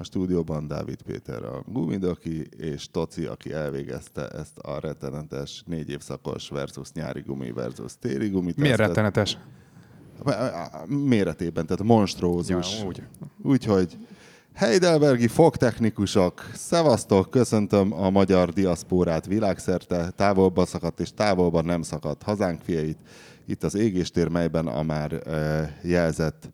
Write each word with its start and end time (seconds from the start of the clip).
A 0.00 0.04
stúdióban 0.04 0.66
Dávid 0.66 1.02
Péter 1.02 1.44
a 1.44 1.62
gumidoki, 1.66 2.46
és 2.56 2.90
Toci, 2.90 3.24
aki 3.24 3.52
elvégezte 3.52 4.28
ezt 4.28 4.58
a 4.58 4.80
rettenetes 4.80 5.62
négy 5.66 5.90
évszakos 5.90 6.48
versus 6.48 6.92
nyári 6.92 7.20
gumi 7.20 7.52
versus 7.52 7.92
téli 8.00 8.28
gumi 8.28 8.52
Miért 8.56 8.78
rettenetes? 8.78 9.38
Méretében, 10.86 11.66
tehát 11.66 11.82
monstrózus. 11.82 12.78
Ja, 12.80 12.86
úgy. 12.86 13.02
Úgyhogy 13.42 13.96
Heidelbergi 14.54 15.28
fogtechnikusok, 15.28 16.50
szevasztok, 16.54 17.30
köszöntöm 17.30 17.92
a 17.92 18.10
magyar 18.10 18.52
diaszpórát 18.52 19.26
világszerte, 19.26 20.10
távolban 20.10 20.66
szakadt 20.66 21.00
és 21.00 21.12
távolban 21.14 21.64
nem 21.64 21.82
szakadt 21.82 22.22
hazánk 22.22 22.60
fiait. 22.60 22.98
Itt 23.46 23.64
az 23.64 23.74
égéstér, 23.74 24.28
melyben 24.28 24.66
a 24.66 24.82
már 24.82 25.22
jelzett 25.82 26.50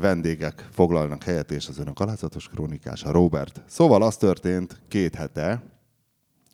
vendégek 0.00 0.68
foglalnak 0.70 1.22
helyet, 1.22 1.50
és 1.50 1.68
az 1.68 1.78
önök 1.78 2.00
alázatos 2.00 2.48
krónikása 2.48 3.10
Robert. 3.10 3.62
Szóval 3.66 4.02
az 4.02 4.16
történt 4.16 4.80
két 4.88 5.14
hete, 5.14 5.62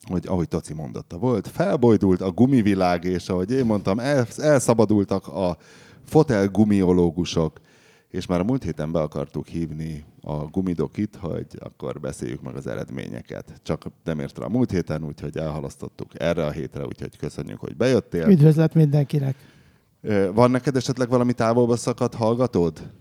hogy 0.09 0.27
ahogy 0.27 0.48
Toci 0.48 0.74
mondotta 0.74 1.18
volt, 1.18 1.48
felbojdult 1.48 2.20
a 2.20 2.30
gumivilág, 2.30 3.04
és 3.04 3.28
ahogy 3.28 3.52
én 3.52 3.65
mondtam, 3.65 3.98
el, 3.98 4.27
elszabadultak 4.37 5.28
a 5.28 5.56
fotelgumiológusok, 6.04 7.60
és 8.09 8.27
már 8.27 8.41
a 8.41 8.45
múlt 8.45 8.62
héten 8.62 8.92
be 8.92 9.01
akartuk 9.01 9.46
hívni 9.46 10.04
a 10.20 10.34
gumidokit, 10.34 11.16
hogy 11.20 11.46
akkor 11.59 12.01
beszéljük 12.01 12.42
meg 12.42 12.56
az 12.56 12.66
eredményeket. 12.66 13.60
Csak 13.62 13.87
nem 14.04 14.20
ért 14.20 14.38
rá 14.38 14.45
a 14.45 14.48
múlt 14.48 14.70
héten, 14.70 15.04
úgyhogy 15.04 15.37
elhalasztottuk 15.37 16.20
erre 16.20 16.46
a 16.46 16.51
hétre, 16.51 16.87
úgyhogy 16.87 17.16
köszönjük, 17.16 17.60
hogy 17.60 17.77
bejöttél. 17.77 18.29
Üdvözlet 18.29 18.74
mindenkinek. 18.74 19.37
Van 20.34 20.51
neked 20.51 20.77
esetleg 20.77 21.09
valami 21.09 21.32
távolba 21.32 21.77
szakadt 21.77 22.15
hallgatód? 22.15 22.92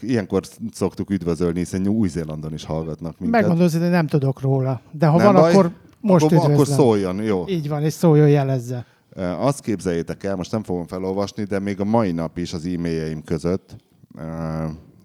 Ilyenkor 0.00 0.42
szoktuk 0.72 1.10
üdvözölni, 1.10 1.58
hiszen 1.58 1.86
Új-Zélandon 1.86 2.52
is 2.52 2.64
hallgatnak 2.64 3.18
minket. 3.18 3.40
Megmondom, 3.40 3.80
hogy 3.80 3.90
nem 3.90 4.06
tudok 4.06 4.40
róla. 4.40 4.80
De 4.90 5.06
ha 5.06 5.16
Nem 5.16 5.26
van, 5.32 5.34
baj. 5.42 5.50
akkor 5.52 5.70
most 6.00 6.24
akkor, 6.24 6.36
üdvözlöm. 6.36 6.54
akkor 6.54 6.66
szóljon, 6.66 7.22
jó. 7.22 7.44
Így 7.48 7.68
van, 7.68 7.82
és 7.82 7.92
szóljon, 7.92 8.28
jelezze. 8.28 8.86
Ö, 9.12 9.22
Azt 9.22 9.60
képzeljétek 9.60 10.24
el, 10.24 10.36
most 10.36 10.52
nem 10.52 10.62
fogom 10.62 10.86
felolvasni, 10.86 11.44
de 11.44 11.58
még 11.58 11.80
a 11.80 11.84
mai 11.84 12.12
nap 12.12 12.38
is 12.38 12.52
az 12.52 12.64
e-mailjeim 12.66 13.22
között, 13.22 13.76
ö, 14.18 14.22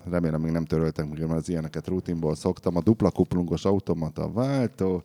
remélem 0.09 0.41
még 0.41 0.51
nem 0.51 0.65
töröltek 0.65 1.09
mert 1.09 1.31
az 1.31 1.49
ilyeneket 1.49 1.87
rutinból 1.87 2.35
szoktam, 2.35 2.75
a 2.75 2.81
dupla 2.81 3.11
kuplungos 3.11 3.65
automata 3.65 4.31
váltó, 4.31 5.03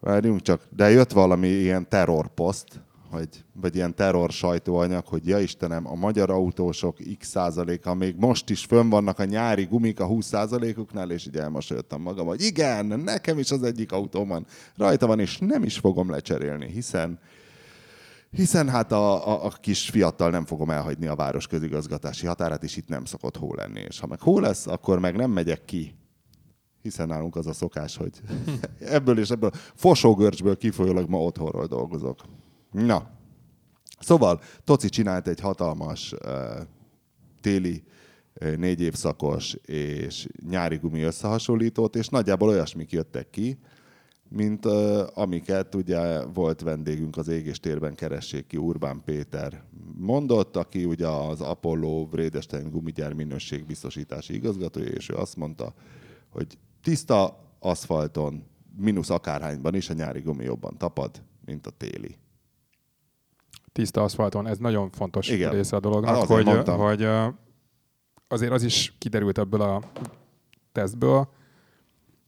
várjunk 0.00 0.40
csak, 0.42 0.60
de 0.76 0.90
jött 0.90 1.12
valami 1.12 1.48
ilyen 1.48 1.88
terrorposzt, 1.88 2.80
hogy, 3.16 3.44
vagy 3.52 3.74
ilyen 3.74 3.94
terror 3.94 4.30
sajtóanyag, 4.30 5.06
hogy 5.06 5.26
ja 5.26 5.38
Istenem, 5.38 5.86
a 5.86 5.94
magyar 5.94 6.30
autósok 6.30 6.96
x 7.18 7.28
százaléka 7.28 7.94
még 7.94 8.16
most 8.16 8.50
is 8.50 8.64
fönn 8.64 8.88
vannak 8.88 9.18
a 9.18 9.24
nyári 9.24 9.64
gumik 9.64 10.00
a 10.00 10.06
20 10.06 10.26
százalékuknál, 10.26 11.10
és 11.10 11.26
így 11.26 11.36
elmosolyodtam 11.36 12.02
magam, 12.02 12.26
hogy 12.26 12.42
igen, 12.42 12.86
nekem 12.86 13.38
is 13.38 13.50
az 13.50 13.62
egyik 13.62 13.92
autóman 13.92 14.46
rajta 14.76 15.06
van, 15.06 15.20
és 15.20 15.38
nem 15.38 15.62
is 15.62 15.78
fogom 15.78 16.10
lecserélni, 16.10 16.70
hiszen 16.70 17.18
hiszen 18.30 18.68
hát 18.68 18.92
a, 18.92 19.28
a, 19.28 19.44
a 19.44 19.50
kis 19.60 19.90
fiattal 19.90 20.30
nem 20.30 20.44
fogom 20.44 20.70
elhagyni 20.70 21.06
a 21.06 21.14
város 21.14 21.46
közigazgatási 21.46 22.26
határát, 22.26 22.62
és 22.62 22.76
itt 22.76 22.88
nem 22.88 23.04
szokott 23.04 23.36
hó 23.36 23.54
lenni. 23.54 23.80
És 23.80 24.00
ha 24.00 24.06
meg 24.06 24.20
hó 24.20 24.38
lesz, 24.38 24.66
akkor 24.66 24.98
meg 24.98 25.16
nem 25.16 25.30
megyek 25.30 25.64
ki. 25.64 25.94
Hiszen 26.82 27.06
nálunk 27.06 27.36
az 27.36 27.46
a 27.46 27.52
szokás, 27.52 27.96
hogy 27.96 28.20
ebből 28.78 29.18
és 29.18 29.30
ebből 29.30 29.50
fosógörcsből 29.74 30.56
kifolyólag 30.56 31.08
ma 31.08 31.22
otthonról 31.22 31.66
dolgozok. 31.66 32.20
Na, 32.84 33.10
szóval 34.00 34.40
Toci 34.64 34.88
csinált 34.88 35.28
egy 35.28 35.40
hatalmas 35.40 36.12
uh, 36.12 36.30
téli 37.40 37.82
négy 38.56 38.80
évszakos 38.80 39.52
és 39.64 40.28
nyári 40.48 40.76
gumi 40.76 41.00
összehasonlítót, 41.02 41.96
és 41.96 42.08
nagyjából 42.08 42.48
olyasmik 42.48 42.92
jöttek 42.92 43.30
ki, 43.30 43.58
mint 44.28 44.64
uh, 44.64 45.00
amiket 45.14 45.74
ugye 45.74 46.24
volt 46.24 46.60
vendégünk 46.60 47.16
az 47.16 47.28
égéstérben 47.28 47.94
keressék 47.94 48.46
ki 48.46 48.56
Urbán 48.56 49.02
Péter 49.04 49.62
mondott, 49.94 50.56
aki 50.56 50.84
ugye 50.84 51.06
az 51.06 51.40
Apollo 51.40 52.06
Vredestein 52.06 52.70
gumigyár 52.70 53.12
minőségbiztosítási 53.12 54.34
igazgatója, 54.34 54.88
és 54.88 55.08
ő 55.08 55.14
azt 55.14 55.36
mondta, 55.36 55.74
hogy 56.28 56.58
tiszta 56.82 57.44
aszfalton, 57.58 58.44
mínusz 58.76 59.10
akárhányban 59.10 59.74
is 59.74 59.90
a 59.90 59.94
nyári 59.94 60.20
gumi 60.20 60.44
jobban 60.44 60.78
tapad, 60.78 61.22
mint 61.44 61.66
a 61.66 61.70
téli. 61.70 62.16
Tiszta 63.76 64.02
aszfalton, 64.02 64.46
ez 64.46 64.58
nagyon 64.58 64.90
fontos 64.90 65.28
Igen. 65.28 65.50
része 65.52 65.70
a 65.70 65.74
Hát 65.74 65.82
dolognak, 65.82 66.14
azért 66.14 66.28
hogy, 66.28 66.44
mondtam. 66.44 66.78
hogy 66.78 67.08
azért 68.28 68.52
az 68.52 68.62
is 68.62 68.94
kiderült 68.98 69.38
ebből 69.38 69.60
a 69.60 69.80
tesztből, 70.72 71.28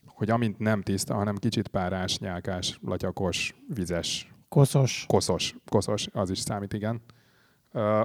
hogy 0.06 0.30
amint 0.30 0.58
nem 0.58 0.82
tiszta, 0.82 1.14
hanem 1.14 1.36
kicsit 1.36 1.68
párás, 1.68 2.18
nyálkás, 2.18 2.78
latyakos, 2.82 3.54
vizes, 3.74 4.32
Koszos. 4.48 5.04
koszos, 5.08 5.54
koszos, 5.70 6.08
az 6.12 6.30
is 6.30 6.38
számít, 6.38 6.72
igen. 6.72 7.00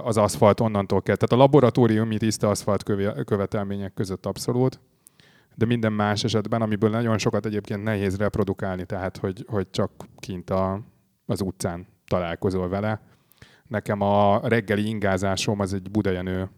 Az 0.04 0.16
aszfalt 0.16 0.60
onnantól 0.60 1.02
kell. 1.02 1.16
Tehát 1.16 1.32
a 1.32 1.44
laboratóriumi 1.44 2.16
tiszta 2.16 2.48
aszfalt 2.48 2.82
köve- 2.82 3.24
követelmények 3.24 3.94
között 3.94 4.26
abszolút, 4.26 4.80
de 5.54 5.66
minden 5.66 5.92
más 5.92 6.24
esetben, 6.24 6.62
amiből 6.62 6.90
nagyon 6.90 7.18
sokat 7.18 7.46
egyébként 7.46 7.82
nehéz 7.82 8.16
reprodukálni, 8.16 8.84
tehát 8.84 9.16
hogy, 9.16 9.44
hogy 9.48 9.70
csak 9.70 9.90
kint 10.18 10.50
a, 10.50 10.80
az 11.26 11.40
utcán 11.40 11.86
találkozol 12.06 12.68
vele. 12.68 13.00
Nekem 13.68 14.00
a 14.00 14.40
reggeli 14.48 14.88
ingázásom 14.88 15.60
az 15.60 15.74
egy 15.74 15.90
Budajenő 15.90 16.48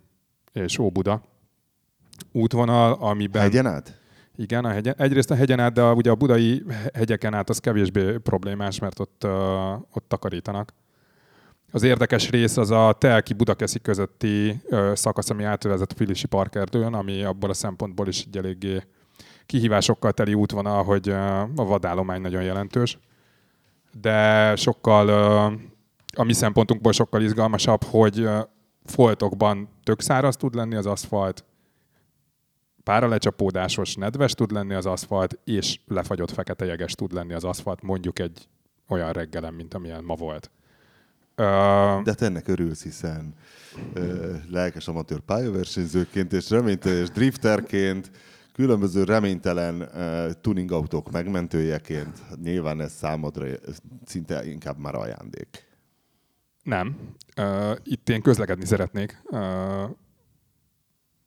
és 0.52 0.78
Óbuda 0.78 1.22
útvonal, 2.32 2.92
amiben... 2.92 3.42
Hegyen 3.42 3.66
át? 3.66 4.00
Igen, 4.36 4.64
a 4.64 4.68
hegyen. 4.68 4.94
egyrészt 4.98 5.30
a 5.30 5.34
hegyen 5.34 5.60
át, 5.60 5.72
de 5.72 5.82
a, 5.82 5.92
ugye 5.92 6.10
a 6.10 6.14
budai 6.14 6.62
hegyeken 6.94 7.34
át 7.34 7.48
az 7.48 7.58
kevésbé 7.58 8.16
problémás, 8.16 8.78
mert 8.78 8.98
ott, 8.98 9.22
uh, 9.24 9.72
ott 9.72 10.04
takarítanak. 10.08 10.72
Az 11.72 11.82
érdekes 11.82 12.30
rész 12.30 12.56
az 12.56 12.70
a 12.70 12.96
Telki 12.98 13.32
Budakeszi 13.34 13.78
közötti 13.78 14.60
uh, 14.64 14.94
szakasz, 14.94 15.30
ami 15.30 15.44
átvezet 15.44 15.92
a 15.92 15.94
Filisi 15.94 16.26
Parkerdőn, 16.26 16.94
ami 16.94 17.22
abból 17.22 17.50
a 17.50 17.54
szempontból 17.54 18.08
is 18.08 18.24
egy 18.24 18.36
eléggé 18.36 18.82
kihívásokkal 19.46 20.12
teli 20.12 20.34
útvonal, 20.34 20.84
hogy 20.84 21.08
uh, 21.08 21.40
a 21.40 21.64
vadállomány 21.64 22.20
nagyon 22.20 22.42
jelentős. 22.42 22.98
De 24.00 24.52
sokkal, 24.56 25.08
uh, 25.52 25.60
a 26.16 26.24
mi 26.24 26.32
szempontunkból 26.32 26.92
sokkal 26.92 27.22
izgalmasabb, 27.22 27.82
hogy 27.82 28.28
foltokban 28.84 29.68
tök 29.82 30.00
száraz 30.00 30.36
tud 30.36 30.54
lenni 30.54 30.74
az 30.74 30.86
aszfalt, 30.86 31.44
páralecsapódásos, 32.82 33.94
nedves 33.94 34.32
tud 34.32 34.50
lenni 34.50 34.74
az 34.74 34.86
aszfalt, 34.86 35.38
és 35.44 35.78
lefagyott 35.86 36.30
fekete 36.30 36.64
jeges 36.64 36.92
tud 36.92 37.12
lenni 37.12 37.32
az 37.32 37.44
aszfalt, 37.44 37.82
mondjuk 37.82 38.18
egy 38.18 38.48
olyan 38.88 39.12
reggelen, 39.12 39.54
mint 39.54 39.74
amilyen 39.74 40.04
ma 40.04 40.14
volt. 40.14 40.50
Ö, 41.34 41.44
De 42.04 42.14
te 42.14 42.24
ennek 42.24 42.48
örülsz, 42.48 42.82
hiszen 42.82 43.34
ö, 43.92 44.34
lelkes 44.50 44.88
amatőr 44.88 45.20
pályaversenyzőként 45.20 46.32
és 46.32 46.50
reményteljes 46.50 47.10
drifterként, 47.10 48.10
különböző 48.52 49.04
reménytelen 49.04 49.80
uh, 49.80 50.32
tuning 50.40 50.72
autók 50.72 51.10
megmentőjeként, 51.10 52.22
nyilván 52.42 52.80
ez 52.80 52.92
számodra 52.92 53.46
szinte 54.04 54.46
inkább 54.46 54.78
már 54.78 54.94
ajándék. 54.94 55.66
Nem. 56.66 56.96
Ö, 57.36 57.72
itt 57.84 58.08
én 58.08 58.22
közlekedni 58.22 58.64
szeretnék, 58.66 59.22
Ö, 59.30 59.84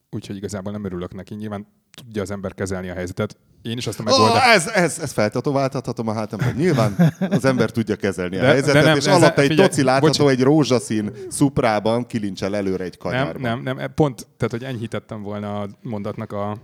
úgyhogy 0.10 0.36
igazából 0.36 0.72
nem 0.72 0.84
örülök 0.86 1.14
neki. 1.14 1.36
Nyilván 1.36 1.68
tudja 2.04 2.22
az 2.22 2.32
ember 2.32 2.54
kezelni 2.54 2.90
a 2.90 2.94
helyzetet. 2.94 3.38
Én 3.62 3.78
is 3.78 3.88
azt 3.88 4.00
a 4.00 4.04
megoldást... 4.04 4.46
Oh, 4.46 4.54
ez, 4.54 4.68
ez, 4.68 5.00
ez 5.00 5.12
feltetováltathatom 5.12 6.08
a 6.08 6.14
hátamra. 6.14 6.52
Nyilván 6.52 7.14
az 7.20 7.46
ember 7.46 7.72
tudja 7.72 7.96
kezelni 7.96 8.38
a 8.38 8.42
De- 8.42 8.48
helyzetet, 8.48 8.74
de 8.74 8.88
nem, 8.88 8.98
és 8.98 9.06
ez- 9.06 9.16
alatta 9.16 9.42
egy 9.42 9.48
figyelj, 9.48 9.68
toci 9.68 9.84
látható 9.84 10.24
bocs. 10.24 10.34
egy 10.34 10.42
rózsaszín 10.44 11.12
szuprában 11.30 12.06
kilincsel 12.06 12.56
előre 12.56 12.84
egy 12.84 12.98
Nem, 13.04 13.12
kanyarban. 13.12 13.42
nem, 13.62 13.78
nem, 13.78 13.94
pont, 13.94 14.28
tehát 14.38 14.52
hogy 14.52 14.64
enyhítettem 14.64 15.22
volna 15.22 15.62
a 15.62 15.68
mondatnak 15.82 16.32
a 16.32 16.58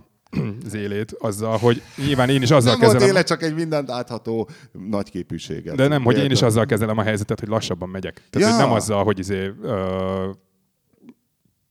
az 0.66 0.74
élét 0.74 1.12
azzal, 1.18 1.56
hogy 1.58 1.82
nyilván 2.06 2.28
én 2.28 2.42
is 2.42 2.50
azzal 2.50 2.72
Nem 2.72 2.80
kezelem... 2.80 3.08
éle, 3.08 3.22
csak 3.22 3.42
egy 3.42 3.54
mindent 3.54 3.90
átható 3.90 4.48
nagy 4.88 5.10
képűséget. 5.10 5.76
De 5.76 5.88
nem, 5.88 6.02
hogy 6.02 6.18
én 6.18 6.30
is 6.30 6.42
azzal 6.42 6.66
kezelem 6.66 6.98
a 6.98 7.02
helyzetet, 7.02 7.40
hogy 7.40 7.48
lassabban 7.48 7.88
megyek. 7.88 8.22
Tehát, 8.30 8.48
Ja. 8.48 8.54
hogy 8.56 8.64
nem 8.66 8.74
azzal, 8.76 9.04
hogy 9.04 9.18
izé, 9.18 9.52
ö, 9.62 10.30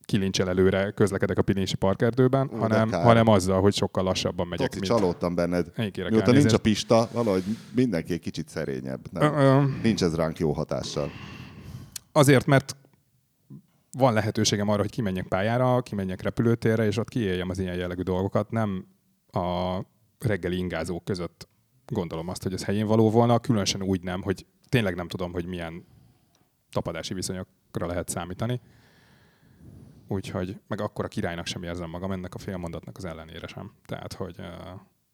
kilincsel 0.06 0.50
előre 0.50 0.92
közlekedek 0.92 1.38
a 1.38 1.42
Pilinsi 1.42 1.76
parkerdőben, 1.76 2.50
Ó, 2.54 2.58
hanem, 2.58 2.90
kár. 2.90 3.04
hanem 3.04 3.28
azzal, 3.28 3.62
hogy 3.62 3.74
sokkal 3.74 4.04
lassabban 4.04 4.48
megyek. 4.48 4.70
Toci, 4.70 4.86
csalódtam 4.86 5.36
benned. 5.36 5.68
Mióta 6.10 6.32
nincs 6.32 6.54
a 6.54 6.58
pista, 6.58 7.10
valahogy 7.12 7.44
mindenki 7.76 8.14
egy 8.14 8.20
kicsit 8.20 8.50
szerényebb. 8.50 9.00
Nem? 9.12 9.34
Ö, 9.34 9.42
ö, 9.42 9.62
Nincs 9.84 10.04
ez 10.04 10.16
ránk 10.16 10.40
jó 10.40 10.52
hatással. 10.52 11.12
Azért, 12.12 12.46
mert 12.46 12.76
van 13.98 14.14
lehetőségem 14.14 14.70
arra, 14.70 14.82
hogy 14.82 14.92
kimenjek 14.92 15.28
pályára, 15.28 15.82
kimenjek 15.82 16.22
repülőtérre, 16.22 16.86
és 16.86 16.98
ott 16.98 17.10
kiéljem 17.10 17.50
az 17.50 17.60
ilyen 17.60 17.76
jellegű 17.76 18.02
dolgokat. 18.02 18.52
Nem 18.52 18.88
a 19.32 19.80
reggeli 20.20 20.58
ingázók 20.58 21.04
között 21.04 21.48
gondolom 21.86 22.28
azt, 22.28 22.44
hogy 22.44 22.54
ez 22.54 22.64
helyén 22.64 22.88
való 22.88 23.12
volna, 23.12 23.40
különösen 23.40 23.82
úgy 23.82 24.02
nem, 24.02 24.22
hogy 24.22 24.46
tényleg 24.70 24.96
nem 24.96 25.08
tudom, 25.08 25.32
hogy 25.32 25.46
milyen 25.46 25.86
tapadási 26.72 27.14
viszonyokra 27.14 27.86
lehet 27.86 28.10
számítani. 28.10 28.62
Úgyhogy 30.08 30.60
meg 30.68 30.82
akkor 30.82 31.06
a 31.06 31.08
királynak 31.08 31.46
sem 31.46 31.64
érzem 31.64 31.90
magam 31.90 32.12
ennek 32.12 32.36
a 32.36 32.40
félmondatnak 32.40 32.98
az 32.98 33.06
ellenére 33.06 33.48
sem. 33.48 33.74
Tehát, 33.86 34.14
hogy 34.14 34.36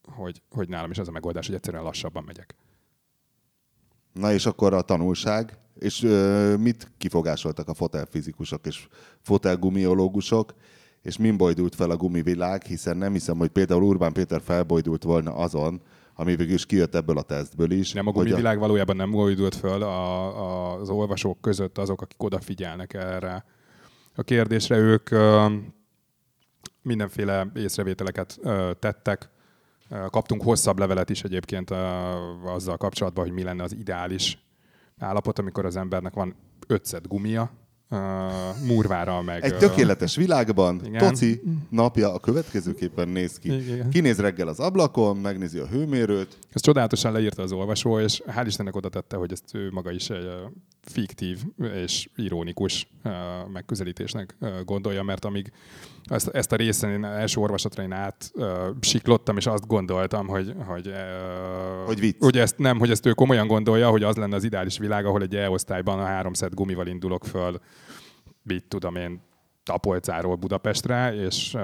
hogy, 0.03 0.41
hogy 0.49 0.69
nálam 0.69 0.91
is 0.91 0.97
az 0.97 1.07
a 1.07 1.11
megoldás, 1.11 1.45
hogy 1.45 1.55
egyszerűen 1.55 1.83
lassabban 1.83 2.23
megyek. 2.23 2.55
Na 4.13 4.33
és 4.33 4.45
akkor 4.45 4.73
a 4.73 4.81
tanulság, 4.81 5.57
és 5.81 6.03
ö, 6.03 6.55
mit 6.57 6.91
kifogásoltak 6.97 7.67
a 7.67 7.73
fotelfizikusok 7.73 8.65
és 8.65 8.87
fotelgumiológusok, 9.21 10.53
és 11.01 11.17
min 11.17 11.37
bojdult 11.37 11.75
fel 11.75 11.89
a 11.89 11.95
gumivilág, 11.95 12.63
hiszen 12.63 12.97
nem 12.97 13.13
hiszem, 13.13 13.37
hogy 13.37 13.49
például 13.49 13.83
Urbán 13.83 14.13
Péter 14.13 14.41
felbojdult 14.41 15.03
volna 15.03 15.35
azon, 15.35 15.81
ami 16.15 16.35
végül 16.35 16.53
is 16.53 16.65
kijött 16.65 16.95
ebből 16.95 17.17
a 17.17 17.21
tesztből 17.21 17.71
is. 17.71 17.91
Nem 17.91 18.07
a 18.07 18.11
gumivilág 18.11 18.59
valójában 18.59 18.95
nem 18.95 19.11
golyódult 19.11 19.55
föl 19.55 19.81
a, 19.81 20.27
a, 20.39 20.79
az 20.79 20.89
olvasók 20.89 21.41
között 21.41 21.77
azok, 21.77 22.01
akik 22.01 22.23
odafigyelnek 22.23 22.93
erre 22.93 23.45
a 24.15 24.21
kérdésre. 24.21 24.77
Ők 24.77 25.11
ö, 25.11 25.45
mindenféle 26.81 27.51
észrevételeket 27.55 28.37
ö, 28.41 28.71
tettek. 28.79 29.29
Kaptunk 30.09 30.41
hosszabb 30.41 30.79
levelet 30.79 31.09
is 31.09 31.23
egyébként 31.23 31.71
azzal 32.45 32.77
kapcsolatban, 32.77 33.23
hogy 33.23 33.33
mi 33.33 33.43
lenne 33.43 33.63
az 33.63 33.73
ideális 33.73 34.37
állapot, 35.01 35.39
amikor 35.39 35.65
az 35.65 35.75
embernek 35.75 36.13
van 36.13 36.35
ötszet 36.67 37.07
gumia, 37.07 37.51
ö, 37.89 37.97
murvára 38.67 39.21
meg... 39.21 39.43
Egy 39.43 39.57
tökéletes 39.57 40.15
világban 40.15 40.81
Igen. 40.85 41.07
Toci 41.07 41.41
napja 41.69 42.13
a 42.13 42.19
következőképpen 42.19 43.07
néz 43.07 43.37
ki. 43.37 43.55
Igen. 43.55 43.89
Kinéz 43.89 44.19
reggel 44.19 44.47
az 44.47 44.59
ablakon, 44.59 45.17
megnézi 45.17 45.57
a 45.59 45.67
hőmérőt, 45.67 46.37
Ezt 46.51 46.63
csodálatosan 46.63 47.11
leírta 47.11 47.41
az 47.41 47.51
olvasó, 47.51 47.99
és 47.99 48.21
hál' 48.27 48.43
Istennek 48.45 48.75
oda 48.75 48.89
tette, 48.89 49.15
hogy 49.15 49.31
ezt 49.31 49.53
ő 49.53 49.69
maga 49.71 49.91
is 49.91 50.09
egy 50.09 50.25
fiktív 50.81 51.39
és 51.73 52.09
ironikus 52.15 52.87
megközelítésnek 53.51 54.35
gondolja, 54.65 55.03
mert 55.03 55.25
amíg 55.25 55.51
ezt, 56.03 56.27
ezt 56.27 56.51
a 56.51 56.55
részen 56.55 56.91
én 56.91 57.03
első 57.03 57.41
olvasatra 57.41 57.83
én 57.83 57.91
át 57.91 58.31
ö, 58.35 58.69
siklottam, 58.79 59.37
és 59.37 59.45
azt 59.45 59.67
gondoltam, 59.67 60.27
hogy, 60.27 60.53
hogy, 60.65 60.93
Hogy 61.85 61.99
vicc. 61.99 62.15
hogy 62.19 62.37
ezt 62.37 62.57
nem, 62.57 62.79
hogy 62.79 62.91
ezt 62.91 63.05
ő 63.05 63.11
komolyan 63.11 63.47
gondolja, 63.47 63.89
hogy 63.89 64.03
az 64.03 64.15
lenne 64.15 64.35
az 64.35 64.43
ideális 64.43 64.77
világ, 64.77 65.05
ahol 65.05 65.21
egy 65.21 65.35
E-osztályban 65.35 65.99
a 65.99 66.05
három 66.05 66.33
szett 66.33 66.53
gumival 66.53 66.87
indulok 66.87 67.25
föl, 67.25 67.59
mit 68.43 68.65
tudom 68.67 68.95
én, 68.95 69.21
Tapolcáról 69.63 70.35
Budapestre, 70.35 71.13
és, 71.13 71.57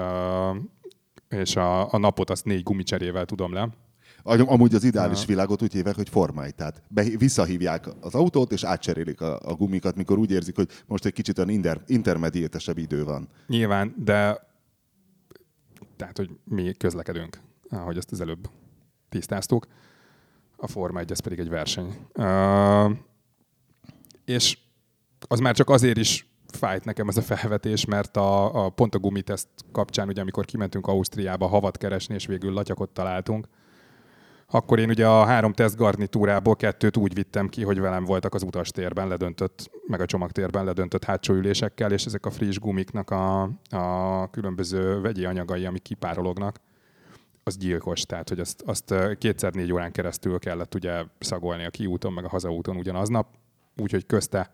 és 1.28 1.56
a, 1.56 1.92
a 1.92 1.98
napot 1.98 2.30
azt 2.30 2.44
négy 2.44 2.62
gumicserével 2.62 3.24
tudom 3.24 3.52
le. 3.52 3.68
Am- 4.28 4.48
Amúgy 4.48 4.74
az 4.74 4.84
ideális 4.84 5.24
világot 5.24 5.62
úgy 5.62 5.72
hívják, 5.72 5.94
hogy 5.94 6.08
formáj. 6.08 6.50
Tehát 6.50 6.82
be, 6.88 7.02
visszahívják 7.02 7.88
az 8.00 8.14
autót, 8.14 8.52
és 8.52 8.64
átcserélik 8.64 9.20
a, 9.20 9.38
a 9.40 9.54
gumikat, 9.54 9.96
mikor 9.96 10.18
úgy 10.18 10.30
érzik, 10.30 10.56
hogy 10.56 10.68
most 10.86 11.04
egy 11.04 11.12
kicsit 11.12 11.38
olyan 11.38 11.50
inter, 11.50 11.80
intermediétesebb 11.86 12.78
idő 12.78 13.04
van. 13.04 13.28
Nyilván, 13.46 13.94
de 13.96 14.46
tehát, 15.96 16.16
hogy 16.16 16.30
mi 16.44 16.72
közlekedünk, 16.72 17.40
ahogy 17.70 17.96
ezt 17.96 18.12
az 18.12 18.20
előbb 18.20 18.50
tisztáztuk. 19.08 19.66
A 20.56 20.66
Forma 20.66 20.98
1, 20.98 21.10
ez 21.10 21.20
pedig 21.20 21.38
egy 21.38 21.48
verseny. 21.48 21.96
Uh, 22.14 22.90
és 24.24 24.58
az 25.20 25.40
már 25.40 25.54
csak 25.54 25.70
azért 25.70 25.96
is 25.96 26.26
fájt 26.46 26.84
nekem 26.84 27.08
ez 27.08 27.16
a 27.16 27.22
felvetés, 27.22 27.84
mert 27.84 28.16
a, 28.16 28.64
a 28.64 28.68
pont 28.68 28.94
a 28.94 28.98
gumiteszt 28.98 29.48
kapcsán, 29.72 30.08
ugye 30.08 30.20
amikor 30.20 30.44
kimentünk 30.44 30.86
Ausztriába 30.86 31.46
havat 31.46 31.76
keresni, 31.76 32.14
és 32.14 32.26
végül 32.26 32.52
latyakot 32.52 32.90
találtunk, 32.90 33.48
akkor 34.50 34.78
én 34.78 34.88
ugye 34.88 35.06
a 35.06 35.24
három 35.24 35.52
teszt 35.52 35.76
garnitúrából 35.76 36.56
kettőt 36.56 36.96
úgy 36.96 37.14
vittem 37.14 37.48
ki, 37.48 37.62
hogy 37.62 37.80
velem 37.80 38.04
voltak 38.04 38.34
az 38.34 38.42
utastérben 38.42 39.08
ledöntött, 39.08 39.70
meg 39.86 40.00
a 40.00 40.06
csomagtérben 40.06 40.64
ledöntött 40.64 41.04
hátsó 41.04 41.34
ülésekkel, 41.34 41.92
és 41.92 42.04
ezek 42.04 42.26
a 42.26 42.30
friss 42.30 42.58
gumiknak 42.58 43.10
a, 43.10 43.42
a 43.70 44.30
különböző 44.30 45.00
vegyi 45.00 45.24
anyagai, 45.24 45.64
amik 45.64 45.82
kipárolognak, 45.82 46.60
az 47.42 47.56
gyilkos, 47.56 48.02
tehát 48.02 48.28
hogy 48.28 48.40
azt, 48.40 48.62
azt 48.66 48.94
kétszer 49.18 49.52
négy 49.52 49.72
órán 49.72 49.92
keresztül 49.92 50.38
kellett 50.38 50.74
ugye 50.74 51.04
szagolni 51.18 51.64
a 51.64 51.70
kiúton, 51.70 52.12
meg 52.12 52.24
a 52.24 52.28
hazaúton 52.28 52.76
ugyanaznap, 52.76 53.26
úgyhogy 53.76 54.06
közte 54.06 54.50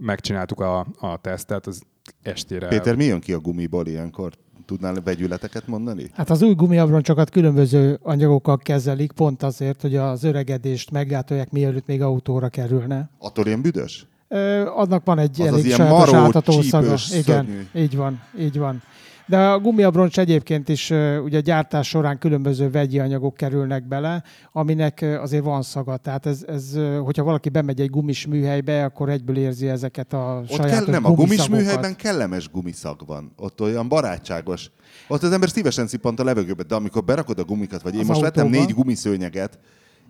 megcsináltuk 0.00 0.60
a, 0.60 0.86
a 0.98 1.20
tesztet, 1.20 1.66
az 1.66 1.82
estére... 2.22 2.68
Péter, 2.68 2.96
mi 2.96 3.04
jön 3.04 3.20
ki 3.20 3.32
a 3.32 3.38
gumiból 3.38 3.86
ilyenkor? 3.86 4.32
Tudnál 4.66 4.94
vegyületeket 5.04 5.66
mondani? 5.66 6.10
Hát 6.14 6.30
az 6.30 6.42
új 6.42 6.54
gumiabroncsokat 6.54 7.30
különböző 7.30 7.98
anyagokkal 8.02 8.58
kezelik, 8.58 9.12
pont 9.12 9.42
azért, 9.42 9.80
hogy 9.80 9.96
az 9.96 10.24
öregedést 10.24 10.90
meggátolják, 10.90 11.50
mielőtt 11.50 11.86
még 11.86 12.02
autóra 12.02 12.48
kerülne. 12.48 13.08
Attól 13.18 13.46
ilyen 13.46 13.62
büdös? 13.62 14.06
Ö, 14.28 14.66
annak 14.66 15.04
van 15.04 15.18
egy 15.18 15.40
Az 15.40 15.46
az 15.46 15.52
elég 15.52 15.64
ilyen 15.64 15.76
sajátos 15.76 16.12
átható 16.12 16.62
szaga. 16.62 16.94
Igen, 17.12 17.68
így 17.74 17.96
van, 17.96 18.20
így 18.38 18.58
van. 18.58 18.82
De 19.26 19.38
a 19.38 19.58
gumiabroncs 19.58 20.18
egyébként 20.18 20.68
is 20.68 20.90
ugye 21.24 21.36
a 21.36 21.40
gyártás 21.40 21.88
során 21.88 22.18
különböző 22.18 22.70
vegyi 22.70 22.98
anyagok 22.98 23.34
kerülnek 23.34 23.88
bele, 23.88 24.22
aminek 24.52 25.04
azért 25.20 25.44
van 25.44 25.62
szaga. 25.62 25.96
Tehát 25.96 26.26
ez, 26.26 26.44
ez, 26.48 26.78
hogyha 27.04 27.22
valaki 27.22 27.48
bemegy 27.48 27.80
egy 27.80 27.90
gumis 27.90 28.26
műhelybe, 28.26 28.84
akkor 28.84 29.08
egyből 29.08 29.36
érzi 29.36 29.68
ezeket 29.68 30.12
a 30.12 30.40
Ott 30.42 30.50
sajátos 30.50 30.84
kell, 30.84 30.92
nem, 30.92 31.04
a 31.04 31.10
gumis 31.10 31.48
műhelyben 31.48 31.96
kellemes 31.96 32.50
gumiszag 32.50 33.06
van. 33.06 33.32
Ott 33.36 33.60
olyan 33.60 33.88
barátságos. 33.88 34.70
Ott 35.08 35.22
az 35.22 35.32
ember 35.32 35.48
szívesen 35.48 35.86
szippant 35.86 36.20
a 36.20 36.24
levegőbe, 36.24 36.62
de 36.62 36.74
amikor 36.74 37.04
berakod 37.04 37.38
a 37.38 37.44
gumikat, 37.44 37.82
vagy 37.82 37.94
én 37.94 38.00
Az 38.00 38.06
most 38.06 38.20
vettem 38.20 38.46
autóba. 38.46 38.64
négy 38.64 38.74
gumiszőnyeget, 38.74 39.58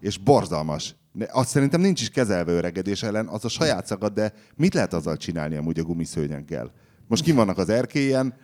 és 0.01 0.19
borzalmas. 0.19 0.95
De 1.13 1.29
azt 1.33 1.49
szerintem 1.49 1.81
nincs 1.81 2.01
is 2.01 2.11
kezelve 2.11 2.53
öregedés 2.53 3.03
ellen, 3.03 3.27
az 3.27 3.45
a 3.45 3.49
saját 3.49 3.87
szagad, 3.87 4.13
de 4.13 4.33
mit 4.57 4.75
lehet 4.75 4.95
azzal 4.95 5.17
csinálni 5.17 5.57
amúgy 5.57 5.79
a 5.79 5.83
gumiszőnyeggel? 5.83 6.73
Most 7.09 7.23
kim 7.23 7.37
vannak 7.37 7.59
az 7.59 7.69
erkélyen, 7.69 8.35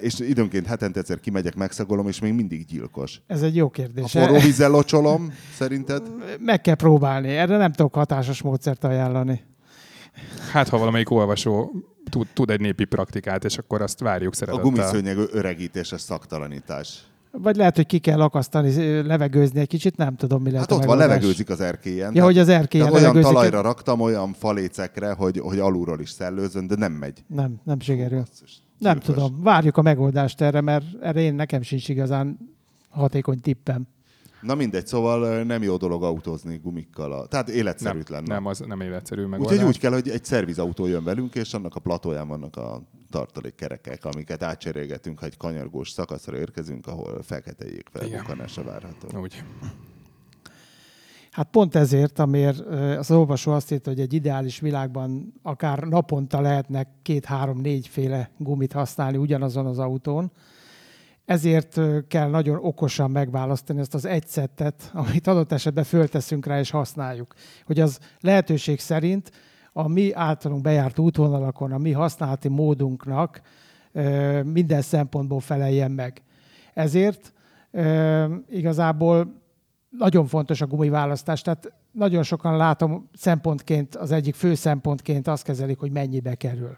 és 0.00 0.18
időnként 0.18 0.66
hetente 0.66 0.98
egyszer 0.98 1.20
kimegyek, 1.20 1.54
megszagolom, 1.54 2.08
és 2.08 2.20
még 2.20 2.32
mindig 2.32 2.64
gyilkos. 2.66 3.20
Ez 3.26 3.42
egy 3.42 3.56
jó 3.56 3.66
A 3.66 3.70
kérdés. 3.70 4.10
forró 4.10 4.38
vízzel 4.38 4.70
locsolom, 4.70 5.32
szerinted? 5.54 6.02
Meg 6.40 6.60
kell 6.60 6.74
próbálni. 6.74 7.28
Erre 7.28 7.56
nem 7.56 7.72
tudok 7.72 7.94
hatásos 7.94 8.42
módszert 8.42 8.84
ajánlani. 8.84 9.44
Hát, 10.52 10.68
ha 10.68 10.78
valamelyik 10.78 11.10
olvasó 11.10 11.72
tud, 12.10 12.26
tud 12.32 12.50
egy 12.50 12.60
népi 12.60 12.84
praktikát, 12.84 13.44
és 13.44 13.58
akkor 13.58 13.82
azt 13.82 14.00
várjuk 14.00 14.32
A 14.32 14.36
szeretettel. 14.36 14.70
gumiszőnyeg 14.70 15.16
öregítéses 15.32 16.00
szaktalanítás. 16.00 16.98
Vagy 17.30 17.56
lehet, 17.56 17.76
hogy 17.76 17.86
ki 17.86 17.98
kell 17.98 18.20
akasztani, 18.20 19.02
levegőzni 19.02 19.60
egy 19.60 19.68
kicsit, 19.68 19.96
nem 19.96 20.16
tudom, 20.16 20.42
mi 20.42 20.50
lehet 20.50 20.70
Hát 20.70 20.78
a 20.78 20.80
ott 20.80 20.86
van, 20.86 20.96
levegőzik 20.96 21.50
az 21.50 21.60
erkélyen. 21.60 22.14
Ja, 22.14 22.24
hogy 22.24 22.38
az 22.38 22.48
erkélyen 22.48 22.86
olyan 22.86 23.00
levegőzik. 23.00 23.32
talajra 23.32 23.60
raktam, 23.60 24.00
olyan 24.00 24.32
falécekre, 24.32 25.12
hogy, 25.12 25.38
hogy 25.38 25.58
alulról 25.58 26.00
is 26.00 26.10
szellőzön, 26.10 26.66
de 26.66 26.74
nem 26.76 26.92
megy. 26.92 27.24
Nem, 27.26 27.54
nem 27.64 27.80
sikerül. 27.80 28.18
Basszus, 28.18 28.62
Nem 28.78 28.98
gyilkos. 28.98 29.14
tudom. 29.14 29.42
Várjuk 29.42 29.76
a 29.76 29.82
megoldást 29.82 30.40
erre, 30.40 30.60
mert 30.60 30.84
erre 31.00 31.20
én 31.20 31.34
nekem 31.34 31.62
sincs 31.62 31.88
igazán 31.88 32.38
hatékony 32.88 33.40
tippem. 33.40 33.86
Na 34.40 34.54
mindegy, 34.54 34.86
szóval 34.86 35.42
nem 35.42 35.62
jó 35.62 35.76
dolog 35.76 36.02
autózni 36.02 36.56
gumikkal. 36.62 37.12
A... 37.12 37.26
Tehát 37.26 37.48
életszerűtlen. 37.48 38.22
Nem, 38.22 38.34
nem, 38.34 38.46
az 38.46 38.58
nem 38.58 38.80
életszerű 38.80 39.24
megoldás. 39.24 39.52
Úgyhogy 39.52 39.68
úgy 39.68 39.78
kell, 39.78 39.92
hogy 39.92 40.08
egy 40.08 40.24
szervizautó 40.24 40.86
jön 40.86 41.04
velünk, 41.04 41.34
és 41.34 41.54
annak 41.54 41.74
a 41.74 41.80
platóján 41.80 42.28
vannak 42.28 42.56
a 42.56 42.82
tartalékkerekek, 43.10 44.04
amiket 44.04 44.42
átcserélgetünk, 44.42 45.18
ha 45.18 45.26
egy 45.26 45.36
kanyargós 45.36 45.90
szakaszra 45.90 46.36
érkezünk, 46.36 46.86
ahol 46.86 47.22
fekete 47.22 47.66
jég 47.66 47.84
felbukkanása 47.92 48.62
várható. 48.62 49.18
Úgy. 49.20 49.44
Hát 51.34 51.48
pont 51.50 51.74
ezért, 51.74 52.18
amiért 52.18 52.58
az 52.98 53.10
olvasó 53.10 53.52
azt 53.52 53.72
írta, 53.72 53.90
hogy 53.90 54.00
egy 54.00 54.12
ideális 54.12 54.60
világban 54.60 55.34
akár 55.42 55.78
naponta 55.78 56.40
lehetnek 56.40 56.88
két-három-négy 57.02 57.88
féle 57.88 58.30
gumit 58.38 58.72
használni 58.72 59.16
ugyanazon 59.16 59.66
az 59.66 59.78
autón, 59.78 60.32
ezért 61.24 61.80
kell 62.08 62.28
nagyon 62.28 62.58
okosan 62.62 63.10
megválasztani 63.10 63.80
ezt 63.80 63.94
az 63.94 64.04
egy 64.04 64.26
szettet, 64.26 64.90
amit 65.06 65.26
adott 65.26 65.52
esetben 65.52 65.84
fölteszünk 65.84 66.46
rá 66.46 66.58
és 66.58 66.70
használjuk. 66.70 67.34
Hogy 67.64 67.80
az 67.80 67.98
lehetőség 68.20 68.80
szerint 68.80 69.30
a 69.72 69.88
mi 69.88 70.12
általunk 70.12 70.62
bejárt 70.62 70.98
útvonalakon, 70.98 71.72
a 71.72 71.78
mi 71.78 71.92
használati 71.92 72.48
módunknak 72.48 73.40
minden 74.44 74.82
szempontból 74.82 75.40
feleljen 75.40 75.90
meg. 75.90 76.22
Ezért 76.74 77.32
igazából 78.50 79.42
nagyon 79.98 80.26
fontos 80.26 80.60
a 80.60 80.66
gumiválasztás, 80.66 81.42
tehát 81.42 81.72
nagyon 81.92 82.22
sokan 82.22 82.56
látom 82.56 83.08
szempontként, 83.14 83.94
az 83.94 84.10
egyik 84.10 84.34
fő 84.34 84.54
szempontként 84.54 85.28
azt 85.28 85.44
kezelik, 85.44 85.78
hogy 85.78 85.90
mennyibe 85.90 86.34
kerül. 86.34 86.76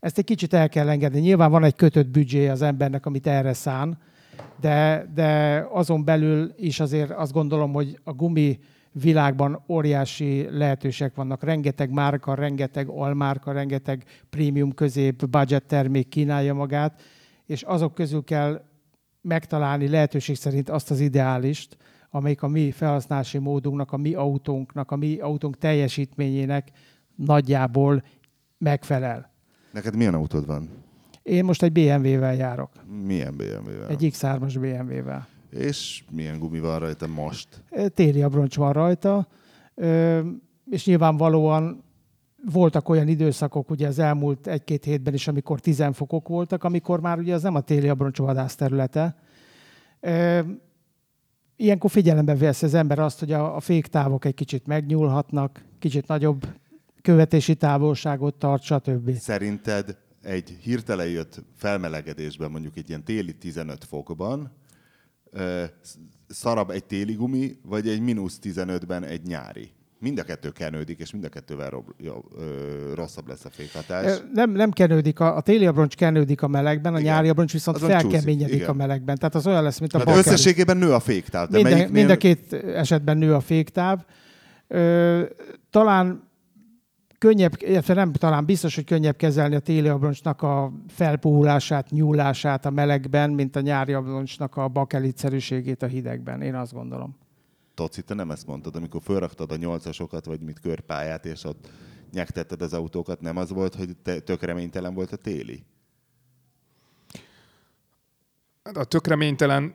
Ezt 0.00 0.18
egy 0.18 0.24
kicsit 0.24 0.54
el 0.54 0.68
kell 0.68 0.88
engedni. 0.88 1.20
Nyilván 1.20 1.50
van 1.50 1.64
egy 1.64 1.74
kötött 1.74 2.08
büdzsé 2.08 2.48
az 2.48 2.62
embernek, 2.62 3.06
amit 3.06 3.26
erre 3.26 3.52
szán, 3.52 3.98
de, 4.60 5.06
de 5.14 5.58
azon 5.70 6.04
belül 6.04 6.52
is 6.56 6.80
azért 6.80 7.10
azt 7.10 7.32
gondolom, 7.32 7.72
hogy 7.72 7.98
a 8.04 8.12
gumi 8.12 8.58
világban 8.92 9.64
óriási 9.68 10.46
lehetőségek 10.50 11.14
vannak. 11.14 11.42
Rengeteg 11.42 11.90
márka, 11.90 12.34
rengeteg 12.34 12.88
almárka, 12.88 13.52
rengeteg 13.52 14.04
prémium 14.30 14.74
közép 14.74 15.26
budget 15.26 15.64
termék 15.64 16.08
kínálja 16.08 16.54
magát, 16.54 17.02
és 17.46 17.62
azok 17.62 17.94
közül 17.94 18.24
kell 18.24 18.62
megtalálni 19.20 19.88
lehetőség 19.88 20.36
szerint 20.36 20.68
azt 20.68 20.90
az 20.90 21.00
ideálist, 21.00 21.76
amelyik 22.14 22.42
a 22.42 22.48
mi 22.48 22.70
felhasználási 22.70 23.38
módunknak, 23.38 23.92
a 23.92 23.96
mi 23.96 24.14
autónknak, 24.14 24.90
a 24.90 24.96
mi 24.96 25.18
autónk 25.18 25.58
teljesítményének 25.58 26.70
nagyjából 27.14 28.04
megfelel. 28.58 29.32
Neked 29.72 29.96
milyen 29.96 30.14
autód 30.14 30.46
van? 30.46 30.68
Én 31.22 31.44
most 31.44 31.62
egy 31.62 31.72
BMW-vel 31.72 32.34
járok. 32.34 32.70
Milyen 33.04 33.36
BMW-vel? 33.36 33.88
Egy 33.88 34.10
X3-as 34.12 34.56
BMW-vel. 34.60 35.26
És 35.50 36.04
milyen 36.10 36.38
gumi 36.38 36.60
van 36.60 36.78
rajta 36.78 37.06
most? 37.06 37.64
Téli 37.94 38.22
abroncs 38.22 38.56
van 38.56 38.72
rajta, 38.72 39.28
és 40.70 40.86
nyilvánvalóan 40.86 41.82
voltak 42.52 42.88
olyan 42.88 43.08
időszakok 43.08 43.70
ugye 43.70 43.86
az 43.86 43.98
elmúlt 43.98 44.46
egy-két 44.46 44.84
hétben 44.84 45.14
is, 45.14 45.28
amikor 45.28 45.60
10 45.60 45.84
fokok 45.92 46.28
voltak, 46.28 46.64
amikor 46.64 47.00
már 47.00 47.18
ugye 47.18 47.34
az 47.34 47.42
nem 47.42 47.54
a 47.54 47.60
téli 47.60 47.88
abroncs 47.88 48.18
vadász 48.18 48.54
területe. 48.54 49.16
Ilyenkor 51.56 51.90
figyelembe 51.90 52.36
vesz 52.36 52.62
az 52.62 52.74
ember 52.74 52.98
azt, 52.98 53.18
hogy 53.18 53.32
a, 53.32 53.56
a 53.56 53.60
féktávok 53.60 54.24
egy 54.24 54.34
kicsit 54.34 54.66
megnyúlhatnak, 54.66 55.64
kicsit 55.78 56.06
nagyobb 56.06 56.46
követési 57.02 57.54
távolságot 57.54 58.34
tart, 58.34 58.62
stb. 58.62 59.16
Szerinted 59.16 59.96
egy 60.22 60.56
hirtelen 60.60 61.08
jött 61.08 61.42
felmelegedésben, 61.56 62.50
mondjuk 62.50 62.76
egy 62.76 62.88
ilyen 62.88 63.04
téli 63.04 63.34
15 63.34 63.84
fokban, 63.84 64.52
szarab 66.28 66.70
egy 66.70 66.84
téli 66.84 67.12
gumi, 67.12 67.56
vagy 67.62 67.88
egy 67.88 68.00
mínusz 68.00 68.38
15-ben 68.42 69.04
egy 69.04 69.22
nyári? 69.22 69.70
Mind 69.98 70.18
a 70.18 70.22
kettő 70.22 70.50
kenődik, 70.50 70.98
és 70.98 71.12
mind 71.12 71.24
a 71.24 71.28
kettővel 71.28 71.70
rob, 71.70 71.90
jó, 71.98 72.24
ö, 72.38 72.94
rosszabb 72.94 73.28
lesz 73.28 73.44
a 73.44 73.50
fékhatás. 73.50 74.22
Nem, 74.32 74.50
nem 74.50 74.70
kenődik, 74.70 75.20
a, 75.20 75.36
a 75.36 75.40
téli 75.40 75.66
abroncs 75.66 75.94
kenődik 75.94 76.42
a 76.42 76.48
melegben, 76.48 76.94
a 76.94 76.98
igen. 76.98 77.12
nyári 77.12 77.28
abroncs 77.28 77.52
viszont 77.52 77.76
Azon 77.76 77.88
felkeményedik 77.88 78.52
csúszik, 78.52 78.68
a 78.68 78.72
melegben. 78.72 79.16
Tehát 79.16 79.34
az 79.34 79.46
olyan 79.46 79.62
lesz, 79.62 79.78
mint 79.78 79.94
a 79.94 79.98
hát 79.98 80.16
összességében 80.16 80.76
nő 80.76 80.92
a 80.92 81.00
féktáv. 81.00 81.48
De 81.48 81.62
minden, 81.62 81.90
mind 81.90 82.10
a 82.10 82.16
két 82.16 82.52
esetben 82.52 83.16
nő 83.16 83.34
a 83.34 83.40
féktáv. 83.40 84.04
Ö, 84.68 85.22
talán 85.70 86.32
könnyebb, 87.18 87.52
illetve 87.58 87.94
nem 87.94 88.12
talán 88.12 88.44
biztos, 88.44 88.74
hogy 88.74 88.84
könnyebb 88.84 89.16
kezelni 89.16 89.54
a 89.54 89.60
téli 89.60 89.88
abroncsnak 89.88 90.42
a 90.42 90.72
felpuhulását, 90.88 91.90
nyúlását 91.90 92.66
a 92.66 92.70
melegben, 92.70 93.30
mint 93.30 93.56
a 93.56 93.60
nyári 93.60 93.92
abroncsnak 93.92 94.56
a 94.56 94.68
bakelitszerűségét 94.68 95.82
a 95.82 95.86
hidegben. 95.86 96.42
Én 96.42 96.54
azt 96.54 96.72
gondolom. 96.72 97.16
Toci, 97.74 98.02
te 98.02 98.14
nem 98.14 98.30
ezt 98.30 98.46
mondtad, 98.46 98.76
amikor 98.76 99.02
felraktad 99.02 99.52
a 99.52 99.56
nyolcasokat, 99.56 100.24
vagy 100.24 100.40
mit 100.40 100.60
körpályát, 100.60 101.26
és 101.26 101.44
ott 101.44 101.70
nyektetted 102.12 102.62
az 102.62 102.72
autókat, 102.72 103.20
nem 103.20 103.36
az 103.36 103.50
volt, 103.50 103.74
hogy 103.74 103.96
te, 104.02 104.20
tök 104.20 104.42
reménytelen 104.42 104.94
volt 104.94 105.12
a 105.12 105.16
téli? 105.16 105.64
Hát 108.64 108.76
a 108.76 108.84
tök 108.84 109.06
reménytelen 109.06 109.74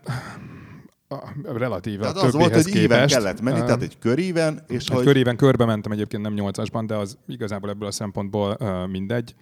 relatíve 1.44 2.02
tehát 2.02 2.18
az 2.18 2.34
volt, 2.34 2.54
hogy 2.54 2.76
íven 2.76 3.08
kellett 3.08 3.42
menni, 3.42 3.60
tehát 3.60 3.82
egy 3.82 4.00
köríven. 4.00 4.64
És 4.68 4.88
egy 4.88 4.96
hogy... 4.96 5.06
köríven 5.06 5.38
körbe 5.38 5.66
mentem 5.66 5.92
egyébként 5.92 6.24
nem 6.24 6.34
nyolcasban, 6.34 6.88
de 6.88 6.96
az 6.96 7.18
igazából 7.28 7.70
ebből 7.70 7.88
a 7.88 7.92
szempontból 7.92 8.58
mindegy. 8.88 9.36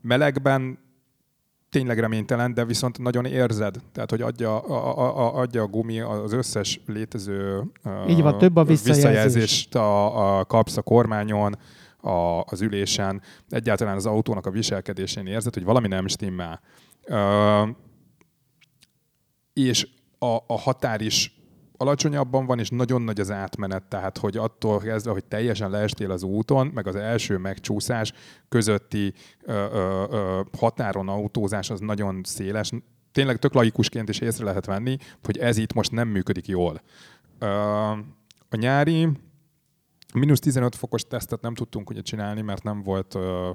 Melegben 0.00 0.78
tényleg 1.72 1.98
reménytelen, 1.98 2.54
de 2.54 2.64
viszont 2.64 2.98
nagyon 2.98 3.24
érzed. 3.24 3.76
Tehát, 3.92 4.10
hogy 4.10 4.22
adja 4.22 4.60
a, 4.60 4.98
a, 4.98 5.18
a, 5.18 5.40
adja 5.40 5.62
a 5.62 5.66
gumi 5.66 6.00
az 6.00 6.32
összes 6.32 6.80
létező 6.86 7.62
Így 8.08 8.22
van, 8.22 8.38
több 8.38 8.56
a 8.56 8.64
visszajelzés. 8.64 9.04
visszajelzést 9.04 9.74
a, 9.74 10.38
a 10.38 10.44
kapsz 10.44 10.76
a 10.76 10.82
kormányon, 10.82 11.58
a, 11.96 12.42
az 12.44 12.60
ülésen, 12.60 13.22
egyáltalán 13.48 13.96
az 13.96 14.06
autónak 14.06 14.46
a 14.46 14.50
viselkedésén 14.50 15.26
érzed, 15.26 15.54
hogy 15.54 15.64
valami 15.64 15.88
nem 15.88 16.06
stimmel. 16.06 16.60
Uh, 17.08 17.68
és 19.52 19.88
a, 20.18 20.36
a 20.46 20.58
határ 20.58 21.00
is 21.00 21.41
alacsonyabban 21.82 22.46
van, 22.46 22.58
és 22.58 22.70
nagyon 22.70 23.02
nagy 23.02 23.20
az 23.20 23.30
átmenet, 23.30 23.82
tehát 23.82 24.18
hogy 24.18 24.36
attól 24.36 24.78
kezdve, 24.78 25.12
hogy 25.12 25.24
teljesen 25.24 25.70
leestél 25.70 26.10
az 26.10 26.22
úton, 26.22 26.66
meg 26.74 26.86
az 26.86 26.96
első 26.96 27.36
megcsúszás 27.36 28.12
közötti 28.48 29.12
ö, 29.42 29.52
ö, 29.52 30.04
ö, 30.10 30.40
határon 30.58 31.08
autózás 31.08 31.70
az 31.70 31.80
nagyon 31.80 32.20
széles. 32.24 32.70
Tényleg 33.12 33.38
tök 33.38 33.54
laikusként 33.54 34.08
is 34.08 34.18
észre 34.18 34.44
lehet 34.44 34.66
venni, 34.66 34.96
hogy 35.22 35.38
ez 35.38 35.56
itt 35.56 35.72
most 35.72 35.90
nem 35.90 36.08
működik 36.08 36.46
jól. 36.46 36.82
Ö, 37.38 37.46
a 38.48 38.56
nyári 38.56 39.08
mínusz 40.14 40.40
15 40.40 40.74
fokos 40.74 41.02
tesztet 41.02 41.40
nem 41.40 41.54
tudtunk 41.54 41.90
ugye 41.90 42.00
csinálni, 42.00 42.40
mert 42.40 42.62
nem 42.62 42.82
volt 42.82 43.14
ö, 43.14 43.50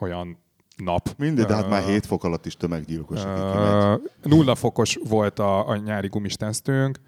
olyan 0.00 0.38
nap. 0.76 1.08
Mindegy, 1.16 1.46
de 1.46 1.54
hát 1.54 1.68
már 1.68 1.82
7 1.82 2.06
fok 2.06 2.24
alatt 2.24 2.46
is 2.46 2.56
tömeggyilkos. 2.56 3.24
Uh, 3.24 4.00
nulla 4.22 4.54
fokos 4.54 4.98
volt 5.08 5.38
a, 5.38 5.68
a 5.68 5.76
nyári 5.76 6.08
gumis 6.08 6.34
tesztünk. 6.34 6.98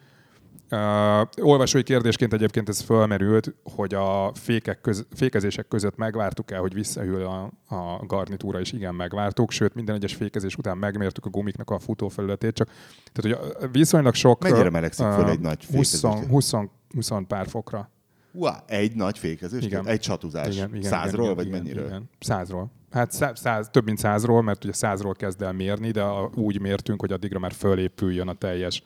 Uh, 0.73 1.29
olvasói 1.41 1.83
kérdésként 1.83 2.33
egyébként 2.33 2.69
ez 2.69 2.81
fölmerült, 2.81 3.55
hogy 3.75 3.95
a 3.95 4.33
fékek 4.35 4.81
köz, 4.81 5.07
fékezések 5.15 5.69
között 5.69 5.97
megvártuk-e, 5.97 6.57
hogy 6.57 6.75
visszahűl 6.75 7.25
a, 7.25 7.51
a 7.75 8.07
garnitúra, 8.07 8.61
és 8.61 8.73
igen, 8.73 8.95
megvártuk, 8.95 9.51
sőt 9.51 9.75
minden 9.75 9.95
egyes 9.95 10.15
fékezés 10.15 10.57
után 10.57 10.77
megmértük 10.77 11.27
a 11.27 11.29
gumiknak 11.29 11.71
a 11.71 11.79
futófelületét, 11.79 12.55
csak 12.55 12.69
tehát, 13.13 13.39
hogy 13.39 13.71
viszonylag 13.71 14.15
sok... 14.15 14.43
Mennyire 14.43 14.71
melegszik 14.71 15.07
uh, 15.07 15.13
föl 15.13 15.29
egy 15.29 15.41
nagy 15.41 15.65
fékezés? 15.65 16.01
20, 16.01 16.29
20, 16.29 16.53
20 16.95 17.11
pár 17.29 17.47
fokra. 17.49 17.91
Wow, 18.33 18.53
egy 18.67 18.95
nagy 18.95 19.19
fékezés? 19.19 19.65
Igen. 19.65 19.87
Egy 19.87 20.01
csatuzás? 20.01 20.55
Igen, 20.55 20.69
igen, 20.75 20.91
Százról, 20.91 21.25
igen, 21.25 21.37
vagy 21.37 21.47
igen, 21.47 21.59
mennyiről? 21.59 21.87
Igen. 21.87 22.11
Százról. 22.21 22.71
Hát 22.91 23.13
száz, 23.13 23.41
száz, 23.41 23.69
több 23.71 23.85
mint 23.85 23.99
százról, 23.99 24.43
mert 24.43 24.65
ugye 24.65 24.73
százról 24.73 25.15
kezd 25.15 25.43
el 25.43 25.53
mérni, 25.53 25.91
de 25.91 26.05
úgy 26.35 26.61
mértünk, 26.61 27.01
hogy 27.01 27.13
addigra 27.13 27.39
már 27.39 27.53
fölépüljön 27.53 28.29
a 28.29 28.35
teljes 28.35 28.83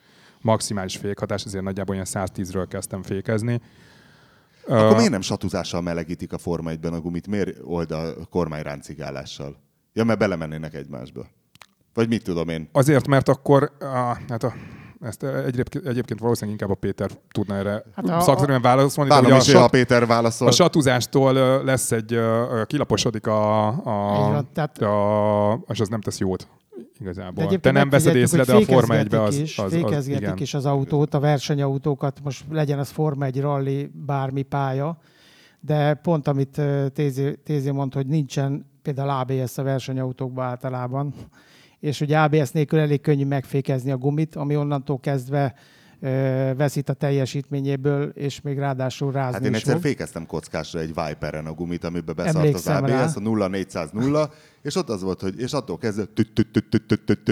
maximális 0.46 0.96
fékhatás, 0.96 1.44
ezért 1.44 1.64
nagyjából 1.64 1.94
ilyen 1.94 2.06
110-ről 2.10 2.66
kezdtem 2.68 3.02
fékezni. 3.02 3.60
Akkor 4.66 4.90
uh, 4.90 4.96
miért 4.96 5.10
nem 5.10 5.20
satuzással 5.20 5.80
melegítik 5.80 6.32
a 6.32 6.38
Forma 6.38 6.70
1 6.70 6.86
a 6.86 7.00
gumit? 7.00 7.26
Miért 7.26 7.58
old 7.62 7.90
a 7.90 8.14
kormányráncigálással? 8.30 9.56
Ja, 9.92 10.04
mert 10.04 10.18
belemennének 10.18 10.74
egymásba. 10.74 11.26
Vagy 11.94 12.08
mit 12.08 12.22
tudom 12.22 12.48
én? 12.48 12.68
Azért, 12.72 13.06
mert 13.06 13.28
akkor 13.28 13.72
a, 13.80 14.18
hát 14.28 14.42
a 14.42 14.54
ezt 15.00 15.22
egyébként, 15.22 15.86
egyébként 15.86 16.20
valószínűleg 16.20 16.60
inkább 16.60 16.76
a 16.76 16.80
Péter 16.80 17.10
tudna 17.30 17.54
erre 17.54 17.82
hát 17.94 18.22
szakszerűen 18.22 18.62
válaszolni. 18.62 19.10
Vállom 19.10 19.36
is, 19.36 19.54
a, 19.54 19.64
a 19.64 19.68
Péter 19.68 20.06
válaszol. 20.06 20.48
A 20.48 20.50
satuzástól 20.50 21.32
lesz 21.64 21.92
egy, 21.92 22.20
kilaposodik 22.66 23.26
a, 23.26 23.66
a, 23.68 24.18
van, 24.18 24.48
tehát... 24.52 24.78
a, 24.78 25.64
és 25.68 25.80
az 25.80 25.88
nem 25.88 26.00
tesz 26.00 26.18
jót 26.18 26.48
igazából. 27.00 27.58
Te 27.58 27.70
nem 27.70 27.88
veszed 27.88 28.16
észre, 28.16 28.44
de 28.44 28.54
a 28.54 28.60
Forma 28.60 28.96
1 28.96 29.14
az, 29.14 29.38
is, 29.38 29.58
az, 29.58 29.72
az, 29.72 30.06
igen. 30.08 30.36
is 30.36 30.54
az 30.54 30.66
autót, 30.66 31.14
a 31.14 31.20
versenyautókat, 31.20 32.20
most 32.22 32.44
legyen 32.50 32.78
az 32.78 32.90
Forma 32.90 33.24
1 33.24 33.40
rally, 33.40 33.90
bármi 34.06 34.42
pálya, 34.42 34.98
de 35.60 35.94
pont 35.94 36.28
amit 36.28 36.60
Tézi, 36.92 37.36
Tézi 37.44 37.70
mond, 37.70 37.94
hogy 37.94 38.06
nincsen 38.06 38.66
például 38.82 39.10
ABS 39.10 39.58
a 39.58 39.62
versenyautókban 39.62 40.44
általában, 40.44 41.14
és 41.80 42.00
ugye 42.00 42.18
ABS 42.18 42.50
nélkül 42.50 42.78
elég 42.78 43.00
könnyű 43.00 43.24
megfékezni 43.24 43.90
a 43.90 43.96
gumit, 43.96 44.36
ami 44.36 44.56
onnantól 44.56 45.00
kezdve 45.00 45.54
veszít 46.56 46.88
a 46.88 46.92
teljesítményéből, 46.92 48.08
és 48.08 48.40
még 48.40 48.58
ráadásul 48.58 49.12
rázni 49.12 49.32
Hát 49.32 49.44
én 49.44 49.54
egyszer 49.54 49.72
fog. 49.72 49.82
fékeztem 49.82 50.26
kockásra 50.26 50.80
egy 50.80 50.94
Viperen 50.94 51.46
a 51.46 51.52
gumit, 51.52 51.84
amiben 51.84 52.14
beszart 52.16 52.54
az 52.54 52.66
ABS, 52.66 53.16
a 53.16 53.20
0400 53.20 53.90
0, 53.90 54.30
és 54.62 54.74
ott 54.74 54.88
az 54.88 55.02
volt, 55.02 55.20
hogy 55.20 55.40
és 55.40 55.52
attól 55.52 55.78
kezdve 55.78 56.04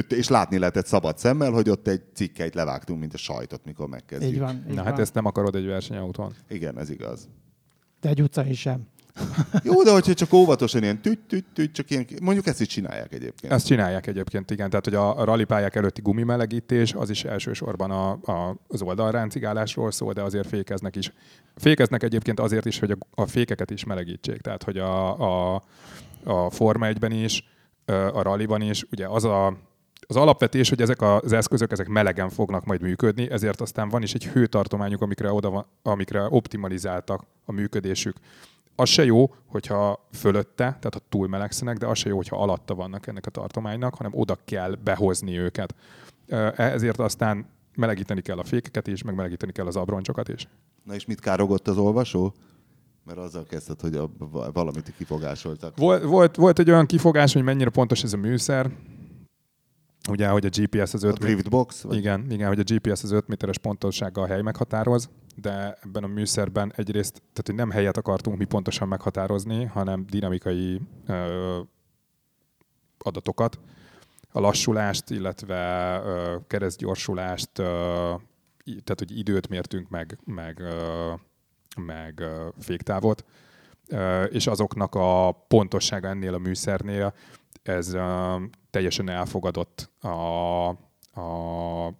és 0.08 0.28
látni 0.28 0.58
lehetett 0.58 0.86
szabad 0.86 1.18
szemmel, 1.18 1.50
hogy 1.50 1.70
ott 1.70 1.88
egy 1.88 2.02
cikkeit 2.14 2.54
levágtunk, 2.54 3.00
mint 3.00 3.14
a 3.14 3.18
sajtot, 3.18 3.64
mikor 3.64 3.88
megkezdjük. 3.88 4.32
Így 4.32 4.38
van, 4.38 4.64
így 4.68 4.74
Na 4.74 4.82
hát 4.82 4.98
ezt 4.98 5.14
nem 5.14 5.24
akarod 5.24 5.54
egy 5.54 5.66
versenyautón. 5.66 6.32
Igen, 6.48 6.78
ez 6.78 6.90
igaz. 6.90 7.28
De 8.00 8.08
egy 8.08 8.22
utcán 8.22 8.52
sem. 8.52 8.86
Jó, 9.62 9.82
de 9.82 9.90
hogyha 9.90 10.14
csak 10.14 10.32
óvatosan 10.32 10.82
ilyen 10.82 11.00
tüt, 11.00 11.18
tüt, 11.18 11.44
tüt, 11.52 11.72
csak 11.72 11.90
ilyen, 11.90 12.06
mondjuk 12.22 12.46
ezt 12.46 12.60
is 12.60 12.66
csinálják 12.66 13.12
egyébként. 13.12 13.52
Ezt 13.52 13.66
csinálják 13.66 14.06
egyébként, 14.06 14.50
igen. 14.50 14.70
Tehát, 14.70 14.84
hogy 14.84 14.94
a 14.94 15.24
rallipályák 15.24 15.74
előtti 15.74 16.00
gumimelegítés, 16.00 16.92
az 16.92 17.10
is 17.10 17.24
elsősorban 17.24 17.90
a, 17.90 18.10
a, 18.10 18.56
az 18.68 18.82
oldalráncigálásról 18.82 19.90
szól, 19.90 20.12
de 20.12 20.22
azért 20.22 20.48
fékeznek 20.48 20.96
is. 20.96 21.12
Fékeznek 21.56 22.02
egyébként 22.02 22.40
azért 22.40 22.64
is, 22.64 22.78
hogy 22.78 22.90
a, 22.90 22.96
a 23.22 23.26
fékeket 23.26 23.70
is 23.70 23.84
melegítsék. 23.84 24.40
Tehát, 24.40 24.62
hogy 24.62 24.78
a, 24.78 25.20
a, 25.54 25.62
a 26.24 26.50
Forma 26.50 26.86
1-ben 26.90 27.12
is, 27.12 27.44
a 28.12 28.22
ralliban 28.22 28.60
is, 28.60 28.84
ugye 28.90 29.06
az 29.06 29.24
a 29.24 29.56
az 30.06 30.16
alapvetés, 30.16 30.68
hogy 30.68 30.80
ezek 30.80 31.02
az 31.02 31.32
eszközök 31.32 31.72
ezek 31.72 31.88
melegen 31.88 32.28
fognak 32.30 32.64
majd 32.64 32.80
működni, 32.80 33.30
ezért 33.30 33.60
aztán 33.60 33.88
van 33.88 34.02
is 34.02 34.14
egy 34.14 34.26
hőtartományuk, 34.26 35.00
amikre, 35.00 35.32
oda 35.32 35.50
van, 35.50 35.66
amikre 35.82 36.26
optimalizáltak 36.28 37.24
a 37.44 37.52
működésük 37.52 38.16
az 38.76 38.88
se 38.88 39.04
jó, 39.04 39.34
hogyha 39.46 40.08
fölötte, 40.12 40.54
tehát 40.54 40.94
ha 40.94 41.00
túl 41.08 41.28
melegszenek, 41.28 41.76
de 41.76 41.86
az 41.86 41.98
se 41.98 42.08
jó, 42.08 42.16
hogyha 42.16 42.42
alatta 42.42 42.74
vannak 42.74 43.06
ennek 43.06 43.26
a 43.26 43.30
tartománynak, 43.30 43.94
hanem 43.94 44.12
oda 44.14 44.38
kell 44.44 44.74
behozni 44.84 45.38
őket. 45.38 45.74
Ezért 46.56 46.98
aztán 46.98 47.46
melegíteni 47.76 48.20
kell 48.20 48.38
a 48.38 48.44
fékeket 48.44 48.86
is, 48.86 49.02
meg 49.02 49.14
melegíteni 49.14 49.52
kell 49.52 49.66
az 49.66 49.76
abroncsokat 49.76 50.28
is. 50.28 50.48
Na 50.82 50.94
és 50.94 51.06
mit 51.06 51.20
károgott 51.20 51.68
az 51.68 51.76
olvasó? 51.76 52.34
Mert 53.04 53.18
azzal 53.18 53.44
kezdett, 53.44 53.80
hogy 53.80 53.96
a, 53.96 54.10
valamit 54.52 54.92
kifogásoltak. 54.96 55.76
Volt, 55.76 56.02
volt, 56.02 56.36
volt 56.36 56.58
egy 56.58 56.70
olyan 56.70 56.86
kifogás, 56.86 57.32
hogy 57.32 57.42
mennyire 57.42 57.70
pontos 57.70 58.02
ez 58.02 58.12
a 58.12 58.16
műszer. 58.16 58.70
Ugye, 60.08 60.28
hogy 60.28 60.46
a 60.46 60.48
GPS 60.48 60.94
az 60.94 61.02
5 61.02 61.14
A 61.14 61.18
Drift 61.18 61.50
Box? 61.50 61.82
Vagy? 61.82 61.96
Igen, 61.96 62.30
igen, 62.30 62.48
hogy 62.48 62.58
a 62.58 62.74
GPS 62.74 63.02
az 63.02 63.10
5 63.10 63.28
méteres 63.28 63.58
pontossággal 63.58 64.26
hely 64.26 64.42
meghatároz 64.42 65.08
de 65.34 65.78
ebben 65.82 66.04
a 66.04 66.06
műszerben 66.06 66.72
egyrészt, 66.76 67.12
tehát 67.12 67.46
hogy 67.46 67.54
nem 67.54 67.70
helyet 67.70 67.96
akartunk 67.96 68.38
mi 68.38 68.44
pontosan 68.44 68.88
meghatározni, 68.88 69.64
hanem 69.64 70.06
dinamikai 70.06 70.80
ö, 71.06 71.58
adatokat, 72.98 73.58
a 74.32 74.40
lassulást, 74.40 75.10
illetve 75.10 76.00
ö, 76.04 76.36
keresztgyorsulást, 76.46 77.58
ö, 77.58 77.64
tehát 78.64 78.98
hogy 78.98 79.18
időt 79.18 79.48
mértünk 79.48 79.88
meg, 79.88 80.18
meg, 80.24 80.60
ö, 80.60 81.12
meg 81.76 82.20
ö, 82.20 82.48
féktávot, 82.58 83.24
ö, 83.88 84.24
és 84.24 84.46
azoknak 84.46 84.94
a 84.94 85.30
pontossága 85.48 86.08
ennél 86.08 86.34
a 86.34 86.38
műszernél, 86.38 87.14
ez 87.62 87.92
teljesen 88.74 89.08
elfogadott 89.08 89.90
a, 90.00 90.68
a 91.20 91.94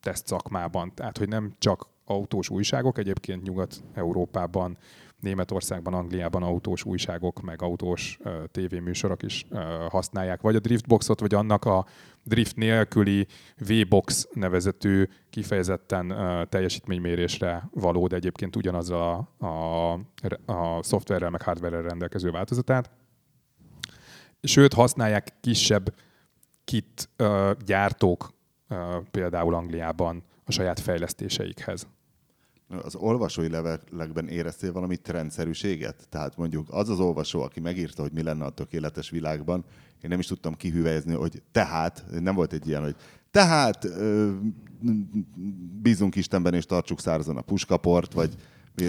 teszt 0.00 0.26
szakmában. 0.26 0.94
Tehát, 0.94 1.18
hogy 1.18 1.28
nem 1.28 1.54
csak 1.58 1.86
autós 2.04 2.50
újságok, 2.50 2.98
egyébként 2.98 3.42
Nyugat-Európában, 3.42 4.78
Németországban, 5.20 5.94
Angliában 5.94 6.42
autós 6.42 6.84
újságok, 6.84 7.40
meg 7.40 7.62
autós 7.62 8.18
uh, 8.24 8.32
tévéműsorok 8.50 9.22
is 9.22 9.46
uh, 9.50 9.60
használják, 9.88 10.40
vagy 10.40 10.56
a 10.56 10.60
driftboxot, 10.60 11.20
vagy 11.20 11.34
annak 11.34 11.64
a 11.64 11.86
drift 12.22 12.56
nélküli 12.56 13.26
V-box 13.58 14.28
nevezetű 14.32 15.04
kifejezetten 15.30 16.10
uh, 16.10 16.48
teljesítménymérésre 16.48 17.68
való, 17.70 18.06
de 18.06 18.16
egyébként 18.16 18.56
ugyanaz 18.56 18.90
a, 18.90 19.28
a, 19.38 19.92
a 20.46 20.82
szoftverrel, 20.82 21.30
meg 21.30 21.42
hardverrel 21.42 21.82
rendelkező 21.82 22.30
változatát. 22.30 23.01
Sőt, 24.42 24.72
használják 24.72 25.32
kisebb 25.40 25.94
kit 26.64 27.08
uh, 27.18 27.50
gyártók 27.64 28.32
uh, 28.68 28.78
például 29.10 29.54
Angliában 29.54 30.22
a 30.44 30.52
saját 30.52 30.80
fejlesztéseikhez. 30.80 31.86
Az 32.82 32.94
olvasói 32.94 33.48
levelekben 33.48 34.28
éreztél 34.28 34.72
valami 34.72 34.96
trendszerűséget? 34.96 36.08
Tehát 36.08 36.36
mondjuk 36.36 36.66
az 36.70 36.88
az 36.88 37.00
olvasó, 37.00 37.42
aki 37.42 37.60
megírta, 37.60 38.02
hogy 38.02 38.12
mi 38.12 38.22
lenne 38.22 38.44
a 38.44 38.50
tökéletes 38.50 39.10
világban, 39.10 39.64
én 40.00 40.10
nem 40.10 40.18
is 40.18 40.26
tudtam 40.26 40.54
kihüvelyezni, 40.54 41.14
hogy 41.14 41.42
tehát, 41.52 42.04
nem 42.20 42.34
volt 42.34 42.52
egy 42.52 42.68
ilyen, 42.68 42.82
hogy 42.82 42.96
tehát 43.30 43.86
bízunk 45.82 46.16
Istenben 46.16 46.54
és 46.54 46.66
tartsuk 46.66 47.00
szárazon 47.00 47.36
a 47.36 47.40
puskaport, 47.40 48.12
vagy 48.12 48.34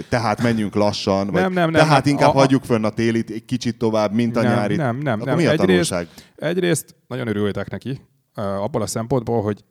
tehát 0.08 0.42
menjünk 0.42 0.74
lassan, 0.74 1.26
vagy 1.26 1.42
nem, 1.42 1.52
nem, 1.52 1.70
nem, 1.70 1.80
tehát 1.80 2.04
nem, 2.04 2.12
inkább 2.12 2.34
a, 2.34 2.38
hagyjuk 2.38 2.64
fönn 2.64 2.84
a 2.84 2.90
télit 2.90 3.30
egy 3.30 3.44
kicsit 3.44 3.78
tovább, 3.78 4.12
mint 4.12 4.36
a 4.36 4.42
nem, 4.42 4.52
nyárit. 4.52 4.76
Nem, 4.76 4.98
nem, 4.98 5.18
nem. 5.18 5.36
mi 5.36 5.46
a 5.46 5.50
egyrészt, 5.50 5.90
tanulság? 5.90 6.08
Egyrészt 6.36 6.96
nagyon 7.06 7.26
örültek 7.26 7.70
neki, 7.70 8.00
abból 8.34 8.82
a 8.82 8.86
szempontból, 8.86 9.42
hogy 9.42 9.64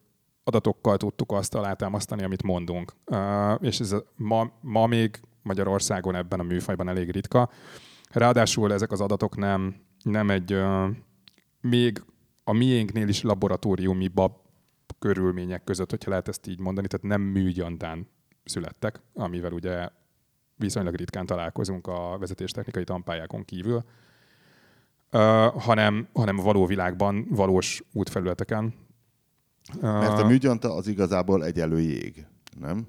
adatokkal 0.43 0.97
tudtuk 0.97 1.31
azt 1.31 1.55
alátámasztani, 1.55 2.23
amit 2.23 2.43
mondunk. 2.43 2.93
És 3.59 3.79
ez 3.79 3.95
ma, 4.15 4.51
ma 4.61 4.85
még 4.85 5.19
Magyarországon 5.41 6.15
ebben 6.15 6.39
a 6.39 6.43
műfajban 6.43 6.89
elég 6.89 7.11
ritka. 7.11 7.49
Ráadásul 8.11 8.73
ezek 8.73 8.91
az 8.91 9.01
adatok 9.01 9.37
nem, 9.37 9.75
nem 10.03 10.29
egy, 10.29 10.57
még 11.61 12.03
a 12.43 12.53
miénknél 12.53 13.07
is 13.07 13.21
laboratóriumi 13.21 14.07
bab 14.07 14.31
körülmények 14.99 15.63
között, 15.63 15.89
hogyha 15.89 16.09
lehet 16.09 16.27
ezt 16.27 16.47
így 16.47 16.59
mondani, 16.59 16.87
tehát 16.87 17.05
nem 17.05 17.21
műgyantán 17.21 18.07
születtek, 18.43 19.01
amivel 19.13 19.51
ugye 19.51 19.89
viszonylag 20.55 20.95
ritkán 20.95 21.25
találkozunk 21.25 21.87
a 21.87 22.17
vezetéstechnikai 22.19 22.83
tanpályákon 22.83 23.45
kívül, 23.45 23.83
hanem, 25.57 26.07
hanem 26.13 26.39
a 26.39 26.41
való 26.41 26.65
világban, 26.65 27.25
valós 27.29 27.83
útfelületeken, 27.93 28.73
mert 29.81 30.19
a 30.19 30.25
műgyanta 30.27 30.75
az 30.75 30.87
igazából 30.87 31.45
egyenlő 31.45 31.79
jég, 31.79 32.25
nem? 32.59 32.87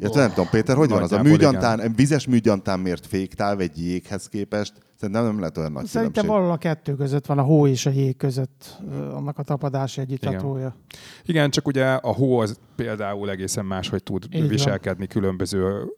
Illetve 0.00 0.20
nem 0.20 0.28
tudom, 0.28 0.48
Péter, 0.50 0.76
hogy 0.76 0.90
van 0.90 1.02
az 1.02 1.12
a 1.12 1.22
műgyantán, 1.22 1.78
igen. 1.78 1.92
vizes 1.94 2.26
műgyantán 2.26 2.80
mért 2.80 3.06
féktáv 3.06 3.60
egy 3.60 3.78
jéghez 3.78 4.28
képest? 4.28 4.72
Szerintem 4.96 5.24
nem 5.24 5.38
lehet 5.38 5.58
olyan 5.58 5.72
nagy 5.72 5.86
Szerintem 5.86 6.26
valahol 6.26 6.50
a 6.50 6.56
kettő 6.56 6.94
között 6.94 7.26
van, 7.26 7.38
a 7.38 7.42
hó 7.42 7.66
és 7.66 7.86
a 7.86 7.90
jég 7.90 8.16
között 8.16 8.78
annak 8.90 9.38
a 9.38 9.42
tapadás 9.42 9.98
együttatója. 9.98 10.76
Igen. 10.90 11.02
igen, 11.24 11.50
csak 11.50 11.66
ugye 11.66 11.92
a 11.92 12.12
hó 12.12 12.38
az 12.38 12.58
például 12.76 13.30
egészen 13.30 13.64
más, 13.64 13.88
hogy 13.88 14.02
tud 14.02 14.26
Így 14.30 14.48
viselkedni 14.48 15.06
van. 15.06 15.22
különböző 15.22 15.92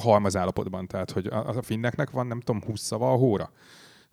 halmazállapotban. 0.00 0.86
Tehát, 0.86 1.10
hogy 1.10 1.26
a, 1.26 1.48
a 1.48 1.62
finneknek 1.62 2.10
van, 2.10 2.26
nem 2.26 2.40
tudom, 2.40 2.62
20 2.66 2.80
szava 2.80 3.12
a 3.12 3.16
hóra. 3.16 3.50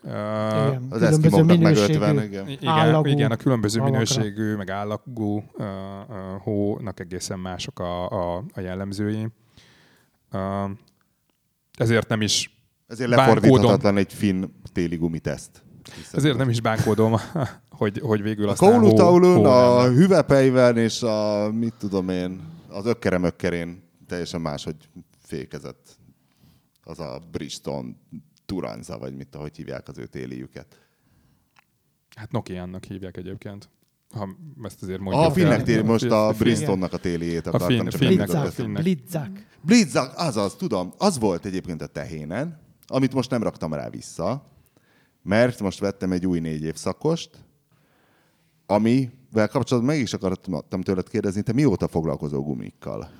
Igen, 0.03 0.85
az 0.89 1.01
eszkimoknak 1.01 1.59
meg 1.59 1.75
50, 1.75 2.23
igen. 2.23 2.49
Igen, 2.49 3.05
igen, 3.05 3.31
a 3.31 3.35
különböző 3.35 3.79
halakra. 3.79 3.99
minőségű, 3.99 4.55
meg 4.55 4.69
állagú 4.69 5.35
uh, 5.35 5.65
uh, 6.09 6.41
hónak 6.43 6.99
egészen 6.99 7.39
mások 7.39 7.79
a, 7.79 8.09
a, 8.09 8.43
a 8.53 8.59
jellemzői. 8.59 9.27
Uh, 10.31 10.69
ezért 11.77 12.07
nem 12.07 12.21
is 12.21 12.61
ezért 12.87 13.09
lefordíthatatlan 13.09 13.97
egy 13.97 14.13
finn 14.13 14.43
téli 14.73 14.95
gumiteszt. 14.95 15.63
Ezért 16.11 16.37
nem 16.37 16.49
is 16.49 16.61
bánkódom, 16.61 17.15
hogy, 17.79 17.99
hogy 17.99 18.21
végül 18.21 18.47
a 18.47 18.51
aztán 18.51 18.79
hó, 18.79 18.97
hó 18.97 19.43
a 19.43 19.89
hüvepeiben 19.89 20.77
és 20.77 21.01
a, 21.01 21.49
mit 21.51 21.73
tudom 21.79 22.09
én, 22.09 22.41
az 22.69 22.85
ökkeremökkerén 22.85 23.83
teljesen 24.07 24.41
máshogy 24.41 24.75
fékezett. 25.31 25.97
Az 26.83 26.99
a 26.99 27.21
Bridgestone 27.31 27.89
Turanza, 28.45 28.97
vagy 28.97 29.15
mit, 29.15 29.35
ahogy 29.35 29.55
hívják 29.55 29.87
az 29.87 29.97
ő 29.97 30.05
téliüket. 30.05 30.79
Hát 32.15 32.31
Nokia-nak 32.31 32.83
hívják 32.83 33.17
egyébként. 33.17 33.69
Ha 34.13 34.29
ezt 34.63 34.81
azért 34.81 34.99
mondjuk. 34.99 35.25
A 35.25 35.31
finnek 35.31 35.63
téli, 35.63 35.81
most 35.81 36.03
a 36.03 36.33
Bristonnak 36.37 36.93
a 36.93 36.97
téliét 36.97 37.47
akartam. 37.47 37.67
A 37.67 37.81
fin, 37.81 37.89
csak 37.89 37.99
finnek, 37.99 38.27
Blitzak. 38.27 38.51
finnek. 38.51 38.81
Blitzak. 38.81 39.45
Blitzak, 39.61 40.13
azaz, 40.15 40.55
tudom. 40.55 40.93
Az 40.97 41.19
volt 41.19 41.45
egyébként 41.45 41.81
a 41.81 41.87
tehénen, 41.87 42.59
amit 42.87 43.13
most 43.13 43.29
nem 43.29 43.43
raktam 43.43 43.73
rá 43.73 43.89
vissza, 43.89 44.45
mert 45.21 45.59
most 45.59 45.79
vettem 45.79 46.11
egy 46.11 46.27
új 46.27 46.39
négy 46.39 46.63
évszakost, 46.63 47.29
amivel 48.65 49.47
kapcsolatban 49.47 49.93
meg 49.93 49.99
is 50.03 50.13
akartam 50.13 50.81
tőled 50.81 51.09
kérdezni, 51.09 51.41
te 51.41 51.53
mióta 51.53 51.87
foglalkozol 51.87 52.41
gumikkal? 52.41 53.11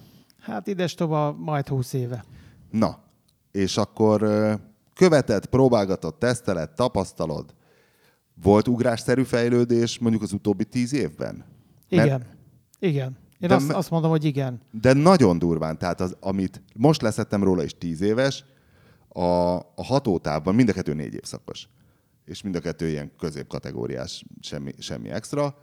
Hát 0.42 0.68
ides 0.68 0.94
tovább 0.94 1.40
majd 1.40 1.68
húsz 1.68 1.94
éve. 1.94 2.24
Na, 2.72 3.04
és 3.52 3.78
akkor 3.78 4.20
követed, 4.94 5.46
próbálgatod, 5.46 6.16
teszteled, 6.16 6.70
tapasztalod. 6.72 7.54
Volt 8.42 8.68
ugrásszerű 8.68 9.24
fejlődés 9.24 10.00
mondjuk 10.00 10.24
az 10.24 10.32
utóbbi 10.34 10.66
tíz 10.66 10.94
évben? 10.94 11.46
Igen. 11.90 12.08
Mert... 12.08 12.36
Igen. 12.80 13.18
Én 13.40 13.50
de 13.50 13.56
azt, 13.56 13.72
azt 13.72 13.90
mondom, 13.90 14.10
hogy 14.10 14.24
igen. 14.26 14.62
De 14.72 14.94
nagyon 14.94 15.38
durván. 15.40 15.78
Tehát 15.78 16.02
az, 16.02 16.16
amit 16.20 16.62
most 16.76 17.02
leszettem 17.02 17.44
róla 17.44 17.64
is 17.64 17.78
tíz 17.78 18.02
éves, 18.02 18.46
a, 19.08 19.56
a 19.56 19.84
hatótávban 19.84 20.56
mind 20.56 20.70
a 20.70 20.74
kettő 20.74 20.94
négy 20.94 21.14
évszakos. 21.14 21.70
És 22.26 22.42
mind 22.42 22.56
a 22.56 22.60
kettő 22.60 22.88
ilyen 22.88 23.12
középkategóriás, 23.18 24.26
semmi, 24.40 24.74
semmi 24.80 25.10
extra. 25.10 25.56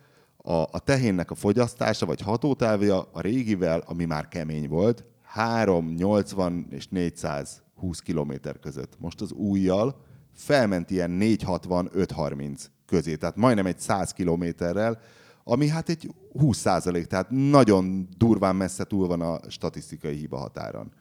A, 0.48 0.68
a 0.70 0.78
tehénnek 0.78 1.30
a 1.30 1.34
fogyasztása, 1.34 2.06
vagy 2.06 2.20
hatótávja 2.20 3.08
a 3.12 3.20
régivel, 3.20 3.82
ami 3.86 4.04
már 4.04 4.28
kemény 4.28 4.68
volt, 4.68 5.04
3, 5.22 5.94
80 5.94 6.66
és 6.70 6.86
400 6.88 7.62
20 7.74 7.98
km 8.00 8.32
között. 8.60 8.92
Most 8.98 9.20
az 9.20 9.32
újjal 9.32 10.00
felment 10.34 10.90
ilyen 10.90 11.18
460-530 11.20 12.64
közé, 12.86 13.16
tehát 13.16 13.36
majdnem 13.36 13.66
egy 13.66 13.78
100 13.78 14.12
kilométerrel, 14.12 15.00
ami 15.44 15.68
hát 15.68 15.88
egy 15.88 16.10
20 16.32 16.58
százalék, 16.58 17.06
tehát 17.06 17.30
nagyon 17.30 18.08
durván 18.16 18.56
messze 18.56 18.84
túl 18.84 19.06
van 19.06 19.20
a 19.20 19.40
statisztikai 19.50 20.16
hiba 20.16 20.36
határon. 20.36 20.92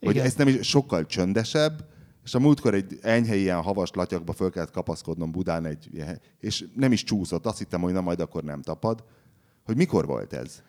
Hogy 0.00 0.18
ez 0.18 0.34
nem 0.34 0.48
is 0.48 0.68
sokkal 0.68 1.06
csöndesebb, 1.06 1.84
és 2.24 2.34
a 2.34 2.38
múltkor 2.38 2.74
egy 2.74 2.98
enyhe 3.02 3.36
ilyen 3.36 3.62
havas 3.62 3.90
latyakba 3.92 4.32
föl 4.32 4.50
kellett 4.50 4.70
kapaszkodnom 4.70 5.30
Budán, 5.30 5.66
egy, 5.66 6.04
és 6.40 6.64
nem 6.74 6.92
is 6.92 7.04
csúszott. 7.04 7.46
Azt 7.46 7.58
hittem, 7.58 7.80
hogy 7.80 7.92
na 7.92 8.00
majd 8.00 8.20
akkor 8.20 8.42
nem 8.42 8.62
tapad. 8.62 9.04
Hogy 9.64 9.76
mikor 9.76 10.06
volt 10.06 10.32
ez? 10.32 10.62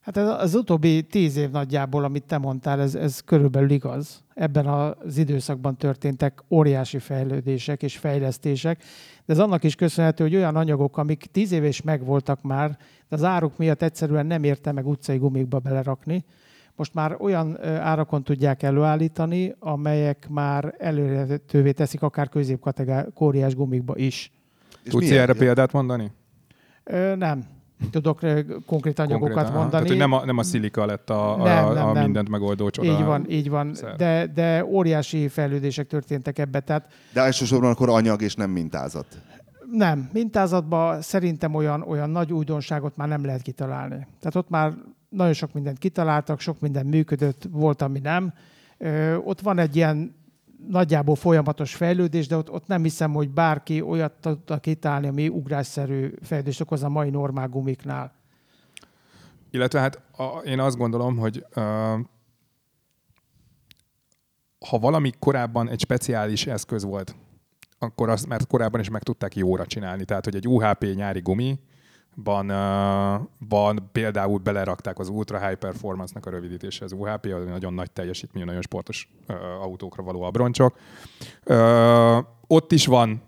Hát 0.00 0.16
ez 0.16 0.28
az 0.28 0.54
utóbbi 0.54 1.02
tíz 1.02 1.36
év 1.36 1.50
nagyjából, 1.50 2.04
amit 2.04 2.24
te 2.24 2.38
mondtál, 2.38 2.80
ez, 2.80 2.94
ez 2.94 3.20
körülbelül 3.20 3.70
igaz. 3.70 4.22
Ebben 4.34 4.66
az 4.66 5.16
időszakban 5.16 5.76
történtek 5.76 6.44
óriási 6.50 6.98
fejlődések 6.98 7.82
és 7.82 7.96
fejlesztések, 7.96 8.82
de 9.26 9.32
ez 9.32 9.38
annak 9.38 9.64
is 9.64 9.74
köszönhető, 9.74 10.24
hogy 10.24 10.34
olyan 10.34 10.56
anyagok, 10.56 10.96
amik 10.96 11.26
tíz 11.32 11.52
év 11.52 11.64
is 11.64 11.82
megvoltak 11.82 12.42
már, 12.42 12.68
de 13.08 13.16
az 13.16 13.24
áruk 13.24 13.56
miatt 13.56 13.82
egyszerűen 13.82 14.26
nem 14.26 14.44
érte 14.44 14.72
meg 14.72 14.86
utcai 14.86 15.16
gumikba 15.16 15.58
belerakni, 15.58 16.24
most 16.78 16.94
már 16.94 17.16
olyan 17.18 17.64
árakon 17.64 18.22
tudják 18.22 18.62
előállítani, 18.62 19.54
amelyek 19.58 20.26
már 20.28 20.74
előretővé 20.78 21.72
teszik 21.72 22.02
akár 22.02 22.28
középkategóriás 22.28 23.54
gumikba 23.54 23.96
is. 23.96 24.32
Tudsz 24.84 25.10
erre 25.10 25.32
példát 25.32 25.72
mondani? 25.72 26.12
Ö, 26.84 27.16
nem 27.16 27.44
tudok 27.90 28.20
konkrét 28.66 28.98
anyagokat 28.98 29.34
Konkrétan, 29.34 29.52
mondani. 29.52 29.70
Tehát, 29.70 29.88
hogy 29.88 29.96
nem 29.96 30.12
a, 30.12 30.24
nem 30.24 30.38
a 30.38 30.42
szilika 30.42 30.86
lett 30.86 31.10
a, 31.10 31.36
nem, 31.36 31.66
a, 31.66 31.72
nem, 31.72 31.86
a 31.86 31.92
mindent 31.92 32.14
nem. 32.14 32.40
megoldó 32.40 32.70
csoda. 32.70 32.88
Így 32.88 33.04
van, 33.04 33.30
így 33.30 33.48
van. 33.48 33.72
De, 33.96 34.26
de 34.34 34.64
óriási 34.64 35.28
fejlődések 35.28 35.86
történtek 35.86 36.38
ebbe. 36.38 36.60
Tehát, 36.60 36.92
de 37.12 37.20
elsősorban 37.20 37.70
akkor 37.70 37.88
anyag 37.88 38.22
és 38.22 38.34
nem 38.34 38.50
mintázat. 38.50 39.06
Nem, 39.72 40.08
mintázatban 40.12 41.00
szerintem 41.02 41.54
olyan, 41.54 41.82
olyan 41.82 42.10
nagy 42.10 42.32
újdonságot 42.32 42.96
már 42.96 43.08
nem 43.08 43.24
lehet 43.24 43.42
kitalálni. 43.42 44.06
Tehát 44.20 44.34
ott 44.34 44.48
már 44.48 44.72
nagyon 45.08 45.32
sok 45.32 45.52
mindent 45.52 45.78
kitaláltak, 45.78 46.40
sok 46.40 46.60
minden 46.60 46.86
működött, 46.86 47.46
volt, 47.50 47.82
ami 47.82 47.98
nem. 47.98 48.34
Ö, 48.78 49.16
ott 49.16 49.40
van 49.40 49.58
egy 49.58 49.76
ilyen 49.76 50.16
nagyjából 50.68 51.14
folyamatos 51.14 51.74
fejlődés, 51.74 52.26
de 52.26 52.36
ott, 52.36 52.50
ott 52.50 52.66
nem 52.66 52.82
hiszem, 52.82 53.12
hogy 53.12 53.30
bárki 53.30 53.80
olyat 53.80 54.12
tudta 54.20 54.58
kitálni, 54.58 55.06
ami 55.06 55.28
ugrásszerű 55.28 56.14
fejlődést 56.22 56.60
okoz 56.60 56.82
a 56.82 56.88
mai 56.88 57.10
normál 57.10 57.48
gumiknál. 57.48 58.12
Illetve 59.50 59.80
hát 59.80 60.02
a, 60.16 60.24
én 60.44 60.60
azt 60.60 60.76
gondolom, 60.76 61.16
hogy 61.16 61.44
uh, 61.56 61.62
ha 64.68 64.78
valami 64.78 65.12
korábban 65.18 65.68
egy 65.68 65.80
speciális 65.80 66.46
eszköz 66.46 66.84
volt, 66.84 67.14
akkor 67.78 68.08
azt, 68.08 68.26
mert 68.26 68.46
korábban 68.46 68.80
is 68.80 68.90
meg 68.90 69.02
tudták 69.02 69.36
jóra 69.36 69.66
csinálni. 69.66 70.04
Tehát, 70.04 70.24
hogy 70.24 70.34
egy 70.34 70.48
UHP 70.48 70.84
nyári 70.94 71.20
gumi, 71.20 71.58
Ban, 72.22 72.46
ban 73.48 73.88
például 73.92 74.38
belerakták 74.38 74.98
az 74.98 75.08
Ultra 75.08 75.46
High 75.46 75.58
Performance-nak 75.58 76.26
a 76.26 76.30
rövidítése, 76.30 76.84
az 76.84 76.92
UHP, 76.92 77.24
az 77.24 77.46
nagyon 77.46 77.74
nagy 77.74 77.90
teljesítményű, 77.90 78.46
nagyon 78.46 78.62
sportos 78.62 79.10
autókra 79.60 80.02
való 80.02 80.22
abroncsok. 80.22 80.78
Ott 82.46 82.72
is 82.72 82.86
van 82.86 83.22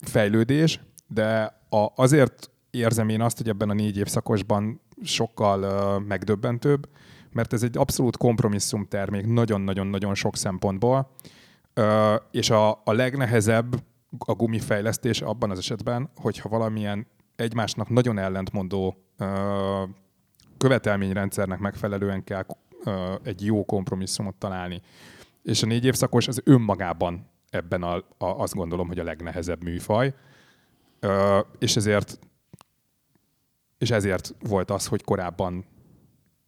fejlődés, 0.00 0.80
de 1.06 1.60
azért 1.94 2.50
érzem 2.70 3.08
én 3.08 3.20
azt, 3.20 3.36
hogy 3.36 3.48
ebben 3.48 3.70
a 3.70 3.74
négy 3.74 3.96
évszakosban 3.96 4.80
sokkal 5.02 6.00
megdöbbentőbb, 6.00 6.88
mert 7.30 7.52
ez 7.52 7.62
egy 7.62 7.76
abszolút 7.76 8.16
kompromisszum 8.16 8.86
termék 8.88 9.26
nagyon-nagyon-nagyon 9.26 10.14
sok 10.14 10.36
szempontból, 10.36 11.10
és 12.30 12.50
a, 12.50 12.70
a 12.70 12.92
legnehezebb 12.92 13.74
a 14.18 14.32
gumifejlesztés 14.32 15.20
abban 15.20 15.50
az 15.50 15.58
esetben, 15.58 16.10
hogyha 16.16 16.48
valamilyen 16.48 17.06
egymásnak 17.42 17.88
nagyon 17.88 18.18
ellentmondó 18.18 18.96
követelményrendszernek 20.58 21.58
megfelelően 21.58 22.24
kell 22.24 22.46
egy 23.22 23.44
jó 23.44 23.64
kompromisszumot 23.64 24.34
találni. 24.34 24.80
És 25.42 25.62
a 25.62 25.66
négy 25.66 25.84
évszakos 25.84 26.28
az 26.28 26.40
önmagában 26.44 27.30
ebben 27.50 27.82
a, 27.82 27.94
a, 27.96 28.04
azt 28.18 28.54
gondolom, 28.54 28.86
hogy 28.86 28.98
a 28.98 29.04
legnehezebb 29.04 29.62
műfaj, 29.62 30.14
uh, 31.02 31.38
és 31.58 31.76
ezért 31.76 32.18
és 33.78 33.90
ezért 33.90 34.34
volt 34.40 34.70
az, 34.70 34.86
hogy 34.86 35.02
korábban, 35.02 35.64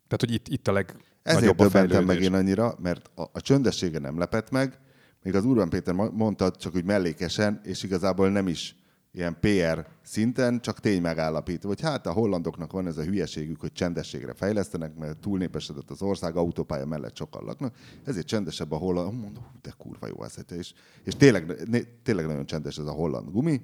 tehát 0.09 0.21
hogy 0.21 0.33
itt, 0.33 0.49
itt 0.49 0.69
a 0.69 0.73
legnagyobb 0.73 1.03
Ezért 1.23 1.57
döbbentem 1.57 2.05
meg 2.05 2.23
én 2.23 2.35
annyira, 2.35 2.75
mert 2.83 3.11
a, 3.15 3.23
a 3.33 3.41
csöndessége 3.41 3.99
nem 3.99 4.19
lepett 4.19 4.51
meg, 4.51 4.79
még 5.23 5.35
az 5.35 5.45
Urban 5.45 5.69
Péter 5.69 5.95
mondta, 5.95 6.51
csak 6.51 6.75
úgy 6.75 6.85
mellékesen, 6.85 7.61
és 7.65 7.83
igazából 7.83 8.31
nem 8.31 8.49
is 8.49 8.77
ilyen 9.14 9.37
PR 9.40 9.87
szinten, 10.03 10.61
csak 10.61 10.81
tény 10.81 11.00
megállapítva, 11.00 11.68
hogy 11.68 11.81
hát 11.81 12.07
a 12.07 12.12
hollandoknak 12.12 12.72
van 12.72 12.87
ez 12.87 12.96
a 12.96 13.03
hülyeségük, 13.03 13.61
hogy 13.61 13.72
csendességre 13.72 14.35
fejlesztenek, 14.35 14.94
mert 14.94 15.18
túlnépesedett 15.18 15.90
az 15.90 16.03
ország, 16.03 16.37
autópálya 16.37 16.87
mellett 16.87 17.16
sokan 17.16 17.44
laknak, 17.44 17.74
ezért 18.05 18.27
csendesebb 18.27 18.72
a 18.72 18.77
holland, 18.77 19.20
mondom, 19.20 19.44
de 19.62 19.74
kurva 19.79 20.07
jó 20.07 20.24
ez, 20.24 20.37
és, 20.59 20.72
és 21.05 21.14
tényleg, 21.16 21.68
tényleg 22.03 22.27
nagyon 22.27 22.46
csendes 22.46 22.79
ez 22.79 22.87
a 22.87 22.92
holland 22.92 23.31
gumi, 23.31 23.61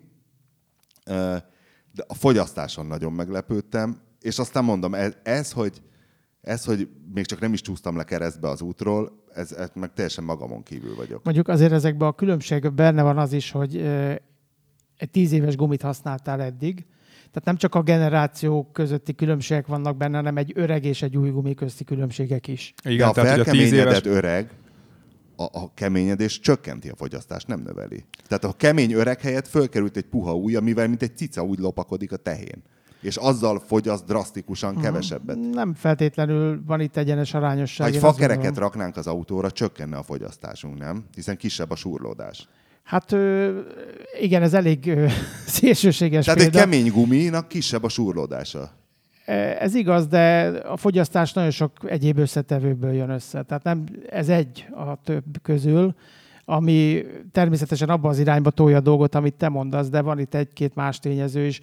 de 1.93 2.05
a 2.07 2.15
fogyasztáson 2.15 2.87
nagyon 2.87 3.13
meglepődtem, 3.13 4.01
és 4.21 4.39
aztán 4.39 4.65
mondom, 4.65 4.95
ez, 4.95 5.13
ez 5.23 5.53
hogy, 5.53 5.83
ez, 6.41 6.65
hogy 6.65 6.89
még 7.15 7.27
csak 7.27 7.41
nem 7.41 7.53
is 7.53 7.61
csúsztam 7.61 7.97
le 7.97 8.05
keresztbe 8.05 8.49
az 8.49 8.61
útról, 8.61 9.25
ez, 9.35 9.53
ez 9.53 9.71
meg 9.75 9.93
teljesen 9.93 10.25
magamon 10.25 10.63
kívül 10.63 10.95
vagyok. 10.95 11.25
Mondjuk 11.25 11.49
azért 11.49 11.73
ezekben 11.73 12.09
a 12.09 12.13
különbségben 12.13 12.75
benne 12.75 13.03
van 13.03 13.19
az 13.19 13.33
is, 13.33 13.51
hogy 13.51 13.77
egy 15.01 15.11
tíz 15.11 15.33
éves 15.33 15.57
gumit 15.57 15.83
használtál 15.83 16.43
eddig, 16.43 16.87
tehát 17.17 17.45
nem 17.45 17.57
csak 17.57 17.75
a 17.75 17.83
generációk 17.83 18.73
közötti 18.73 19.15
különbségek 19.15 19.67
vannak 19.67 19.97
benne, 19.97 20.17
hanem 20.17 20.37
egy 20.37 20.53
öreg 20.55 20.85
és 20.85 21.03
egy 21.03 21.17
új 21.17 21.31
gumi 21.31 21.55
közti 21.55 21.85
különbségek 21.85 22.49
is. 22.49 22.75
Igen, 22.85 23.13
De 23.13 23.21
a 23.21 23.25
felkeményedett 23.25 24.07
éves... 24.07 24.17
öreg, 24.17 24.51
a, 25.37 25.43
a 25.43 25.75
keményedés 25.75 26.41
csökkenti 26.41 26.89
a 26.89 26.97
fogyasztást, 26.97 27.47
nem 27.47 27.61
növeli. 27.61 28.05
Tehát 28.27 28.45
a 28.45 28.53
kemény 28.53 28.93
öreg 28.93 29.21
helyett 29.21 29.49
fölkerült 29.49 29.97
egy 29.97 30.05
puha 30.05 30.37
új, 30.37 30.57
amivel 30.57 30.89
mint 30.89 31.03
egy 31.03 31.17
cica 31.17 31.43
úgy 31.43 31.59
lopakodik 31.59 32.13
a 32.13 32.17
tehén. 32.17 32.63
És 33.01 33.17
azzal 33.17 33.63
fogyaszt 33.67 34.05
drasztikusan 34.05 34.69
uh-huh. 34.69 34.85
kevesebbet. 34.85 35.37
Nem 35.37 35.75
feltétlenül 35.75 36.63
van 36.67 36.81
itt 36.81 36.97
egyenes 36.97 37.35
arányosság. 37.35 37.89
Ha 37.89 37.95
egy 37.95 38.01
fakereket 38.01 38.57
raknánk 38.57 38.97
az 38.97 39.07
autóra, 39.07 39.51
csökkenne 39.51 39.97
a 39.97 40.03
fogyasztásunk, 40.03 40.79
nem? 40.79 41.05
Hiszen 41.15 41.37
kisebb 41.37 41.71
a 41.71 41.77
súrlódás. 41.77 42.49
Hát 42.91 43.17
igen, 44.21 44.43
ez 44.43 44.55
elég 44.55 44.93
szélsőséges 45.47 46.25
Tehát 46.25 46.41
példa. 46.41 46.59
egy 46.59 46.65
kemény 46.65 46.91
guminak 46.91 47.49
kisebb 47.49 47.83
a 47.83 47.89
súrlódása. 47.89 48.71
Ez 49.59 49.75
igaz, 49.75 50.07
de 50.07 50.47
a 50.47 50.77
fogyasztás 50.77 51.33
nagyon 51.33 51.51
sok 51.51 51.73
egyéb 51.85 52.19
összetevőből 52.19 52.93
jön 52.93 53.11
össze. 53.11 53.43
Tehát 53.43 53.63
nem, 53.63 53.85
ez 54.09 54.29
egy 54.29 54.67
a 54.71 55.03
több 55.05 55.25
közül, 55.43 55.95
ami 56.45 57.05
természetesen 57.33 57.89
abba 57.89 58.09
az 58.09 58.19
irányba 58.19 58.51
tolja 58.51 58.77
a 58.77 58.81
dolgot, 58.81 59.15
amit 59.15 59.35
te 59.35 59.49
mondasz, 59.49 59.89
de 59.89 60.01
van 60.01 60.19
itt 60.19 60.35
egy-két 60.35 60.75
más 60.75 60.99
tényező 60.99 61.47
is. 61.47 61.61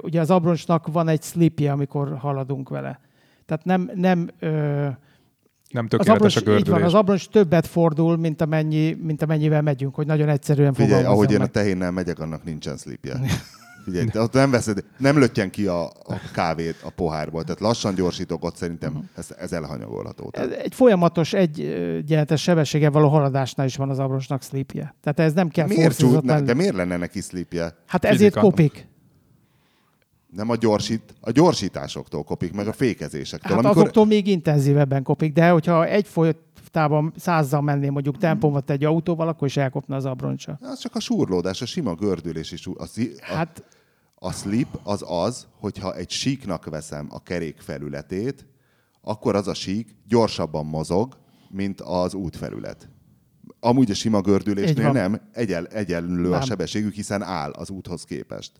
Ugye 0.00 0.20
az 0.20 0.30
abroncsnak 0.30 0.86
van 0.86 1.08
egy 1.08 1.22
slipje, 1.22 1.72
amikor 1.72 2.16
haladunk 2.16 2.68
vele. 2.68 3.00
Tehát 3.46 3.64
nem, 3.64 3.90
nem 3.94 4.30
nem 5.70 5.88
tökéletes 5.88 6.10
az 6.10 6.16
abroncs, 6.16 6.36
a 6.36 6.40
gördülés. 6.40 6.66
Így 6.66 6.72
van, 6.72 6.82
az 6.82 6.94
abroncs 6.94 7.28
többet 7.28 7.66
fordul, 7.66 8.16
mint, 8.16 8.40
amennyi, 8.40 8.96
mint 9.02 9.22
amennyivel 9.22 9.62
megyünk, 9.62 9.94
hogy 9.94 10.06
nagyon 10.06 10.28
egyszerűen 10.28 10.74
Figyelj, 10.74 11.04
ahogy 11.04 11.32
én 11.32 11.40
a 11.40 11.46
tehénnel 11.46 11.90
megyek, 11.90 12.18
annak 12.18 12.44
nincsen 12.44 12.76
slipje. 12.76 13.20
Figyelj, 13.84 14.06
te 14.06 14.20
ott 14.20 14.32
nem 14.32 14.50
veszed, 14.50 14.84
nem 14.98 15.18
löttyen 15.18 15.50
ki 15.50 15.66
a, 15.66 15.84
a 15.84 16.20
kávét 16.34 16.76
a 16.82 16.90
pohárból, 16.90 17.42
tehát 17.42 17.60
lassan 17.60 17.94
gyorsítok, 17.94 18.44
ott 18.44 18.56
szerintem 18.56 18.92
uh-huh. 18.92 19.08
ez, 19.16 19.28
ez 19.38 19.52
elhanyagolható. 19.52 20.30
Tehát. 20.30 20.50
Egy 20.50 20.74
folyamatos, 20.74 21.32
egyenletes 21.32 22.42
sebességgel 22.42 22.90
való 22.90 23.08
haladásnál 23.08 23.66
is 23.66 23.76
van 23.76 23.90
az 23.90 23.98
abroncsnak 23.98 24.42
slipje. 24.42 24.94
Tehát 25.02 25.20
ez 25.20 25.32
nem 25.32 25.48
kell 25.48 25.66
miért 25.66 25.98
csúd, 25.98 26.24
ne, 26.24 26.40
De 26.40 26.54
miért 26.54 26.74
lenne 26.74 26.96
neki 26.96 27.20
slipje? 27.20 27.62
Hát 27.62 28.06
Fizika. 28.06 28.08
ezért 28.08 28.38
kopik. 28.38 28.88
Nem 30.32 30.50
a, 30.50 30.56
gyorsít, 30.56 31.14
a 31.20 31.30
gyorsításoktól 31.30 32.22
kopik, 32.22 32.52
meg 32.52 32.66
a 32.66 32.72
fékezésektől. 32.72 33.56
Hát 33.56 33.64
amikor... 33.64 33.82
azoktól 33.82 34.06
még 34.06 34.26
intenzívebben 34.26 35.02
kopik, 35.02 35.32
de 35.32 35.48
hogyha 35.48 35.86
egy 35.86 36.06
folytában 36.06 37.12
százzal 37.16 37.60
menném 37.60 37.92
mondjuk 37.92 38.18
tempómat 38.18 38.70
egy 38.70 38.84
autóval, 38.84 39.28
akkor 39.28 39.48
is 39.48 39.56
elkopna 39.56 39.96
az 39.96 40.04
abroncsa. 40.04 40.58
Az 40.62 40.78
csak 40.78 40.94
a 40.94 41.00
súrlódás, 41.00 41.62
a 41.62 41.66
sima 41.66 41.94
gördülés 41.94 42.52
is. 42.52 42.66
A, 42.66 42.70
a, 42.76 42.86
hát... 43.20 43.62
a 44.14 44.32
slip 44.32 44.78
az 44.82 45.04
az, 45.06 45.46
hogyha 45.60 45.94
egy 45.94 46.10
síknak 46.10 46.64
veszem 46.64 47.06
a 47.10 47.22
kerék 47.22 47.60
felületét, 47.60 48.46
akkor 49.02 49.34
az 49.34 49.48
a 49.48 49.54
sík 49.54 49.96
gyorsabban 50.08 50.66
mozog, 50.66 51.16
mint 51.50 51.80
az 51.80 52.14
útfelület. 52.14 52.88
Amúgy 53.60 53.90
a 53.90 53.94
sima 53.94 54.20
gördülésnél 54.20 54.92
nem, 54.92 55.20
egyel, 55.32 55.66
egyenlő 55.66 56.28
nem. 56.28 56.40
a 56.40 56.40
sebességük, 56.40 56.94
hiszen 56.94 57.22
áll 57.22 57.50
az 57.50 57.70
úthoz 57.70 58.04
képest. 58.04 58.52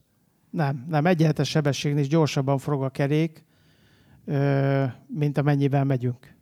Nem, 0.51 0.87
nem. 0.89 1.07
Egyenletes 1.07 1.49
sebességnél 1.49 2.01
is 2.01 2.09
gyorsabban 2.09 2.59
forog 2.59 2.83
a 2.83 2.89
kerék, 2.89 3.45
mint 5.07 5.39
amennyivel 5.39 5.85
megyünk. 5.85 6.37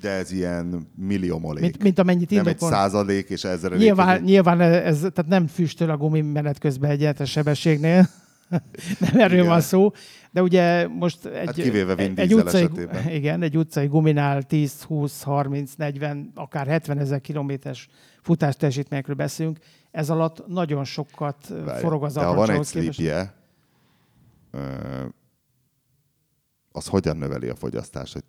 De 0.00 0.10
ez 0.10 0.32
ilyen 0.32 0.88
milliomolék. 0.96 1.62
Mint, 1.62 1.82
mint 1.82 1.98
amennyit 1.98 2.30
Nem 2.30 2.46
egy 2.46 2.58
százalék 2.58 3.28
és 3.28 3.44
ezer 3.44 3.72
Nyilván, 3.72 4.22
nyilván 4.22 4.60
ez, 4.60 4.98
tehát 4.98 5.26
nem 5.26 5.46
füstöl 5.46 5.90
a 5.90 5.96
gumi 5.96 6.20
menet 6.20 6.58
közben 6.58 6.90
egyenletes 6.90 7.30
sebességnél. 7.30 8.08
nem 9.00 9.20
erről 9.20 9.38
igen. 9.38 9.48
van 9.48 9.60
szó. 9.60 9.90
De 10.30 10.42
ugye 10.42 10.88
most 10.88 11.24
egy, 11.26 11.46
hát 11.46 11.54
kivéve 11.54 11.94
Vin 11.94 12.12
egy 12.16 12.34
utcai, 12.34 12.62
esetében. 12.62 13.08
igen, 13.18 13.42
egy 13.42 13.56
utcai 13.56 13.86
guminál 13.86 14.42
10, 14.42 14.82
20, 14.82 15.22
30, 15.22 15.72
40, 15.76 16.30
akár 16.34 16.66
70 16.66 16.98
ezer 16.98 17.20
kilométeres 17.20 17.88
futás 18.22 18.56
teljesítményekről 18.56 19.16
beszélünk. 19.16 19.58
Ez 19.90 20.10
alatt 20.10 20.46
nagyon 20.46 20.84
sokat 20.84 21.52
Várj, 21.64 21.80
forog 21.80 22.04
az 22.04 22.14
De 22.14 22.24
ha 22.24 22.34
van 22.34 22.50
egy 22.50 22.64
slipje, 22.64 23.34
az 26.72 26.86
hogyan 26.86 27.16
növeli 27.16 27.48
a 27.48 27.54
fogyasztást? 27.54 28.12
Hogy... 28.12 28.24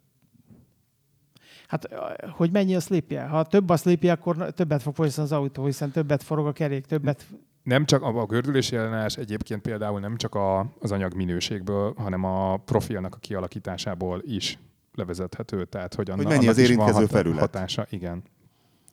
Hát, 1.68 1.88
hogy 2.30 2.52
mennyi 2.52 2.76
a 2.76 2.80
slipje? 2.80 3.26
Ha 3.26 3.44
több 3.44 3.70
a 3.70 3.78
slipje, 3.78 4.12
akkor 4.12 4.54
többet 4.54 4.82
fog 4.82 4.96
fogyasztani 4.96 5.28
az 5.28 5.34
autó, 5.34 5.66
hiszen 5.66 5.92
többet 5.92 6.24
forog 6.24 6.48
a 6.48 6.52
kerék, 6.52 6.86
többet... 6.86 7.26
Nem 7.64 7.86
csak 7.86 8.02
a, 8.02 8.22
a 8.22 8.26
gördülési 8.26 8.76
ellenállás 8.76 9.18
egyébként 9.18 9.62
például 9.62 10.00
nem 10.00 10.18
csak 10.18 10.36
a, 10.36 10.60
az 10.80 10.92
anyag 10.92 11.14
minőségből, 11.14 11.94
hanem 11.98 12.24
a 12.24 12.58
profilnak 12.58 13.16
a 13.16 13.18
kialakításából 13.18 14.22
is 14.24 14.60
levezethető. 14.94 15.66
Tehát, 15.66 15.96
hogy, 15.96 16.10
annak, 16.10 16.26
hogy 16.26 16.36
mennyi 16.36 16.48
az 16.48 16.58
érintkező 16.58 17.00
hat, 17.00 17.10
felület. 17.10 17.40
Hatása, 17.40 17.86
igen. 17.90 18.24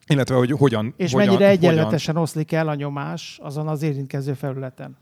Illetve, 0.06 0.34
hogy 0.34 0.50
hogyan... 0.50 0.94
És 0.96 1.12
hogyan, 1.12 1.26
mennyire 1.26 1.48
egyenletesen 1.48 2.14
hogyan... 2.14 2.22
oszlik 2.22 2.52
el 2.52 2.68
a 2.68 2.74
nyomás 2.74 3.38
azon 3.42 3.68
az 3.68 3.82
érintkező 3.82 4.34
felületen. 4.34 4.96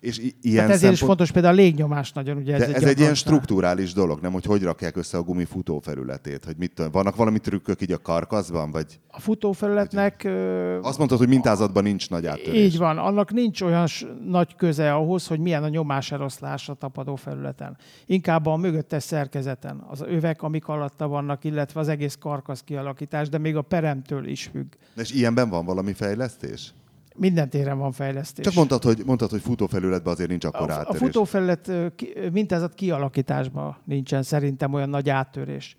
És 0.00 0.18
i- 0.18 0.34
ilyen 0.40 0.56
Tehát 0.56 0.70
ezért 0.74 0.92
is 0.92 0.98
szempont... 0.98 1.18
fontos 1.18 1.30
például 1.30 1.54
a 1.54 1.56
légnyomás 1.62 2.12
nagyon, 2.12 2.36
ugye 2.36 2.54
ez, 2.54 2.60
De 2.60 2.74
ez 2.74 2.82
egy 2.82 2.98
ilyen 3.00 3.14
struktúrális 3.14 3.92
dolog, 3.92 4.20
nem? 4.20 4.32
Hogy 4.32 4.44
hogy 4.44 4.62
rakják 4.62 4.96
össze 4.96 5.18
a 5.18 5.22
gumi 5.22 5.44
futófelületét? 5.44 6.44
Hogy 6.44 6.56
mit, 6.56 6.72
tudom, 6.74 6.90
vannak 6.90 7.16
valami 7.16 7.38
trükkök 7.38 7.82
így 7.82 7.92
a 7.92 7.98
karkaszban? 7.98 8.70
Vagy 8.70 9.00
A 9.10 9.20
futófelületnek 9.20 10.24
ö, 10.24 10.78
azt 10.82 10.98
mondtad, 10.98 11.18
hogy 11.18 11.28
mintázatban 11.28 11.82
nincs 11.82 12.10
nagy 12.10 12.26
áttörés. 12.26 12.64
Így 12.64 12.78
van, 12.78 12.98
annak 12.98 13.32
nincs 13.32 13.60
olyan 13.62 13.86
nagy 14.26 14.56
köze 14.56 14.94
ahhoz, 14.94 15.26
hogy 15.26 15.40
milyen 15.40 15.62
a 15.62 15.68
nyomáseloszlás 15.68 16.68
a 16.68 16.74
tapadó 16.74 17.14
felületen. 17.14 17.76
Inkább 18.06 18.46
a 18.46 18.56
mögöttes 18.56 19.02
szerkezeten, 19.02 19.84
az 19.88 20.00
övek, 20.00 20.42
amik 20.42 20.66
alatta 20.68 21.08
vannak, 21.08 21.44
illetve 21.44 21.80
az 21.80 21.88
egész 21.88 22.16
karkasz 22.20 22.60
kialakítás, 22.64 23.28
de 23.28 23.38
még 23.38 23.56
a 23.56 23.62
peremtől 23.62 24.26
is 24.26 24.44
függ. 24.52 24.66
És 24.96 25.10
ilyenben 25.10 25.48
van 25.48 25.64
valami 25.64 25.92
fejlesztés? 25.92 26.72
Minden 27.18 27.50
téren 27.50 27.78
van 27.78 27.92
fejlesztés. 27.92 28.44
Csak 28.44 28.54
mondtad, 28.54 28.82
hogy, 28.82 29.02
mondtad, 29.06 29.30
hogy 29.30 29.40
futófelületben 29.40 30.12
azért 30.12 30.28
nincs 30.28 30.44
akkor 30.44 30.70
a, 30.70 30.74
a 30.74 30.76
áttörés. 30.76 30.98
futófelület 31.00 31.68
ö, 31.68 31.86
ki- 31.96 32.12
ö, 32.14 32.28
mintázat 32.30 32.74
kialakításban 32.74 33.76
nincsen 33.84 34.22
szerintem 34.22 34.72
olyan 34.72 34.88
nagy 34.88 35.08
áttörés. 35.10 35.76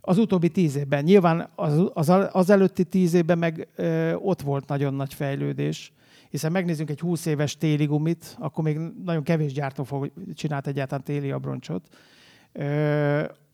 Az 0.00 0.18
utóbbi 0.18 0.48
tíz 0.48 0.76
évben. 0.76 1.04
Nyilván 1.04 1.48
az, 1.54 1.90
az, 1.92 2.12
az 2.32 2.50
előtti 2.50 2.84
tíz 2.84 3.14
évben 3.14 3.38
meg 3.38 3.68
ö, 3.76 4.14
ott 4.14 4.42
volt 4.42 4.68
nagyon 4.68 4.94
nagy 4.94 5.14
fejlődés, 5.14 5.92
hiszen 6.30 6.52
megnézzünk 6.52 6.90
egy 6.90 7.00
20 7.00 7.26
éves 7.26 7.56
téli 7.56 7.84
gumit, 7.84 8.36
akkor 8.38 8.64
még 8.64 8.78
nagyon 9.04 9.22
kevés 9.22 9.52
gyártó 9.52 9.84
fog 9.84 10.12
csinált 10.34 10.66
egyáltalán 10.66 11.04
téli 11.04 11.30
abroncsot. 11.30 11.88
Ö, 12.52 12.64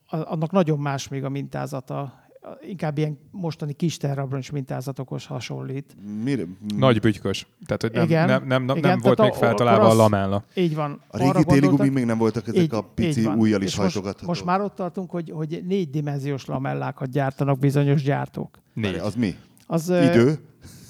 a- 0.07 0.31
annak 0.31 0.51
nagyon 0.51 0.79
más 0.79 1.07
még 1.07 1.23
a 1.23 1.29
mintázata. 1.29 2.23
Inkább 2.67 2.97
ilyen 2.97 3.17
mostani 3.31 3.73
kis 3.73 3.97
terrabroncs 3.97 4.51
mintázatokhoz 4.51 5.25
hasonlít. 5.25 5.95
Mire, 6.23 6.43
Nagy 6.77 6.99
bütykös. 6.99 7.47
Tehát, 7.65 7.81
hogy 7.81 7.91
nem, 7.91 8.03
Igen, 8.03 8.27
nem, 8.27 8.47
nem, 8.47 8.63
nem, 8.63 8.77
igen, 8.77 8.89
nem 8.89 8.99
volt 8.99 9.19
még 9.19 9.29
a- 9.31 9.33
feltalálva 9.33 9.89
a 9.89 9.93
lamella. 9.93 10.43
Így 10.55 10.75
van. 10.75 11.01
a 11.07 11.17
régi 11.17 11.29
Arra 11.29 11.43
téli 11.43 11.45
gondoltak- 11.59 11.77
gumik 11.77 11.93
még 11.93 12.05
nem 12.05 12.17
voltak 12.17 12.47
ezek 12.47 12.73
a 12.73 12.81
pici 12.81 13.23
van. 13.23 13.37
ujjal 13.37 13.61
is 13.61 13.75
most, 13.77 14.23
most 14.25 14.45
már 14.45 14.61
ott 14.61 14.75
tartunk, 14.75 15.09
hogy, 15.09 15.29
hogy 15.31 15.63
négy 15.67 15.89
dimenziós 15.89 16.45
lamellákat 16.45 17.09
gyártanak 17.09 17.59
bizonyos 17.59 18.03
gyártók. 18.03 18.59
Négy. 18.73 18.95
Az 18.95 19.15
mi? 19.15 19.35
Az, 19.67 19.89
Idő? 19.89 20.39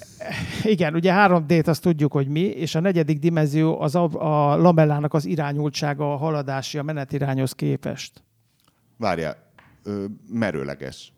Igen, 0.62 0.94
ugye 0.94 1.12
3D-t 1.14 1.66
azt 1.66 1.82
tudjuk, 1.82 2.12
hogy 2.12 2.28
mi, 2.28 2.40
és 2.40 2.74
a 2.74 2.80
negyedik 2.80 3.18
dimenzió 3.18 3.80
az 3.80 3.94
a, 3.94 4.04
a 4.12 4.56
lamellának 4.56 5.14
az 5.14 5.24
irányultsága, 5.24 6.12
a 6.12 6.16
haladási, 6.16 6.78
a 6.78 6.82
menetirányhoz 6.82 7.52
képest. 7.52 8.22
Várjál, 8.96 9.36
ö, 9.84 10.04
merőleges 10.32 11.12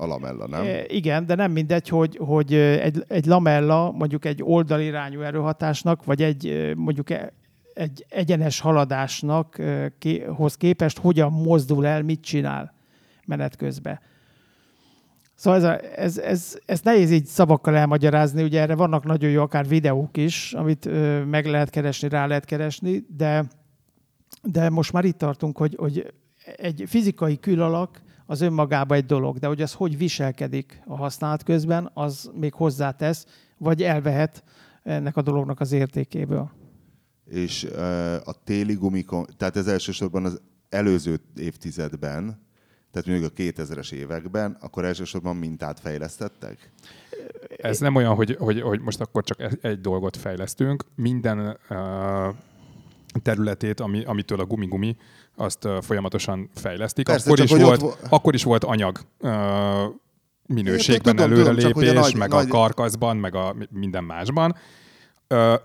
a 0.00 0.06
lamella, 0.06 0.46
nem? 0.46 0.64
Igen, 0.86 1.26
de 1.26 1.34
nem 1.34 1.52
mindegy, 1.52 1.88
hogy, 1.88 2.16
hogy 2.16 2.54
egy, 2.54 3.04
egy 3.08 3.26
lamella 3.26 3.90
mondjuk 3.90 4.24
egy 4.24 4.42
oldalirányú 4.42 5.20
erőhatásnak, 5.20 6.04
vagy 6.04 6.22
egy 6.22 6.72
mondjuk 6.76 7.10
e- 7.10 7.32
egy 7.74 8.06
egyenes 8.08 8.60
haladásnak 8.60 9.62
hoz 10.36 10.56
képest 10.56 10.98
hogyan 10.98 11.32
mozdul 11.32 11.86
el, 11.86 12.02
mit 12.02 12.20
csinál 12.20 12.74
menet 13.26 13.56
közben. 13.56 14.00
Szóval 15.34 15.58
ez, 15.58 15.64
a, 15.64 16.00
ez, 16.00 16.18
ez, 16.18 16.58
ez 16.66 16.80
nehéz 16.80 17.10
így 17.10 17.24
szavakkal 17.26 17.76
elmagyarázni, 17.76 18.42
ugye 18.42 18.60
erre 18.60 18.74
vannak 18.74 19.04
nagyon 19.04 19.30
jó 19.30 19.42
akár 19.42 19.68
videók 19.68 20.16
is, 20.16 20.52
amit 20.52 20.86
ö, 20.86 21.24
meg 21.24 21.46
lehet 21.46 21.70
keresni, 21.70 22.08
rá 22.08 22.26
lehet 22.26 22.44
keresni, 22.44 23.04
de, 23.16 23.44
de 24.42 24.70
most 24.70 24.92
már 24.92 25.04
itt 25.04 25.18
tartunk, 25.18 25.58
hogy, 25.58 25.74
hogy 25.78 26.12
egy 26.56 26.84
fizikai 26.86 27.38
külalak 27.38 28.02
az 28.30 28.40
önmagában 28.40 28.96
egy 28.96 29.06
dolog, 29.06 29.38
de 29.38 29.46
hogy 29.46 29.62
az 29.62 29.72
hogy 29.72 29.98
viselkedik 29.98 30.82
a 30.86 30.96
használat 30.96 31.42
közben, 31.42 31.90
az 31.94 32.30
még 32.34 32.52
hozzátesz, 32.54 33.26
vagy 33.58 33.82
elvehet 33.82 34.44
ennek 34.82 35.16
a 35.16 35.22
dolognak 35.22 35.60
az 35.60 35.72
értékéből. 35.72 36.50
És 37.24 37.64
a 38.24 38.32
téli 38.44 38.74
gumikon, 38.74 39.26
tehát 39.36 39.56
ez 39.56 39.66
elsősorban 39.66 40.24
az 40.24 40.40
előző 40.68 41.20
évtizedben, 41.36 42.40
tehát 42.90 43.08
mondjuk 43.08 43.30
a 43.30 43.42
2000-es 43.42 43.92
években, 43.92 44.56
akkor 44.60 44.84
elsősorban 44.84 45.36
mintát 45.36 45.80
fejlesztettek? 45.80 46.72
Ez 47.56 47.78
nem 47.78 47.94
olyan, 47.94 48.14
hogy, 48.14 48.36
hogy, 48.38 48.60
hogy 48.60 48.80
most 48.80 49.00
akkor 49.00 49.24
csak 49.24 49.40
egy- 49.40 49.58
egy 49.62 49.80
dolgot 49.80 50.16
fejlesztünk. 50.16 50.84
Minden 50.94 51.38
uh, 51.70 52.34
területét, 53.22 53.80
ami, 53.80 54.04
amitől 54.04 54.40
a 54.40 54.44
gumi-gumi, 54.44 54.96
azt 55.36 55.68
folyamatosan 55.80 56.50
fejlesztik. 56.54 57.04
Persze, 57.04 57.24
akkor, 57.24 57.46
csak 57.46 57.58
is 57.58 57.64
volt, 57.64 57.82
ott 57.82 57.98
akkor 58.08 58.34
is 58.34 58.42
volt 58.42 58.64
anyag 58.64 59.00
minőségben 60.46 61.16
Tudom, 61.16 61.30
tudom, 61.30 61.46
előrelépés, 61.46 61.72
hogy 61.72 61.96
a 61.96 62.00
nagy- 62.00 62.14
meg 62.14 62.28
nagy- 62.28 62.46
a 62.46 62.48
karkaszban, 62.48 63.16
meg 63.16 63.34
a 63.34 63.52
mi- 63.52 63.68
minden 63.70 64.04
másban. 64.04 64.54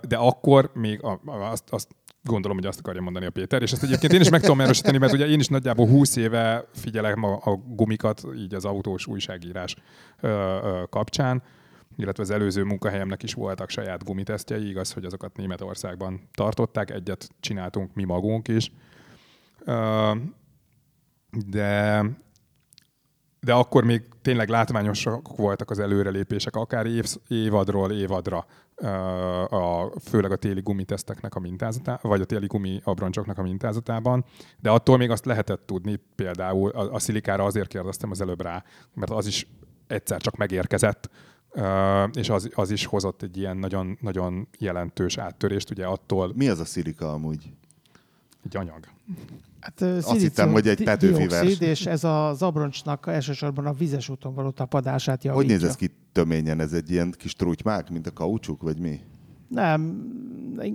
De 0.07 0.15
akkor 0.17 0.69
még 0.73 1.03
a, 1.03 1.19
a, 1.25 1.31
azt, 1.51 1.63
azt 1.69 1.87
gondolom, 2.23 2.57
hogy 2.57 2.65
azt 2.65 2.79
akarja 2.79 3.01
mondani 3.01 3.25
a 3.25 3.29
Péter, 3.29 3.61
és 3.61 3.71
ezt 3.71 3.83
egyébként 3.83 4.13
én 4.13 4.21
is 4.21 4.29
meg 4.29 4.41
tudom 4.41 4.61
erősíteni, 4.61 4.97
mert 4.97 5.13
ugye 5.13 5.27
én 5.27 5.39
is 5.39 5.47
nagyjából 5.47 5.87
20 5.87 6.15
éve 6.15 6.65
figyelek 6.73 7.15
ma 7.15 7.35
a 7.35 7.55
gumikat, 7.67 8.21
így 8.37 8.53
az 8.53 8.65
autós 8.65 9.07
újságírás 9.07 9.75
kapcsán, 10.89 11.43
illetve 11.95 12.23
az 12.23 12.29
előző 12.29 12.63
munkahelyemnek 12.63 13.23
is 13.23 13.33
voltak 13.33 13.69
saját 13.69 14.03
gumitesztjei, 14.03 14.69
igaz, 14.69 14.91
hogy 14.91 15.05
azokat 15.05 15.37
Németországban 15.37 16.29
tartották, 16.33 16.91
egyet 16.91 17.29
csináltunk 17.39 17.93
mi 17.93 18.03
magunk 18.03 18.47
is. 18.47 18.71
De 21.47 22.03
de 23.45 23.53
akkor 23.53 23.83
még 23.83 24.03
tényleg 24.21 24.49
látványosak 24.49 25.35
voltak 25.35 25.69
az 25.69 25.79
előrelépések, 25.79 26.55
akár 26.55 26.85
év, 26.85 27.05
évadról 27.27 27.91
évadra, 27.91 28.45
a, 29.49 29.91
főleg 29.99 30.31
a 30.31 30.35
téli 30.35 30.61
gumiteszteknek 30.61 31.35
a 31.35 31.39
mintázatában, 31.39 32.11
vagy 32.11 32.21
a 32.21 32.25
téli 32.25 32.45
gumi 32.45 32.81
abroncsoknak 32.83 33.37
a 33.37 33.41
mintázatában, 33.41 34.25
de 34.59 34.69
attól 34.69 34.97
még 34.97 35.09
azt 35.09 35.25
lehetett 35.25 35.65
tudni, 35.65 35.99
például 36.15 36.69
a, 36.69 36.93
a 36.93 36.99
szilikára 36.99 37.43
azért 37.43 37.67
kérdeztem 37.67 38.11
az 38.11 38.21
előbb 38.21 38.41
rá, 38.41 38.63
mert 38.93 39.11
az 39.11 39.27
is 39.27 39.47
egyszer 39.87 40.21
csak 40.21 40.35
megérkezett, 40.35 41.09
és 42.13 42.29
az, 42.29 42.49
az 42.53 42.71
is 42.71 42.85
hozott 42.85 43.21
egy 43.21 43.37
ilyen 43.37 43.57
nagyon, 43.57 43.97
nagyon 44.01 44.47
jelentős 44.59 45.17
áttörést, 45.17 45.69
ugye 45.71 45.85
attól 45.85 46.31
Mi 46.35 46.47
az 46.47 46.59
a 46.59 46.65
szilika 46.65 47.13
amúgy? 47.13 47.53
egy 48.45 48.57
anyag. 48.57 48.79
Hát, 49.59 49.81
ö, 49.81 49.85
hittem, 49.95 50.01
szilícium 50.15 50.51
hogy 50.51 50.67
egy 50.67 50.77
di- 50.77 50.83
Petőfi 50.83 51.27
vers. 51.27 51.41
dioxid, 51.41 51.61
és 51.61 51.85
ez 51.85 52.03
az 52.03 52.41
abroncsnak 52.41 53.07
elsősorban 53.07 53.65
a 53.65 53.73
vizes 53.73 54.09
úton 54.09 54.33
való 54.33 54.49
tapadását 54.49 55.23
javítja. 55.23 55.33
Hogy 55.33 55.45
néz 55.61 55.69
ez 55.69 55.75
ki 55.75 55.89
töményen? 56.11 56.59
Ez 56.59 56.73
egy 56.73 56.91
ilyen 56.91 57.13
kis 57.17 57.33
trutymák, 57.33 57.89
mint 57.89 58.07
a 58.07 58.11
kaucsuk, 58.11 58.61
vagy 58.61 58.79
mi? 58.79 58.99
Nem, 59.47 60.07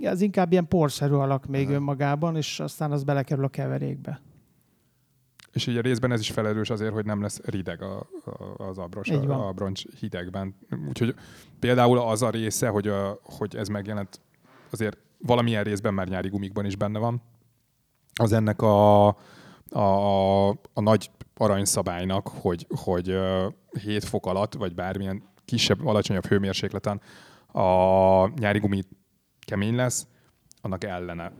ez 0.01 0.21
inkább 0.21 0.51
ilyen 0.51 0.67
porszerű 0.67 1.13
alak 1.13 1.45
még 1.45 1.69
önmagában, 1.69 2.35
és 2.35 2.59
aztán 2.59 2.91
az 2.91 3.03
belekerül 3.03 3.43
a 3.43 3.47
keverékbe. 3.47 4.21
És 5.53 5.67
így 5.67 5.77
a 5.77 5.81
részben 5.81 6.11
ez 6.11 6.19
is 6.19 6.31
felelős 6.31 6.69
azért, 6.69 6.93
hogy 6.93 7.05
nem 7.05 7.21
lesz 7.21 7.39
rideg 7.43 7.81
a, 7.81 8.07
a, 8.25 8.63
az 8.63 8.77
abros, 8.77 9.07
van. 9.09 9.29
a 9.29 9.47
abroncs 9.47 9.83
hidegben. 9.99 10.55
Úgyhogy 10.87 11.15
például 11.59 11.97
az 11.97 12.21
a 12.21 12.29
része, 12.29 12.67
hogy, 12.67 12.87
a, 12.87 13.19
hogy 13.23 13.55
ez 13.55 13.67
megjelent, 13.67 14.21
azért 14.69 14.97
valamilyen 15.17 15.63
részben 15.63 15.93
már 15.93 16.07
nyári 16.07 16.29
gumikban 16.29 16.65
is 16.65 16.75
benne 16.75 16.99
van, 16.99 17.21
az 18.13 18.31
ennek 18.31 18.61
a, 18.61 19.07
a, 19.69 20.49
a 20.49 20.81
nagy 20.81 21.11
aranyszabálynak, 21.35 22.27
hogy, 22.27 22.67
hogy 22.69 23.09
ö, 23.09 23.47
7 23.79 24.03
fok 24.03 24.25
alatt, 24.25 24.53
vagy 24.53 24.75
bármilyen 24.75 25.23
kisebb, 25.45 25.85
alacsonyabb 25.85 26.25
hőmérsékleten 26.25 27.01
a 27.47 28.27
nyári 28.39 28.59
gumi 28.59 28.83
kemény 29.39 29.75
lesz, 29.75 30.07
annak 30.61 30.83
ellene 30.83 31.31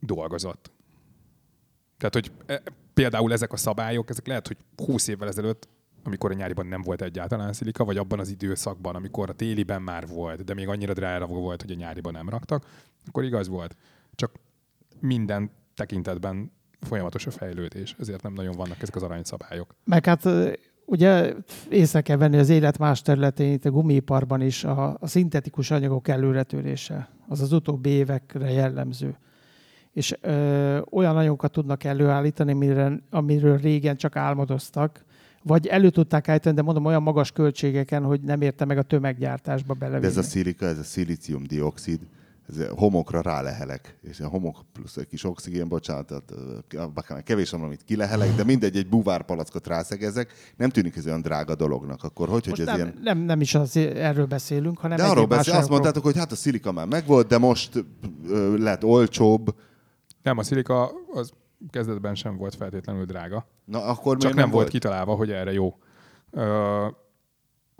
dolgozott. 0.00 0.70
Tehát, 1.98 2.14
hogy 2.14 2.32
e, 2.46 2.62
például 2.94 3.32
ezek 3.32 3.52
a 3.52 3.56
szabályok, 3.56 4.10
ezek 4.10 4.26
lehet, 4.26 4.46
hogy 4.46 4.56
20 4.76 5.08
évvel 5.08 5.28
ezelőtt, 5.28 5.68
amikor 6.04 6.30
a 6.30 6.34
nyáriban 6.34 6.66
nem 6.66 6.82
volt 6.82 7.02
egyáltalán 7.02 7.52
szilika, 7.52 7.84
vagy 7.84 7.96
abban 7.96 8.18
az 8.18 8.28
időszakban, 8.28 8.94
amikor 8.94 9.30
a 9.30 9.32
téliben 9.32 9.82
már 9.82 10.06
volt, 10.06 10.44
de 10.44 10.54
még 10.54 10.68
annyira 10.68 10.92
drága 10.92 11.26
volt, 11.26 11.62
hogy 11.62 11.70
a 11.70 11.74
nyáriban 11.74 12.12
nem 12.12 12.28
raktak, 12.28 12.66
akkor 13.06 13.24
igaz 13.24 13.48
volt. 13.48 13.76
Csak 14.14 14.32
minden 15.00 15.50
tekintetben 15.74 16.52
folyamatos 16.80 17.26
a 17.26 17.30
fejlődés, 17.30 17.96
ezért 17.98 18.22
nem 18.22 18.32
nagyon 18.32 18.56
vannak 18.56 18.82
ezek 18.82 18.96
az 18.96 19.02
aranyszabályok. 19.02 19.74
Meg 19.84 20.06
hát 20.06 20.28
ugye 20.84 21.34
észre 21.70 22.00
kell 22.00 22.16
venni 22.16 22.36
az 22.36 22.48
élet 22.48 22.78
más 22.78 23.02
területén, 23.02 23.52
itt 23.52 23.64
a 23.64 23.70
gumiiparban 23.70 24.40
is 24.40 24.64
a, 24.64 24.96
a 25.00 25.06
szintetikus 25.06 25.70
anyagok 25.70 26.08
előretörése. 26.08 27.08
Az 27.28 27.40
az 27.40 27.52
utóbbi 27.52 27.90
évekre 27.90 28.50
jellemző. 28.50 29.16
És 29.92 30.16
ö, 30.20 30.78
olyan 30.90 31.16
anyagokat 31.16 31.52
tudnak 31.52 31.84
előállítani, 31.84 32.52
amire, 32.52 33.02
amiről 33.10 33.56
régen 33.56 33.96
csak 33.96 34.16
álmodoztak, 34.16 35.04
vagy 35.42 35.66
elő 35.66 35.90
tudták 35.90 36.28
állítani, 36.28 36.54
de 36.54 36.62
mondom 36.62 36.84
olyan 36.84 37.02
magas 37.02 37.32
költségeken, 37.32 38.02
hogy 38.02 38.20
nem 38.20 38.40
érte 38.40 38.64
meg 38.64 38.78
a 38.78 38.82
tömeggyártásba 38.82 39.72
De 39.72 39.78
belevinni. 39.78 40.06
ez 40.06 40.16
a 40.16 40.22
szilika, 40.22 40.66
ez 40.66 40.78
a 40.78 40.82
szilícium-dioxid, 40.82 42.00
ez 42.48 42.66
homokra 42.76 43.20
rálehelek, 43.20 43.96
és 44.02 44.20
a 44.20 44.28
homok 44.28 44.56
plusz 44.72 44.96
egy 44.96 45.06
kis 45.06 45.24
oxigén, 45.24 45.68
bocsánat, 45.68 46.06
tehát 46.06 47.22
kevés 47.24 47.50
van, 47.50 47.62
amit 47.62 47.82
kilehelek, 47.84 48.34
de 48.34 48.44
mindegy, 48.44 48.76
egy 48.76 48.88
buvárpalackot 48.88 49.66
rászegezek, 49.66 50.32
nem 50.56 50.68
tűnik 50.68 50.96
ez 50.96 51.06
olyan 51.06 51.20
drága 51.20 51.54
dolognak, 51.54 52.02
akkor 52.04 52.28
hogy, 52.28 52.46
hogy 52.46 52.58
Most 52.58 52.60
ez 52.60 52.66
nem, 52.66 52.76
ilyen... 52.76 52.98
nem, 53.02 53.18
nem 53.18 53.40
is 53.40 53.54
az, 53.54 53.76
erről 53.76 54.26
beszélünk, 54.26 54.78
hanem 54.78 54.96
De 54.96 55.04
arról 55.04 55.26
beszél, 55.26 55.54
azt 55.54 55.68
mondtátok, 55.68 56.02
hogy 56.02 56.16
hát 56.16 56.32
a 56.32 56.36
szilika 56.36 56.72
már 56.72 56.86
megvolt, 56.86 57.26
de 57.26 57.38
most 57.38 57.84
ö, 58.28 58.58
lett 58.58 58.84
olcsóbb, 58.84 59.54
Nem, 60.22 60.38
a 60.38 60.42
szilika 60.42 60.90
az 61.12 61.32
kezdetben 61.70 62.14
sem 62.14 62.36
volt 62.36 62.54
feltétlenül 62.54 63.04
drága. 63.04 63.46
na 63.64 63.84
akkor 63.84 64.16
Csak 64.16 64.34
nem 64.34 64.50
volt 64.50 64.68
kitalálva, 64.68 65.14
hogy 65.14 65.30
erre 65.30 65.52
jó. 65.52 65.78
Ö, 66.30 66.86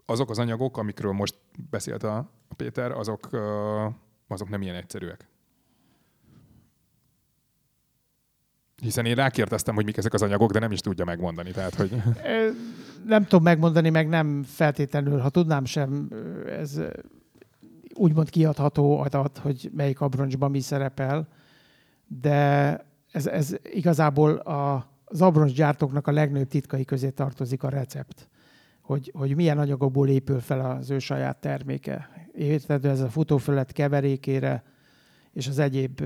azok 0.07 0.31
az 0.31 0.39
anyagok, 0.39 0.77
amikről 0.77 1.13
most 1.13 1.39
beszélt 1.71 2.03
a 2.03 2.31
Péter, 2.57 2.91
azok, 2.91 3.29
ö, 3.31 3.87
azok 4.29 4.49
nem 4.49 4.63
ilyen 4.63 4.75
egyszerűek. 4.75 5.29
Hiszen 8.83 9.07
én 9.07 9.15
rákérdeztem, 9.15 9.75
hogy 9.75 9.85
mik 9.85 9.97
ezek 9.97 10.13
az 10.13 10.23
anyagok, 10.23 10.53
de 10.53 10.59
nem 10.59 10.73
is 10.73 10.81
tudja 10.81 11.05
megmondani. 11.05 11.51
Tehát, 11.51 11.75
hogy 11.75 11.91
Nem 13.07 13.23
tudom 13.23 13.43
megmondani, 13.43 13.91
meg 13.91 14.09
nem 14.09 14.43
feltétlenül, 14.43 15.19
ha 15.19 15.31
tudnám 15.31 15.65
sem, 15.65 16.09
ez 16.47 16.81
úgymond 17.95 18.31
kiadható 18.31 18.99
adat, 19.01 19.39
hogy 19.39 19.71
melyik 19.75 20.01
abroncsban 20.01 20.51
mi 20.51 20.61
szerepel, 20.61 21.29
de 22.21 22.79
ez, 23.13 23.27
ez 23.27 23.55
igazából 23.63 24.35
a, 24.35 24.91
az 25.05 25.23
abroncsgyártóknak 25.23 26.07
a 26.07 26.13
legnagyobb 26.13 26.49
titkai 26.49 26.85
közé 26.85 27.11
tartozik 27.11 27.63
a 27.63 27.69
recept, 27.69 28.29
hogy, 28.81 29.13
hogy 29.15 29.37
milyen 29.37 29.59
anyagokból 29.59 30.09
épül 30.09 30.41
fel 30.41 30.71
az 30.71 30.91
ő 30.91 30.99
saját 30.99 31.41
terméke. 31.41 32.09
Érted, 32.35 32.85
ez 32.85 33.01
a 33.01 33.09
futófelület 33.09 33.73
keverékére, 33.73 34.63
és 35.33 35.49
az 35.49 35.59
egyéb 35.59 36.03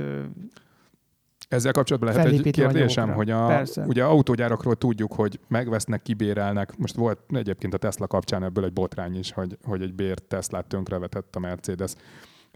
ezzel 1.49 1.73
kapcsolatban 1.73 2.13
lehet 2.13 2.33
egy 2.33 2.51
kérdésem, 2.51 3.05
anyagokra. 3.05 3.35
hogy 3.35 3.45
a, 3.45 3.57
Persze. 3.57 3.85
ugye 3.85 4.05
autógyárakról 4.05 4.75
tudjuk, 4.75 5.13
hogy 5.13 5.41
megvesznek, 5.49 6.03
kibérelnek. 6.03 6.77
Most 6.77 6.95
volt 6.95 7.19
egyébként 7.29 7.75
a 7.75 7.77
Tesla 7.77 8.07
kapcsán 8.07 8.45
ebből 8.45 8.65
egy 8.65 8.73
botrány 8.73 9.19
is, 9.19 9.33
hogy, 9.33 9.59
hogy 9.63 9.83
egy 9.83 9.95
bért 9.95 10.23
Teslát 10.23 10.67
tönkrevetett 10.67 11.37
a 11.37 11.39
Mercedes 11.39 11.95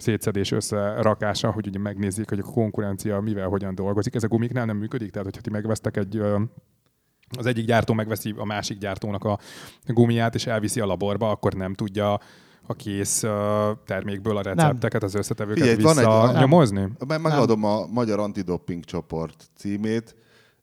szétszedés 0.01 0.51
összerakása, 0.53 1.51
hogy 1.51 1.67
ugye 1.67 1.79
megnézzék, 1.79 2.29
hogy 2.29 2.39
a 2.39 2.43
konkurencia 2.43 3.21
mivel, 3.21 3.49
hogyan 3.49 3.75
dolgozik. 3.75 4.15
Ez 4.15 4.23
a 4.23 4.29
gumiknál 4.29 4.65
nem 4.65 4.77
működik, 4.77 5.11
tehát 5.11 5.27
hogyha 5.27 5.41
ti 5.43 5.51
megvesztek 5.51 5.97
egy 5.97 6.23
az 7.39 7.47
egyik 7.47 7.65
gyártó 7.67 7.95
megveszi 7.95 8.35
a 8.37 8.45
másik 8.45 8.79
gyártónak 8.79 9.25
a 9.25 9.39
gumiát, 9.87 10.35
és 10.35 10.47
elviszi 10.47 10.81
a 10.81 10.87
laborba, 10.87 11.31
akkor 11.31 11.53
nem 11.53 11.75
tudja 11.75 12.21
a 12.67 12.75
kész 12.75 13.25
termékből 13.87 14.37
a 14.37 14.43
recepteket, 14.43 15.03
az 15.03 15.15
összetevőket 15.15 15.63
Figyelj, 15.63 15.83
van 15.83 15.99
egy- 15.99 16.27
visszanyomozni? 16.27 16.89
Meg 17.07 17.21
megadom 17.21 17.65
a 17.65 17.87
Magyar 17.87 18.19
Antidoping 18.19 18.85
csoport 18.85 19.45
címét, 19.57 20.17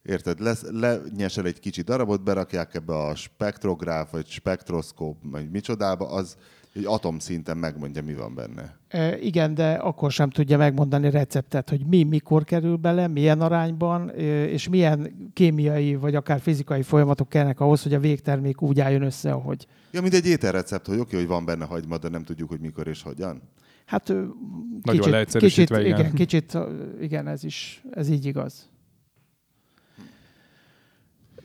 érted, 0.03 0.39
lesz, 0.39 0.63
lenyesel 0.71 1.45
egy 1.45 1.59
kicsi 1.59 1.81
darabot, 1.81 2.23
berakják 2.23 2.75
ebbe 2.75 2.97
a 2.97 3.15
spektrográf, 3.15 4.11
vagy 4.11 4.27
spektroszkóp, 4.27 5.17
vagy 5.31 5.49
micsodába, 5.49 6.09
az 6.09 6.35
egy 6.77 6.85
atomszinten 6.85 7.57
megmondja, 7.57 8.03
mi 8.03 8.13
van 8.13 8.35
benne. 8.35 8.77
E, 8.87 9.17
Igen, 9.17 9.53
de 9.53 9.73
akkor 9.73 10.11
sem 10.11 10.29
tudja 10.29 10.57
megmondani 10.57 11.09
receptet, 11.09 11.69
hogy 11.69 11.85
mi 11.85 12.03
mikor 12.03 12.43
kerül 12.43 12.75
bele, 12.75 13.07
milyen 13.07 13.41
arányban, 13.41 14.09
és 14.49 14.69
milyen 14.69 15.29
kémiai 15.33 15.95
vagy 15.95 16.15
akár 16.15 16.39
fizikai 16.39 16.81
folyamatok 16.81 17.29
kellnek 17.29 17.59
ahhoz, 17.59 17.83
hogy 17.83 17.93
a 17.93 17.99
végtermék 17.99 18.61
úgy 18.61 18.79
álljon 18.79 19.01
össze, 19.01 19.31
ahogy. 19.31 19.67
Ja, 19.91 20.01
mint 20.01 20.13
egy 20.13 20.27
ételrecept, 20.27 20.87
hogy 20.87 20.99
oké, 20.99 21.15
hogy 21.15 21.27
van 21.27 21.45
benne 21.45 21.65
hagyma, 21.65 21.97
de 21.97 22.09
nem 22.09 22.23
tudjuk, 22.23 22.49
hogy 22.49 22.59
mikor 22.59 22.87
és 22.87 23.01
hogyan. 23.01 23.41
Hát 23.85 24.13
Nagyon 24.81 25.23
kicsit, 25.23 25.37
kicsit, 25.37 25.69
igen. 25.69 25.85
igen. 25.85 26.13
Kicsit, 26.13 26.57
igen, 27.01 27.27
ez 27.27 27.43
is, 27.43 27.83
ez 27.91 28.09
így 28.09 28.25
igaz. 28.25 28.69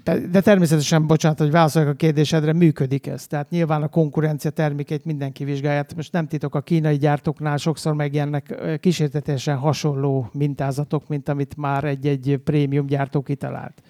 De, 0.05 0.41
természetesen, 0.41 1.07
bocsánat, 1.07 1.39
hogy 1.39 1.51
válaszoljak 1.51 1.93
a 1.93 1.97
kérdésedre, 1.97 2.53
működik 2.53 3.07
ez. 3.07 3.27
Tehát 3.27 3.51
nyilván 3.51 3.83
a 3.83 3.89
konkurencia 3.89 4.51
termékeit 4.51 5.05
mindenki 5.05 5.45
vizsgálja. 5.45 5.85
Most 5.97 6.13
nem 6.13 6.27
titok, 6.27 6.55
a 6.55 6.61
kínai 6.61 6.97
gyártóknál 6.97 7.57
sokszor 7.57 7.95
megjelennek 7.95 8.51
ö, 8.51 8.77
kísérletesen 8.77 9.57
hasonló 9.57 10.29
mintázatok, 10.33 11.09
mint 11.09 11.29
amit 11.29 11.57
már 11.57 11.85
egy-egy 11.85 12.41
prémium 12.45 12.87
gyártó 12.87 13.23
kitalált. 13.23 13.83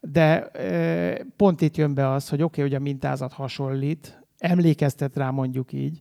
De 0.00 0.50
pont 1.36 1.60
itt 1.60 1.76
jön 1.76 1.94
be 1.94 2.10
az, 2.10 2.28
hogy 2.28 2.42
oké, 2.42 2.60
okay, 2.60 2.72
hogy 2.72 2.80
a 2.80 2.84
mintázat 2.84 3.32
hasonlít, 3.32 4.22
emlékeztet 4.38 5.16
rá 5.16 5.30
mondjuk 5.30 5.72
így, 5.72 6.00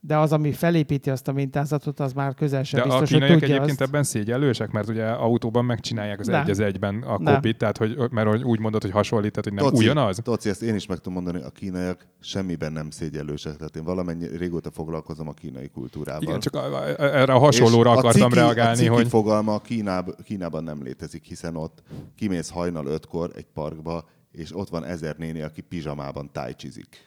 de 0.00 0.16
az, 0.16 0.32
ami 0.32 0.52
felépíti 0.52 1.10
azt 1.10 1.28
a 1.28 1.32
mintázatot, 1.32 2.00
az 2.00 2.12
már 2.12 2.34
közel 2.34 2.62
sem 2.62 2.80
De 2.80 2.86
a 2.86 2.88
biztos, 2.88 3.10
hogy 3.10 3.18
kínaiak 3.18 3.38
tudja 3.38 3.54
egyébként 3.54 3.80
azt. 3.80 3.88
ebben 3.88 4.02
szégyellősek, 4.02 4.70
mert 4.70 4.88
ugye 4.88 5.06
autóban 5.06 5.64
megcsinálják 5.64 6.20
az 6.20 6.26
Nem. 6.26 6.40
egy 6.42 6.50
az 6.50 6.60
egyben 6.60 7.02
a 7.02 7.18
Nem. 7.18 7.34
kopit, 7.34 7.56
tehát 7.58 7.76
hogy, 7.76 7.96
mert 8.10 8.28
hogy 8.28 8.42
úgy 8.42 8.58
mondod, 8.60 8.82
hogy 8.82 8.90
hasonlít, 8.90 9.30
tehát 9.32 9.44
hogy 9.44 9.54
nem 9.54 9.64
Toci, 9.64 9.84
ugyanaz? 9.84 10.20
Toci, 10.22 10.48
ezt 10.48 10.62
én 10.62 10.74
is 10.74 10.86
meg 10.86 10.96
tudom 10.98 11.12
mondani, 11.22 11.44
a 11.44 11.50
kínaiak 11.50 12.06
semmiben 12.20 12.72
nem 12.72 12.90
szégyellősek. 12.90 13.56
Tehát 13.56 13.76
én 13.76 13.84
valamennyi 13.84 14.26
régóta 14.36 14.70
foglalkozom 14.70 15.28
a 15.28 15.32
kínai 15.32 15.68
kultúrával. 15.68 16.22
Igen, 16.22 16.40
csak 16.40 16.54
a, 16.54 16.76
a, 16.76 16.86
erre 16.98 17.32
a 17.32 17.38
hasonlóra 17.38 17.90
És 17.92 17.96
akartam 17.98 18.22
a 18.22 18.24
ciki, 18.24 18.38
reagálni, 18.38 18.72
a 18.72 18.76
ciki 18.76 18.88
hogy 18.88 19.08
fogalma 19.08 19.54
a 19.54 19.60
Kínáb, 19.60 20.22
Kínában 20.22 20.64
nem 20.64 20.82
létezik, 20.82 21.24
hiszen 21.24 21.56
ott 21.56 21.82
kimész 22.16 22.50
hajnal 22.50 22.86
ötkor 22.86 23.30
egy 23.36 23.46
parkba, 23.54 24.04
és 24.32 24.56
ott 24.56 24.68
van 24.68 24.84
ezer 24.84 25.16
néni, 25.16 25.40
aki 25.42 25.60
pizsamában 25.60 26.30
tájcsizik. 26.32 27.06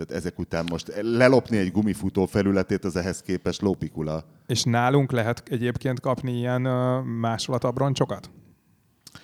Tehát 0.00 0.22
ezek 0.22 0.38
után 0.38 0.66
most 0.70 0.92
lelopni 1.00 1.56
egy 1.56 1.72
gumifutó 1.72 2.26
felületét, 2.26 2.84
az 2.84 2.96
ehhez 2.96 3.20
képest 3.22 3.60
lópikula. 3.60 4.24
és 4.46 4.62
nálunk 4.62 5.12
lehet 5.12 5.42
egyébként 5.46 6.00
kapni 6.00 6.32
ilyen 6.32 6.66
uh, 6.66 7.04
másolatabrancsokat? 7.04 8.30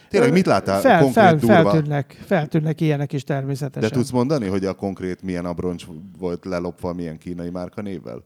Tényleg 0.08 0.32
mit 0.32 0.46
láttál 0.46 0.80
fel, 0.80 1.00
konkrét 1.00 1.24
fel, 1.24 1.36
durva? 1.36 1.70
feltűnnek, 1.70 2.22
feltűnnek 2.26 2.80
ilyenek 2.80 3.12
is 3.12 3.24
természetesen. 3.24 3.88
De 3.88 3.94
tudsz 3.94 4.10
mondani, 4.10 4.46
hogy 4.46 4.64
a 4.64 4.74
konkrét 4.74 5.22
milyen 5.22 5.44
abroncs 5.44 5.84
volt 6.18 6.44
lelopva 6.44 6.92
milyen 6.92 7.18
kínai 7.18 7.50
márka 7.50 7.82
névvel? 7.82 8.24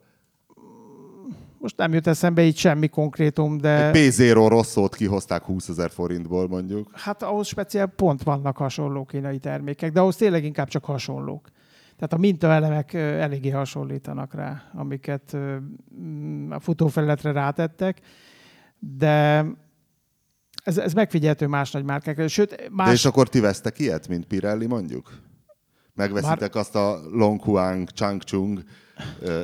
Most 1.59 1.77
nem 1.77 1.93
jut 1.93 2.07
eszembe 2.07 2.43
így 2.43 2.57
semmi 2.57 2.89
konkrétum, 2.89 3.59
de 3.59 3.91
Egy 3.91 4.13
P0 4.15 4.47
rosszót 4.49 4.95
kihozták 4.97 5.43
20 5.43 5.69
ezer 5.69 5.91
forintból 5.91 6.49
mondjuk. 6.49 6.91
hát 6.93 7.23
ahhoz 7.23 7.47
speciál 7.47 7.87
pont 7.87 8.23
vannak 8.23 8.57
hasonló 8.57 9.05
kínai 9.05 9.39
termékek, 9.39 9.93
de 9.93 10.01
ahhoz 10.01 10.17
tényleg 10.17 10.45
inkább 10.45 10.69
csak 10.69 10.85
hasonlók. 10.85 11.49
Tehát 12.01 12.15
a 12.15 12.19
mintaelemek 12.19 12.95
eléggé 12.95 13.51
hasonlítanak 13.51 14.35
rá, 14.35 14.71
amiket 14.75 15.37
mm, 15.97 16.51
a 16.51 16.61
futófelületre 16.61 17.33
rátettek, 17.33 18.01
de 18.79 19.47
ez, 20.65 20.79
ez 20.79 20.93
megfigyelhető 20.93 21.47
más 21.47 21.71
nagy 21.71 21.85
márkákra. 21.85 22.29
Sőt, 22.29 22.55
De 22.55 22.69
más... 22.71 22.93
és 22.93 23.05
akkor 23.05 23.29
ti 23.29 23.41
vesztek 23.41 23.79
ilyet, 23.79 24.09
mint 24.09 24.27
Pirelli 24.27 24.67
mondjuk? 24.67 25.11
Megveszitek 25.95 26.55
azt 26.55 26.75
a 26.75 27.01
Longhuang 27.11 27.89
Changchung 27.89 28.63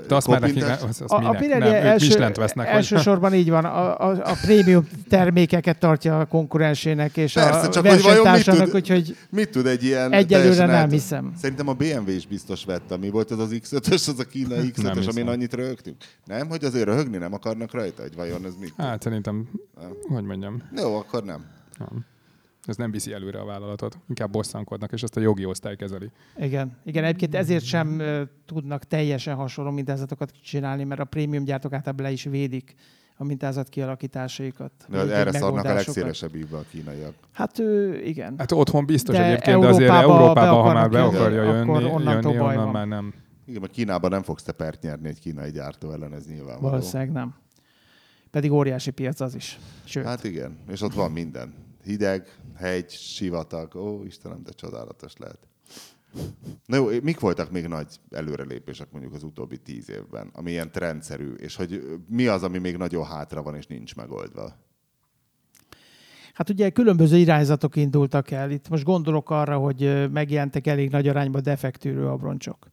De 0.08 0.14
azt 0.14 0.26
már 0.26 0.40
neki, 0.40 0.52
kopintást? 0.52 0.82
az, 0.82 1.00
az 1.00 1.10
A, 1.10 1.14
a 1.14 1.18
minek? 1.18 1.38
Pirelli 1.38 1.70
nem, 1.70 1.86
első, 1.86 2.32
vesznek. 2.34 2.66
Vagy... 2.66 2.74
elsősorban 2.74 3.34
így 3.34 3.50
van, 3.50 3.64
a, 3.64 4.00
a, 4.00 4.10
a 4.10 4.36
prémium 4.42 4.88
termékeket 5.08 5.78
tartja 5.78 6.20
a 6.20 6.24
konkurensének 6.24 7.16
és 7.16 7.32
Persze, 7.32 7.58
a 7.58 7.68
csak 7.68 7.86
hogy 7.86 8.02
vajon 8.02 8.16
mit 8.16 8.24
versenytársának, 8.24 8.64
tud- 8.64 8.74
úgyhogy 8.74 9.16
Mit 9.30 9.50
tud 9.50 9.66
egy 9.66 9.84
ilyen... 9.84 10.12
Egyelőre 10.12 10.66
nem 10.66 10.90
hiszem. 10.90 11.32
Szerintem 11.40 11.68
a 11.68 11.72
BMW 11.72 12.10
is 12.10 12.26
biztos 12.26 12.64
vette. 12.64 12.96
Mi 12.96 13.10
volt 13.10 13.30
az 13.30 13.38
az 13.38 13.50
X5-ös, 13.52 14.08
az 14.08 14.18
a 14.18 14.24
kínai 14.24 14.72
Nem 14.76 14.92
X5-ös, 14.92 15.10
amin 15.10 15.28
annyit 15.28 15.54
rögtünk? 15.54 15.96
Nem? 16.24 16.48
Hogy 16.48 16.64
azért 16.64 16.84
röhögni 16.84 17.16
nem 17.16 17.32
akarnak 17.32 17.72
rajta? 17.72 18.02
Hogy 18.02 18.14
vajon 18.16 18.44
ez 18.44 18.54
mit? 18.60 18.72
Hát 18.76 19.02
szerintem, 19.02 19.48
hogy 20.08 20.24
mondjam, 20.24 20.62
Jó, 20.76 20.96
akkor 20.96 21.24
nem. 21.24 21.44
nem. 21.78 22.04
Ez 22.68 22.76
nem 22.76 22.90
viszi 22.90 23.12
előre 23.12 23.40
a 23.40 23.44
vállalatot. 23.44 23.98
Inkább 24.08 24.30
bosszankodnak, 24.30 24.92
és 24.92 25.02
azt 25.02 25.16
a 25.16 25.20
jogi 25.20 25.44
osztály 25.44 25.76
kezeli. 25.76 26.10
igen. 26.38 26.76
Igen, 26.84 27.04
egyébként 27.04 27.34
ezért 27.34 27.64
sem 27.64 27.98
ö, 27.98 28.22
tudnak 28.46 28.84
teljesen 28.84 29.34
hasonló 29.34 29.70
mintázatokat 29.70 30.30
csinálni, 30.42 30.84
mert 30.84 31.00
a 31.00 31.04
prémium 31.04 31.44
gyártók 31.44 31.72
általában 31.72 32.04
le 32.06 32.12
is 32.12 32.24
védik 32.24 32.74
a 33.16 33.24
mintázat 33.24 33.68
kialakításaikat. 33.68 34.72
De 34.88 34.98
vagy 34.98 35.10
erre 35.10 35.32
szarnak 35.32 35.64
a 35.64 35.72
legszélesebb 35.74 36.34
ívva 36.34 36.58
a 36.58 36.64
kínaiak. 36.70 37.14
Hát 37.32 37.58
ö, 37.58 37.94
igen. 37.94 38.34
Hát 38.38 38.52
otthon 38.52 38.86
biztos 38.86 39.16
De 39.16 39.24
egyébként, 39.24 39.60
de 39.60 39.66
azért 39.66 39.90
Európába 39.90 40.22
Európába, 40.22 40.62
be 40.62 40.68
ha 40.68 40.72
már 40.74 40.90
be 40.90 41.02
akarja 41.02 41.42
jönni, 41.42 41.70
akkor 41.70 41.84
onnantól 41.84 42.32
jönni 42.32 42.44
baj 42.44 42.56
onnan 42.56 42.64
van. 42.64 42.72
már 42.72 42.86
nem. 42.86 43.14
Igen, 43.46 43.60
mert 43.60 43.72
Kínában 43.72 44.10
nem 44.10 44.22
fogsz 44.22 44.42
te 44.42 44.52
pert 44.52 44.82
nyerni 44.82 45.08
egy 45.08 45.20
kínai 45.20 45.50
gyártó 45.50 45.90
ellen, 45.92 46.14
ez 46.14 46.26
nyilvánvaló. 46.26 46.70
Valószínűleg 46.70 47.12
nem. 47.12 47.34
Pedig 48.30 48.52
óriási 48.52 48.90
piac 48.90 49.20
az 49.20 49.34
is. 49.34 49.58
Sőt, 49.84 50.04
Hát 50.04 50.24
igen, 50.24 50.58
és 50.68 50.82
ott 50.82 50.94
van 50.94 51.10
minden. 51.12 51.54
Hideg, 51.86 52.28
hegy, 52.56 52.90
sivatag. 52.90 53.74
Ó, 53.74 54.04
Istenem, 54.04 54.42
de 54.42 54.50
csodálatos 54.50 55.12
lehet. 55.16 55.38
Na 56.66 56.76
jó, 56.76 56.88
mik 57.02 57.20
voltak 57.20 57.50
még 57.50 57.66
nagy 57.66 58.00
előrelépések 58.10 58.90
mondjuk 58.90 59.14
az 59.14 59.22
utóbbi 59.22 59.56
tíz 59.58 59.90
évben, 59.90 60.30
ami 60.32 60.50
ilyen 60.50 60.70
trendszerű, 60.70 61.32
és 61.32 61.56
hogy 61.56 61.84
mi 62.08 62.26
az, 62.26 62.42
ami 62.42 62.58
még 62.58 62.76
nagyon 62.76 63.04
hátra 63.04 63.42
van 63.42 63.54
és 63.54 63.66
nincs 63.66 63.94
megoldva? 63.94 64.56
Hát 66.34 66.50
ugye 66.50 66.70
különböző 66.70 67.16
irányzatok 67.16 67.76
indultak 67.76 68.30
el. 68.30 68.50
Itt 68.50 68.68
most 68.68 68.84
gondolok 68.84 69.30
arra, 69.30 69.58
hogy 69.58 70.10
megjelentek 70.12 70.66
elég 70.66 70.90
nagy 70.90 71.08
arányban 71.08 71.42
defektűrő 71.42 72.06
abroncsok. 72.06 72.70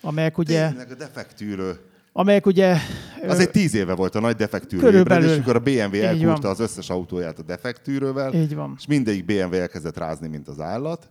Amelyek 0.00 0.38
ugye 0.38 0.68
Tényleg 0.68 0.90
a 0.90 0.94
defektűrő. 0.94 1.80
Amelyek 2.18 2.46
ugye... 2.46 2.76
Az 3.26 3.38
egy 3.38 3.50
tíz 3.50 3.74
éve 3.74 3.94
volt 3.94 4.14
a 4.14 4.20
nagy 4.20 4.36
defektűrő 4.36 4.82
Körülbelül. 4.82 5.24
ébredés, 5.28 5.34
amikor 5.44 5.56
a 5.56 5.88
BMW 5.88 6.00
elkúrta 6.02 6.48
az 6.48 6.60
összes 6.60 6.90
autóját 6.90 7.38
a 7.38 7.42
defektűrővel, 7.42 8.34
Így 8.34 8.54
van. 8.54 8.74
és 8.78 8.86
mindegyik 8.86 9.24
BMW 9.24 9.54
elkezdett 9.54 9.96
rázni, 9.96 10.28
mint 10.28 10.48
az 10.48 10.60
állat, 10.60 11.10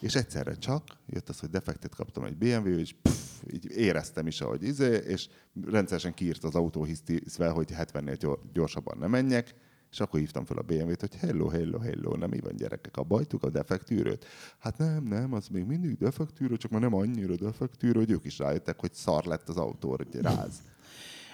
és 0.00 0.14
egyszerre 0.14 0.54
csak 0.54 0.82
jött 1.06 1.28
az, 1.28 1.38
hogy 1.40 1.50
defektet 1.50 1.94
kaptam 1.94 2.24
egy 2.24 2.36
BMW, 2.36 2.78
és 2.78 2.94
pff, 3.02 3.14
így 3.52 3.66
éreztem 3.76 4.26
is, 4.26 4.40
ahogy 4.40 4.62
izé, 4.62 5.00
és 5.06 5.26
rendszeresen 5.70 6.14
kiírt 6.14 6.44
az 6.44 6.54
autó 6.54 6.84
hisztizve, 6.84 7.48
hogy 7.48 7.68
70-nél 7.78 8.16
gyor- 8.18 8.40
gyorsabban 8.52 8.98
ne 8.98 9.06
menjek, 9.06 9.54
és 9.96 10.02
akkor 10.02 10.20
hívtam 10.20 10.44
fel 10.44 10.56
a 10.56 10.62
BMW-t, 10.62 11.00
hogy 11.00 11.14
hello, 11.14 11.48
hello, 11.48 11.78
hello, 11.78 12.16
nem 12.16 12.30
mi 12.30 12.40
van 12.40 12.56
gyerekek, 12.56 12.96
abba 12.96 13.14
hagytuk 13.14 13.42
a 13.42 13.50
defektűrőt? 13.50 14.24
Hát 14.58 14.78
nem, 14.78 15.04
nem, 15.04 15.32
az 15.32 15.48
még 15.48 15.64
mindig 15.64 15.96
defektűrő, 15.98 16.56
csak 16.56 16.70
már 16.70 16.80
nem 16.80 16.94
annyira 16.94 17.34
defektűrő, 17.34 17.98
hogy 17.98 18.10
ők 18.10 18.24
is 18.24 18.38
rájöttek, 18.38 18.80
hogy 18.80 18.92
szar 18.92 19.24
lett 19.24 19.48
az 19.48 19.56
autó, 19.56 19.88
hogy 19.88 20.20
ráz. 20.22 20.62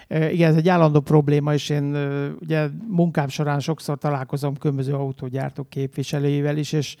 Igen, 0.33 0.49
ez 0.49 0.55
egy 0.55 0.69
állandó 0.69 0.99
probléma, 0.99 1.53
és 1.53 1.69
én 1.69 1.95
ugye 2.39 2.67
munkám 2.87 3.27
során 3.27 3.59
sokszor 3.59 3.97
találkozom 3.97 4.57
különböző 4.57 4.93
autógyártók 4.93 5.69
képviselőivel 5.69 6.57
is, 6.57 6.71
és 6.71 6.95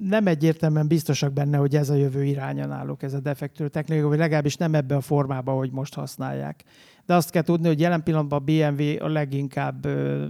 nem 0.00 0.26
egyértelműen 0.26 0.86
biztosak 0.86 1.32
benne, 1.32 1.56
hogy 1.56 1.76
ez 1.76 1.90
a 1.90 1.94
jövő 1.94 2.24
iránya 2.24 2.66
náluk, 2.66 3.02
ez 3.02 3.14
a 3.14 3.20
defektőr 3.20 3.70
technika, 3.70 4.08
vagy 4.08 4.18
legalábbis 4.18 4.56
nem 4.56 4.74
ebbe 4.74 4.96
a 4.96 5.00
formába, 5.00 5.52
hogy 5.52 5.70
most 5.70 5.94
használják. 5.94 6.64
De 7.06 7.14
azt 7.14 7.30
kell 7.30 7.42
tudni, 7.42 7.66
hogy 7.66 7.80
jelen 7.80 8.02
pillanatban 8.02 8.38
a 8.38 8.44
BMW 8.44 9.04
a 9.04 9.08
leginkább 9.08 9.84
ö, 9.84 10.24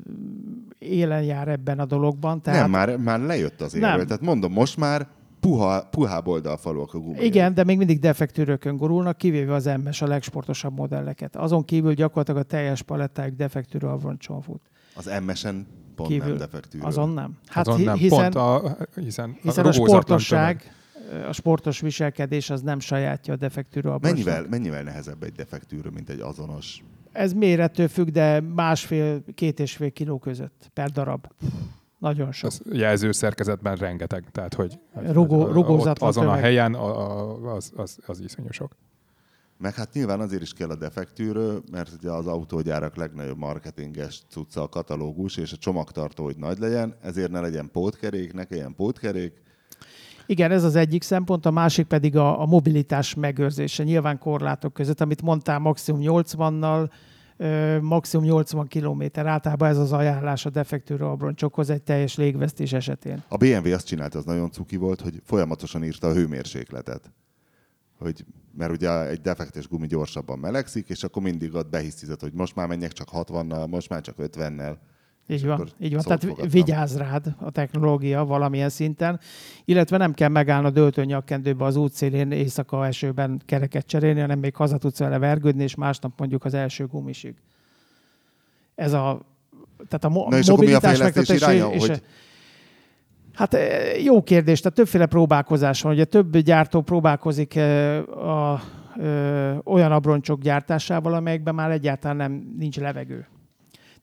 élen 0.79 1.23
jár 1.23 1.49
ebben 1.49 1.79
a 1.79 1.85
dologban. 1.85 2.43
Tehát... 2.43 2.61
Nem, 2.61 2.71
már, 2.71 2.97
már 2.97 3.21
lejött 3.21 3.61
az 3.61 3.73
Nem. 3.73 3.91
érről. 3.91 4.05
Tehát 4.05 4.23
mondom, 4.23 4.53
most 4.53 4.77
már 4.77 5.07
puha, 5.41 5.89
puhább 5.91 6.27
oldalfalúak 6.27 6.95
a 6.95 6.99
gumi. 6.99 7.19
Igen, 7.25 7.55
de 7.55 7.65
még 7.65 7.79
mindig 7.79 7.99
defektűrökön 7.99 8.77
gurulnak, 8.77 9.17
kivéve 9.17 9.55
az 9.55 9.71
MS 9.85 10.03
a 10.03 10.07
legsportosabb 10.07 10.77
modelleket. 10.77 11.37
Azon 11.37 11.65
kívül 11.65 11.95
gyakorlatilag 11.95 12.41
a 12.41 12.45
teljes 12.45 12.83
palettájuk 12.83 13.37
defektűrő 13.37 13.87
avroncson 13.87 14.41
fut. 14.43 14.61
Az 14.95 15.11
MS-en 15.27 15.67
pont 15.95 16.09
Kívül. 16.09 16.29
nem 16.29 16.37
defektűrő. 16.37 16.85
Azon 16.85 17.09
nem. 17.11 17.39
Hát 17.47 17.67
Azon 17.67 17.79
hi- 17.79 17.87
nem, 17.87 17.97
hiszen, 17.97 18.31
pont 18.31 18.35
a, 18.35 18.77
hiszen, 18.95 19.37
hiszen 19.43 19.65
a 19.65 19.71
rugózatlan 19.71 20.19
sportosság, 20.19 20.73
a 21.29 21.33
sportos 21.33 21.81
viselkedés 21.81 22.51
az 22.51 22.63
nem 22.63 22.81
sajátja 22.81 23.33
a 23.33 23.37
defektűrő 23.37 23.89
avroncsnak. 23.89 24.25
Mennyivel, 24.25 24.49
mennyivel 24.51 24.83
nehezebb 24.83 25.23
egy 25.23 25.33
defektűrő, 25.33 25.91
mint 25.91 26.11
egy 26.11 26.21
azonos? 26.21 26.83
Ez 27.13 27.33
mérettől 27.33 27.89
függ, 27.89 28.09
de 28.09 28.41
másfél, 28.41 29.23
két 29.35 29.61
és 29.61 29.77
fél 29.77 29.91
kiló 29.91 30.19
között 30.19 30.71
per 30.73 30.91
darab. 30.91 31.27
Nagyon 31.99 32.33
sok. 32.33 32.51
Az 32.51 32.63
jelző 32.73 33.13
szerkezetben 33.13 33.77
rengeteg, 33.77 34.25
tehát 34.33 34.55
hogy 34.55 34.79
Rugó- 34.93 35.47
rugózatlan 35.47 36.09
azon 36.09 36.25
a 36.25 36.27
tömeg. 36.27 36.43
helyen 36.43 36.75
a, 36.75 37.11
a, 37.11 37.55
az, 37.55 37.73
az, 37.77 37.99
az 38.07 38.21
iszonyú 38.21 38.51
sok. 38.51 38.77
Meg 39.59 39.75
hát 39.75 39.93
nyilván 39.93 40.21
azért 40.21 40.43
is 40.43 40.53
kell 40.53 40.71
a 40.71 40.77
defektűrő, 40.77 41.59
mert 41.71 41.91
ugye 41.93 42.11
az 42.11 42.27
autógyárak 42.27 42.97
legnagyobb 42.97 43.39
marketinges 43.39 44.23
cucca 44.29 44.63
a 44.63 44.69
katalógus, 44.69 45.37
és 45.37 45.53
a 45.53 45.57
csomagtartó, 45.57 46.25
hogy 46.25 46.37
nagy 46.37 46.59
legyen, 46.59 46.97
ezért 47.03 47.31
ne 47.31 47.41
legyen 47.41 47.71
pótkerék, 47.73 48.33
ne 48.33 48.45
kelljen 48.45 48.75
pótkerék. 48.75 49.43
Igen, 50.27 50.51
ez 50.51 50.65
az 50.65 50.77
egyik 50.77 51.03
szempont, 51.03 51.47
a 51.47 51.51
másik 51.51 51.87
pedig 51.87 52.17
a, 52.17 52.41
a 52.41 52.47
mobilitás 52.47 53.15
megőrzése, 53.15 53.83
nyilván 53.83 54.19
korlátok 54.19 54.73
között, 54.73 55.01
amit 55.01 55.23
mondtál, 55.23 55.59
maximum 55.59 56.01
80-nal, 56.05 56.91
ö, 57.37 57.81
maximum 57.81 58.25
80 58.25 58.69
km. 58.69 59.03
Általában 59.15 59.69
ez 59.69 59.79
az 59.79 59.93
ajánlás 59.93 60.47
a 60.47 60.51
defektűrő 60.51 61.05
abroncsokhoz 61.05 61.71
egy 61.71 61.83
teljes 61.83 62.17
légvesztés 62.17 62.73
esetén. 62.73 63.23
A 63.29 63.37
BMW 63.37 63.73
azt 63.73 63.87
csinálta, 63.87 64.19
az 64.19 64.25
nagyon 64.25 64.51
cuki 64.51 64.77
volt, 64.77 65.01
hogy 65.01 65.21
folyamatosan 65.25 65.85
írta 65.85 66.07
a 66.07 66.13
hőmérsékletet. 66.13 67.13
Hogy, 67.99 68.25
mert 68.57 68.73
ugye 68.73 69.09
egy 69.09 69.21
defektes 69.21 69.69
gumi 69.69 69.87
gyorsabban 69.87 70.39
melegszik, 70.39 70.89
és 70.89 71.05
akkor 71.05 71.23
mindig 71.23 71.55
ott 71.55 71.71
behisztizett, 71.71 72.21
hogy 72.21 72.33
most 72.33 72.55
már 72.55 72.67
menjek 72.67 72.93
csak 72.93 73.09
60-nal, 73.13 73.69
most 73.69 73.89
már 73.89 74.01
csak 74.01 74.15
50-nel. 74.19 74.77
Így 75.29 75.47
van, 75.47 75.69
így 75.79 75.95
van. 75.95 76.03
Tehát 76.03 76.21
fogadtam. 76.21 76.49
vigyáz 76.49 76.97
rád 76.97 77.35
a 77.41 77.51
technológia 77.51 78.25
valamilyen 78.25 78.69
szinten, 78.69 79.21
illetve 79.65 79.97
nem 79.97 80.13
kell 80.15 80.29
megállni 80.29 80.67
a 80.67 80.71
döltőnyakkendőbe 80.71 81.65
az 81.65 81.77
útszélén 81.77 82.31
éjszaka 82.31 82.87
esőben 82.87 83.41
kereket 83.47 83.87
cserélni, 83.87 84.21
hanem 84.21 84.39
még 84.39 84.57
haza 84.57 84.79
tudsz 84.79 84.99
vele 84.99 85.19
vergődni, 85.19 85.63
és 85.63 85.75
másnap 85.75 86.13
mondjuk 86.19 86.45
az 86.45 86.55
első 86.55 86.87
gumisig. 86.87 87.35
Ez 88.75 88.93
a, 88.93 89.21
tehát 89.77 90.05
a 90.05 90.09
mo- 90.09 90.29
Na 90.29 90.39
és 90.39 90.49
a 90.49 90.51
mobilitás 90.51 90.99
megtartása 90.99 91.53
iránya? 91.53 91.73
és- 91.75 91.87
Hogy- 91.87 92.03
Hát 93.35 93.55
eh, 93.55 94.05
jó 94.05 94.23
kérdés, 94.23 94.61
tehát 94.61 94.77
többféle 94.77 95.07
próbálkozás 95.07 95.83
van. 95.83 95.93
Ugye 95.93 96.05
több 96.05 96.37
gyártó 96.39 96.81
próbálkozik 96.81 97.55
eh, 97.57 97.99
a, 98.29 98.61
ö, 98.97 99.55
olyan 99.65 99.93
abroncsok 99.93 100.41
gyártásával, 100.41 101.15
amelyekben 101.15 101.55
már 101.55 101.71
egyáltalán 101.71 102.17
nem 102.17 102.55
nincs 102.59 102.79
levegő. 102.79 103.27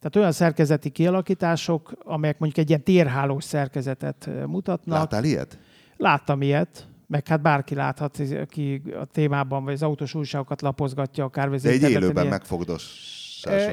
Tehát 0.01 0.15
olyan 0.15 0.31
szerkezeti 0.31 0.89
kialakítások, 0.89 1.93
amelyek 2.03 2.39
mondjuk 2.39 2.61
egy 2.63 2.69
ilyen 2.69 2.83
térhálós 2.83 3.43
szerkezetet 3.43 4.29
mutatnak. 4.47 4.97
Láttál 4.97 5.23
ilyet? 5.23 5.59
Láttam 5.97 6.41
ilyet, 6.41 6.87
meg 7.07 7.27
hát 7.27 7.41
bárki 7.41 7.75
láthat, 7.75 8.19
aki 8.41 8.81
a 8.99 9.05
témában, 9.05 9.63
vagy 9.63 9.73
az 9.73 9.83
autós 9.83 10.13
újságokat 10.13 10.61
lapozgatja, 10.61 11.23
akár 11.23 11.49
De 11.49 11.69
egy 11.69 11.81
élőben 11.81 12.15
ilyen. 12.15 12.27
megfogdos. 12.27 12.83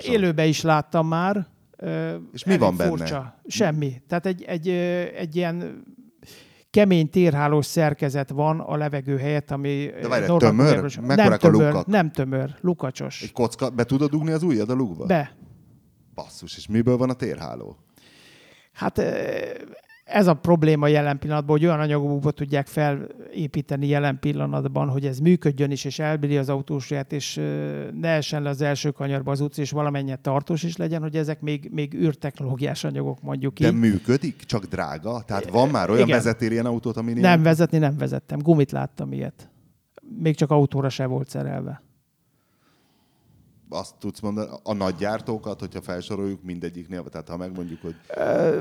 Élőben 0.02 0.46
is 0.46 0.62
láttam 0.62 1.06
már. 1.08 1.46
És 2.32 2.44
mi 2.44 2.58
van 2.58 2.76
benne? 2.76 2.90
Furcsa. 2.90 3.40
Semmi. 3.46 4.02
Tehát 4.08 4.26
egy, 4.26 4.42
egy, 4.42 4.68
egy 5.16 5.36
ilyen 5.36 5.84
kemény 6.70 7.10
térhálós 7.10 7.66
szerkezet 7.66 8.30
van 8.30 8.60
a 8.60 8.76
levegő 8.76 9.16
helyett, 9.16 9.50
ami... 9.50 9.90
De 10.00 10.08
várj, 10.08 10.26
tömör? 10.36 10.98
Mekkorák 11.00 11.16
nem 11.16 11.32
a 11.32 11.36
tömör, 11.36 11.66
lukak? 11.72 11.86
nem 11.86 12.10
tömör, 12.10 12.54
lukacsos. 12.60 13.22
Egy 13.22 13.32
kocka, 13.32 13.70
be 13.70 13.84
tudod 13.84 14.10
dugni 14.10 14.32
az 14.32 14.42
ujjad 14.42 14.70
a 14.70 14.74
lukba? 14.74 15.06
Be. 15.06 15.36
Basszus, 16.22 16.56
és 16.56 16.66
miből 16.66 16.96
van 16.96 17.10
a 17.10 17.14
térháló? 17.14 17.76
Hát 18.72 18.98
ez 20.04 20.26
a 20.26 20.34
probléma 20.34 20.86
jelen 20.86 21.18
pillanatban, 21.18 21.56
hogy 21.56 21.66
olyan 21.66 21.80
anyagokból 21.80 22.32
tudják 22.32 22.66
felépíteni 22.66 23.86
jelen 23.86 24.18
pillanatban, 24.18 24.88
hogy 24.88 25.06
ez 25.06 25.18
működjön 25.18 25.70
is, 25.70 25.84
és 25.84 25.98
elbírja 25.98 26.40
az 26.40 26.48
autósját, 26.48 27.12
és 27.12 27.34
ne 28.00 28.08
essen 28.08 28.42
le 28.42 28.48
az 28.48 28.60
első 28.60 28.90
kanyarba 28.90 29.30
az 29.30 29.40
utca, 29.40 29.60
és 29.60 29.70
valamennyire 29.70 30.16
tartós 30.16 30.62
is 30.62 30.76
legyen, 30.76 31.02
hogy 31.02 31.16
ezek 31.16 31.40
még, 31.40 31.68
még 31.72 31.94
űrtechnológiás 31.94 32.84
anyagok 32.84 33.22
mondjuk 33.22 33.58
De 33.58 33.68
így. 33.68 33.74
működik, 33.74 34.42
csak 34.44 34.64
drága? 34.64 35.22
Tehát 35.26 35.50
van 35.50 35.68
már 35.68 35.90
olyan 35.90 36.06
Igen. 36.06 36.16
vezetél 36.16 36.50
ilyen 36.50 36.66
autót, 36.66 36.96
ami 36.96 37.12
Nem 37.12 37.42
vezetni 37.42 37.78
nem 37.78 37.96
vezettem. 37.96 38.38
Gumit 38.38 38.72
láttam 38.72 39.12
ilyet. 39.12 39.50
Még 40.18 40.36
csak 40.36 40.50
autóra 40.50 40.88
se 40.88 41.06
volt 41.06 41.28
szerelve. 41.28 41.82
Azt 43.68 43.94
tudsz 43.98 44.20
mondani, 44.20 44.48
a 44.62 44.72
nagy 44.72 44.94
gyártókat, 44.94 45.60
hogyha 45.60 45.80
felsoroljuk 45.80 46.42
mindegyiknél, 46.42 47.02
tehát 47.02 47.28
ha 47.28 47.36
megmondjuk, 47.36 47.80
hogy 47.82 47.94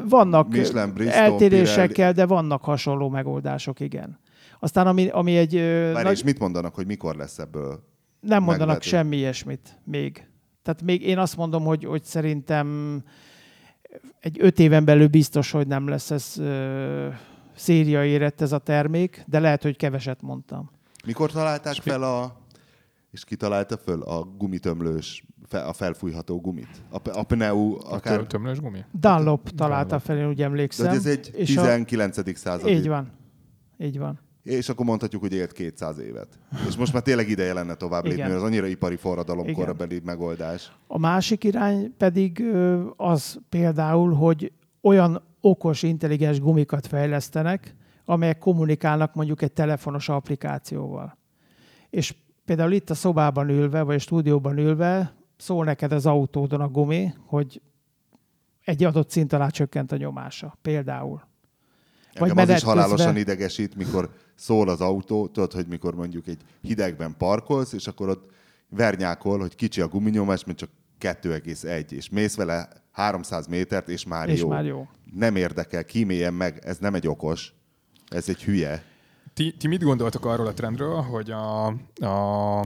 Vannak 0.10 0.50
Michelin, 0.50 0.94
Bristol, 0.94 1.22
eltérésekkel, 1.22 2.14
de 2.14 2.26
vannak 2.26 2.64
hasonló 2.64 3.10
megoldások, 3.10 3.80
igen. 3.80 4.20
Aztán 4.60 4.88
ami, 4.88 5.08
ami 5.08 5.38
egy... 5.38 5.54
Várj, 5.56 6.04
nagy- 6.04 6.12
és 6.12 6.24
mit 6.24 6.40
mondanak, 6.40 6.76
hogy 6.76 6.86
mikor 6.86 7.16
lesz 7.16 7.40
ebből? 7.40 7.84
Nem 8.20 8.44
mondanak 8.44 8.68
megvető? 8.68 8.90
semmi 8.90 9.16
ilyesmit 9.16 9.80
még. 9.84 10.28
Tehát 10.64 10.82
még 10.82 11.02
én 11.04 11.18
azt 11.18 11.38
mondom, 11.38 11.64
hogy, 11.64 11.84
hogy 11.84 12.04
szerintem 12.04 13.02
egy 14.20 14.38
öt 14.40 14.60
éven 14.60 14.86
belül 14.86 15.08
biztos, 15.08 15.52
hogy 15.52 15.68
nem 15.68 15.88
lesz 15.88 16.12
ez 16.12 16.34
ö, 16.38 17.08
széria 17.56 18.06
érett 18.06 18.42
ez 18.42 18.52
a 18.52 18.58
termék, 18.58 19.24
de 19.28 19.40
lehet, 19.40 19.64
hogy 19.64 19.78
keveset 19.78 20.22
mondtam. 20.22 20.72
Mikor 21.06 21.32
találták 21.32 21.74
fel 21.74 22.04
a... 22.04 22.36
És 23.12 23.24
ki 23.24 23.36
találta 23.36 23.78
föl 23.78 24.02
a 24.02 24.24
gumitömlős, 24.24 25.26
a 25.52 25.74
felfújható 25.74 26.40
gumit? 26.42 26.84
A, 26.90 27.00
a 27.20 27.24
pneu 27.24 27.78
Akár... 27.86 28.20
A 28.20 28.26
tömlős 28.28 28.60
gumi? 28.60 28.80
Dunlop 28.92 29.50
találta 29.50 29.84
Dunlop. 29.84 30.06
fel, 30.06 30.18
én 30.18 30.28
úgy 30.28 30.36
De 30.36 30.44
emlékszem. 30.44 30.88
hogy 30.88 30.96
ez 30.98 31.06
egy 31.06 31.32
és 31.34 31.54
19. 31.54 32.38
századi. 32.38 32.72
Így 32.72 32.88
van. 32.88 33.12
Így 33.78 33.98
van. 33.98 34.20
És 34.44 34.70
akkor 34.70 34.86
mondhatjuk, 34.86 35.22
hogy 35.22 35.34
élt 35.34 35.52
200 35.52 35.98
évet. 36.00 36.28
És 36.68 36.76
most 36.76 36.94
már 36.94 37.02
tényleg 37.02 37.30
ideje 37.30 37.54
lenne 37.54 37.76
tovább 37.76 38.04
lépni, 38.04 38.22
mert 38.22 38.34
az 38.34 38.44
annyira 38.44 38.66
ipari 38.66 38.96
forradalom 38.96 39.54
korabeli 39.54 40.02
megoldás. 40.06 40.72
A 40.88 40.98
másik 40.98 41.44
irány 41.44 41.94
pedig 41.98 42.44
az 42.96 43.40
például, 43.50 44.14
hogy 44.14 44.52
olyan 44.82 45.24
okos, 45.42 45.84
intelligens 45.84 46.40
gumikat 46.40 46.88
fejlesztenek, 46.88 47.76
amelyek 48.06 48.38
kommunikálnak 48.38 49.14
mondjuk 49.14 49.42
egy 49.42 49.52
telefonos 49.54 50.10
applikációval. 50.10 51.18
És 51.90 52.16
például 52.48 52.72
itt 52.72 52.90
a 52.90 52.96
szobában 52.96 53.50
ülve, 53.50 53.82
vagy 53.82 53.96
a 53.96 54.00
stúdióban 54.00 54.58
ülve 54.58 55.14
szól 55.38 55.66
neked 55.66 55.92
az 55.92 56.06
autódon 56.06 56.62
a 56.62 56.68
gumi, 56.68 57.14
hogy 57.26 57.62
egy 58.64 58.84
adott 58.84 59.10
szint 59.10 59.34
alá 59.34 59.48
csökkent 59.50 59.92
a 59.92 59.98
nyomása. 59.98 60.58
Például. 60.62 61.22
Vagy 62.20 62.30
Engem 62.30 62.50
az 62.50 62.56
is 62.56 62.64
halálosan 62.64 62.96
közben- 62.96 63.18
idegesít, 63.18 63.76
mikor 63.76 64.10
szól 64.36 64.70
az 64.70 64.82
autó, 64.82 65.28
tudod, 65.28 65.52
hogy 65.54 65.68
mikor 65.68 65.96
mondjuk 65.96 66.28
egy 66.28 66.42
hidegben 66.62 67.16
parkolsz, 67.18 67.74
és 67.74 67.88
akkor 67.88 68.10
ott 68.10 68.30
vernyákol, 68.70 69.40
hogy 69.40 69.56
kicsi 69.56 69.82
a 69.82 69.88
guminyomás, 69.88 70.44
mint 70.44 70.58
csak 70.58 70.70
2,1, 70.98 71.92
és 71.92 72.10
mész 72.10 72.36
vele 72.36 72.70
300 72.92 73.48
métert, 73.48 73.90
és 73.90 74.06
már 74.06 74.30
És 74.30 74.40
jó. 74.40 74.48
már 74.48 74.66
jó. 74.66 74.88
Nem 75.14 75.36
érdekel, 75.36 75.86
kíméljen 75.86 76.34
meg, 76.34 76.62
ez 76.66 76.78
nem 76.78 76.94
egy 76.96 77.08
okos, 77.08 77.54
ez 78.10 78.30
egy 78.30 78.44
hülye. 78.44 78.84
Ti, 79.38 79.54
ti 79.58 79.68
mit 79.68 79.84
gondoltok 79.84 80.26
arról 80.26 80.48
a 80.48 80.54
trendről, 80.54 81.02
hogy 81.02 81.32
a, 81.32 81.66
a 82.06 82.66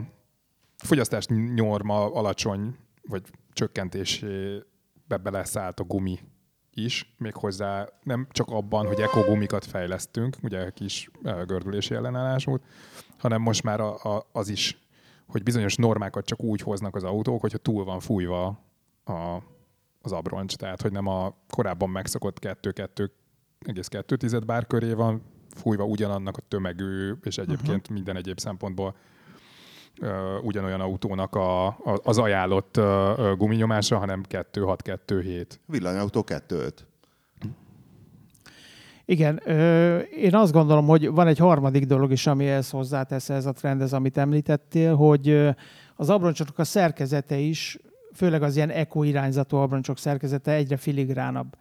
fogyasztás 0.77 1.25
norma 1.55 2.13
alacsony, 2.13 2.75
vagy 3.01 3.23
csökkentésébe 3.53 5.17
beleszállt 5.23 5.79
a 5.79 5.83
gumi 5.83 6.19
is, 6.73 7.15
méghozzá 7.17 7.89
nem 8.03 8.27
csak 8.29 8.49
abban, 8.49 8.87
hogy 8.87 8.99
ekogumikat 8.99 9.65
fejlesztünk, 9.65 10.37
ugye 10.43 10.69
kis 10.69 11.09
gördülési 11.21 11.93
ellenállás 11.93 12.45
volt, 12.45 12.63
hanem 13.17 13.41
most 13.41 13.63
már 13.63 13.79
a, 13.79 14.03
a, 14.03 14.27
az 14.31 14.49
is, 14.49 14.87
hogy 15.27 15.43
bizonyos 15.43 15.75
normákat 15.75 16.25
csak 16.25 16.43
úgy 16.43 16.61
hoznak 16.61 16.95
az 16.95 17.03
autók, 17.03 17.41
hogyha 17.41 17.57
túl 17.57 17.83
van 17.83 17.99
fújva 17.99 18.45
a, 19.03 19.37
az 20.01 20.11
abroncs, 20.11 20.55
tehát 20.55 20.81
hogy 20.81 20.91
nem 20.91 21.07
a 21.07 21.35
korábban 21.49 21.89
megszokott 21.89 22.37
2-2,2 22.41 24.41
bár 24.45 24.67
köré 24.67 24.93
van 24.93 25.39
fújva 25.55 25.83
ugyanannak 25.83 26.37
a 26.37 26.41
tömegű, 26.47 27.11
és 27.23 27.37
egyébként 27.37 27.81
uh-huh. 27.81 27.95
minden 27.95 28.15
egyéb 28.15 28.39
szempontból 28.39 28.95
uh, 30.01 30.09
ugyanolyan 30.43 30.81
autónak 30.81 31.35
a, 31.35 31.65
a, 31.67 31.99
az 32.03 32.17
ajánlott 32.17 32.77
uh, 32.77 33.37
guminyomása, 33.37 33.97
hanem 33.97 34.23
2-6-2-7. 34.29 35.45
Villanyautó 35.65 36.25
2-5. 36.27 36.71
Igen, 39.05 39.41
ö, 39.45 39.97
én 39.97 40.35
azt 40.35 40.51
gondolom, 40.51 40.85
hogy 40.85 41.09
van 41.09 41.27
egy 41.27 41.37
harmadik 41.37 41.85
dolog 41.85 42.11
is, 42.11 42.27
ami 42.27 42.47
ehhez 42.47 42.69
hozzátesz 42.69 43.29
ez 43.29 43.45
a 43.45 43.51
trend, 43.51 43.93
amit 43.93 44.17
említettél, 44.17 44.95
hogy 44.95 45.49
az 45.95 46.09
abroncsoknak 46.09 46.59
a 46.59 46.63
szerkezete 46.63 47.37
is, 47.37 47.77
főleg 48.13 48.43
az 48.43 48.55
ilyen 48.55 48.69
eko 48.69 49.03
irányzatú 49.03 49.57
abroncsok 49.57 49.97
szerkezete 49.97 50.51
egyre 50.51 50.77
filigránabb. 50.77 51.57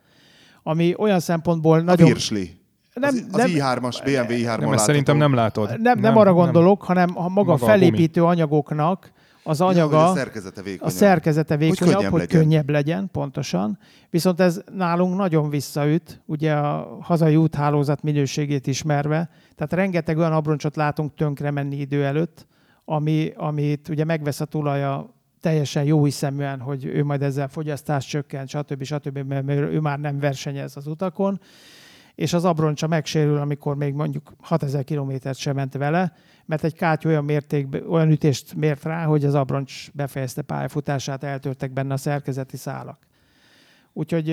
Ami 0.63 0.95
olyan 0.99 1.21
szempontból 1.21 1.79
a 1.79 1.83
nagyon... 1.83 2.07
Virsli. 2.07 2.60
Nem, 2.95 3.15
az, 3.15 3.25
az 3.33 3.37
nem, 3.37 3.51
i3-as, 3.51 4.01
BMW 4.05 4.35
i3 4.37 4.59
nem, 4.59 4.77
szerintem 4.77 5.17
nem 5.17 5.35
látod. 5.35 5.69
Nem, 5.69 5.81
nem, 5.81 5.99
nem 5.99 6.17
arra 6.17 6.33
gondolok, 6.33 6.79
nem. 6.79 6.97
hanem 6.97 7.19
a 7.19 7.29
maga, 7.29 7.53
maga 7.53 7.57
felépítő 7.57 8.25
a 8.25 8.29
anyagoknak 8.29 9.13
az 9.43 9.61
anyaga, 9.61 9.97
ja, 9.97 10.11
a 10.11 10.15
szerkezete 10.15 10.63
vékonyabb, 10.63 10.95
a 10.95 10.97
szerkezete 10.99 11.57
vékonyabb 11.57 11.95
hogy, 11.95 11.95
könnyebb, 11.95 12.11
hogy 12.11 12.21
legyen. 12.21 12.41
könnyebb 12.41 12.71
legyen, 12.71 13.09
pontosan. 13.13 13.79
Viszont 14.11 14.41
ez 14.41 14.63
nálunk 14.75 15.17
nagyon 15.17 15.51
visszaüt, 15.51 16.21
ugye 16.27 16.53
a 16.53 16.99
hazai 17.01 17.37
úthálózat 17.37 18.03
minőségét 18.03 18.67
ismerve, 18.67 19.31
tehát 19.55 19.73
rengeteg 19.73 20.19
olyan 20.19 20.33
abroncsot 20.33 20.77
látunk 20.77 21.15
tönkre 21.15 21.51
menni 21.51 21.77
idő 21.77 22.05
előtt, 22.05 22.47
ami, 22.85 23.33
amit 23.37 23.89
ugye 23.89 24.05
megvesz 24.05 24.41
a 24.41 24.45
tulaja 24.45 25.15
teljesen 25.41 25.85
jó 25.85 26.05
hiszeműen, 26.05 26.61
hogy 26.61 26.85
ő 26.85 27.05
majd 27.05 27.23
ezzel 27.23 27.49
fogyasztás 27.49 28.07
csökkent, 28.07 28.49
stb. 28.49 28.83
stb., 28.83 29.19
mert 29.19 29.49
ő 29.49 29.81
már 29.81 29.99
nem 29.99 30.19
versenyez 30.19 30.77
az 30.77 30.87
utakon, 30.87 31.41
és 32.21 32.33
az 32.33 32.45
abroncsa 32.45 32.87
megsérül, 32.87 33.37
amikor 33.37 33.77
még 33.77 33.95
mondjuk 33.95 34.33
6000 34.41 34.85
kilométert 34.85 35.39
sem 35.39 35.55
ment 35.55 35.75
vele, 35.75 36.13
mert 36.45 36.65
egy 36.65 36.75
káty 36.75 37.05
olyan, 37.07 37.25
mérték, 37.25 37.67
olyan 37.89 38.11
ütést 38.11 38.55
mért 38.55 38.83
rá, 38.83 39.05
hogy 39.05 39.25
az 39.25 39.35
abroncs 39.35 39.91
befejezte 39.93 40.43
pályafutását, 40.43 41.25
eltörtek 41.25 41.73
benne 41.73 41.93
a 41.93 41.97
szerkezeti 41.97 42.57
szálak. 42.57 42.99
Úgyhogy 43.93 44.31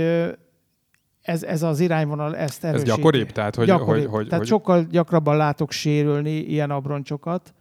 ez, 1.21 1.43
ez 1.43 1.63
az 1.63 1.79
irányvonal 1.79 2.35
ezt 2.35 2.63
erősíti. 2.63 2.89
Ez 2.89 2.95
gyakoribb? 2.95 3.31
Tehát, 3.31 3.55
hogy, 3.55 3.65
gyakoribb. 3.65 4.03
Hogy, 4.03 4.13
hogy, 4.13 4.25
tehát 4.25 4.39
hogy... 4.39 4.47
sokkal 4.47 4.83
gyakrabban 4.83 5.37
látok 5.37 5.71
sérülni 5.71 6.35
ilyen 6.35 6.71
abroncsokat, 6.71 7.53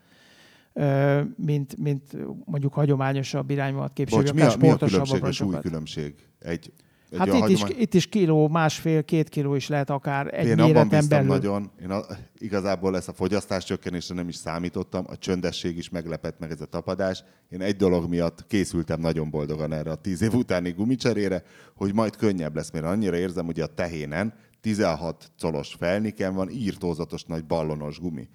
mint, 1.36 1.76
mint 1.76 2.02
mondjuk 2.44 2.72
hagyományosabb 2.72 3.50
irányvonalat 3.50 3.92
képviselő, 3.92 4.24
Bocs, 4.24 4.34
mi 4.34 4.42
a, 4.42 4.56
mi 4.56 4.68
a 4.68 4.76
különbség, 4.76 5.24
a 5.24 5.32
súly 5.32 5.60
különbség? 5.60 6.14
Egy 6.38 6.72
egy 7.10 7.18
hát 7.18 7.26
itt, 7.26 7.32
hagyomány... 7.32 7.70
is, 7.70 7.82
itt 7.82 7.94
is 7.94 8.06
kiló, 8.06 8.48
másfél, 8.48 9.04
két 9.04 9.28
kiló 9.28 9.54
is 9.54 9.68
lehet 9.68 9.90
akár 9.90 10.34
egy 10.34 10.46
Én 10.46 10.60
abban 10.60 10.88
bíztam 10.88 11.08
belül. 11.08 11.26
nagyon, 11.26 11.70
én 11.82 11.90
a, 11.90 12.04
igazából 12.38 12.96
ezt 12.96 13.08
a 13.08 13.12
fogyasztás 13.12 13.64
csökkenésre 13.64 14.14
nem 14.14 14.28
is 14.28 14.34
számítottam, 14.34 15.04
a 15.08 15.16
csöndesség 15.16 15.76
is 15.76 15.88
meglepett 15.88 16.38
meg 16.38 16.50
ez 16.50 16.60
a 16.60 16.64
tapadás. 16.64 17.24
Én 17.48 17.60
egy 17.60 17.76
dolog 17.76 18.08
miatt 18.08 18.46
készültem 18.46 19.00
nagyon 19.00 19.30
boldogan 19.30 19.72
erre 19.72 19.90
a 19.90 19.94
tíz 19.94 20.22
év 20.22 20.34
utáni 20.34 20.70
gumicserére, 20.70 21.42
hogy 21.76 21.94
majd 21.94 22.16
könnyebb 22.16 22.54
lesz, 22.54 22.70
mert 22.70 22.84
annyira 22.84 23.16
érzem, 23.16 23.44
hogy 23.44 23.60
a 23.60 23.66
tehénen 23.66 24.34
16 24.60 25.30
colos 25.40 25.74
felniken 25.78 26.34
van 26.34 26.50
írtózatos 26.50 27.24
nagy 27.24 27.44
ballonos 27.44 27.98
gumi. 27.98 28.28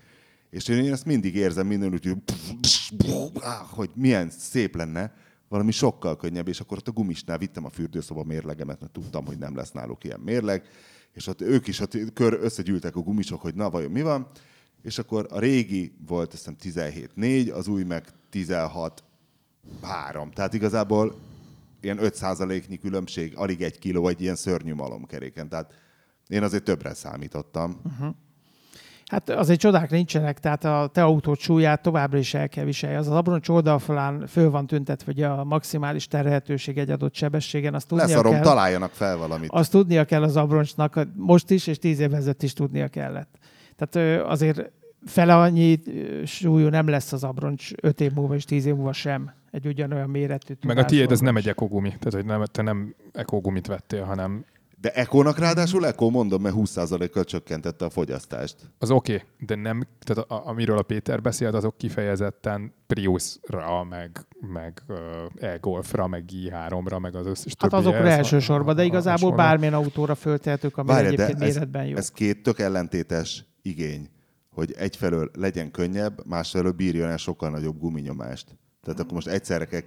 És 0.50 0.68
én 0.68 0.92
ezt 0.92 1.06
mindig 1.06 1.36
érzem 1.36 1.68
minden 1.68 1.94
úgy, 1.94 2.16
hogy 3.70 3.90
milyen 3.96 4.30
szép 4.30 4.76
lenne, 4.76 5.14
valami 5.52 5.72
sokkal 5.72 6.16
könnyebb, 6.16 6.48
és 6.48 6.60
akkor 6.60 6.78
ott 6.78 6.88
a 6.88 6.92
gumisnál 6.92 7.38
vittem 7.38 7.66
a 7.66 7.70
fürdőszoba 7.70 8.24
mérlegemet, 8.24 8.80
mert 8.80 8.92
tudtam, 8.92 9.26
hogy 9.26 9.38
nem 9.38 9.56
lesz 9.56 9.72
náluk 9.72 10.04
ilyen 10.04 10.20
mérleg, 10.20 10.64
és 11.14 11.28
ott 11.28 11.42
ők 11.42 11.68
is 11.68 11.80
ott 11.80 12.14
kör 12.14 12.34
összegyűltek 12.42 12.96
a 12.96 13.02
gumisok, 13.02 13.42
hogy 13.42 13.56
na 13.56 13.70
vajon 13.70 13.92
mi 13.92 14.02
van, 14.02 14.28
és 14.82 14.98
akkor 14.98 15.28
a 15.30 15.40
régi 15.40 15.94
volt, 16.08 16.34
azt 16.34 16.50
hiszem 16.64 16.92
17-4, 17.16 17.54
az 17.54 17.68
új 17.68 17.84
meg 17.84 18.08
16-3. 18.32 18.92
Tehát 20.34 20.54
igazából 20.54 21.16
ilyen 21.82 21.98
5%-nyi 22.02 22.78
különbség, 22.78 23.36
alig 23.36 23.62
egy 23.62 23.80
kiló 23.80 24.08
egy 24.08 24.22
ilyen 24.22 24.36
szörnyű 24.36 24.74
malomkeréken. 24.74 25.50
Tehát 25.50 25.74
én 26.28 26.44
azért 26.44 26.64
többre 26.64 26.94
számítottam. 26.94 27.82
Uh-huh. 27.84 28.16
Hát 29.12 29.30
azért 29.30 29.60
csodák 29.60 29.90
nincsenek, 29.90 30.40
tehát 30.40 30.64
a 30.66 30.90
te 30.94 31.04
autót 31.04 31.40
súlyát 31.40 31.82
továbbra 31.82 32.18
is 32.18 32.34
el 32.34 32.50
kell 32.50 32.66
viselni. 32.66 32.96
Az 32.96 33.08
az 33.08 33.14
abroncs 33.14 33.50
oldalfalán 33.50 34.28
föl 34.28 34.50
van 34.50 34.68
tüntetve, 34.68 35.12
hogy 35.16 35.24
a 35.24 35.44
maximális 35.44 36.08
terhelhetőség 36.08 36.78
egy 36.78 36.90
adott 36.90 37.14
sebességen. 37.16 37.74
Azt 37.74 37.88
tudnia 37.88 38.06
Leszarom, 38.06 38.34
kell, 38.34 38.42
találjanak 38.42 38.92
fel 38.92 39.18
valamit. 39.18 39.50
Azt 39.52 39.72
tudnia 39.72 40.06
kell 40.06 40.24
az 40.24 40.38
abroncsnak, 40.38 41.08
most 41.16 41.50
is, 41.50 41.68
és 41.68 41.78
tíz 41.78 42.00
évvel 42.00 42.18
ezelőtt 42.18 42.44
is 42.44 42.54
tudnia 42.54 42.88
kellett. 42.88 43.38
Tehát 43.76 44.26
azért 44.28 44.72
fele 45.06 45.38
annyi 45.38 45.80
súlyú 46.26 46.68
nem 46.68 46.88
lesz 46.88 47.14
az 47.14 47.24
abroncs 47.24 47.70
öt 47.82 48.02
év 48.02 48.12
múlva 48.14 48.36
és 48.36 48.46
tíz 48.46 48.66
év 48.66 48.76
múlva 48.76 48.94
sem 48.94 49.34
egy 49.52 49.68
ugyanolyan 49.68 50.10
méretű. 50.10 50.54
Meg 50.66 50.78
a 50.78 50.86
tiéd 50.86 51.12
ez 51.12 51.20
nem 51.20 51.36
egy 51.36 51.48
ekogumi, 51.48 51.90
tehát 51.90 52.14
hogy 52.14 52.26
nem, 52.26 52.44
te 52.52 52.62
nem 52.62 52.96
ekogumit 53.14 53.68
vettél, 53.68 54.04
hanem 54.04 54.46
de 54.82 54.92
Ekónak 54.92 55.38
ráadásul 55.38 55.86
Eko, 55.86 56.10
mondom, 56.10 56.42
mert 56.42 56.56
20%-kal 56.58 57.24
csökkentette 57.24 57.86
a 57.86 57.90
fogyasztást. 57.90 58.56
Az 58.78 58.92
oké, 58.92 59.14
okay, 59.14 59.28
de 59.40 59.56
nem, 59.56 59.84
tehát 60.00 60.30
a, 60.30 60.48
amiről 60.48 60.78
a 60.78 60.82
Péter 60.82 61.22
beszélt, 61.22 61.54
azok 61.54 61.78
kifejezetten 61.78 62.74
Priusra, 62.88 63.84
meg, 63.84 64.28
meg 64.40 64.82
uh, 64.88 64.98
e-Golfra, 65.40 66.08
meg 66.08 66.30
i3-ra, 66.34 67.00
meg 67.00 67.16
az 67.16 67.26
összes 67.26 67.54
Hát 67.60 67.74
azokra 67.74 68.08
elsősorban, 68.08 68.76
de 68.76 68.84
igazából 68.84 69.32
a, 69.32 69.36
bármilyen 69.36 69.74
autóra 69.74 70.16
föltehetők, 70.16 70.78
ami 70.78 70.88
Várj, 70.88 71.06
egyébként 71.06 71.42
ez, 71.42 71.54
méretben 71.54 71.86
jó. 71.86 71.96
Ez 71.96 72.12
két 72.12 72.44
tök 72.44 72.60
ellentétes 72.60 73.46
igény, 73.62 74.10
hogy 74.50 74.72
egyfelől 74.78 75.32
legyen 75.34 75.72
könnyebb, 75.72 76.26
másfelől 76.26 76.72
bírjon 76.72 77.10
el 77.10 77.18
sokkal 77.18 77.50
nagyobb 77.50 77.80
guminyomást. 77.80 78.58
Tehát 78.84 79.00
akkor 79.00 79.14
most 79.14 79.28
egyszerre 79.28 79.66
kell 79.66 79.82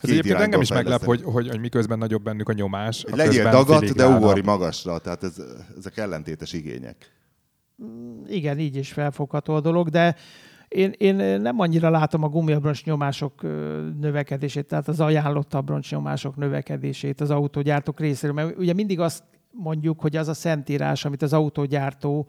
ez 0.00 0.10
egyébként 0.10 0.38
engem 0.38 0.60
is 0.60 0.70
meglep, 0.70 1.04
hogy, 1.04 1.22
hogy, 1.22 1.48
hogy 1.48 1.60
miközben 1.60 1.98
nagyobb 1.98 2.22
bennük 2.22 2.48
a 2.48 2.52
nyomás. 2.52 3.04
A 3.04 3.16
Legyél 3.16 3.50
dagat, 3.50 3.94
de 3.94 4.06
ugorj 4.06 4.40
magasra. 4.40 4.98
Tehát 4.98 5.22
ez, 5.22 5.42
ezek 5.78 5.96
ellentétes 5.96 6.52
igények. 6.52 7.12
Mm, 7.84 8.22
igen, 8.26 8.58
így 8.58 8.76
is 8.76 8.92
felfogható 8.92 9.54
a 9.54 9.60
dolog, 9.60 9.88
de 9.88 10.16
én, 10.68 10.94
én 10.98 11.14
nem 11.40 11.60
annyira 11.60 11.90
látom 11.90 12.22
a 12.22 12.28
gumiabroncs 12.28 12.84
nyomások 12.84 13.42
növekedését, 14.00 14.66
tehát 14.66 14.88
az 14.88 15.00
ajánlott 15.00 15.54
abroncs 15.54 15.90
nyomások 15.90 16.36
növekedését 16.36 17.20
az 17.20 17.30
autógyártók 17.30 18.00
részéről. 18.00 18.34
Mert 18.34 18.58
ugye 18.58 18.72
mindig 18.72 19.00
azt 19.00 19.22
mondjuk, 19.50 20.00
hogy 20.00 20.16
az 20.16 20.28
a 20.28 20.34
szentírás, 20.34 21.04
amit 21.04 21.22
az 21.22 21.32
autógyártó 21.32 22.28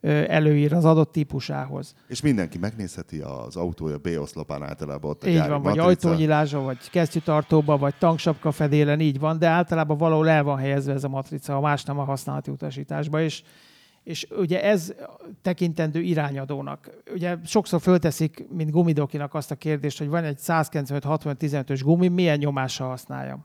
előír 0.00 0.72
az 0.72 0.84
adott 0.84 1.12
típusához. 1.12 1.94
És 2.08 2.20
mindenki 2.20 2.58
megnézheti 2.58 3.20
az 3.20 3.56
autója 3.56 3.98
B-oszlopán 3.98 4.62
általában 4.62 5.10
ott 5.10 5.22
a 5.22 5.28
Így 5.28 5.48
van, 5.48 5.62
vagy 5.62 5.78
ajtónyilásban, 5.78 6.64
vagy 6.64 6.90
kesztyűtartóban, 6.90 7.78
vagy 7.78 7.94
tanksapka 7.98 8.50
fedélen, 8.50 9.00
így 9.00 9.18
van, 9.18 9.38
de 9.38 9.46
általában 9.46 9.96
valahol 9.96 10.28
el 10.28 10.42
van 10.42 10.58
helyezve 10.58 10.92
ez 10.92 11.04
a 11.04 11.08
matrica, 11.08 11.52
ha 11.52 11.60
más 11.60 11.84
nem 11.84 11.98
a 11.98 12.04
használati 12.04 12.50
utasításba, 12.50 13.20
és 13.20 13.42
és 14.02 14.26
ugye 14.30 14.62
ez 14.62 14.94
tekintendő 15.42 16.00
irányadónak. 16.00 16.90
Ugye 17.14 17.36
sokszor 17.44 17.80
fölteszik, 17.80 18.46
mint 18.50 18.70
gumidokinak 18.70 19.34
azt 19.34 19.50
a 19.50 19.54
kérdést, 19.54 19.98
hogy 19.98 20.08
van 20.08 20.24
egy 20.24 20.38
195-60-15-ös 20.42 21.80
gumi, 21.84 22.08
milyen 22.08 22.38
nyomással 22.38 22.88
használjam 22.88 23.44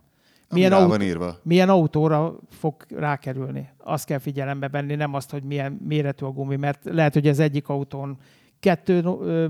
milyen, 0.54 0.72
autó, 0.72 0.88
van 0.88 1.02
írva. 1.02 1.40
milyen 1.44 1.70
autóra 1.70 2.36
fog 2.50 2.86
rákerülni. 2.90 3.70
Azt 3.78 4.06
kell 4.06 4.20
figyelembe 4.20 4.70
venni, 4.70 4.96
nem 4.96 5.14
azt, 5.14 5.32
hogy 5.32 5.44
milyen 5.44 5.80
méretű 5.88 6.26
a 6.26 6.32
gumi, 6.32 6.56
mert 6.56 6.80
lehet, 6.84 7.14
hogy 7.14 7.28
az 7.28 7.40
egyik 7.40 7.68
autón 7.68 8.18
kettő 8.60 9.04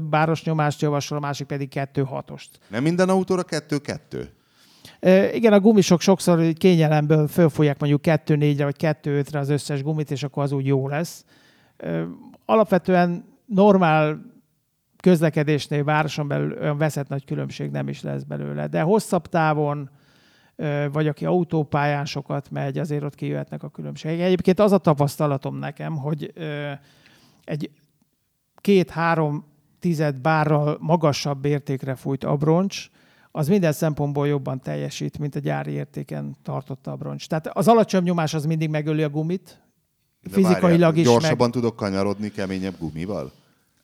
báros 0.09 0.43
nyomást 0.43 0.81
javasol, 0.81 1.17
a 1.17 1.21
másik 1.21 1.47
pedig 1.47 1.69
kettő 1.69 2.03
hatost. 2.03 2.59
Nem 2.67 2.83
minden 2.83 3.09
autóra 3.09 3.43
kettő-kettő? 3.43 4.29
igen, 5.33 5.53
a 5.53 5.59
gumisok 5.59 6.01
sokszor 6.01 6.53
kényelemből 6.53 7.27
fölfújják 7.27 7.79
mondjuk 7.79 8.01
2-4-re 8.03 8.63
vagy 8.63 8.75
2-5-re 8.79 9.39
az 9.39 9.49
összes 9.49 9.83
gumit, 9.83 10.11
és 10.11 10.23
akkor 10.23 10.43
az 10.43 10.51
úgy 10.51 10.65
jó 10.65 10.87
lesz. 10.87 11.25
alapvetően 12.45 13.25
normál 13.45 14.31
közlekedésnél 15.01 15.83
városon 15.83 16.27
belül 16.27 16.57
olyan 16.61 16.77
veszett 16.77 17.07
nagy 17.07 17.25
különbség 17.25 17.71
nem 17.71 17.87
is 17.87 18.01
lesz 18.01 18.23
belőle, 18.23 18.67
de 18.67 18.81
hosszabb 18.81 19.27
távon 19.27 19.89
vagy 20.91 21.07
aki 21.07 21.25
autópályán 21.25 22.05
sokat 22.05 22.51
megy, 22.51 22.77
azért 22.77 23.03
ott 23.03 23.15
kijöhetnek 23.15 23.63
a 23.63 23.69
különbségek. 23.69 24.25
Egyébként 24.25 24.59
az 24.59 24.71
a 24.71 24.77
tapasztalatom 24.77 25.55
nekem, 25.55 25.97
hogy 25.97 26.33
egy 27.43 27.69
két-három 28.55 29.45
tized 29.79 30.15
bárral 30.15 30.77
magasabb 30.79 31.45
értékre 31.45 31.95
fújt 31.95 32.23
abroncs, 32.23 32.89
az 33.31 33.47
minden 33.47 33.71
szempontból 33.71 34.27
jobban 34.27 34.59
teljesít, 34.59 35.17
mint 35.19 35.35
a 35.35 35.39
gyári 35.39 35.71
értéken 35.71 36.35
tartott 36.43 36.87
abroncs. 36.87 37.27
Tehát 37.27 37.47
az 37.47 37.67
alacsony 37.67 38.03
nyomás 38.03 38.33
az 38.33 38.45
mindig 38.45 38.69
megöli 38.69 39.03
a 39.03 39.09
gumit, 39.09 39.61
De 40.21 40.29
fizikailag 40.29 40.61
várjál, 40.61 40.95
is. 40.95 41.03
Gyorsabban 41.03 41.51
tudok 41.51 41.75
kanyarodni 41.75 42.31
keményebb 42.31 42.75
gumival? 42.79 43.31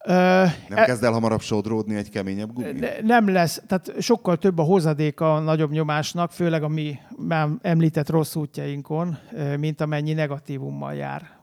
Nem 0.10 0.78
e- 0.78 0.86
kezd 0.86 1.03
el 1.03 1.12
hamarabb 1.12 1.41
sodródni 1.41 1.95
egy 1.95 2.10
keményebb 2.10 2.53
gumi? 2.53 2.72
Ne- 2.72 3.01
Nem 3.01 3.30
lesz, 3.30 3.62
tehát 3.68 3.93
sokkal 4.01 4.38
több 4.38 4.57
a 4.57 4.64
hozadéka 4.64 5.36
a 5.36 5.39
nagyobb 5.39 5.72
nyomásnak, 5.72 6.32
főleg 6.32 6.64
a 6.64 6.68
mi 6.68 6.99
már 7.28 7.49
említett 7.62 8.10
rossz 8.10 8.36
útjainkon, 8.36 9.18
mint 9.57 9.82
amennyi 9.82 10.14
negatívummal 10.14 10.93
jár. 10.93 11.38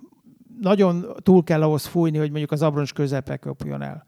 Nagyon 0.60 1.06
túl 1.22 1.44
kell 1.44 1.62
ahhoz 1.62 1.86
fújni, 1.86 2.18
hogy 2.18 2.28
mondjuk 2.28 2.50
az 2.52 2.62
abroncs 2.62 2.92
közepre 2.92 3.36
köpjön 3.36 3.82
el. 3.82 4.06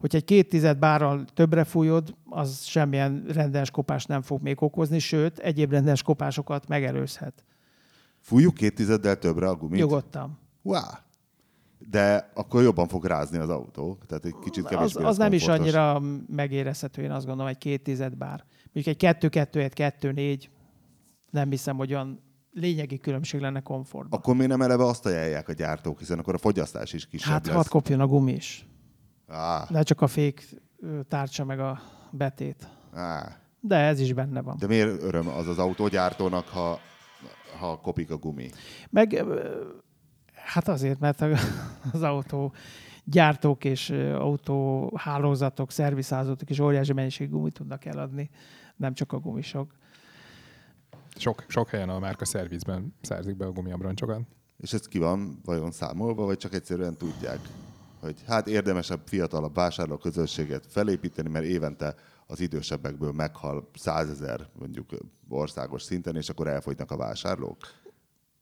Hogyha 0.00 0.18
egy 0.18 0.24
két 0.24 0.48
tized 0.48 0.78
bárral 0.78 1.24
többre 1.34 1.64
fújod, 1.64 2.14
az 2.28 2.64
semmilyen 2.64 3.24
rendes 3.32 3.70
kopást 3.70 4.08
nem 4.08 4.22
fog 4.22 4.42
még 4.42 4.62
okozni, 4.62 4.98
sőt, 4.98 5.38
egyéb 5.38 5.70
rendes 5.70 6.02
kopásokat 6.02 6.68
megelőzhet. 6.68 7.44
Fújjuk 8.20 8.54
két 8.54 8.74
tizeddel 8.74 9.16
többre 9.16 9.48
a 9.48 9.54
gumit? 9.54 9.80
Nyugodtan. 9.80 10.38
Wow. 10.62 10.80
De 11.90 12.30
akkor 12.34 12.62
jobban 12.62 12.88
fog 12.88 13.04
rázni 13.04 13.38
az 13.38 13.48
autó. 13.48 13.98
Tehát 14.06 14.24
egy 14.24 14.34
kicsit 14.42 14.66
kevésbé 14.66 15.02
Az, 15.02 15.08
az 15.08 15.16
nem 15.16 15.32
is 15.32 15.48
annyira 15.48 16.00
megérezhető, 16.28 17.02
én 17.02 17.10
azt 17.10 17.26
gondolom, 17.26 17.50
egy 17.50 17.58
két 17.58 17.82
tized 17.82 18.16
bár. 18.16 18.44
Mondjuk 18.72 18.86
egy 18.86 18.96
kettő 18.96 19.28
kettő 19.28 19.60
egy 19.60 19.72
kettő 19.72 20.12
négy 20.12 20.50
nem 21.30 21.50
hiszem, 21.50 21.76
hogy 21.76 21.92
olyan 21.92 22.22
lényegi 22.52 22.98
különbség 22.98 23.40
lenne 23.40 23.60
komfortban. 23.60 24.18
Akkor 24.18 24.34
miért 24.34 24.50
nem 24.50 24.62
eleve 24.62 24.84
azt 24.84 25.06
ajánlják 25.06 25.48
a 25.48 25.52
gyártók, 25.52 25.98
hiszen 25.98 26.18
akkor 26.18 26.34
a 26.34 26.38
fogyasztás 26.38 26.92
is 26.92 27.06
kisebb 27.06 27.32
Hát 27.32 27.46
lesz. 27.46 27.54
hadd 27.54 27.68
kopjon 27.68 28.00
a 28.00 28.06
gumi 28.06 28.32
is. 28.32 28.66
Á, 29.28 29.66
Ne 29.68 29.82
csak 29.82 30.00
a 30.00 30.06
fék 30.06 30.48
tárcsa 31.08 31.44
meg 31.44 31.60
a 31.60 31.80
betét. 32.10 32.68
á. 32.94 33.36
De 33.60 33.76
ez 33.76 34.00
is 34.00 34.12
benne 34.12 34.40
van. 34.42 34.56
De 34.58 34.66
miért 34.66 35.02
öröm 35.02 35.28
az 35.28 35.46
az 35.48 35.58
autógyártónak, 35.58 36.48
ha, 36.48 36.78
ha 37.58 37.76
kopik 37.80 38.10
a 38.10 38.16
gumi? 38.16 38.50
Meg 38.90 39.24
hát 40.44 40.68
azért, 40.68 41.00
mert 41.00 41.20
a- 41.20 41.38
az 41.92 42.02
autó 42.02 42.52
gyártók 43.04 43.64
és 43.64 43.90
autóhálózatok, 44.18 45.70
szervizhálózatok 45.70 46.50
is 46.50 46.58
óriási 46.58 46.92
mennyiségű 46.92 47.30
gumit 47.30 47.52
tudnak 47.52 47.84
eladni, 47.84 48.30
nem 48.76 48.94
csak 48.94 49.12
a 49.12 49.18
gumisok. 49.18 49.72
Sok, 51.16 51.44
sok 51.48 51.68
helyen 51.68 51.88
a 51.88 51.98
márka 51.98 52.24
szervizben 52.24 52.94
szerzik 53.00 53.36
be 53.36 53.46
a 53.46 53.52
gumiabroncsokat. 53.52 54.20
És 54.56 54.72
ez 54.72 54.88
ki 54.88 54.98
van 54.98 55.40
vajon 55.44 55.70
számolva, 55.70 56.24
vagy 56.24 56.36
csak 56.36 56.54
egyszerűen 56.54 56.96
tudják, 56.96 57.38
hogy 58.00 58.16
hát 58.26 58.48
érdemesebb, 58.48 59.00
fiatalabb 59.04 59.54
vásárló 59.54 59.96
közösséget 59.96 60.66
felépíteni, 60.68 61.28
mert 61.28 61.44
évente 61.44 61.94
az 62.26 62.40
idősebbekből 62.40 63.12
meghal 63.12 63.70
százezer 63.74 64.48
mondjuk 64.58 64.90
országos 65.28 65.82
szinten, 65.82 66.16
és 66.16 66.28
akkor 66.28 66.48
elfogynak 66.48 66.90
a 66.90 66.96
vásárlók. 66.96 67.56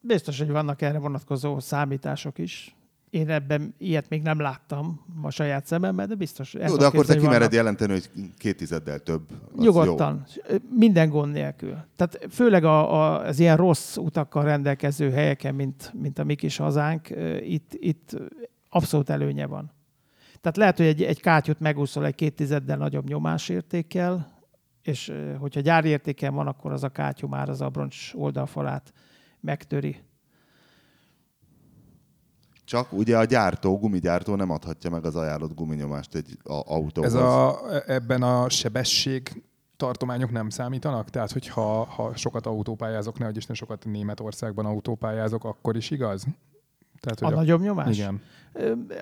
Biztos, 0.01 0.37
hogy 0.37 0.49
vannak 0.49 0.81
erre 0.81 0.97
vonatkozó 0.97 1.59
számítások 1.59 2.37
is. 2.37 2.75
Én 3.09 3.29
ebben 3.29 3.75
ilyet 3.77 4.09
még 4.09 4.21
nem 4.21 4.39
láttam 4.39 5.01
a 5.21 5.29
saját 5.29 5.65
szememmel, 5.65 6.07
de 6.07 6.15
biztos. 6.15 6.53
Jó, 6.53 6.75
de 6.75 6.85
akkor 6.85 7.05
te 7.05 7.13
kimered 7.13 7.37
vannak. 7.37 7.53
jelenteni, 7.53 7.91
hogy 7.91 8.09
két 8.37 8.57
tizeddel 8.57 8.99
több. 8.99 9.21
Nyugodtan. 9.57 10.25
Minden 10.69 11.09
gond 11.09 11.33
nélkül. 11.33 11.77
Tehát 11.95 12.27
főleg 12.29 12.63
a, 12.63 12.93
a, 12.93 13.25
az 13.25 13.39
ilyen 13.39 13.57
rossz 13.57 13.97
utakkal 13.97 14.43
rendelkező 14.43 15.11
helyeken, 15.11 15.55
mint, 15.55 15.93
mint 16.01 16.19
a 16.19 16.23
mi 16.23 16.35
kis 16.35 16.57
hazánk, 16.57 17.09
itt, 17.41 17.73
itt 17.73 18.17
abszolút 18.69 19.09
előnye 19.09 19.45
van. 19.45 19.71
Tehát 20.41 20.57
lehet, 20.57 20.77
hogy 20.77 20.85
egy, 20.85 21.03
egy 21.03 21.21
kátyút 21.21 21.59
megúszol 21.59 22.05
egy 22.05 22.15
két 22.15 22.35
tizeddel 22.35 22.77
nagyobb 22.77 23.07
nyomásértékkel, 23.07 24.39
és 24.81 25.13
hogyha 25.39 25.59
gyári 25.59 25.89
értéken 25.89 26.33
van, 26.33 26.47
akkor 26.47 26.71
az 26.71 26.83
a 26.83 26.89
kátyú 26.89 27.27
már 27.27 27.49
az 27.49 27.61
abroncs 27.61 28.11
oldalfalát 28.13 28.93
megtöri. 29.41 30.03
Csak 32.65 32.93
ugye 32.93 33.17
a 33.17 33.25
gyártó, 33.25 33.77
gumigyártó 33.77 34.35
nem 34.35 34.49
adhatja 34.49 34.89
meg 34.89 35.05
az 35.05 35.15
ajánlott 35.15 35.55
guminyomást 35.55 36.15
egy 36.15 36.37
a, 36.43 36.53
autóhoz. 36.65 37.15
Ez 37.15 37.21
a, 37.21 37.59
ebben 37.85 38.23
a 38.23 38.49
sebesség 38.49 39.43
tartományok 39.77 40.31
nem 40.31 40.49
számítanak? 40.49 41.09
Tehát, 41.09 41.31
hogyha 41.31 41.83
ha 41.83 42.15
sokat 42.15 42.45
autópályázok, 42.45 43.19
ne 43.19 43.29
Isten 43.29 43.55
sokat 43.55 43.85
Németországban 43.85 44.65
autópályázok, 44.65 45.43
akkor 45.43 45.75
is 45.75 45.91
igaz? 45.91 46.25
Tehát, 46.99 47.21
A 47.21 47.25
hogy 47.25 47.35
nagyobb 47.35 47.61
nyomás? 47.61 47.97
Igen. 47.97 48.21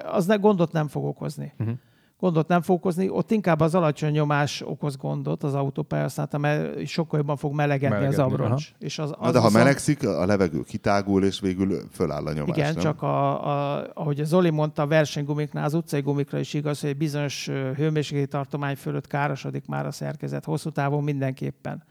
Az 0.06 0.26
ne, 0.26 0.36
gondot 0.36 0.72
nem 0.72 0.88
fog 0.88 1.04
okozni. 1.06 1.54
Uh-huh. 1.60 1.78
Gondot 2.20 2.48
nem 2.48 2.62
fog 2.62 2.76
okozni, 2.76 3.10
ott 3.10 3.32
inkább 3.32 3.60
az 3.60 3.76
alacsony 3.76 4.12
nyomás 4.12 4.62
okoz 4.66 4.98
gondot 4.98 5.44
az 5.44 5.54
autópálya 5.54 6.04
használata, 6.04 6.38
mert 6.38 6.88
sokkal 6.88 7.20
jobban 7.20 7.38
fog 7.38 7.54
melegedni, 7.54 7.96
Melegedni, 7.96 8.24
az 8.24 8.32
abroncs. 8.32 8.72
És 8.80 9.00
az, 9.00 9.10
az 9.12 9.18
Na, 9.20 9.32
de 9.32 9.40
ha 9.40 9.46
viszont- 9.46 9.54
melegszik, 9.54 10.08
a 10.08 10.26
levegő 10.26 10.62
kitágul, 10.64 11.24
és 11.24 11.40
végül 11.40 11.82
föláll 11.92 12.26
a 12.26 12.34
nyomás. 12.34 12.58
Igen, 12.58 12.74
nem? 12.74 12.84
csak 12.84 13.02
a, 13.02 13.48
a, 13.78 13.88
ahogy 13.94 14.20
a 14.20 14.24
Zoli 14.24 14.50
mondta, 14.50 14.82
a 14.82 14.88
versenygumiknál, 14.88 15.64
az 15.64 15.74
utcai 15.74 16.02
gumikra 16.02 16.40
is 16.40 16.54
igaz, 16.54 16.80
hogy 16.80 16.90
egy 16.90 16.98
bizonyos 16.98 17.48
ö, 17.48 17.72
hőmérsékleti 17.74 18.28
tartomány 18.28 18.76
fölött 18.76 19.08
károsodik 19.08 19.66
már 19.68 19.86
a 19.86 19.92
szerkezet, 19.92 20.46
hosszú 20.46 20.70
távon 20.70 21.04
mindenképpen. 21.04 21.84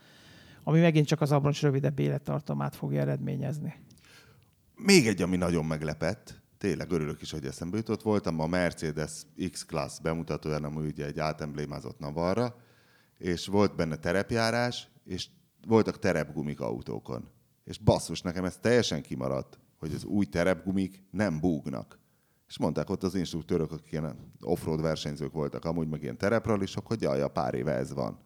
Ami 0.65 0.81
megint 0.81 1.07
csak 1.07 1.21
az 1.21 1.33
abroncs 1.33 1.63
rövidebb 1.63 1.99
élettartamát 1.99 2.77
fogja 2.77 3.01
eredményezni. 3.01 3.75
Még 4.77 5.07
egy, 5.07 5.23
ami 5.23 5.37
nagyon 5.37 5.65
meglepett, 5.65 6.41
tényleg 6.59 6.91
örülök 6.91 7.23
is, 7.23 7.31
hogy 7.31 7.45
eszembe 7.45 7.77
jutott, 7.77 8.03
voltam 8.03 8.41
a 8.41 8.47
Mercedes 8.47 9.13
X-Class 9.51 10.01
bemutatóján, 10.01 10.65
ami 10.65 10.87
ugye 10.87 11.07
egy 11.07 11.19
átemblémázott 11.19 11.99
Navarra, 11.99 12.57
és 13.19 13.47
volt 13.47 13.77
benne 13.77 13.97
terepjárás, 13.97 14.89
és 15.05 15.29
voltak 15.67 15.99
terepgumik 15.99 16.61
autókon. 16.61 17.29
És 17.65 17.79
basszus, 17.79 18.21
nekem 18.21 18.45
ez 18.45 18.57
teljesen 18.57 19.03
kimaradt, 19.03 19.59
hogy 19.79 19.95
az 19.95 20.05
új 20.05 20.25
terepgumik 20.25 21.03
nem 21.11 21.41
búgnak. 21.41 21.99
És 22.49 22.59
mondták 22.59 22.91
ott 22.91 23.03
az 23.03 23.15
instruktőrök, 23.15 23.73
akik 23.73 23.93
ilyen 23.93 24.33
offroad 24.41 24.81
versenyzők 24.81 25.33
voltak, 25.33 25.65
amúgy 25.65 25.89
meg 25.89 26.03
ilyen 26.03 26.19
terepralisok, 26.19 26.87
hogy 26.87 27.03
jaj, 27.03 27.21
a 27.21 27.29
pár 27.29 27.55
éve 27.55 27.73
ez 27.73 27.93
van. 27.93 28.19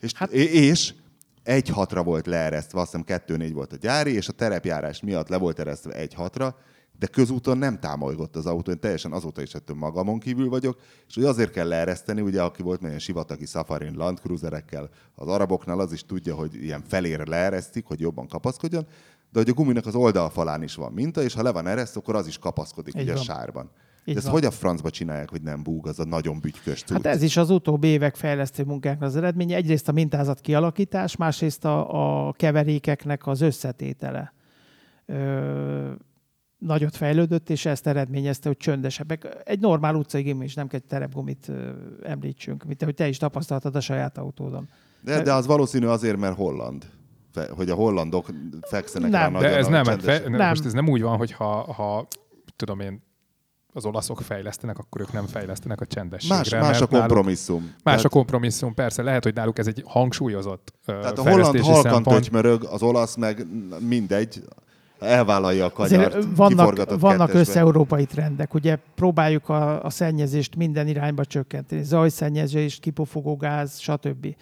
És, 0.00 0.12
hát... 0.12 0.32
és 0.32 0.94
egy 1.42 1.68
hatra 1.68 2.02
volt 2.02 2.26
leeresztve, 2.26 2.80
azt 2.80 2.90
hiszem 2.90 3.06
kettő 3.06 3.36
négy 3.36 3.52
volt 3.52 3.72
a 3.72 3.76
gyári, 3.76 4.12
és 4.12 4.28
a 4.28 4.32
terepjárás 4.32 5.00
miatt 5.00 5.28
le 5.28 5.36
volt 5.36 5.58
eresztve 5.58 5.92
egy 5.92 6.14
hatra, 6.14 6.56
de 6.98 7.06
közúton 7.06 7.58
nem 7.58 7.78
támolygott 7.78 8.36
az 8.36 8.46
autó, 8.46 8.70
én 8.70 8.80
teljesen 8.80 9.12
azóta 9.12 9.42
is 9.42 9.54
ettől 9.54 9.76
magamon 9.76 10.18
kívül 10.18 10.48
vagyok, 10.48 10.78
és 11.08 11.14
hogy 11.14 11.24
azért 11.24 11.50
kell 11.50 11.68
leereszteni, 11.68 12.20
ugye 12.20 12.42
aki 12.42 12.62
volt 12.62 12.82
ilyen 12.82 12.98
sivatagi 12.98 13.46
safarin 13.46 13.94
Land 13.94 14.18
Cruiserekkel, 14.18 14.90
az 15.14 15.28
araboknál 15.28 15.78
az 15.78 15.92
is 15.92 16.04
tudja, 16.04 16.34
hogy 16.34 16.54
ilyen 16.54 16.82
felére 16.86 17.24
leeresztik, 17.26 17.84
hogy 17.84 18.00
jobban 18.00 18.28
kapaszkodjon, 18.28 18.86
de 19.32 19.38
hogy 19.38 19.48
a 19.48 19.52
guminak 19.52 19.86
az 19.86 19.94
oldalfalán 19.94 20.62
is 20.62 20.74
van 20.74 20.92
minta, 20.92 21.22
és 21.22 21.34
ha 21.34 21.42
le 21.42 21.52
van 21.52 21.66
eresztve, 21.66 22.00
akkor 22.00 22.16
az 22.16 22.26
is 22.26 22.38
kapaszkodik 22.38 22.94
Így 22.94 23.02
ugye 23.02 23.12
a 23.12 23.16
sárban. 23.16 23.70
Így 24.04 24.16
ezt 24.16 24.24
van. 24.24 24.34
hogy 24.34 24.44
a 24.44 24.50
francba 24.50 24.90
csinálják, 24.90 25.30
hogy 25.30 25.42
nem 25.42 25.62
búg 25.62 25.86
az 25.86 25.98
a 25.98 26.04
nagyon 26.04 26.40
bütykös 26.40 26.82
cucc? 26.82 26.92
Hát 26.92 27.06
ez 27.06 27.22
is 27.22 27.36
az 27.36 27.50
utóbbi 27.50 27.86
évek 27.86 28.16
fejlesztő 28.16 28.64
munkáknak 28.64 29.08
az 29.08 29.16
eredménye. 29.16 29.56
Egyrészt 29.56 29.88
a 29.88 29.92
mintázat 29.92 30.40
kialakítás, 30.40 31.16
másrészt 31.16 31.64
a, 31.64 32.28
a 32.28 32.32
keverékeknek 32.32 33.26
az 33.26 33.40
összetétele. 33.40 34.32
Ö, 35.06 35.92
nagyot 36.66 36.96
fejlődött, 36.96 37.50
és 37.50 37.64
ezt 37.66 37.86
eredményezte, 37.86 38.48
hogy 38.48 38.56
csöndesebbek. 38.56 39.36
Egy 39.44 39.60
normál 39.60 39.94
utcai 39.94 40.22
gimi 40.22 40.44
is 40.44 40.54
nem 40.54 40.66
kell 40.68 40.80
terepgumit 40.80 41.50
említsünk, 42.02 42.64
mint 42.64 42.82
ahogy 42.82 42.94
te 42.94 43.08
is 43.08 43.16
tapasztaltad 43.16 43.76
a 43.76 43.80
saját 43.80 44.18
autódon. 44.18 44.68
De, 45.00 45.22
de 45.22 45.32
az 45.32 45.46
valószínű 45.46 45.86
azért, 45.86 46.16
mert 46.16 46.36
holland. 46.36 46.86
Hogy 47.50 47.70
a 47.70 47.74
hollandok 47.74 48.26
fekszenek 48.60 49.10
Nem, 49.10 49.20
rá 49.20 49.26
de 49.26 49.32
De 49.38 49.44
nagyon 49.44 49.58
ez 49.58 49.66
nem, 49.66 49.84
csendes- 49.84 50.04
fe, 50.04 50.28
Nem. 50.28 50.38
nem, 50.38 50.48
most 50.48 50.64
ez 50.64 50.72
nem 50.72 50.88
úgy 50.88 51.02
van, 51.02 51.16
hogy 51.16 51.32
ha, 51.32 51.72
ha 51.72 52.06
tudom 52.56 52.80
én, 52.80 53.02
az 53.74 53.84
olaszok 53.84 54.20
fejlesztenek, 54.20 54.78
akkor 54.78 55.00
ők 55.00 55.12
nem 55.12 55.26
fejlesztenek 55.26 55.80
a 55.80 55.86
csendességre. 55.86 56.34
Más, 56.36 56.50
más 56.50 56.60
a 56.60 56.64
mert 56.80 56.90
náluk- 56.90 57.08
kompromisszum. 57.08 57.60
Más 57.62 57.72
Tehát- 57.82 58.04
a 58.04 58.08
kompromisszum, 58.08 58.74
persze. 58.74 59.02
Lehet, 59.02 59.22
hogy 59.24 59.34
náluk 59.34 59.58
ez 59.58 59.66
egy 59.66 59.82
hangsúlyozott 59.86 60.72
Tehát 60.84 61.18
a 61.18 61.30
holland 61.30 61.58
halkan 61.60 62.02
tötymörög, 62.02 62.64
az 62.64 62.82
olasz 62.82 63.14
meg 63.16 63.46
mindegy, 63.88 64.42
elvállalja 65.02 65.66
a 65.66 65.72
Azért 65.76 66.12
kanyart, 66.12 66.36
vannak, 66.36 67.00
vannak 67.00 67.26
kettesbe. 67.26 67.38
össze-európai 67.38 68.04
trendek. 68.04 68.54
Ugye 68.54 68.76
próbáljuk 68.94 69.48
a, 69.48 69.84
a 69.84 69.90
szennyezést 69.90 70.56
minden 70.56 70.86
irányba 70.86 71.24
csökkenteni. 71.24 71.82
Zajszennyezést, 71.82 72.80
kipufogó 72.80 73.36
gáz, 73.36 73.78
stb. 73.78 74.36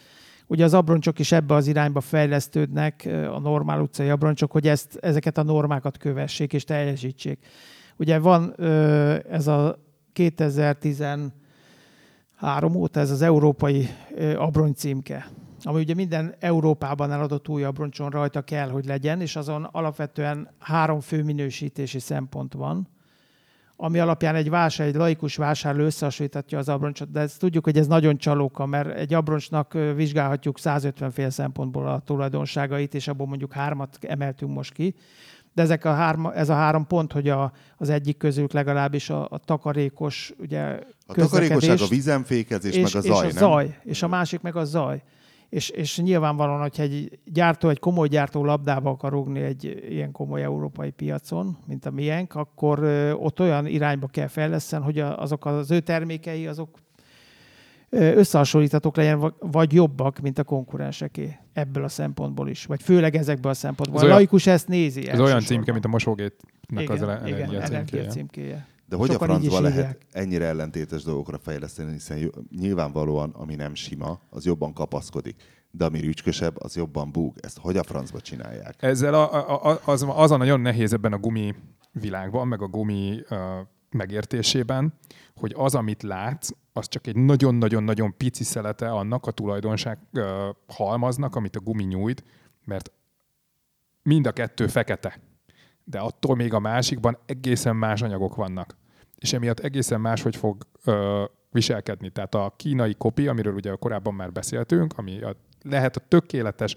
Ugye 0.46 0.64
az 0.64 0.74
abroncsok 0.74 1.18
is 1.18 1.32
ebbe 1.32 1.54
az 1.54 1.66
irányba 1.66 2.00
fejlesztődnek, 2.00 3.08
a 3.34 3.38
normál 3.38 3.80
utcai 3.80 4.08
abroncsok, 4.08 4.52
hogy 4.52 4.68
ezt, 4.68 4.98
ezeket 5.00 5.38
a 5.38 5.42
normákat 5.42 5.96
kövessék 5.96 6.52
és 6.52 6.64
teljesítsék. 6.64 7.38
Ugye 7.96 8.18
van 8.18 8.54
ez 9.30 9.46
a 9.46 9.78
2013 10.12 11.32
óta 12.74 13.00
ez 13.00 13.11
az 13.11 13.22
európai 13.22 13.88
ö, 14.14 14.36
abroncs 14.36 14.76
címke, 14.76 15.26
ami 15.66 15.80
ugye 15.80 15.94
minden 15.94 16.34
Európában 16.38 17.12
eladott 17.12 17.48
új 17.48 17.64
abroncson 17.64 18.11
rajta 18.11 18.42
kell, 18.42 18.68
hogy 18.68 18.84
legyen, 18.84 19.20
és 19.20 19.36
azon 19.36 19.64
alapvetően 19.64 20.48
három 20.58 21.00
fő 21.00 21.22
minősítési 21.22 21.98
szempont 21.98 22.52
van. 22.52 22.88
ami 23.82 23.98
alapján 23.98 24.34
egy 24.34 24.50
vásár, 24.50 24.86
egy 24.86 24.94
laikus 24.94 25.36
vásárló 25.36 25.84
összehasonlítatja 25.84 26.58
az 26.58 26.68
abroncsot, 26.68 27.11
de 27.11 27.20
ezt 27.20 27.38
tudjuk, 27.38 27.64
hogy 27.64 27.78
ez 27.78 27.86
nagyon 27.86 28.16
csalóka, 28.16 28.66
mert 28.66 28.96
egy 28.96 29.14
abroncsnak 29.14 29.72
vizsgálhatjuk 29.94 30.58
150 30.58 31.11
fél 31.11 31.30
szempontból 31.30 31.88
a 31.88 32.00
tulajdonságait, 32.00 32.94
és 32.94 33.08
abból 33.08 33.26
mondjuk 33.26 33.52
hármat 33.52 33.98
emeltünk 34.00 34.54
most 34.54 34.72
ki. 34.72 34.94
De 35.54 35.62
ezek 35.62 35.84
a 35.84 35.94
három, 35.94 36.26
ez 36.26 36.48
a 36.48 36.54
három 36.54 36.86
pont, 36.86 37.12
hogy 37.12 37.28
a, 37.28 37.52
az 37.76 37.88
egyik 37.88 38.16
közük 38.16 38.52
legalábbis 38.52 39.11
a, 39.11 39.26
a 39.30 39.38
takarékos 39.38 40.32
ugye, 40.38 40.78
A 41.06 41.14
takarékosság, 41.14 41.80
a 41.80 41.86
vízemfékezés, 41.86 42.74
és, 42.76 42.92
meg 42.92 43.04
a 43.04 43.06
zaj, 43.06 43.26
és 43.26 43.36
a 43.36 43.40
nem? 43.40 43.50
zaj, 43.50 43.78
és 43.84 44.02
a 44.02 44.08
másik 44.08 44.40
meg 44.40 44.56
a 44.56 44.64
zaj. 44.64 45.02
És, 45.51 45.68
és 45.68 45.98
nyilvánvalóan, 45.98 46.61
hogyha 46.61 46.82
egy 46.82 47.18
gyártó, 47.24 47.68
egy 47.68 47.78
komoly 47.78 48.09
gyártó 48.09 48.44
labdába 48.44 48.90
akar 48.90 49.12
rúgni 49.12 49.40
egy 49.40 49.84
ilyen 49.88 50.12
komoly 50.12 50.42
európai 50.42 50.90
piacon, 50.90 51.57
mint 51.66 51.86
a 51.86 51.90
miénk, 51.90 52.34
akkor 52.34 52.84
ott 53.18 53.40
olyan 53.40 53.66
irányba 53.66 54.07
kell 54.07 54.26
fejleszten, 54.26 54.82
hogy 54.82 54.98
azok 54.98 55.46
az 55.46 55.70
ő 55.70 55.80
termékei, 55.80 56.46
azok 56.46 56.78
összehasonlíthatók 57.90 58.96
legyen, 58.96 59.34
vagy 59.38 59.72
jobbak, 59.72 60.18
mint 60.18 60.38
a 60.38 60.44
konkurenseké 60.44 61.36
ebből 61.53 61.84
a 61.84 61.88
szempontból 61.88 62.48
is. 62.48 62.64
Vagy 62.64 62.82
főleg 62.82 63.16
ezekből 63.16 63.51
a 63.51 63.55
szempontból. 63.55 64.03
Ez 64.03 64.07
a 64.09 64.11
laikus 64.11 64.46
ezt 64.46 64.68
nézi. 64.68 65.09
Ez 65.09 65.20
olyan 65.20 65.40
címke, 65.40 65.72
mint 65.72 65.84
a 65.84 65.88
mosógépnek 65.88 66.88
az 66.88 66.96
igen, 66.96 67.09
ele- 67.09 67.26
igen, 67.26 67.38
energia 67.40 67.61
energia 67.61 68.07
címkéje. 68.07 68.66
De 68.91 68.97
hogy 68.97 69.09
a 69.09 69.12
Sokan 69.12 69.28
is 69.28 69.34
francba 69.36 69.61
lehet 69.61 69.76
hívják. 69.76 70.07
ennyire 70.11 70.45
ellentétes 70.45 71.03
dolgokra 71.03 71.38
fejleszteni, 71.38 71.93
hiszen 71.93 72.32
nyilvánvalóan, 72.57 73.30
ami 73.30 73.55
nem 73.55 73.74
sima, 73.74 74.20
az 74.30 74.45
jobban 74.45 74.72
kapaszkodik. 74.72 75.43
De 75.70 75.84
ami 75.84 76.01
rücskösebb, 76.01 76.62
az 76.62 76.76
jobban 76.76 77.12
búg. 77.12 77.36
Ezt 77.41 77.59
hogy 77.59 77.76
a 77.76 77.82
francba 77.82 78.20
csinálják? 78.20 78.82
Ezzel 78.82 79.14
a, 79.14 79.32
a, 79.32 79.70
a, 79.70 79.80
az, 79.84 80.07
az 80.09 80.30
a 80.30 80.36
nagyon 80.36 80.61
nehéz 80.61 80.93
ebben 80.93 81.12
a 81.12 81.18
gumi 81.18 81.55
világban, 81.93 82.49
meg 82.49 82.62
a 82.62 82.66
gumi 82.66 83.22
uh, 83.30 83.38
megértésében, 83.91 84.95
hogy 85.34 85.55
az, 85.57 85.74
amit 85.74 86.03
látsz, 86.03 86.51
az 86.72 86.88
csak 86.88 87.07
egy 87.07 87.16
nagyon-nagyon-nagyon 87.16 88.16
pici 88.16 88.45
szelete 88.45 88.91
annak 88.91 89.26
a 89.26 89.30
tulajdonság 89.30 89.99
uh, 90.12 90.24
halmaznak, 90.66 91.36
amit 91.36 91.57
a 91.57 91.61
gumi 91.61 91.84
nyújt, 91.84 92.24
mert 92.64 92.91
mind 94.03 94.26
a 94.26 94.32
kettő 94.32 94.66
fekete. 94.66 95.20
De 95.84 95.99
attól 95.99 96.36
még 96.36 96.55
a 96.55 96.59
másikban 96.59 97.18
egészen 97.26 97.76
más 97.76 98.03
anyagok 98.03 98.34
vannak. 98.34 98.78
És 99.21 99.33
emiatt 99.33 99.59
egészen 99.61 100.01
máshogy 100.01 100.37
fog 100.37 100.66
ö, 100.85 101.25
viselkedni. 101.51 102.11
Tehát 102.11 102.35
a 102.35 102.55
kínai 102.57 102.95
kopi, 102.99 103.29
amiről 103.29 103.55
ugye 103.55 103.75
korábban 103.79 104.14
már 104.14 104.33
beszéltünk, 104.33 104.93
ami 104.97 105.23
a, 105.23 105.37
lehet 105.62 105.97
a 105.97 106.01
tökéletes, 106.09 106.77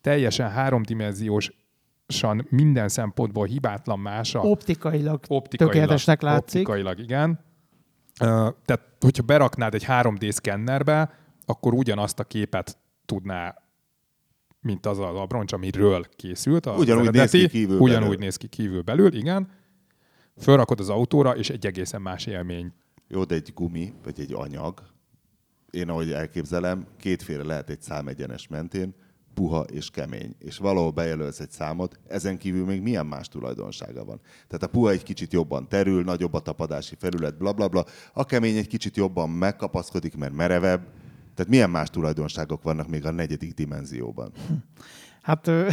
teljesen 0.00 0.50
háromdimenziósan 0.50 2.46
minden 2.48 2.88
szempontból 2.88 3.46
hibátlan 3.46 3.98
mása. 3.98 4.40
Optikailag, 4.40 5.20
Optikailag, 5.28 5.74
tökéletesnek 5.74 6.22
látszik. 6.22 6.68
Optikailag, 6.68 6.98
igen. 6.98 7.40
Ö, 8.20 8.48
Tehát, 8.64 8.82
hogyha 9.00 9.22
beraknád 9.22 9.74
egy 9.74 9.84
3D 9.88 10.30
szkennerbe, 10.30 11.10
akkor 11.46 11.74
ugyanazt 11.74 12.18
a 12.20 12.24
képet 12.24 12.78
tudná 13.06 13.56
mint 14.60 14.86
az 14.86 14.98
az 14.98 15.14
abroncs, 15.14 15.52
amiről 15.52 16.04
készült. 16.16 16.66
az 16.66 16.78
Ugyanúgy 16.78 17.04
néz 17.04 17.14
eredeti, 17.14 17.38
ki 17.38 17.48
kívül 17.48 17.78
Ugyanúgy 17.78 18.02
belül. 18.08 18.18
néz 18.18 18.36
ki 18.36 18.46
kívül 18.46 18.82
belül, 18.82 19.14
igen. 19.14 19.48
Fölrakod 20.40 20.80
az 20.80 20.88
autóra, 20.88 21.36
és 21.36 21.50
egy 21.50 21.66
egészen 21.66 22.02
más 22.02 22.26
élmény. 22.26 22.72
Jó, 23.08 23.24
de 23.24 23.34
egy 23.34 23.52
gumi, 23.54 23.92
vagy 24.04 24.20
egy 24.20 24.32
anyag, 24.32 24.82
én 25.70 25.88
ahogy 25.88 26.12
elképzelem, 26.12 26.86
kétféle 26.98 27.42
lehet 27.42 27.70
egy 27.70 27.82
számegyenes 27.82 28.48
mentén, 28.48 28.94
puha 29.34 29.60
és 29.60 29.90
kemény. 29.90 30.34
És 30.38 30.58
valahol 30.58 30.90
bejelölsz 30.90 31.40
egy 31.40 31.50
számot, 31.50 31.98
ezen 32.08 32.38
kívül 32.38 32.64
még 32.64 32.82
milyen 32.82 33.06
más 33.06 33.28
tulajdonsága 33.28 34.04
van. 34.04 34.20
Tehát 34.46 34.62
a 34.62 34.66
puha 34.66 34.90
egy 34.90 35.02
kicsit 35.02 35.32
jobban 35.32 35.68
terül, 35.68 36.02
nagyobb 36.04 36.34
a 36.34 36.40
tapadási 36.40 36.94
felület, 36.98 37.38
bla 37.38 37.52
bla 37.52 37.68
bla. 37.68 37.84
A 38.12 38.24
kemény 38.24 38.56
egy 38.56 38.66
kicsit 38.66 38.96
jobban 38.96 39.30
megkapaszkodik, 39.30 40.16
mert 40.16 40.32
merevebb. 40.32 40.86
Tehát 41.34 41.50
milyen 41.50 41.70
más 41.70 41.90
tulajdonságok 41.90 42.62
vannak 42.62 42.88
még 42.88 43.06
a 43.06 43.10
negyedik 43.10 43.54
dimenzióban? 43.54 44.32
Hát 45.22 45.46
ö, 45.46 45.68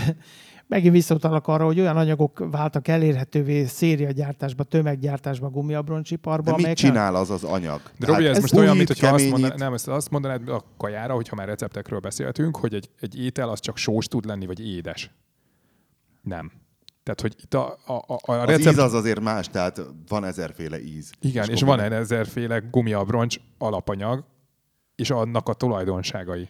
megint 0.70 0.94
visszautalok 0.94 1.48
arra, 1.48 1.66
hogy 1.66 1.80
olyan 1.80 1.98
anyagok 1.98 2.48
váltak 2.52 2.88
elérhetővé 2.88 3.66
szériagyártásba, 3.66 4.64
tömeggyártásba, 4.64 5.50
gumiabroncsiparba, 5.50 6.52
De 6.56 6.68
mit 6.68 6.78
csinál 6.78 7.16
az 7.16 7.30
az 7.30 7.44
anyag? 7.44 7.82
De 8.00 8.06
Robi, 8.06 8.26
ez, 8.26 8.36
ez 8.36 8.42
most 8.42 8.54
olyan, 8.54 8.76
mint 8.76 8.88
hogyha 8.88 9.14
azt 9.14 9.30
mondanád, 9.30 9.60
nem, 9.60 9.74
ezt 9.74 9.88
azt 9.88 10.10
mondanád 10.10 10.50
a 10.50 10.64
kajára, 10.78 11.14
hogyha 11.14 11.36
már 11.36 11.48
receptekről 11.48 12.00
beszéltünk, 12.00 12.58
hogy 12.58 12.74
egy, 12.74 12.90
egy 13.00 13.20
étel 13.20 13.50
az 13.50 13.60
csak 13.60 13.78
sós 13.78 14.08
tud 14.08 14.26
lenni, 14.26 14.46
vagy 14.46 14.68
édes. 14.68 15.12
Nem. 16.22 16.52
Tehát, 17.04 17.22
hogy 17.22 17.36
itt 17.44 17.54
a, 17.54 17.78
a, 17.86 17.94
a, 17.94 18.32
a 18.32 18.34
Az 18.34 18.48
recept... 18.48 18.76
íz 18.76 18.78
az 18.78 18.94
azért 18.94 19.20
más, 19.20 19.48
tehát 19.48 19.82
van 20.08 20.24
ezerféle 20.24 20.82
íz. 20.82 21.12
Igen, 21.22 21.50
és, 21.50 21.62
akkor 21.62 21.78
van 21.78 21.92
ezerféle 21.92 22.60
gumiabroncs 22.72 23.38
alapanyag, 23.58 24.24
és 24.96 25.10
annak 25.10 25.50
a 25.50 25.54
tulajdonságai. 25.54 26.50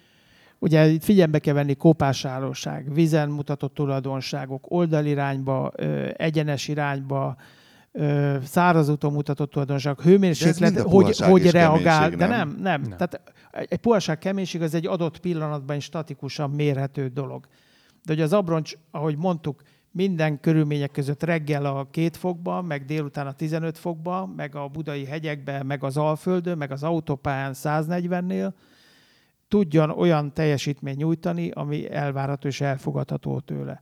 Ugye 0.59 0.87
itt 0.87 1.03
figyelembe 1.03 1.39
kell 1.39 1.53
venni 1.53 1.75
kopásállóság, 1.75 2.93
vízen 2.93 3.29
mutatott 3.29 3.73
tulajdonságok, 3.73 4.65
oldalirányba, 4.71 5.71
egyenes 6.13 6.67
irányba, 6.67 7.35
száraz 8.43 8.89
úton 8.89 9.13
mutatott 9.13 9.51
tulajdonságok, 9.51 10.01
hőmérséklet, 10.01 10.79
hogy, 10.79 11.19
hogy 11.19 11.51
reagál. 11.51 12.09
De 12.09 12.27
nem? 12.27 12.49
nem, 12.49 12.57
nem. 12.61 12.81
Nem. 12.81 12.97
Tehát 12.97 13.21
egy 13.51 13.77
puhaság 13.77 14.17
keménység 14.17 14.61
az 14.61 14.73
egy 14.73 14.87
adott 14.87 15.19
pillanatban 15.19 15.75
is 15.75 15.83
statikusan 15.83 16.49
mérhető 16.49 17.07
dolog. 17.07 17.45
De 18.05 18.13
hogy 18.13 18.21
az 18.21 18.33
abroncs, 18.33 18.73
ahogy 18.91 19.17
mondtuk, 19.17 19.61
minden 19.91 20.39
körülmények 20.39 20.91
között 20.91 21.23
reggel 21.23 21.65
a 21.65 21.87
két 21.91 22.17
fokban, 22.17 22.65
meg 22.65 22.85
délután 22.85 23.27
a 23.27 23.31
15 23.31 23.77
fokban, 23.77 24.29
meg 24.29 24.55
a 24.55 24.67
budai 24.67 25.05
hegyekben, 25.05 25.65
meg 25.65 25.83
az 25.83 25.97
Alföldön, 25.97 26.57
meg 26.57 26.71
az 26.71 26.83
autópályán 26.83 27.51
140-nél, 27.55 28.51
tudjon 29.49 29.89
olyan 29.89 30.33
teljesítményt 30.33 30.97
nyújtani, 30.97 31.51
ami 31.51 31.91
elvárható 31.91 32.47
és 32.47 32.61
elfogadható 32.61 33.39
tőle. 33.39 33.81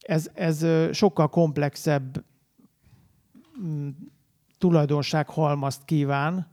Ez, 0.00 0.30
ez 0.34 0.66
sokkal 0.92 1.28
komplexebb 1.28 2.24
mm, 3.62 3.88
tulajdonság 4.58 5.28
halmazt 5.28 5.84
kíván, 5.84 6.50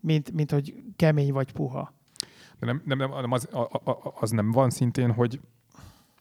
mint, 0.00 0.32
mint 0.32 0.50
hogy 0.50 0.74
kemény 0.96 1.32
vagy 1.32 1.52
puha. 1.52 1.92
De 2.58 2.66
nem, 2.66 2.82
nem, 2.84 2.98
nem, 2.98 3.32
az, 3.32 3.48
az 4.20 4.30
nem 4.30 4.50
van 4.50 4.70
szintén, 4.70 5.12
hogy 5.12 5.40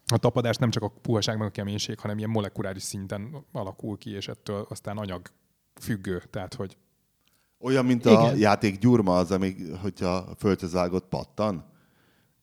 a 0.05 0.17
tapadás 0.17 0.55
nem 0.55 0.69
csak 0.69 0.83
a 0.83 0.91
puhaság 1.01 1.37
meg 1.37 1.47
a 1.47 1.51
keménység, 1.51 1.99
hanem 1.99 2.17
ilyen 2.17 2.29
molekuláris 2.29 2.83
szinten 2.83 3.45
alakul 3.51 3.97
ki, 3.97 4.09
és 4.09 4.27
ettől 4.27 4.65
aztán 4.69 4.97
anyag 4.97 5.21
függő. 5.81 6.23
Tehát, 6.29 6.53
hogy 6.53 6.77
Olyan, 7.62 7.86
mint 7.86 8.05
a 8.05 8.12
Igen. 8.12 8.38
játék 8.38 8.78
gyurma 8.78 9.18
az, 9.18 9.32
ami, 9.32 9.55
hogyha 9.82 10.26
földhöz 10.38 10.72
vágott 10.72 11.07
pattan, 11.10 11.66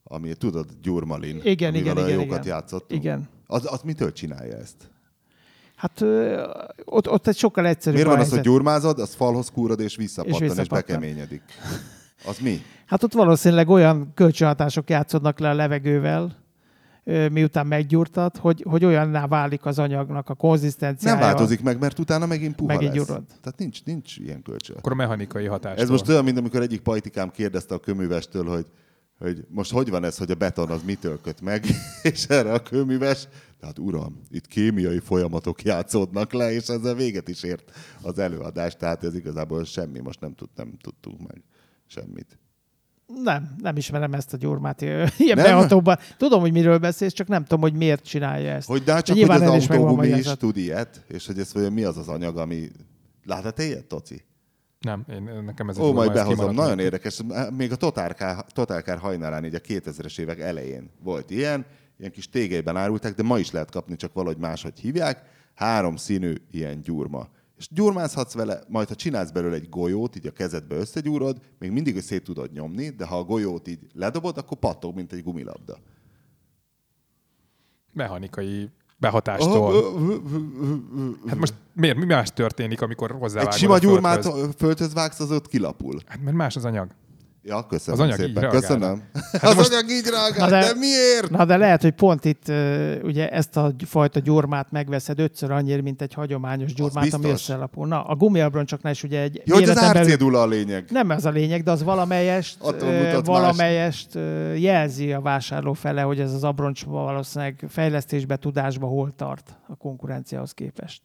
ami 0.04 0.34
tudod, 0.34 0.66
gyurmalin, 0.82 1.40
Igen, 1.42 1.74
igen, 1.74 1.96
a 1.96 2.00
igen, 2.00 2.12
jókat 2.12 2.44
igen. 2.44 2.46
játszottunk. 2.56 3.02
Igen. 3.02 3.28
Az, 3.46 3.72
az 3.72 3.80
mitől 3.82 4.12
csinálja 4.12 4.56
ezt? 4.56 4.90
Hát 5.76 6.00
ö, 6.00 6.42
ott, 6.84 7.10
ott 7.10 7.26
egy 7.26 7.36
sokkal 7.36 7.66
egyszerűbb 7.66 7.94
Miért 7.98 8.12
a 8.12 8.16
van 8.16 8.24
az, 8.24 8.30
hogy 8.30 8.40
gyurmázod, 8.40 8.98
az 8.98 9.14
falhoz 9.14 9.50
kúrod 9.50 9.80
és 9.80 9.96
visszapattan, 9.96 10.42
és, 10.42 10.48
és 10.48 10.56
visszapattan. 10.56 10.96
bekeményedik? 10.96 11.42
Az 12.26 12.38
mi? 12.38 12.62
Hát 12.86 13.02
ott 13.02 13.12
valószínűleg 13.12 13.68
olyan 13.68 14.12
kölcsönhatások 14.14 14.90
játszódnak 14.90 15.38
le 15.38 15.50
a 15.50 15.54
levegővel, 15.54 16.36
miután 17.06 17.66
meggyúrtad, 17.66 18.36
hogy, 18.36 18.64
hogy 18.68 18.84
olyanná 18.84 19.26
válik 19.26 19.64
az 19.64 19.78
anyagnak 19.78 20.28
a 20.28 20.34
konzisztenciája. 20.34 21.18
Nem 21.18 21.26
változik 21.26 21.62
meg, 21.62 21.78
mert 21.78 21.98
utána 21.98 22.26
megint 22.26 22.54
puha 22.54 22.72
Megint 22.74 22.94
lesz. 22.94 23.06
gyurod. 23.06 23.24
Tehát 23.26 23.58
nincs, 23.58 23.84
nincs 23.84 24.16
ilyen 24.16 24.42
kölcsön. 24.42 24.76
akkor 24.76 24.92
a 24.92 24.94
mechanikai 24.94 25.46
hatás. 25.46 25.78
Ez 25.78 25.88
most 25.88 26.08
olyan, 26.08 26.24
mint 26.24 26.38
amikor 26.38 26.62
egyik 26.62 26.80
pajtikám 26.80 27.30
kérdezte 27.30 27.74
a 27.74 27.78
köművestől, 27.78 28.44
hogy, 28.44 28.66
hogy 29.18 29.44
most 29.48 29.72
hogy 29.72 29.90
van 29.90 30.04
ez, 30.04 30.18
hogy 30.18 30.30
a 30.30 30.34
beton 30.34 30.70
az 30.70 30.82
mitől 30.82 31.20
köt 31.20 31.40
meg, 31.40 31.64
és 32.02 32.24
erre 32.24 32.52
a 32.52 32.62
köműves, 32.62 33.28
tehát 33.60 33.78
uram, 33.78 34.20
itt 34.30 34.46
kémiai 34.46 34.98
folyamatok 34.98 35.62
játszódnak 35.62 36.32
le, 36.32 36.52
és 36.52 36.68
ezzel 36.68 36.94
véget 36.94 37.28
is 37.28 37.42
ért 37.42 37.72
az 38.02 38.18
előadás, 38.18 38.76
tehát 38.76 39.04
ez 39.04 39.14
igazából 39.14 39.64
semmi, 39.64 39.98
most 40.00 40.20
nem, 40.20 40.34
tud, 40.34 40.48
nem 40.54 40.76
tudtunk 40.80 41.28
meg 41.28 41.42
semmit. 41.86 42.38
Nem, 43.06 43.54
nem 43.58 43.76
ismerem 43.76 44.12
ezt 44.12 44.32
a 44.32 44.36
gyurmát 44.36 44.80
ilyen 44.82 45.10
Nem? 45.18 45.44
behatóban. 45.44 45.98
Tudom, 46.16 46.40
hogy 46.40 46.52
miről 46.52 46.78
beszélsz, 46.78 47.12
csak 47.12 47.28
nem 47.28 47.42
tudom, 47.42 47.60
hogy 47.60 47.74
miért 47.74 48.04
csinálja 48.04 48.52
ezt. 48.52 48.68
Hogy 48.68 48.82
de 48.82 48.92
hát 48.92 49.04
csak, 49.04 49.16
nyilván 49.16 49.38
hogy 49.38 49.56
az 49.56 49.70
autógumi 49.70 50.08
is 50.08 50.26
tud 50.38 50.56
ilyet, 50.56 51.04
és 51.08 51.26
hogy 51.26 51.38
ez 51.38 51.52
vajon 51.52 51.72
mi 51.72 51.84
az 51.84 51.96
az 51.96 52.08
anyag, 52.08 52.36
ami... 52.36 52.70
Láttál 53.24 53.52
te 53.52 53.64
ilyet, 53.64 53.84
Toci? 53.84 54.24
Nem, 54.80 55.04
én, 55.10 55.42
nekem 55.44 55.68
ez 55.68 55.78
Ó, 55.78 55.92
majd 55.92 56.12
behozom. 56.12 56.54
Nagyon 56.54 56.78
érdekes. 56.78 57.20
Még 57.56 57.72
a 57.72 57.76
Totálkár, 57.76 58.44
Totálkár 58.52 58.98
hajnalán, 58.98 59.44
így 59.44 59.54
a 59.54 59.58
2000-es 59.58 60.18
évek 60.18 60.40
elején 60.40 60.90
volt 61.02 61.30
ilyen. 61.30 61.66
Ilyen 61.98 62.10
kis 62.10 62.28
tégelyben 62.28 62.76
árulták, 62.76 63.14
de 63.14 63.22
ma 63.22 63.38
is 63.38 63.50
lehet 63.50 63.70
kapni, 63.70 63.96
csak 63.96 64.12
valahogy 64.12 64.38
máshogy 64.38 64.80
hívják. 64.80 65.22
Három 65.54 65.96
színű 65.96 66.34
ilyen 66.50 66.80
gyurma. 66.80 67.28
És 67.56 67.68
gyurmázhatsz 67.70 68.34
vele, 68.34 68.60
majd 68.68 68.88
ha 68.88 68.94
csinálsz 68.94 69.30
belőle 69.30 69.54
egy 69.54 69.68
golyót, 69.68 70.16
így 70.16 70.26
a 70.26 70.30
kezedbe 70.30 70.74
összegyúrod, 70.74 71.40
még 71.58 71.70
mindig 71.70 72.00
szét 72.00 72.24
tudod 72.24 72.52
nyomni, 72.52 72.88
de 72.88 73.06
ha 73.06 73.18
a 73.18 73.24
golyót 73.24 73.68
így 73.68 73.86
ledobod, 73.92 74.38
akkor 74.38 74.58
pattog, 74.58 74.94
mint 74.94 75.12
egy 75.12 75.22
gumilabda. 75.22 75.78
Mechanikai 77.92 78.70
behatástól. 78.96 79.72
Hát 81.26 81.38
most 81.38 81.54
miért, 81.72 81.96
mi 81.96 82.04
más 82.04 82.30
történik, 82.30 82.82
amikor 82.82 83.10
Egy 83.10 83.16
hozzávágod 83.18 83.52
sima 83.52 83.74
a 83.74 83.78
gyurmát 83.78 84.28
földhöz 84.56 84.92
vágsz, 84.92 85.20
az 85.20 85.30
ott 85.30 85.48
kilapul. 85.48 86.00
Hát 86.06 86.22
mert 86.22 86.36
más 86.36 86.56
az 86.56 86.64
anyag. 86.64 86.90
Ja, 87.48 87.66
köszönöm 87.66 88.00
Az 88.00 88.06
anyag 88.06 88.18
így 88.20 88.26
szépen. 88.26 88.42
reagál. 88.42 88.60
Köszönöm. 88.60 89.02
Hát 89.32 89.42
az 89.50 89.54
most- 89.54 89.72
anyag 89.72 89.90
így 89.90 90.06
reagál, 90.06 90.48
de, 90.50 90.60
de- 90.60 90.74
miért? 90.78 91.30
Na 91.30 91.44
de 91.44 91.56
lehet, 91.56 91.82
hogy 91.82 91.92
pont 91.94 92.24
itt 92.24 92.48
ugye 93.02 93.28
ezt 93.30 93.56
a 93.56 93.72
fajta 93.84 94.20
gyurmát 94.20 94.70
megveszed 94.70 95.18
ötször 95.18 95.50
annyira, 95.50 95.82
mint 95.82 96.02
egy 96.02 96.14
hagyományos 96.14 96.74
gyurmát, 96.74 97.12
ami 97.12 97.28
összelapul. 97.30 97.86
Na, 97.86 98.02
a 98.04 98.14
gumiabroncsoknál 98.14 98.92
is 98.92 99.02
ugye 99.02 99.20
egy 99.20 99.42
Jó, 99.44 99.54
hogy 99.54 99.68
az 99.68 99.74
belül- 99.74 99.96
árcédula 99.96 100.40
a 100.42 100.46
lényeg. 100.46 100.84
Nem 100.90 101.10
ez 101.10 101.24
a 101.24 101.30
lényeg, 101.30 101.62
de 101.62 101.70
az 101.70 101.82
valamelyest, 101.82 102.56
valamelyest 103.24 104.14
ö, 104.14 104.52
jelzi 104.54 105.12
a 105.12 105.20
vásárló 105.20 105.72
fele, 105.72 106.02
hogy 106.02 106.20
ez 106.20 106.32
az 106.32 106.44
abroncs 106.44 106.84
valószínűleg 106.84 107.64
fejlesztésbe, 107.68 108.36
tudásba 108.36 108.86
hol 108.86 109.12
tart 109.16 109.56
a 109.68 109.74
konkurenciához 109.76 110.52
képest. 110.52 111.02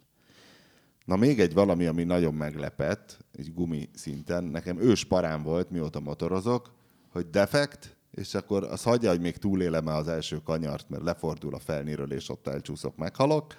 Na 1.05 1.15
még 1.15 1.39
egy 1.39 1.53
valami, 1.53 1.85
ami 1.85 2.03
nagyon 2.03 2.33
meglepett, 2.33 3.17
egy 3.31 3.53
gumi 3.53 3.89
szinten. 3.93 4.43
Nekem 4.43 4.81
ős 4.81 5.05
parám 5.05 5.43
volt, 5.43 5.69
mióta 5.69 5.99
motorozok, 5.99 6.71
hogy 7.09 7.29
defekt, 7.29 7.95
és 8.11 8.33
akkor 8.33 8.63
az 8.63 8.83
hagyja, 8.83 9.09
hogy 9.09 9.21
még 9.21 9.37
túlélem-e 9.37 9.95
az 9.95 10.07
első 10.07 10.37
kanyart, 10.43 10.89
mert 10.89 11.03
lefordul 11.03 11.53
a 11.53 11.59
felniről, 11.59 12.11
és 12.11 12.29
ott 12.29 12.47
elcsúszok, 12.47 12.97
meghalok. 12.97 13.53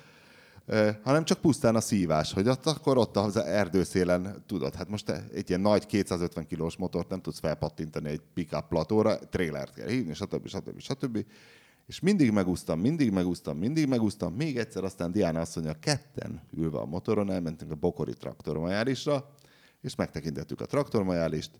Eh, 0.67 0.97
hanem 1.03 1.25
csak 1.25 1.41
pusztán 1.41 1.75
a 1.75 1.81
szívás, 1.81 2.33
hogy 2.33 2.49
ott, 2.49 2.67
akkor 2.67 2.99
ott 2.99 3.17
az 3.17 3.37
erdőszélen, 3.37 4.43
tudod, 4.47 4.75
hát 4.75 4.89
most 4.89 5.11
egy 5.11 5.49
ilyen 5.49 5.61
nagy 5.61 5.87
250 5.87 6.47
kilós 6.47 6.77
motort 6.77 7.09
nem 7.09 7.21
tudsz 7.21 7.39
felpattintani 7.39 8.09
egy 8.09 8.23
pick-up 8.35 8.69
platóra, 8.69 9.19
trélert 9.19 9.75
kell 9.75 9.89
hívni, 9.89 10.15
stb. 10.15 10.47
stb. 10.47 10.81
stb. 10.81 11.25
És 11.87 12.01
mindig 12.01 12.31
megúsztam, 12.31 12.81
mindig 12.81 13.11
megúsztam, 13.11 13.59
mindig 13.59 13.89
megúsztam. 13.89 14.35
Még 14.35 14.59
egyszer 14.59 14.85
aztán 14.85 15.13
Diana 15.13 15.45
mondja, 15.55 15.79
ketten 15.79 16.43
ülve 16.57 16.79
a 16.79 16.87
motoron 16.87 17.31
elmentünk 17.31 17.71
a 17.71 17.75
Bokori 17.75 18.15
traktormajálisra, 18.15 19.35
és 19.81 19.95
megtekintettük 19.95 20.61
a 20.61 20.67
traktormajálist, 20.67 21.51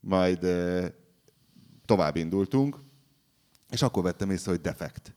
majd 0.00 0.44
eh, 0.44 0.90
tovább 1.84 2.16
indultunk, 2.16 2.78
és 3.70 3.82
akkor 3.82 4.02
vettem 4.02 4.30
észre, 4.30 4.50
hogy 4.50 4.60
defekt. 4.60 5.14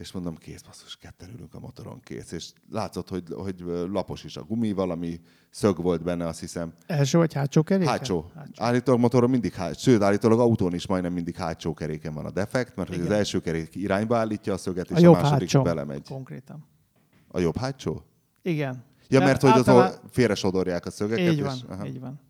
És 0.00 0.12
mondom, 0.12 0.36
kész, 0.36 0.60
basszus, 0.62 0.96
ketten 0.96 1.28
ülünk 1.34 1.54
a 1.54 1.58
motoron, 1.60 2.00
kész. 2.00 2.32
És 2.32 2.52
látszott, 2.70 3.08
hogy, 3.08 3.22
hogy 3.28 3.64
lapos 3.90 4.24
is 4.24 4.36
a 4.36 4.42
gumi, 4.42 4.72
valami 4.72 5.20
szög 5.50 5.82
volt 5.82 6.02
benne, 6.02 6.26
azt 6.26 6.40
hiszem. 6.40 6.72
Első 6.86 7.18
vagy 7.18 7.32
hátsó 7.32 7.62
keréken? 7.62 7.92
Hátsó. 7.92 8.30
Állítólag 8.56 9.00
motoron 9.00 9.30
mindig 9.30 9.52
hátsó, 9.52 9.90
sőt, 9.90 10.02
állítólag 10.02 10.38
autón 10.40 10.74
is 10.74 10.86
majdnem 10.86 11.12
mindig 11.12 11.36
hátsó 11.36 11.74
keréken 11.74 12.14
van 12.14 12.24
a 12.24 12.30
defekt, 12.30 12.76
mert 12.76 12.88
hogy 12.88 13.00
az 13.00 13.10
első 13.10 13.40
kerék 13.40 13.74
irányba 13.74 14.16
állítja 14.16 14.52
a 14.52 14.56
szöget, 14.56 14.90
és 14.90 14.96
A 14.96 14.98
a, 14.98 15.02
jobb 15.02 15.14
második 15.14 15.38
hátsó. 15.40 15.62
belemegy. 15.62 16.08
Konkrétan. 16.08 16.66
A 17.28 17.38
jobb 17.40 17.56
hátsó? 17.56 18.02
Igen. 18.42 18.84
Ja, 19.08 19.18
De 19.18 19.24
mert 19.24 19.40
hogy 19.40 19.50
általán- 19.50 19.90
az 19.90 20.00
félre 20.10 20.34
sodorják 20.34 20.86
a 20.86 20.90
szögeket. 20.90 21.32
Így 21.32 21.42
van, 21.42 21.54
és, 21.54 21.62
aha. 21.68 21.86
így 21.86 22.00
van. 22.00 22.20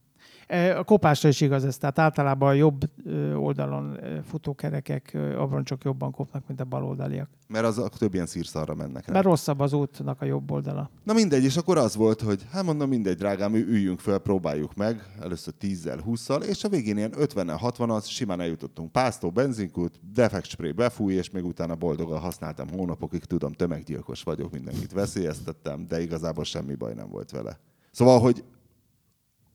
A 0.76 0.84
kopásra 0.84 1.28
is 1.28 1.40
igaz 1.40 1.64
ez, 1.64 1.76
tehát 1.76 1.98
általában 1.98 2.48
a 2.48 2.52
jobb 2.52 2.90
oldalon 3.34 3.98
futókerekek, 4.24 5.18
abroncsok 5.36 5.84
jobban 5.84 6.10
kopnak, 6.10 6.42
mint 6.46 6.60
a 6.60 6.64
bal 6.64 6.84
oldaliak. 6.84 7.28
Mert 7.48 7.64
az 7.64 7.82
több 7.98 8.14
ilyen 8.14 8.26
szírszarra 8.26 8.74
mennek 8.74 9.06
rá. 9.06 9.12
Mert 9.12 9.24
rosszabb 9.24 9.60
az 9.60 9.72
útnak 9.72 10.20
a 10.20 10.24
jobb 10.24 10.50
oldala. 10.50 10.90
Na 11.04 11.12
mindegy, 11.12 11.44
és 11.44 11.56
akkor 11.56 11.78
az 11.78 11.96
volt, 11.96 12.20
hogy 12.20 12.46
hát 12.52 12.64
mondom, 12.64 12.88
mindegy, 12.88 13.16
drágám, 13.16 13.54
üljünk 13.54 13.98
fel, 13.98 14.18
próbáljuk 14.18 14.74
meg, 14.74 15.02
először 15.20 15.54
10-zel, 15.60 15.98
20-szal, 16.06 16.42
és 16.42 16.64
a 16.64 16.68
végén 16.68 16.96
ilyen 16.96 17.12
50-nel, 17.16 17.56
60 17.58 18.00
simán 18.00 18.40
eljutottunk. 18.40 18.92
Pásztó, 18.92 19.30
benzinkút, 19.30 20.00
defekt 20.12 20.46
spray 20.46 20.72
befúj, 20.72 21.14
és 21.14 21.30
még 21.30 21.44
utána 21.44 21.74
boldogan 21.74 22.20
használtam 22.20 22.68
hónapokig, 22.70 23.24
tudom, 23.24 23.52
tömeggyilkos 23.52 24.22
vagyok, 24.22 24.52
mindenkit 24.52 24.92
veszélyeztettem, 24.92 25.86
de 25.88 26.02
igazából 26.02 26.44
semmi 26.44 26.74
baj 26.74 26.94
nem 26.94 27.08
volt 27.08 27.30
vele. 27.30 27.58
Szóval, 27.90 28.20
hogy 28.20 28.44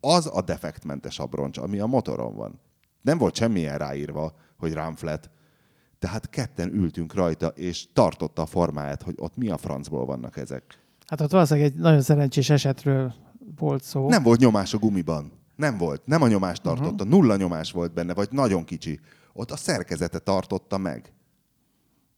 az 0.05 0.29
a 0.33 0.41
defektmentes 0.41 1.19
abroncs, 1.19 1.57
ami 1.57 1.79
a 1.79 1.85
motoron 1.85 2.35
van. 2.35 2.59
Nem 3.01 3.17
volt 3.17 3.35
semmilyen 3.35 3.77
ráírva, 3.77 4.35
hogy 4.57 4.73
rám 4.73 4.95
flat, 4.95 5.29
tehát 5.99 6.29
ketten 6.29 6.73
ültünk 6.73 7.13
rajta, 7.13 7.47
és 7.47 7.87
tartotta 7.93 8.41
a 8.41 8.45
formáját, 8.45 9.01
hogy 9.01 9.15
ott 9.17 9.35
mi 9.35 9.49
a 9.49 9.57
francból 9.57 10.05
vannak 10.05 10.37
ezek. 10.37 10.79
Hát 11.07 11.21
ott 11.21 11.31
valószínűleg 11.31 11.71
egy 11.71 11.77
nagyon 11.79 12.01
szerencsés 12.01 12.49
esetről 12.49 13.13
volt 13.55 13.83
szó. 13.83 14.09
Nem 14.09 14.23
volt 14.23 14.39
nyomás 14.39 14.73
a 14.73 14.77
gumiban. 14.77 15.31
Nem 15.55 15.77
volt. 15.77 16.05
Nem 16.05 16.21
a 16.21 16.27
nyomás 16.27 16.59
tartotta. 16.59 17.03
Uh-huh. 17.03 17.09
Nulla 17.09 17.35
nyomás 17.35 17.71
volt 17.71 17.93
benne, 17.93 18.13
vagy 18.13 18.27
nagyon 18.31 18.63
kicsi. 18.63 18.99
Ott 19.33 19.51
a 19.51 19.57
szerkezete 19.57 20.19
tartotta 20.19 20.77
meg. 20.77 21.13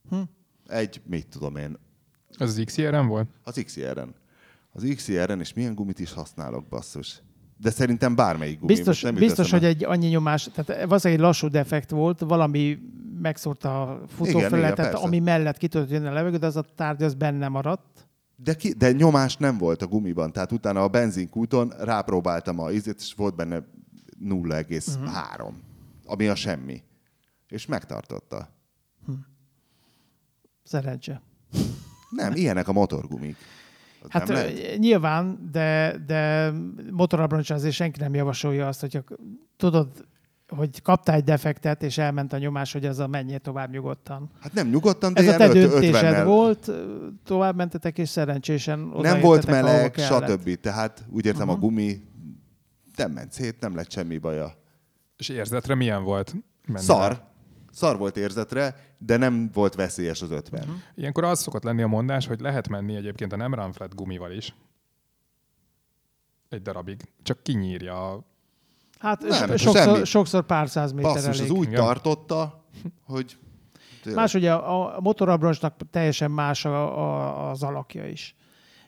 Hm. 0.09 0.21
Egy, 0.67 1.01
mit 1.05 1.27
tudom 1.27 1.55
én, 1.55 1.77
Az 2.38 2.57
az 2.57 2.61
XR-en 2.65 3.07
volt? 3.07 3.29
az 3.43 3.61
XR-en. 3.65 4.15
Az 4.71 4.93
XR-en, 4.95 5.39
és 5.39 5.53
milyen 5.53 5.75
gumit 5.75 5.99
is 5.99 6.13
használok, 6.13 6.67
basszus. 6.67 7.21
De 7.57 7.69
szerintem 7.69 8.15
bármelyik 8.15 8.59
gumi. 8.59 8.73
Biztos, 8.73 9.01
nem 9.01 9.15
biztos 9.15 9.51
hogy 9.51 9.63
egy 9.63 9.83
annyi 9.83 10.07
nyomás, 10.07 10.49
tehát 10.53 10.85
valószínűleg 10.85 11.21
egy 11.23 11.27
lassú 11.27 11.47
defekt 11.47 11.89
volt, 11.89 12.19
valami 12.19 12.79
megszórta 13.21 13.81
a 13.81 14.01
futófelületet, 14.07 14.93
ami 14.93 15.19
mellett 15.19 15.57
ki 15.57 15.67
tudott 15.67 15.89
jönni 15.89 16.07
a 16.07 16.13
levegő, 16.13 16.37
de 16.37 16.45
az 16.45 16.55
a 16.55 16.65
tárgy 16.75 17.03
az 17.03 17.13
benne 17.13 17.47
maradt. 17.47 18.07
De, 18.35 18.53
ki, 18.53 18.73
de 18.73 18.91
nyomás 18.91 19.37
nem 19.37 19.57
volt 19.57 19.81
a 19.81 19.87
gumiban. 19.87 20.31
Tehát 20.31 20.51
utána 20.51 20.83
a 20.83 20.87
benzinkúton 20.87 21.73
rápróbáltam 21.79 22.59
a 22.59 22.71
ízét, 22.71 22.99
és 22.99 23.13
volt 23.13 23.35
benne 23.35 23.63
0,3, 24.23 25.01
uh-huh. 25.01 25.53
ami 26.05 26.27
a 26.27 26.35
semmi. 26.35 26.83
És 27.47 27.65
megtartotta. 27.65 28.49
Szerencse. 30.63 31.21
Nem, 32.09 32.33
ilyenek 32.33 32.67
a 32.67 32.71
motorgumik. 32.71 33.35
Hát 34.09 34.27
nem 34.27 34.35
lehet? 34.35 34.77
nyilván, 34.77 35.49
de, 35.51 35.95
de 36.05 36.51
motorabroncsra 36.91 37.55
azért 37.55 37.73
senki 37.73 37.99
nem 37.99 38.13
javasolja 38.13 38.67
azt, 38.67 38.79
hogyha 38.79 39.03
tudod, 39.57 39.87
hogy 40.47 40.81
kaptál 40.81 41.15
egy 41.15 41.23
defektet, 41.23 41.83
és 41.83 41.97
elment 41.97 42.33
a 42.33 42.37
nyomás, 42.37 42.73
hogy 42.73 42.85
az 42.85 42.99
a 42.99 43.07
menjél 43.07 43.39
tovább 43.39 43.71
nyugodtan. 43.71 44.29
Hát 44.39 44.53
nem 44.53 44.69
nyugodtan, 44.69 45.13
de 45.13 45.21
Ez 45.21 45.27
a 45.27 45.37
te 45.37 45.47
döntésed 45.47 46.15
50-nel. 46.15 46.23
volt, 46.25 46.71
tovább 47.23 47.55
mentetek, 47.55 47.97
és 47.97 48.09
szerencsésen 48.09 48.79
Nem 48.79 49.19
volt 49.19 49.45
meleg, 49.45 49.95
stb. 49.97 50.59
Tehát 50.59 51.05
úgy 51.09 51.25
értem, 51.25 51.47
uh-huh. 51.47 51.63
a 51.63 51.67
gumi 51.67 52.01
nem 52.95 53.11
ment 53.11 53.31
szét, 53.31 53.59
nem 53.59 53.75
lett 53.75 53.91
semmi 53.91 54.17
baja. 54.17 54.53
És 55.17 55.29
érzetre 55.29 55.75
milyen 55.75 56.03
volt? 56.03 56.35
menni 56.67 56.85
Szar. 56.85 57.21
Szar 57.78 57.97
volt 57.97 58.17
érzetre, 58.17 58.75
de 58.97 59.17
nem 59.17 59.49
volt 59.53 59.75
veszélyes 59.75 60.21
az 60.21 60.32
50. 60.32 60.61
Uh-huh. 60.61 60.75
Ilyenkor 60.95 61.23
az 61.23 61.39
szokott 61.39 61.63
lenni 61.63 61.82
a 61.82 61.88
mondás, 61.88 62.28
hogy 62.28 62.39
lehet 62.39 62.67
menni 62.67 62.95
egyébként 62.95 63.34
a 63.34 63.36
nem 63.36 63.53
runflat 63.53 63.95
gumival 63.95 64.32
is. 64.32 64.55
Egy 66.49 66.61
darabig. 66.61 67.01
Csak 67.23 67.43
kinyírja 67.43 68.11
a... 68.11 68.23
Hát 68.99 69.21
Nem, 69.21 69.32
semmi. 69.32 69.57
sokszor, 69.57 70.05
sokszor 70.07 70.45
pár 70.45 70.69
száz 70.69 70.91
méter 70.91 71.13
Basszus, 71.13 71.38
elég. 71.39 71.51
az 71.51 71.57
úgy 71.57 71.67
Igen. 71.67 71.80
tartotta, 71.80 72.65
hogy... 73.03 73.38
tényleg. 74.01 74.21
Más 74.21 74.34
ugye 74.34 74.53
a 74.53 74.95
a 74.95 74.99
motorabroncsnak 74.99 75.75
teljesen 75.91 76.32
más 76.32 76.65
a, 76.65 76.97
a, 76.97 77.49
az 77.49 77.63
alakja 77.63 78.07
is. 78.07 78.36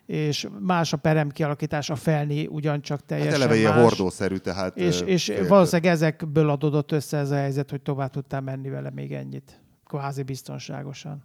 És 0.09 0.47
más 0.59 0.93
a 0.93 0.97
perem 0.97 1.29
kialakítás, 1.29 1.89
a 1.89 1.95
felni 1.95 2.47
ugyancsak 2.47 2.97
Hát 2.97 3.07
teljesen 3.07 3.33
eleve 3.33 3.55
ilyen 3.55 3.73
más. 3.73 3.83
hordószerű, 3.83 4.35
tehát... 4.35 4.77
És, 4.77 5.01
és 5.01 5.25
fél- 5.25 5.47
valószínűleg 5.47 5.91
ezekből 5.91 6.49
adódott 6.49 6.91
össze 6.91 7.17
ez 7.17 7.31
a 7.31 7.35
helyzet, 7.35 7.69
hogy 7.69 7.81
tovább 7.81 8.09
tudtál 8.09 8.41
menni 8.41 8.69
vele 8.69 8.89
még 8.89 9.13
ennyit. 9.13 9.61
Kvázi 9.85 10.23
biztonságosan. 10.23 11.23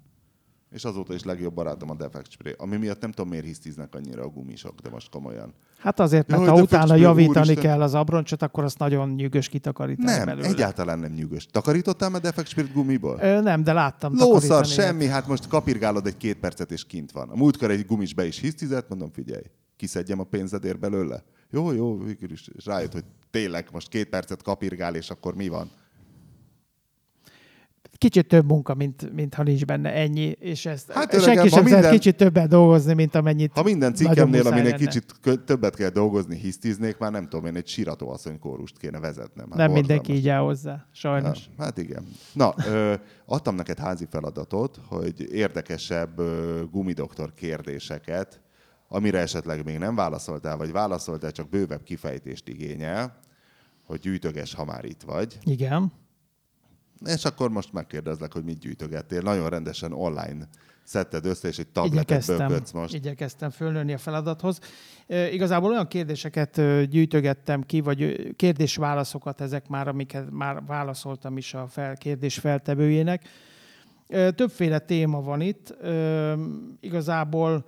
És 0.74 0.84
azóta 0.84 1.14
is 1.14 1.22
legjobb 1.22 1.54
barátom 1.54 1.90
a 1.90 1.94
Defect 1.94 2.30
Spray, 2.30 2.54
ami 2.56 2.76
miatt 2.76 3.00
nem 3.00 3.10
tudom, 3.10 3.30
miért 3.30 3.44
hisztiznek 3.44 3.94
annyira 3.94 4.22
a 4.22 4.28
gumisok, 4.28 4.80
de 4.80 4.90
most 4.90 5.10
komolyan. 5.10 5.54
Hát 5.78 6.00
azért, 6.00 6.28
mert 6.28 6.42
Jaj, 6.42 6.50
ha 6.50 6.62
utána 6.62 6.86
fecskő, 6.86 7.02
javítani 7.02 7.46
úristen. 7.46 7.64
kell 7.70 7.82
az 7.82 7.94
abroncsot, 7.94 8.42
akkor 8.42 8.64
azt 8.64 8.78
nagyon 8.78 9.08
nyűgös 9.08 9.48
kitakarítani 9.48 10.10
Nem, 10.10 10.24
belőle. 10.24 10.46
egyáltalán 10.48 10.98
nem 10.98 11.12
nyűgös. 11.12 11.46
Takarítottál 11.46 12.10
már 12.10 12.20
Defect 12.20 12.48
Spray 12.48 12.66
gumiból? 12.72 13.18
Ö, 13.20 13.40
nem, 13.40 13.62
de 13.62 13.72
láttam 13.72 14.14
Lószar, 14.16 14.64
semmi, 14.64 15.06
hát 15.06 15.26
most 15.26 15.48
kapirgálod 15.48 16.06
egy 16.06 16.16
két 16.16 16.36
percet, 16.38 16.72
és 16.72 16.86
kint 16.86 17.12
van. 17.12 17.28
A 17.28 17.36
múltkor 17.36 17.70
egy 17.70 17.86
gumis 17.86 18.14
be 18.14 18.26
is 18.26 18.38
hisztizett, 18.38 18.88
mondom, 18.88 19.10
figyelj, 19.12 19.44
kiszedjem 19.76 20.20
a 20.20 20.24
pénzedért 20.24 20.78
belőle. 20.78 21.22
Jó, 21.50 21.72
jó, 21.72 21.98
végül 21.98 22.30
is. 22.30 22.48
És 22.56 22.64
rájött, 22.66 22.92
hogy 22.92 23.04
tényleg 23.30 23.68
most 23.72 23.88
két 23.88 24.08
percet 24.08 24.42
kapirgál, 24.42 24.94
és 24.94 25.10
akkor 25.10 25.34
mi 25.34 25.48
van? 25.48 25.70
Kicsit 28.04 28.26
több 28.28 28.46
munka, 28.46 28.74
mint, 28.74 29.12
mint 29.14 29.34
ha 29.34 29.42
nincs 29.42 29.64
benne 29.64 29.92
ennyi, 29.92 30.24
és 30.24 30.66
ezt 30.66 30.92
Hát 30.92 30.96
hát 30.96 31.14
öregem, 31.14 31.34
senki 31.34 31.48
ha 31.48 31.54
sem 31.54 31.64
minden... 31.64 31.90
kicsit 31.92 32.16
többet 32.16 32.48
dolgozni, 32.48 32.94
mint 32.94 33.14
amennyit 33.14 33.52
Ha 33.54 33.62
minden 33.62 33.94
cikkemnél, 33.94 34.46
aminek 34.46 34.64
lenne. 34.64 34.76
kicsit 34.76 35.14
többet 35.44 35.74
kell 35.76 35.88
dolgozni, 35.88 36.36
hisztiznék, 36.36 36.98
már 36.98 37.10
nem 37.10 37.28
tudom 37.28 37.46
én, 37.46 37.56
egy 37.56 37.66
síratóasszony 37.66 38.38
kórust 38.38 38.78
kéne 38.78 39.00
vezetnem. 39.00 39.46
Hát 39.48 39.58
Nem 39.58 39.72
mindenki 39.72 40.12
így 40.12 40.28
áll 40.28 40.40
hozzá, 40.40 40.86
sajnos. 40.92 41.48
Ja, 41.58 41.64
hát 41.64 41.78
igen. 41.78 42.06
Na, 42.32 42.54
ö, 42.66 42.94
adtam 43.26 43.54
neked 43.54 43.78
házi 43.78 44.06
feladatot, 44.10 44.78
hogy 44.88 45.32
érdekesebb 45.32 46.18
ö, 46.18 46.62
gumidoktor 46.70 47.32
kérdéseket, 47.34 48.40
amire 48.88 49.18
esetleg 49.18 49.64
még 49.64 49.78
nem 49.78 49.94
válaszoltál, 49.94 50.56
vagy 50.56 50.72
válaszoltál, 50.72 51.32
csak 51.32 51.48
bővebb 51.48 51.82
kifejtést 51.82 52.48
igényel, 52.48 53.18
hogy 53.86 53.98
gyűjtöges, 54.00 54.54
ha 54.54 54.64
már 54.64 54.84
itt 54.84 55.02
vagy. 55.02 55.38
Igen. 55.44 55.92
És 57.04 57.24
akkor 57.24 57.50
most 57.50 57.72
megkérdezlek, 57.72 58.32
hogy 58.32 58.44
mit 58.44 58.58
gyűjtögettél. 58.58 59.20
Nagyon 59.20 59.48
rendesen 59.48 59.92
online 59.92 60.48
szedted 60.84 61.26
össze, 61.26 61.48
és 61.48 61.58
egy 61.58 61.68
tabletet 61.68 62.26
böködsz 62.26 62.72
most. 62.72 62.94
igyekeztem 62.94 63.50
fölnőni 63.50 63.92
a 63.92 63.98
feladathoz. 63.98 64.58
E, 65.06 65.30
igazából 65.30 65.70
olyan 65.70 65.88
kérdéseket 65.88 66.60
gyűjtögettem 66.88 67.62
ki, 67.62 67.80
vagy 67.80 68.30
kérdésválaszokat, 68.36 69.40
ezek 69.40 69.68
már, 69.68 69.88
amiket 69.88 70.30
már 70.30 70.62
válaszoltam 70.66 71.36
is 71.36 71.54
a 71.54 71.66
fel, 71.66 71.96
kérdés 71.96 72.38
feltevőjének. 72.38 73.28
Ö, 74.08 74.30
Többféle 74.30 74.78
téma 74.78 75.20
van 75.20 75.40
itt. 75.40 75.74
Igazából 76.80 77.66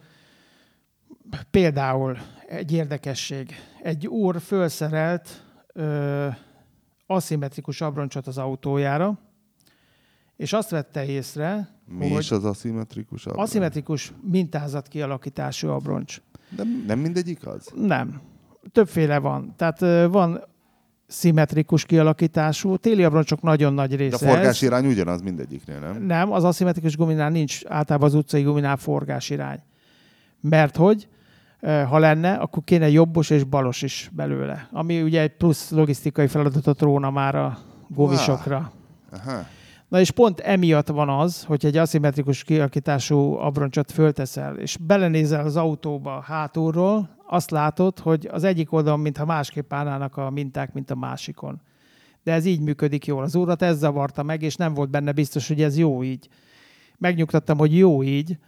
például 1.50 2.18
egy 2.48 2.72
érdekesség. 2.72 3.54
Egy 3.82 4.06
úr 4.06 4.40
felszerelt 4.40 5.44
ö, 5.72 6.28
aszimmetrikus 7.06 7.80
abroncsot 7.80 8.26
az 8.26 8.38
autójára, 8.38 9.18
és 10.36 10.52
azt 10.52 10.70
vette 10.70 11.06
észre, 11.06 11.68
Mi 11.98 12.08
hogy 12.10 12.20
is 12.20 12.30
az 12.30 12.44
aszimmetrikus 12.44 13.26
abroncs? 13.26 13.48
aszimmetrikus 13.48 14.12
mintázat 14.30 14.88
kialakítású 14.88 15.68
abroncs. 15.68 16.20
De 16.56 16.62
nem 16.86 16.98
mindegyik 16.98 17.46
az? 17.46 17.68
Nem. 17.74 18.20
Többféle 18.72 19.18
van. 19.18 19.54
Tehát 19.56 19.80
van 20.10 20.44
szimmetrikus 21.06 21.84
kialakítású, 21.84 22.76
téli 22.76 23.04
abroncsok 23.04 23.42
nagyon 23.42 23.74
nagy 23.74 23.88
De 23.90 23.96
része. 23.96 24.26
a 24.26 24.28
ez. 24.28 24.34
forgásirány 24.34 24.86
ugyanaz 24.86 25.20
mindegyiknél, 25.20 25.78
nem? 25.78 26.02
Nem, 26.02 26.32
az 26.32 26.44
aszimmetrikus 26.44 26.96
guminál 26.96 27.30
nincs 27.30 27.60
általában 27.68 28.08
az 28.08 28.14
utcai 28.14 28.42
guminál 28.42 28.76
forgásirány. 28.76 29.58
Mert 30.40 30.76
hogy, 30.76 31.08
ha 31.60 31.98
lenne, 31.98 32.32
akkor 32.32 32.64
kéne 32.64 32.88
jobbos 32.88 33.30
és 33.30 33.44
balos 33.44 33.82
is 33.82 34.10
belőle. 34.12 34.68
Ami 34.72 35.02
ugye 35.02 35.20
egy 35.20 35.36
plusz 35.36 35.70
logisztikai 35.70 36.26
feladatot 36.26 36.80
róna 36.80 37.10
már 37.10 37.34
a 37.34 37.58
govisokra. 37.88 38.72
Aha. 39.10 39.46
Na 39.88 40.00
és 40.00 40.10
pont 40.10 40.40
emiatt 40.40 40.88
van 40.88 41.08
az, 41.08 41.44
hogy 41.44 41.66
egy 41.66 41.76
aszimmetrikus 41.76 42.44
kialakítású 42.44 43.34
abroncsot 43.34 43.92
fölteszel, 43.92 44.56
és 44.56 44.76
belenézel 44.76 45.44
az 45.44 45.56
autóba 45.56 46.20
hátulról, 46.20 47.16
azt 47.26 47.50
látod, 47.50 47.98
hogy 47.98 48.28
az 48.32 48.44
egyik 48.44 48.72
oldalon, 48.72 49.00
mintha 49.00 49.24
másképp 49.24 49.72
állnának 49.72 50.16
a 50.16 50.30
minták, 50.30 50.72
mint 50.72 50.90
a 50.90 50.94
másikon. 50.94 51.60
De 52.22 52.32
ez 52.32 52.44
így 52.44 52.60
működik 52.60 53.06
jól. 53.06 53.22
Az 53.22 53.34
úrat 53.34 53.62
ez 53.62 53.78
zavarta 53.78 54.22
meg, 54.22 54.42
és 54.42 54.56
nem 54.56 54.74
volt 54.74 54.90
benne 54.90 55.12
biztos, 55.12 55.48
hogy 55.48 55.62
ez 55.62 55.78
jó 55.78 56.02
így. 56.02 56.28
Megnyugtattam, 56.98 57.58
hogy 57.58 57.76
jó 57.76 58.02
így, 58.02 58.38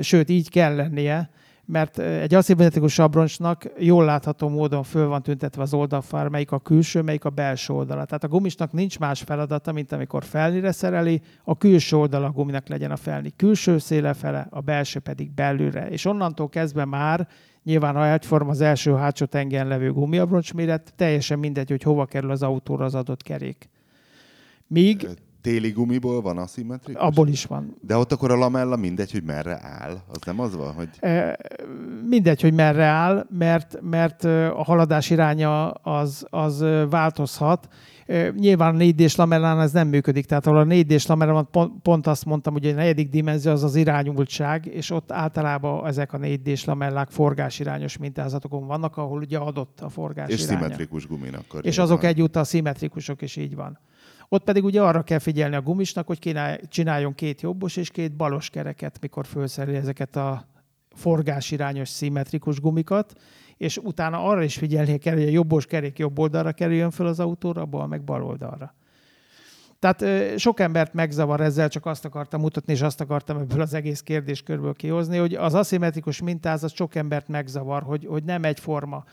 sőt, 0.00 0.28
így 0.28 0.50
kell 0.50 0.74
lennie, 0.74 1.30
mert 1.66 1.98
egy 1.98 2.34
aszimmetrikus 2.34 2.98
abroncsnak 2.98 3.64
jól 3.78 4.04
látható 4.04 4.48
módon 4.48 4.82
föl 4.82 5.06
van 5.06 5.22
tüntetve 5.22 5.62
az 5.62 5.74
oldalfár, 5.74 6.28
melyik 6.28 6.52
a 6.52 6.58
külső, 6.58 7.02
melyik 7.02 7.24
a 7.24 7.30
belső 7.30 7.72
oldala. 7.72 8.04
Tehát 8.04 8.24
a 8.24 8.28
gumisnak 8.28 8.72
nincs 8.72 8.98
más 8.98 9.22
feladata, 9.22 9.72
mint 9.72 9.92
amikor 9.92 10.24
felnire 10.24 10.72
szereli, 10.72 11.22
a 11.44 11.58
külső 11.58 11.96
oldala 11.96 12.26
a 12.26 12.30
guminak 12.30 12.68
legyen 12.68 12.90
a 12.90 12.96
felni 12.96 13.32
külső 13.36 13.78
széle 13.78 14.14
fele, 14.14 14.46
a 14.50 14.60
belső 14.60 15.00
pedig 15.00 15.30
belülre. 15.30 15.88
És 15.88 16.04
onnantól 16.04 16.48
kezdve 16.48 16.84
már 16.84 17.28
Nyilván, 17.66 17.94
ha 17.94 18.12
egyforma 18.12 18.50
az 18.50 18.60
első 18.60 18.94
hátsó 18.94 19.24
tengen 19.24 19.68
levő 19.68 19.92
gumiabroncs 19.92 20.54
méret, 20.54 20.92
teljesen 20.96 21.38
mindegy, 21.38 21.70
hogy 21.70 21.82
hova 21.82 22.04
kerül 22.04 22.30
az 22.30 22.42
autóra 22.42 22.84
az 22.84 22.94
adott 22.94 23.22
kerék. 23.22 23.68
Míg 24.66 25.08
Téli 25.46 25.70
gumiból 25.70 26.20
van 26.20 26.38
aszimmetrikus? 26.38 27.02
abból 27.02 27.28
is 27.28 27.44
van. 27.44 27.76
De 27.80 27.96
ott 27.96 28.12
akkor 28.12 28.30
a 28.30 28.36
lamella 28.36 28.76
mindegy, 28.76 29.12
hogy 29.12 29.22
merre 29.22 29.58
áll. 29.62 29.96
Az 30.08 30.18
nem 30.26 30.40
az 30.40 30.56
van, 30.56 30.74
hogy... 30.74 30.88
E, 31.00 31.38
Mindegy, 32.08 32.40
hogy 32.40 32.54
merre 32.54 32.84
áll, 32.84 33.26
mert, 33.38 33.78
mert 33.82 34.24
a 34.24 34.62
haladás 34.64 35.10
iránya 35.10 35.70
az, 35.70 36.26
az 36.30 36.64
változhat. 36.90 37.68
Ö, 38.06 38.28
Nyilván 38.36 38.74
a 38.74 38.78
4D-s 38.78 39.16
lamellán 39.16 39.60
ez 39.60 39.72
nem 39.72 39.88
működik, 39.88 40.26
tehát 40.26 40.46
ahol 40.46 40.58
a 40.58 40.64
4D-s 40.64 41.06
lamellán 41.06 41.48
pont, 41.50 41.72
pont 41.82 42.06
azt 42.06 42.24
mondtam, 42.24 42.52
hogy 42.52 42.66
a 42.66 42.72
negyedik 42.72 43.08
dimenzió 43.10 43.52
az 43.52 43.62
az 43.64 43.74
irányultság, 43.76 44.66
és 44.66 44.90
ott 44.90 45.12
általában 45.12 45.86
ezek 45.86 46.12
a 46.12 46.18
4D-s 46.18 46.64
lamellák 46.64 47.10
forgásirányos 47.10 47.96
mintázatokon 47.96 48.66
vannak, 48.66 48.96
ahol 48.96 49.18
ugye 49.18 49.38
adott 49.38 49.80
a 49.80 49.88
forgás 49.88 50.28
És 50.28 50.42
iránya. 50.42 50.58
szimmetrikus 50.58 51.06
gumin 51.06 51.34
akkor. 51.34 51.66
És 51.66 51.78
azok 51.78 52.00
van. 52.00 52.10
egyúttal 52.10 52.44
szimmetrikusok 52.44 53.22
is 53.22 53.36
így 53.36 53.54
van. 53.54 53.78
Ott 54.28 54.44
pedig 54.44 54.64
ugye 54.64 54.82
arra 54.82 55.02
kell 55.02 55.18
figyelni 55.18 55.56
a 55.56 55.62
gumisnak, 55.62 56.06
hogy 56.06 56.38
csináljon 56.68 57.14
két 57.14 57.40
jobbos 57.40 57.76
és 57.76 57.90
két 57.90 58.16
balos 58.16 58.50
kereket, 58.50 58.98
mikor 59.00 59.26
felszereli 59.26 59.76
ezeket 59.76 60.16
a 60.16 60.48
forgásirányos 60.94 61.88
szimmetrikus 61.88 62.60
gumikat, 62.60 63.12
és 63.56 63.76
utána 63.76 64.24
arra 64.24 64.42
is 64.42 64.56
figyelni 64.56 64.98
kell, 64.98 65.14
hogy 65.14 65.26
a 65.26 65.30
jobbos 65.30 65.66
kerék 65.66 65.98
jobb 65.98 66.18
oldalra 66.18 66.52
kerüljön 66.52 66.90
fel 66.90 67.06
az 67.06 67.20
autóra, 67.20 67.60
a 67.60 67.66
bal 67.66 67.86
meg 67.86 68.04
bal 68.04 68.24
oldalra. 68.24 68.74
Tehát 69.78 70.38
sok 70.38 70.60
embert 70.60 70.94
megzavar 70.94 71.40
ezzel, 71.40 71.68
csak 71.68 71.86
azt 71.86 72.04
akartam 72.04 72.40
mutatni, 72.40 72.72
és 72.72 72.82
azt 72.82 73.00
akartam 73.00 73.38
ebből 73.38 73.60
az 73.60 73.74
egész 73.74 74.00
kérdéskörből 74.00 74.74
kihozni, 74.74 75.16
hogy 75.16 75.34
az 75.34 75.54
aszimmetrikus 75.54 76.22
mintázat 76.22 76.74
sok 76.74 76.94
embert 76.94 77.28
megzavar, 77.28 77.82
hogy, 77.82 78.06
hogy 78.06 78.24
nem 78.24 78.44
egyforma, 78.44 79.04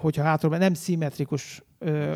hogyha 0.00 0.22
hátul, 0.22 0.56
nem 0.56 0.74
szimmetrikus 0.74 1.62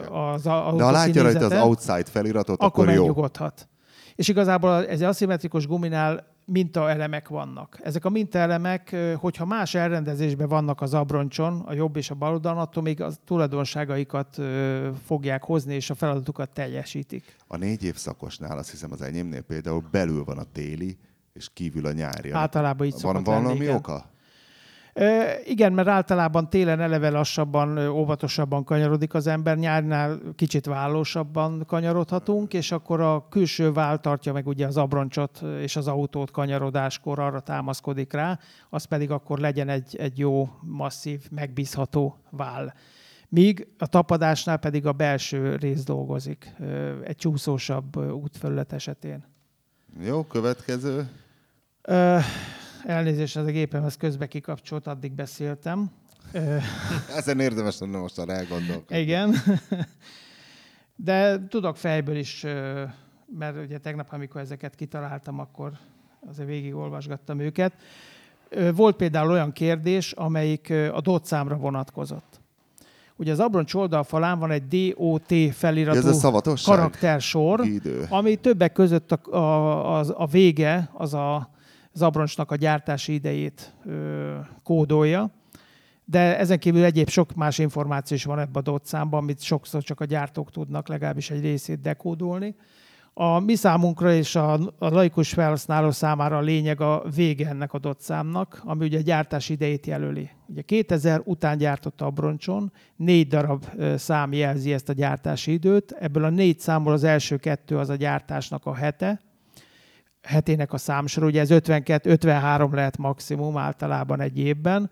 az 0.09 0.47
a, 0.47 0.73
De 0.77 0.85
ha 0.85 0.91
látja 0.91 1.23
rajta 1.23 1.45
az 1.45 1.53
outside 1.53 2.05
feliratot, 2.05 2.63
akkor, 2.63 2.67
akkor, 2.67 2.95
jó. 2.95 3.01
megnyugodhat. 3.01 3.69
És 4.15 4.29
igazából 4.29 4.87
ez 4.87 5.01
egy 5.01 5.07
aszimmetrikus 5.09 5.67
guminál 5.67 6.37
mintaelemek 6.45 7.29
vannak. 7.29 7.79
Ezek 7.83 8.05
a 8.05 8.09
mintaelemek, 8.09 8.93
ö, 8.93 9.13
hogyha 9.13 9.45
más 9.45 9.75
elrendezésben 9.75 10.49
vannak 10.49 10.81
az 10.81 10.95
abroncson, 10.95 11.61
a 11.67 11.73
jobb 11.73 11.97
és 11.97 12.11
a 12.11 12.15
bal 12.15 12.33
oldalon, 12.33 12.59
attól 12.59 12.83
még 12.83 13.03
a 13.03 13.11
tulajdonságaikat 13.25 14.41
fogják 15.05 15.45
hozni, 15.45 15.75
és 15.75 15.91
a 15.91 15.95
feladatukat 15.95 16.51
teljesítik. 16.51 17.37
A 17.47 17.57
négy 17.57 17.85
év 17.85 17.97
szakosnál, 17.97 18.59
azt 18.59 18.71
hiszem 18.71 18.93
az 18.93 19.03
enyémnél 19.03 19.43
például 19.43 19.85
belül 19.91 20.25
van 20.25 20.39
a 20.39 20.45
téli, 20.53 20.99
és 21.33 21.49
kívül 21.53 21.87
a 21.87 21.93
nyári. 21.93 22.31
Általában 22.31 22.87
így 22.87 22.93
Van 22.93 23.01
szokott 23.01 23.27
lenni, 23.27 23.43
valami 23.43 23.61
igen. 23.61 23.75
oka? 23.75 24.11
Igen, 25.45 25.73
mert 25.73 25.89
általában 25.89 26.51
télen 26.51 26.81
eleve 26.81 27.11
lassabban, 27.11 27.89
óvatosabban 27.89 28.65
kanyarodik 28.65 29.15
az 29.15 29.27
ember, 29.27 29.57
nyárnál 29.57 30.19
kicsit 30.37 30.67
vállósabban 30.67 31.65
kanyarodhatunk, 31.67 32.55
és 32.55 32.73
akkor 32.73 33.01
a 33.01 33.27
külső 33.29 33.73
váll 33.73 33.99
tartja 33.99 34.33
meg 34.33 34.47
ugye 34.47 34.67
az 34.67 34.77
abroncsot 34.77 35.43
és 35.61 35.77
az 35.77 35.89
autót 35.89 36.31
kanyarodáskor 36.31 37.19
arra 37.19 37.41
támaszkodik 37.41 38.13
rá, 38.13 38.39
az 38.71 38.85
pedig 38.85 39.11
akkor 39.11 39.39
legyen 39.39 39.69
egy, 39.69 39.97
egy 39.97 40.19
jó, 40.19 40.49
masszív, 40.61 41.31
megbízható 41.31 42.17
váll. 42.31 42.73
Míg 43.29 43.69
a 43.79 43.87
tapadásnál 43.87 44.57
pedig 44.57 44.87
a 44.87 44.93
belső 44.93 45.57
rész 45.57 45.85
dolgozik, 45.85 46.55
egy 47.05 47.17
csúszósabb 47.17 47.97
útfelület 47.97 48.73
esetén. 48.73 49.25
Jó, 50.01 50.23
következő. 50.25 51.09
Ö, 51.83 52.19
elnézést, 52.85 53.37
ez 53.37 53.47
a 53.47 53.51
gépem, 53.51 53.85
ez 53.85 53.97
közbe 53.97 54.27
kikapcsolt, 54.27 54.87
addig 54.87 55.13
beszéltem. 55.13 55.91
Ezen 57.17 57.41
érdemes 57.41 57.79
lenne 57.79 57.99
most 57.99 58.19
arra 58.19 58.33
elgondolkodni. 58.33 58.99
Igen. 58.99 59.35
De 60.97 61.47
tudok 61.49 61.77
fejből 61.77 62.17
is, 62.17 62.43
mert 63.39 63.57
ugye 63.65 63.79
tegnap, 63.79 64.07
amikor 64.11 64.41
ezeket 64.41 64.75
kitaláltam, 64.75 65.39
akkor 65.39 65.73
azért 66.29 66.49
végigolvasgattam 66.49 67.39
őket. 67.39 67.73
Volt 68.75 68.97
például 68.97 69.31
olyan 69.31 69.53
kérdés, 69.53 70.13
amelyik 70.13 70.73
a 70.93 71.01
DOT 71.01 71.25
számra 71.25 71.57
vonatkozott. 71.57 72.41
Ugye 73.17 73.33
az 73.33 73.41
abroncs 73.41 73.75
oldalfalán 73.75 74.39
van 74.39 74.51
egy 74.51 74.67
DOT 74.67 75.33
feliratú 75.53 76.09
Ez 76.09 76.25
a 76.25 76.43
karaktersor, 76.65 77.65
Idő. 77.65 78.07
ami 78.09 78.37
többek 78.37 78.73
között 78.73 79.13
a, 79.13 79.37
a, 79.37 79.99
a, 79.99 80.05
a 80.15 80.27
vége, 80.27 80.91
az 80.93 81.15
a, 81.15 81.51
az 81.99 82.07
abroncsnak 82.07 82.51
a 82.51 82.57
gyártási 82.57 83.13
idejét 83.13 83.75
kódolja. 84.63 85.31
De 86.05 86.39
ezen 86.39 86.59
kívül 86.59 86.85
egyéb 86.85 87.09
sok 87.09 87.35
más 87.35 87.59
információ 87.59 88.17
is 88.17 88.25
van 88.25 88.39
ebben 88.39 88.55
a 88.55 88.61
DOT 88.61 88.87
számban, 88.87 89.23
amit 89.23 89.43
sokszor 89.43 89.83
csak 89.83 90.01
a 90.01 90.05
gyártók 90.05 90.51
tudnak 90.51 90.89
legalábbis 90.89 91.31
egy 91.31 91.41
részét 91.41 91.81
dekódolni. 91.81 92.55
A 93.15 93.39
mi 93.39 93.55
számunkra 93.55 94.13
és 94.13 94.37
a, 94.37 94.53
a 94.79 94.89
laikus 94.89 95.33
felhasználó 95.33 95.91
számára 95.91 96.37
a 96.37 96.41
lényeg 96.41 96.81
a 96.81 97.03
vége 97.15 97.49
ennek 97.49 97.73
a 97.73 97.79
DOT 97.79 98.01
számnak, 98.01 98.61
ami 98.65 98.85
ugye 98.85 98.99
a 98.99 99.03
gyártási 99.03 99.53
idejét 99.53 99.87
jelöli. 99.87 100.31
Ugye 100.47 100.63
2000 100.63 101.21
után 101.25 101.59
gyártott 101.59 102.01
abroncson 102.01 102.73
négy 102.97 103.29
darab 103.29 103.65
szám 103.97 104.33
jelzi 104.33 104.73
ezt 104.73 104.89
a 104.89 104.93
gyártási 104.93 105.53
időt. 105.53 105.93
Ebből 105.93 106.25
a 106.25 106.31
négy 106.31 106.59
számból 106.59 106.93
az 106.93 107.05
első 107.05 107.37
kettő 107.37 107.79
az 107.79 107.89
a 107.89 107.95
gyártásnak 107.95 108.67
a 108.67 108.75
hete, 108.75 109.28
hetének 110.23 110.73
a 110.73 110.77
számsor, 110.77 111.25
ugye 111.25 111.41
ez 111.41 111.51
52, 111.51 112.11
53 112.11 112.75
lehet 112.75 112.97
maximum 112.97 113.57
általában 113.57 114.21
egy 114.21 114.39
évben. 114.39 114.91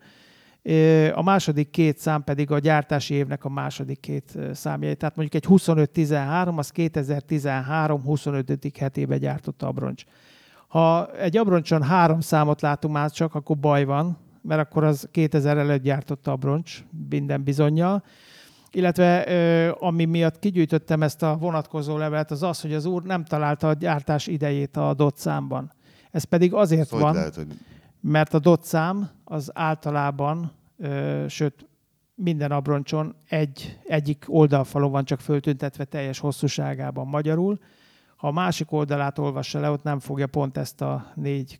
A 1.13 1.23
második 1.23 1.69
két 1.69 1.97
szám 1.97 2.23
pedig 2.23 2.51
a 2.51 2.59
gyártási 2.59 3.13
évnek 3.13 3.45
a 3.45 3.49
második 3.49 3.99
két 3.99 4.37
számjai. 4.53 4.95
Tehát 4.95 5.15
mondjuk 5.15 5.43
egy 5.43 5.49
25-13, 5.49 6.55
az 6.55 6.69
2013 6.69 8.01
25. 8.01 8.71
hetébe 8.79 9.17
gyártott 9.17 9.63
abroncs. 9.63 10.03
Ha 10.67 11.11
egy 11.11 11.37
abroncson 11.37 11.83
három 11.83 12.19
számot 12.19 12.61
látunk 12.61 12.93
már 12.93 13.11
csak, 13.11 13.35
akkor 13.35 13.57
baj 13.57 13.83
van, 13.83 14.17
mert 14.41 14.61
akkor 14.61 14.83
az 14.83 15.07
2000 15.11 15.57
előtt 15.57 15.81
gyártott 15.81 16.27
abroncs, 16.27 16.83
minden 17.09 17.43
bizonyal. 17.43 18.03
Illetve 18.71 19.21
ami 19.71 20.05
miatt 20.05 20.39
kigyűjtöttem 20.39 21.03
ezt 21.03 21.23
a 21.23 21.37
vonatkozó 21.39 21.97
levelet, 21.97 22.31
az 22.31 22.43
az, 22.43 22.61
hogy 22.61 22.73
az 22.73 22.85
úr 22.85 23.03
nem 23.03 23.25
találta 23.25 23.69
a 23.69 23.73
gyártás 23.73 24.27
idejét 24.27 24.77
a 24.77 24.93
DOT 24.93 25.17
számban. 25.17 25.71
Ez 26.11 26.23
pedig 26.23 26.53
azért 26.53 26.89
Hogy 26.89 27.01
van, 27.01 27.13
lehet, 27.13 27.35
hogy 27.35 27.47
mert 28.01 28.33
a 28.33 28.39
DOT 28.39 28.63
szám 28.63 29.09
az 29.23 29.51
általában, 29.53 30.51
ö, 30.77 31.25
sőt 31.27 31.67
minden 32.15 32.51
abroncson 32.51 33.15
egy, 33.29 33.79
egyik 33.83 34.25
oldalfalon 34.27 34.91
van 34.91 35.05
csak 35.05 35.19
föltüntetve 35.19 35.83
teljes 35.83 36.19
hosszúságában 36.19 37.07
magyarul. 37.07 37.59
Ha 38.15 38.27
a 38.27 38.31
másik 38.31 38.71
oldalát 38.71 39.17
olvassa 39.17 39.59
le, 39.59 39.69
ott 39.69 39.83
nem 39.83 39.99
fogja 39.99 40.27
pont 40.27 40.57
ezt 40.57 40.81
a 40.81 41.11
négy 41.15 41.59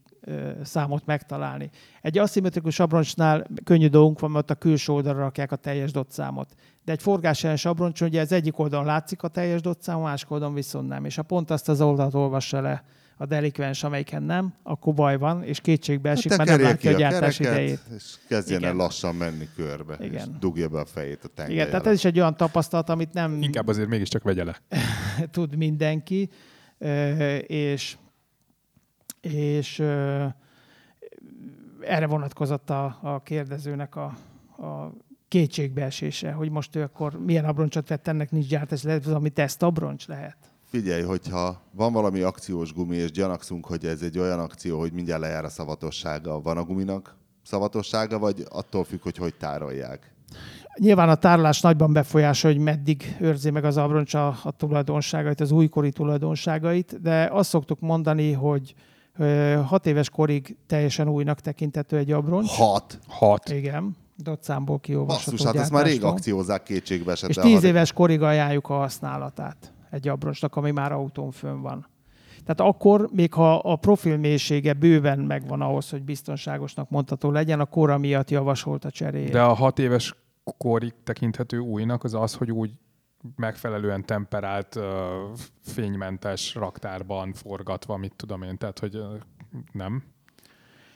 számot 0.64 1.06
megtalálni. 1.06 1.70
Egy 2.02 2.18
aszimmetrikus 2.18 2.80
abroncsnál 2.80 3.48
könnyű 3.64 3.88
dolgunk 3.88 4.20
van, 4.20 4.32
mert 4.32 4.44
ott 4.44 4.58
a 4.58 4.60
külső 4.60 4.94
oldalra 4.94 5.20
rakják 5.20 5.52
a 5.52 5.56
teljes 5.56 5.92
dot 5.92 6.12
számot. 6.12 6.54
De 6.86 6.92
egy 6.92 7.02
forgásellenes 7.02 7.66
abroncson 7.66 8.08
ugye 8.08 8.22
az 8.22 8.32
egyik 8.32 8.60
oldalon 8.60 8.86
látszik 8.86 9.24
a 9.24 9.28
teljes 9.28 9.62
dot 9.62 9.82
szám, 9.82 9.98
a 9.98 10.02
másik 10.02 10.32
oldalon 10.32 10.54
viszont 10.54 10.88
nem. 10.88 11.06
És 11.06 11.16
ha 11.16 11.22
pont 11.22 11.52
azt 11.52 11.70
az 11.70 11.82
oldalt 11.82 12.14
olvassa 12.14 12.62
le 12.62 12.84
a 13.18 13.26
delikvens, 13.26 13.84
amelyiken 13.84 14.24
nem, 14.24 14.54
akkor 14.64 14.94
baj 14.94 15.18
van, 15.18 15.44
és 15.44 15.60
kétségbe 15.60 16.10
esik, 16.10 16.38
mert 16.38 16.50
nem 16.50 16.62
látja 16.62 16.92
a 16.92 16.98
gyártás 16.98 17.38
kereket, 17.38 17.62
idejét. 17.62 17.80
És 17.96 18.16
kezdjen 18.28 18.64
el 18.64 18.74
lassan 18.74 19.16
menni 19.16 19.48
körbe, 19.56 19.94
és 19.94 20.08
Igen. 20.08 20.38
dugja 20.40 20.68
be 20.68 20.80
a 20.80 20.86
fejét 20.86 21.24
a 21.24 21.28
tengely 21.28 21.56
Igen, 21.56 21.70
tehát 21.70 21.88
ez 21.88 21.94
is 21.94 22.06
egy 22.06 22.20
olyan 22.20 22.38
tapasztalat, 22.38 22.90
amit 22.90 23.14
nem 23.14 23.42
Inkább 23.42 23.68
azért 23.68 23.88
mégiscsak 23.88 24.24
vegye 24.24 24.44
le. 24.44 24.62
tud 25.32 25.56
mindenki, 25.56 26.30
és, 27.48 27.98
és 29.34 29.80
erre 31.82 32.08
vonatkozott 32.08 32.70
a, 32.70 32.98
a 33.02 33.22
kérdezőnek 33.24 33.96
a, 33.96 34.04
a 34.64 34.94
kétségbeesése, 35.28 36.32
hogy 36.32 36.50
most 36.50 36.76
ő 36.76 36.82
akkor 36.82 37.20
milyen 37.26 37.46
abroncsot 37.46 37.88
vett, 37.88 38.08
ennek 38.08 38.32
nincs 38.32 38.48
gyártás, 38.48 38.84
lehet, 38.84 39.06
az, 39.06 39.14
ami 39.14 39.30
teszt 39.30 39.64
abroncs 39.64 40.08
lehet. 40.08 40.38
Figyelj, 40.64 41.02
hogyha 41.02 41.62
van 41.72 41.94
valami 41.94 42.22
akciós 42.22 42.74
gumi, 42.74 42.96
és 42.96 43.12
gyanakszunk, 43.12 43.66
hogy 43.66 43.86
ez 43.86 44.02
egy 44.02 44.20
olyan 44.20 44.40
akció, 44.40 44.80
hogy 44.80 44.92
mindjárt 44.92 45.22
lejár 45.22 45.46
a 45.46 45.50
szavatossága, 45.50 46.42
van 46.42 46.58
a 46.58 46.64
guminak 46.64 47.16
szavatossága, 47.44 48.20
vagy 48.20 48.46
attól 48.50 48.84
függ, 48.84 49.02
hogy 49.02 49.18
hogy 49.18 49.36
tárolják? 49.36 50.12
Nyilván 50.80 51.10
a 51.10 51.16
tárolás 51.16 51.62
nagyban 51.62 51.94
befolyásolja, 51.94 52.56
hogy 52.56 52.66
meddig 52.66 53.16
őrzi 53.20 53.50
meg 53.50 53.66
az 53.66 53.78
abroncs 53.78 54.14
a, 54.14 54.28
a 54.44 54.52
tulajdonságait, 54.58 55.40
az 55.40 55.52
újkori 55.52 55.92
tulajdonságait, 55.92 57.02
de 57.02 57.30
azt 57.32 57.50
szoktuk 57.50 57.80
mondani, 57.80 58.32
hogy 58.32 58.74
hat 59.66 59.86
éves 59.86 60.10
korig 60.10 60.58
teljesen 60.68 61.10
újnak 61.10 61.40
tekintető 61.40 61.98
egy 61.98 62.12
abroncs. 62.12 62.50
Hat! 62.50 63.00
Hat. 63.08 63.50
Igen, 63.50 63.96
dotszámból 64.16 64.80
kiolvasható 64.80 65.32
Basszus, 65.32 65.46
hát 65.46 65.56
ezt 65.56 65.72
már 65.72 65.86
rég 65.86 66.04
akciózzák 66.04 66.64
kétségbe 66.64 67.12
És 67.12 67.22
esetlen. 67.22 67.46
10 67.46 67.62
ha- 67.62 67.68
éves 67.68 67.92
korig 67.94 68.22
ajánljuk 68.22 68.70
a 68.70 68.74
használatát 68.74 69.74
egy 69.92 70.08
abroncsnak, 70.08 70.56
ami 70.56 70.72
már 70.72 70.92
autón 70.92 71.32
fönn 71.32 71.62
van. 71.62 71.88
Tehát 72.46 72.72
akkor, 72.74 73.10
még 73.12 73.34
ha 73.34 73.56
a 73.56 73.76
profil 73.76 74.18
mélysége 74.18 74.74
bőven 74.74 75.20
megvan 75.20 75.62
ahhoz, 75.62 75.90
hogy 75.90 76.04
biztonságosnak 76.04 76.90
mondható 76.90 77.32
legyen, 77.32 77.60
a 77.60 77.66
kora 77.66 77.98
miatt 77.98 78.30
javasolt 78.30 78.86
a 78.86 78.92
cseréje. 78.92 79.30
De 79.30 79.42
a 79.42 79.54
hat 79.54 79.80
éves 79.80 80.16
korig 80.58 80.94
tekinthető 81.04 81.58
újnak 81.58 82.04
az 82.04 82.14
az, 82.14 82.34
hogy 82.34 82.52
úgy 82.52 82.72
megfelelően 83.36 84.06
temperált, 84.06 84.80
fénymentes 85.62 86.56
raktárban 86.56 87.34
forgatva, 87.34 87.98
mit 87.98 88.14
tudom 88.16 88.42
én, 88.42 88.58
tehát 88.58 88.80
hogy 88.80 89.02
nem. 89.72 90.04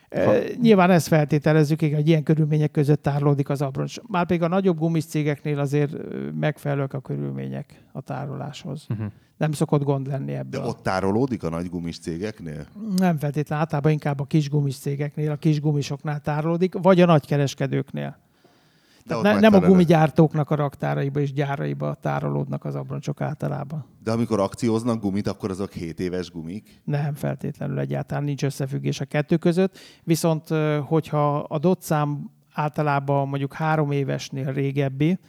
E, 0.09 0.41
nyilván 0.61 0.91
ezt 0.91 1.07
feltételezzük, 1.07 1.79
hogy 1.79 2.07
ilyen 2.07 2.23
körülmények 2.23 2.71
között 2.71 3.01
tárolódik 3.01 3.49
az 3.49 3.61
abroncs. 3.61 3.95
Már 4.07 4.25
pedig 4.25 4.41
a 4.41 4.47
nagyobb 4.47 4.77
gumis 4.77 5.05
cégeknél 5.05 5.59
azért 5.59 5.93
megfelelők 6.39 6.93
a 6.93 6.99
körülmények 6.99 7.83
a 7.91 8.01
tároláshoz. 8.01 8.85
Uh-huh. 8.89 9.11
Nem 9.37 9.51
szokott 9.51 9.83
gond 9.83 10.07
lenni 10.07 10.31
De 10.31 10.37
ebből. 10.37 10.63
ott 10.63 10.83
tárolódik 10.83 11.43
a 11.43 11.49
nagy 11.49 11.69
gumis 11.69 11.99
cégeknél? 11.99 12.65
Nem 12.95 13.17
feltétlenül, 13.17 13.63
általában 13.63 13.91
inkább 13.91 14.19
a 14.19 14.23
kis 14.23 14.49
gumis 14.49 14.77
cégeknél, 14.77 15.31
a 15.31 15.35
kis 15.35 15.61
gumisoknál 15.61 16.19
tárolódik, 16.19 16.73
vagy 16.81 17.01
a 17.01 17.05
nagykereskedőknél. 17.05 18.17
De 19.05 19.21
ne, 19.21 19.39
nem 19.39 19.53
a 19.53 19.59
gumigyártóknak 19.59 20.49
a 20.49 20.55
raktáreiba 20.55 21.19
és 21.19 21.33
gyáraiba 21.33 21.97
tárolódnak 22.01 22.65
az 22.65 22.75
abroncsok 22.75 23.21
általában. 23.21 23.85
De 24.03 24.11
amikor 24.11 24.39
akcióznak 24.39 25.01
gumit, 25.01 25.27
akkor 25.27 25.49
azok 25.49 25.71
7 25.71 25.99
éves 25.99 26.31
gumik? 26.31 26.81
Nem 26.83 27.13
feltétlenül 27.13 27.79
egyáltalán 27.79 28.23
nincs 28.23 28.43
összefüggés 28.43 28.99
a 28.99 29.05
kettő 29.05 29.37
között, 29.37 29.77
viszont 30.03 30.47
hogyha 30.85 31.37
a 31.37 31.59
dot 31.59 31.81
szám 31.81 32.29
általában 32.53 33.27
mondjuk 33.27 33.53
három 33.53 33.91
évesnél 33.91 34.53
régebbi, 34.53 35.19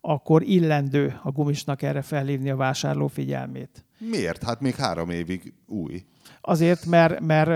akkor 0.00 0.42
illendő 0.42 1.20
a 1.22 1.30
gumisnak 1.30 1.82
erre 1.82 2.02
felhívni 2.02 2.50
a 2.50 2.56
vásárló 2.56 3.06
figyelmét. 3.06 3.84
Miért? 3.98 4.42
Hát 4.42 4.60
még 4.60 4.74
három 4.74 5.10
évig 5.10 5.54
új. 5.66 6.04
Azért, 6.48 6.86
mert, 6.86 7.20
mert 7.20 7.48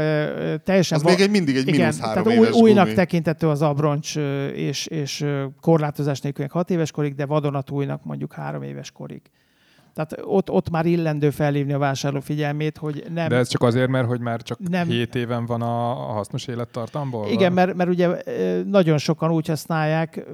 teljesen... 0.65 0.99
Az 0.99 1.05
még 1.05 1.21
egy 1.21 1.31
mindig 1.31 1.57
egy 1.57 1.65
mínusz 1.65 2.01
három 2.01 2.25
tehát 2.25 2.39
új, 2.39 2.49
újnak 2.61 2.85
gumi. 2.85 2.97
tekintető 2.97 3.49
az 3.49 3.63
abroncs 3.63 4.17
és, 4.55 4.87
és 4.87 5.25
korlátozás 5.61 6.21
nélkülinek 6.21 6.55
hat 6.55 6.71
éves 6.71 6.91
korig, 6.91 7.15
de 7.15 7.27
vadonatújnak 7.27 8.05
mondjuk 8.05 8.33
három 8.33 8.63
éves 8.63 8.91
korig. 8.91 9.21
Tehát 9.95 10.17
ott, 10.25 10.51
ott 10.51 10.71
már 10.71 10.87
illendő 10.87 11.31
felhívni 11.31 11.73
a 11.73 11.79
vásárló 11.79 12.21
figyelmét, 12.21 12.79
hogy 12.79 13.05
nem... 13.15 13.29
De 13.29 13.37
ez 13.37 13.49
csak 13.49 13.63
azért, 13.63 13.89
mert 13.89 14.07
hogy 14.07 14.21
már 14.21 14.43
csak 14.43 14.59
Nem. 14.59 14.71
nem. 14.71 14.89
7 14.89 15.15
éven 15.15 15.47
van 15.47 15.63
a, 15.63 15.91
a 15.91 16.13
hasznos 16.13 16.47
élettartamból? 16.47 17.29
Igen, 17.31 17.53
mert, 17.53 17.75
mert 17.75 17.91
ugye 17.91 18.09
nagyon 18.67 18.99
sokan 18.99 19.31
úgy 19.31 19.47
használják, 19.47 20.25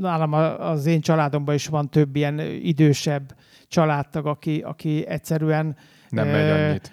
nálam 0.00 0.32
az 0.58 0.86
én 0.86 1.00
családomban 1.00 1.54
is 1.54 1.66
van 1.66 1.90
több 1.90 2.16
ilyen 2.16 2.40
idősebb 2.62 3.34
családtag, 3.68 4.26
aki, 4.26 4.60
aki 4.60 5.06
egyszerűen 5.06 5.76
Nem 6.08 6.28
megy 6.28 6.50
annyit. 6.50 6.92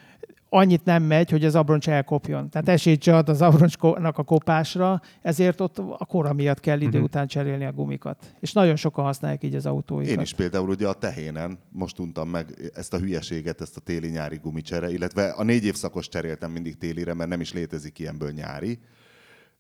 Annyit 0.53 0.83
nem 0.85 1.03
megy, 1.03 1.29
hogy 1.29 1.45
az 1.45 1.55
abroncs 1.55 1.89
elkopjon. 1.89 2.49
Tehát 2.49 2.69
esélyt 2.69 3.03
se 3.03 3.15
ad 3.15 3.29
az 3.29 3.41
abroncsnak 3.41 4.17
a 4.17 4.23
kopásra, 4.23 5.01
ezért 5.21 5.61
ott 5.61 5.77
a 5.79 6.05
kora 6.05 6.33
miatt 6.33 6.59
kell 6.59 6.81
idő 6.81 6.97
Mhm. 6.97 7.03
után 7.05 7.27
cserélni 7.27 7.65
a 7.65 7.71
gumikat. 7.71 8.35
És 8.39 8.51
nagyon 8.53 8.75
sokan 8.75 9.03
használják 9.05 9.43
így 9.43 9.55
az 9.55 9.65
autóikat. 9.65 10.13
Én 10.13 10.19
is 10.19 10.33
például 10.33 10.69
ugye 10.69 10.87
a 10.87 10.93
tehénen 10.93 11.59
most 11.69 11.99
untam 11.99 12.29
meg 12.29 12.71
ezt 12.75 12.93
a 12.93 12.97
hülyeséget, 12.97 13.61
ezt 13.61 13.77
a 13.77 13.79
téli-nyári 13.79 14.37
gumicsere, 14.37 14.91
illetve 14.91 15.29
a 15.29 15.43
négy 15.43 15.65
évszakos 15.65 16.07
cseréltem 16.07 16.51
mindig 16.51 16.77
télire, 16.77 17.13
mert 17.13 17.29
nem 17.29 17.41
is 17.41 17.53
létezik 17.53 17.99
ilyenből 17.99 18.31
nyári. 18.31 18.79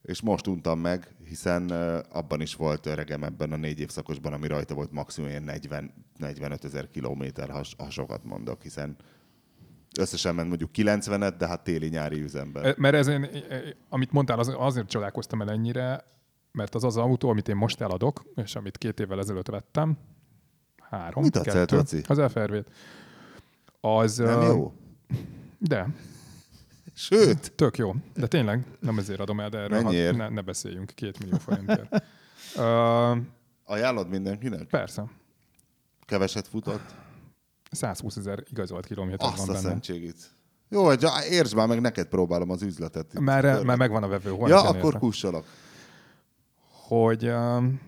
És 0.01 0.21
most 0.21 0.47
untam 0.47 0.79
meg, 0.79 1.15
hiszen 1.27 1.69
abban 2.11 2.41
is 2.41 2.55
volt 2.55 2.85
öregem 2.85 3.23
ebben 3.23 3.51
a 3.51 3.55
négy 3.57 3.79
évszakosban, 3.79 4.33
ami 4.33 4.47
rajta 4.47 4.73
volt 4.73 4.91
maximum 4.91 5.29
ilyen 5.29 5.43
40, 5.43 5.93
45 6.17 6.65
ezer 6.65 6.89
kilométer, 6.89 7.49
ha 7.77 7.89
sokat 7.89 8.23
mondok, 8.23 8.61
hiszen 8.61 8.95
összesen 9.99 10.35
ment 10.35 10.47
mondjuk 10.47 10.69
90-et, 10.73 11.33
de 11.37 11.47
hát 11.47 11.63
téli-nyári 11.63 12.21
üzemben. 12.21 12.75
Mert 12.77 12.95
ez 12.95 13.07
én, 13.07 13.29
amit 13.89 14.11
mondtál, 14.11 14.39
az, 14.39 14.53
azért 14.57 14.87
csodálkoztam 14.87 15.41
el 15.41 15.49
ennyire, 15.49 16.03
mert 16.51 16.75
az 16.75 16.83
az 16.83 16.97
autó, 16.97 17.29
amit 17.29 17.47
én 17.47 17.55
most 17.55 17.81
eladok, 17.81 18.23
és 18.35 18.55
amit 18.55 18.77
két 18.77 18.99
évvel 18.99 19.19
ezelőtt 19.19 19.47
vettem, 19.47 19.97
három, 20.89 21.23
Mit 21.23 21.35
adsz 21.35 21.47
el, 21.47 21.53
kettő, 21.53 21.75
Toci? 21.75 22.01
az 22.07 22.31
FRV-t, 22.31 22.71
az... 23.81 24.17
Nem 24.17 24.41
jó? 24.41 24.73
De, 25.57 25.87
Sőt, 26.93 27.51
tök 27.55 27.77
jó. 27.77 27.95
De 28.13 28.27
tényleg, 28.27 28.65
nem 28.79 28.97
ezért 28.97 29.19
adom 29.19 29.39
el, 29.39 29.49
de 29.49 29.57
erről 29.57 29.81
Mennyiért? 29.81 30.17
ne, 30.17 30.29
ne 30.29 30.41
beszéljünk 30.41 30.91
két 30.95 31.19
millió 31.19 31.37
forintért. 31.37 32.03
uh, 32.55 33.17
ajánlod 33.65 34.09
mindenkinek? 34.09 34.67
persze. 34.67 35.03
Keveset 36.05 36.47
futott? 36.47 36.95
120 37.71 38.15
ezer 38.15 38.43
igazolt 38.49 38.85
kilométer 38.85 39.27
Azt 39.27 39.37
van 39.37 39.49
a 39.49 39.51
benne. 39.51 39.67
szentségit. 39.67 40.31
Jó, 40.69 40.85
hogy 40.85 41.05
értsd 41.29 41.55
már 41.55 41.67
meg, 41.67 41.81
neked 41.81 42.07
próbálom 42.07 42.49
az 42.49 42.61
üzletet. 42.61 43.19
Már, 43.19 43.63
már 43.63 43.77
megvan 43.77 44.03
a 44.03 44.07
vevő. 44.07 44.35
Ja, 44.45 44.61
akkor 44.61 44.99
kussolok. 44.99 45.45
hogy 46.87 47.27
um, 47.27 47.81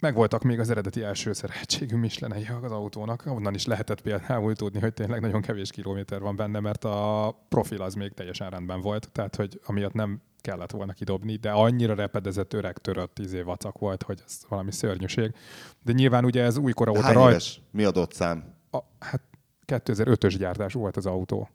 megvoltak 0.00 0.42
még 0.42 0.60
az 0.60 0.70
eredeti 0.70 1.02
első 1.02 1.32
szerehetségű 1.32 1.96
Michelinei 1.96 2.48
az 2.62 2.70
autónak. 2.72 3.22
Onnan 3.26 3.54
is 3.54 3.66
lehetett 3.66 4.00
például 4.00 4.54
tudni, 4.54 4.80
hogy 4.80 4.94
tényleg 4.94 5.20
nagyon 5.20 5.40
kevés 5.40 5.70
kilométer 5.70 6.20
van 6.20 6.36
benne, 6.36 6.60
mert 6.60 6.84
a 6.84 7.34
profil 7.48 7.82
az 7.82 7.94
még 7.94 8.12
teljesen 8.12 8.50
rendben 8.50 8.80
volt, 8.80 9.08
tehát 9.12 9.36
hogy 9.36 9.60
amiatt 9.64 9.92
nem 9.92 10.20
kellett 10.40 10.70
volna 10.70 10.92
kidobni, 10.92 11.36
de 11.36 11.50
annyira 11.50 11.94
repedezett, 11.94 12.52
öreg, 12.52 12.78
törött, 12.78 13.14
tíz 13.14 13.32
év 13.32 13.44
vacak 13.44 13.78
volt, 13.78 14.02
hogy 14.02 14.22
ez 14.26 14.38
valami 14.48 14.72
szörnyűség. 14.72 15.34
De 15.82 15.92
nyilván 15.92 16.24
ugye 16.24 16.42
ez 16.42 16.56
újkora 16.56 16.90
óta 16.90 17.00
hány 17.02 17.14
rajt? 17.14 17.44
Mi 17.70 17.84
adott 17.84 18.12
szám? 18.12 18.54
A, 18.70 18.78
hát 18.98 19.22
2005-ös 19.66 20.34
gyártás 20.38 20.72
volt 20.72 20.96
az 20.96 21.06
autó. 21.06 21.48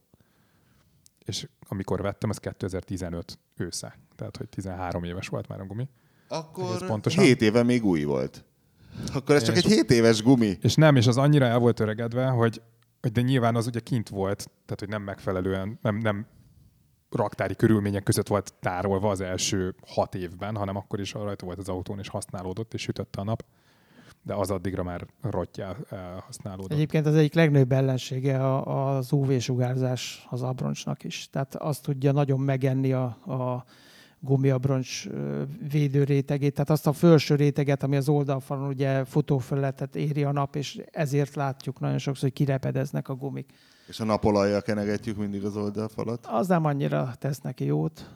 És 1.25 1.47
amikor 1.67 2.01
vettem, 2.01 2.29
az 2.29 2.37
2015 2.37 3.39
ősze. 3.57 3.97
Tehát, 4.15 4.37
hogy 4.37 4.49
13 4.49 5.03
éves 5.03 5.27
volt 5.27 5.47
már 5.47 5.59
a 5.61 5.65
gumi. 5.65 5.87
Akkor 6.27 6.73
Ez 6.73 6.85
pontosan? 6.85 7.23
7 7.23 7.41
éve 7.41 7.63
még 7.63 7.85
új 7.85 8.03
volt. 8.03 8.45
Akkor 9.13 9.35
ez 9.35 9.43
csak 9.43 9.55
És- 9.55 9.63
egy 9.63 9.71
7 9.71 9.91
éves 9.91 10.23
gumi. 10.23 10.57
És 10.61 10.75
nem, 10.75 10.95
és 10.95 11.07
az 11.07 11.17
annyira 11.17 11.45
el 11.45 11.59
volt 11.59 11.79
öregedve, 11.79 12.27
hogy, 12.27 12.61
hogy 13.01 13.11
de 13.11 13.21
nyilván 13.21 13.55
az 13.55 13.67
ugye 13.67 13.79
kint 13.79 14.09
volt, 14.09 14.37
tehát 14.37 14.79
hogy 14.79 14.89
nem 14.89 15.01
megfelelően, 15.01 15.79
nem, 15.81 15.97
nem 15.97 16.25
raktári 17.09 17.55
körülmények 17.55 18.03
között 18.03 18.27
volt 18.27 18.53
tárolva 18.59 19.09
az 19.09 19.21
első 19.21 19.75
hat 19.87 20.15
évben, 20.15 20.55
hanem 20.55 20.75
akkor 20.75 20.99
is 20.99 21.13
rajta 21.13 21.45
volt 21.45 21.57
az 21.57 21.69
autón, 21.69 21.99
és 21.99 22.07
használódott, 22.07 22.73
és 22.73 22.81
sütötte 22.81 23.21
a 23.21 23.23
nap. 23.23 23.45
De 24.23 24.33
az 24.33 24.51
addigra 24.51 24.83
már 24.83 25.05
rottyá 25.21 25.75
használódott. 26.25 26.71
Egyébként 26.71 27.05
az 27.05 27.15
egyik 27.15 27.33
legnagyobb 27.33 27.71
ellensége 27.71 28.59
az 28.59 29.11
UV-sugárzás 29.11 30.27
az 30.29 30.41
abroncsnak 30.41 31.03
is. 31.03 31.29
Tehát 31.31 31.55
azt 31.55 31.83
tudja 31.83 32.11
nagyon 32.11 32.39
megenni 32.39 32.93
a, 32.93 33.03
a 33.25 33.65
gumiabroncs 34.19 35.07
védőrétegét, 35.71 36.53
tehát 36.53 36.69
azt 36.69 36.87
a 36.87 36.93
felső 36.93 37.35
réteget, 37.35 37.83
ami 37.83 37.95
az 37.95 38.09
oldalfalon 38.09 38.67
ugye 38.67 39.05
futófelületet 39.05 39.95
éri 39.95 40.23
a 40.23 40.31
nap, 40.31 40.55
és 40.55 40.81
ezért 40.91 41.35
látjuk 41.35 41.79
nagyon 41.79 41.97
sokszor, 41.97 42.23
hogy 42.23 42.33
kirepedeznek 42.33 43.09
a 43.09 43.15
gumik. 43.15 43.49
És 43.87 43.99
a 43.99 44.05
napolajjal 44.05 44.61
kenegetjük 44.61 45.17
mindig 45.17 45.43
az 45.43 45.55
oldalfalat? 45.55 46.27
Az 46.31 46.47
nem 46.47 46.65
annyira 46.65 47.13
tesz 47.19 47.39
neki 47.39 47.65
jót. 47.65 48.09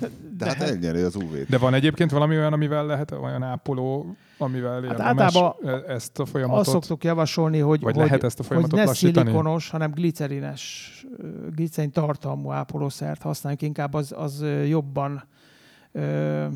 De, 0.00 0.08
De 0.36 0.46
hát 0.46 0.60
elnyeri 0.60 1.00
az 1.00 1.16
uv 1.16 1.34
De 1.48 1.58
van 1.58 1.74
egyébként 1.74 2.10
valami 2.10 2.36
olyan, 2.36 2.52
amivel 2.52 2.86
lehet, 2.86 3.10
olyan 3.10 3.42
ápoló, 3.42 4.16
amivel 4.38 4.82
hát 4.82 5.00
általában 5.00 5.54
ezt 5.86 6.18
a 6.18 6.26
folyamatot... 6.26 6.60
Azt 6.60 6.70
szoktuk 6.70 7.04
javasolni, 7.04 7.58
hogy, 7.58 7.80
vagy 7.80 7.94
hogy, 7.94 8.04
lehet 8.04 8.24
ezt 8.24 8.38
a 8.38 8.42
folyamatot 8.42 8.72
hogy 8.72 8.80
ne 8.84 8.86
lassítani? 8.86 9.26
szilikonos, 9.26 9.70
hanem 9.70 9.90
glicerines, 9.90 11.06
glicerin 11.54 11.90
tartalmú 11.90 12.50
ápolószert 12.50 13.22
használjuk, 13.22 13.62
inkább 13.62 13.94
az, 13.94 14.14
az 14.16 14.44
jobban 14.66 15.24
ö, 15.92 16.46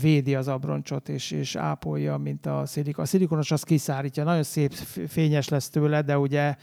védi 0.00 0.34
az 0.34 0.48
abroncsot, 0.48 1.08
és, 1.08 1.30
és 1.30 1.56
ápolja, 1.56 2.16
mint 2.16 2.46
a 2.46 2.62
szilikon. 2.66 3.04
A 3.04 3.06
szilikonos 3.06 3.50
az 3.50 3.62
kiszárítja, 3.62 4.24
nagyon 4.24 4.42
szép, 4.42 4.72
fényes 5.08 5.48
lesz 5.48 5.68
tőle, 5.68 6.02
de 6.02 6.18
ugye 6.18 6.56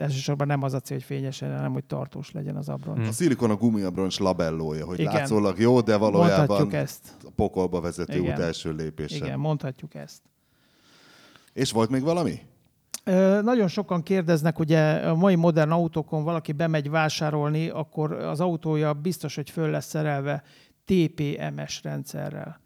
elsősorban 0.00 0.46
nem 0.46 0.62
az 0.62 0.74
a 0.74 0.80
cél, 0.80 0.96
hogy 0.96 1.06
fényesen, 1.06 1.56
hanem 1.56 1.72
hogy 1.72 1.84
tartós 1.84 2.30
legyen 2.30 2.56
az 2.56 2.68
abroncs. 2.68 2.98
Hmm. 2.98 3.08
A 3.08 3.12
szilikon 3.12 3.50
a 3.50 3.56
gumiabroncs 3.56 4.18
labellója, 4.18 4.84
hogy 4.86 5.00
Igen. 5.00 5.12
látszólag 5.12 5.58
jó, 5.58 5.80
de 5.80 5.96
valójában 5.96 6.74
ezt. 6.74 7.16
a 7.24 7.30
pokolba 7.36 7.80
vezető 7.80 8.18
Igen. 8.18 8.32
út 8.32 8.40
első 8.40 8.72
lépése. 8.72 9.16
Igen, 9.16 9.38
mondhatjuk 9.38 9.94
ezt. 9.94 10.22
És 11.52 11.72
volt 11.72 11.90
még 11.90 12.02
valami? 12.02 12.40
Ö, 13.04 13.40
nagyon 13.42 13.68
sokan 13.68 14.02
kérdeznek, 14.02 14.58
ugye 14.58 14.94
a 14.94 15.14
mai 15.14 15.34
modern 15.34 15.70
autókon 15.70 16.24
valaki 16.24 16.52
bemegy 16.52 16.90
vásárolni, 16.90 17.68
akkor 17.68 18.12
az 18.12 18.40
autója 18.40 18.92
biztos, 18.92 19.34
hogy 19.34 19.50
föl 19.50 19.70
lesz 19.70 19.86
szerelve 19.86 20.42
TPMS 20.84 21.82
rendszerrel. 21.82 22.60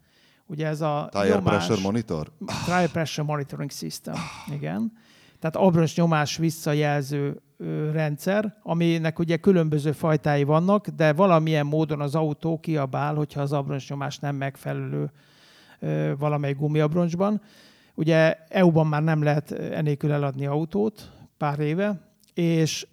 Ugye 0.45 0.67
ez 0.67 0.81
a 0.81 1.09
Tire 1.11 1.27
nyomás, 1.27 1.43
Pressure 1.43 1.81
Monitor? 1.81 2.31
Tire 2.65 2.87
Pressure 2.91 3.27
Monitoring 3.27 3.71
System, 3.71 4.15
igen 4.51 4.91
tehát 5.39 5.55
abroncs 5.55 5.97
nyomás 5.97 6.37
visszajelző 6.37 7.41
rendszer, 7.91 8.57
aminek 8.63 9.19
ugye 9.19 9.37
különböző 9.37 9.91
fajtái 9.91 10.43
vannak, 10.43 10.87
de 10.87 11.13
valamilyen 11.13 11.65
módon 11.65 12.01
az 12.01 12.15
autó 12.15 12.59
kiabál, 12.59 13.15
hogyha 13.15 13.41
az 13.41 13.53
abroncs 13.53 13.89
nyomás 13.89 14.19
nem 14.19 14.35
megfelelő 14.35 15.11
valamely 16.17 16.53
gumiabroncsban. 16.53 17.41
Ugye 17.93 18.37
EU-ban 18.49 18.87
már 18.87 19.03
nem 19.03 19.23
lehet 19.23 19.51
enélkül 19.51 20.11
eladni 20.11 20.45
autót 20.45 21.11
pár 21.37 21.59
éve, 21.59 22.01
és 22.33 22.87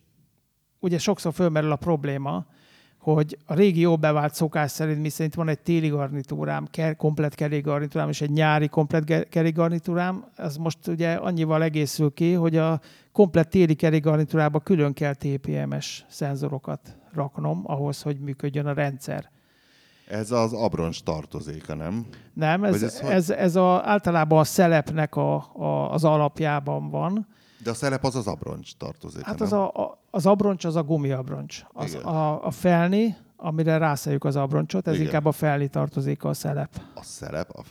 ugye 0.78 0.98
sokszor 0.98 1.32
fölmerül 1.32 1.72
a 1.72 1.76
probléma, 1.76 2.46
hogy 3.12 3.39
a 3.47 3.55
régi 3.55 3.81
jó 3.81 3.97
bevált 3.97 4.35
szokás 4.35 4.70
szerint, 4.70 5.01
mi 5.01 5.09
szerint 5.09 5.35
van 5.35 5.48
egy 5.48 5.59
téli 5.59 5.89
garnitúrám, 5.89 6.68
komplet 6.97 7.35
kerékgarnitúrám 7.35 8.09
és 8.09 8.20
egy 8.20 8.31
nyári 8.31 8.68
komplet 8.68 9.28
kerékgarnitúrám, 9.28 10.24
az 10.36 10.56
most 10.56 10.86
ugye 10.86 11.12
annyival 11.12 11.62
egészül 11.62 12.12
ki, 12.14 12.32
hogy 12.32 12.56
a 12.56 12.81
komplet 13.12 13.48
téli 13.48 13.74
kerékgarnitúrába 13.74 14.60
külön 14.60 14.93
kell 14.93 15.14
TPMS 15.14 16.05
szenzorokat 16.09 16.81
raknom 17.12 17.62
ahhoz, 17.66 18.02
hogy 18.02 18.18
működjön 18.18 18.66
a 18.66 18.72
rendszer. 18.72 19.31
Ez 20.09 20.31
az 20.31 20.52
abroncs 20.52 21.02
tartozéka, 21.02 21.74
nem? 21.74 22.06
Nem, 22.32 22.64
ez, 22.64 22.82
ez, 22.82 23.01
ez, 23.01 23.31
ez 23.31 23.56
a, 23.56 23.82
általában 23.89 24.39
a 24.39 24.44
szelepnek 24.44 25.16
a, 25.16 25.35
a, 25.52 25.93
az 25.93 26.05
alapjában 26.05 26.90
van. 26.90 27.26
De 27.65 27.70
a 27.70 27.74
szelep 27.74 28.05
az 28.05 28.16
az 28.16 28.27
abroncs 28.27 28.74
tartozik. 28.77 29.24
Hát 29.24 29.41
az, 29.41 29.53
a, 29.53 29.69
a, 29.69 29.99
az 30.11 30.27
abroncs 30.27 30.65
az 30.65 30.77
a 30.77 30.82
gumiabroncs. 30.82 31.62
Az 31.73 31.95
a, 31.95 32.45
a 32.45 32.51
felni, 32.51 33.16
amire 33.36 33.78
rászeljük 33.78 34.24
az 34.24 34.36
abroncsot, 34.36 34.86
ez 34.86 34.95
Igen. 34.95 35.07
inkább 35.07 35.24
a 35.24 35.32
felni 35.32 35.69
tartozik 35.69 36.24
a 36.24 36.32
szelep. 36.32 36.81
A 36.95 37.03
szelep? 37.03 37.51
A... 37.51 37.62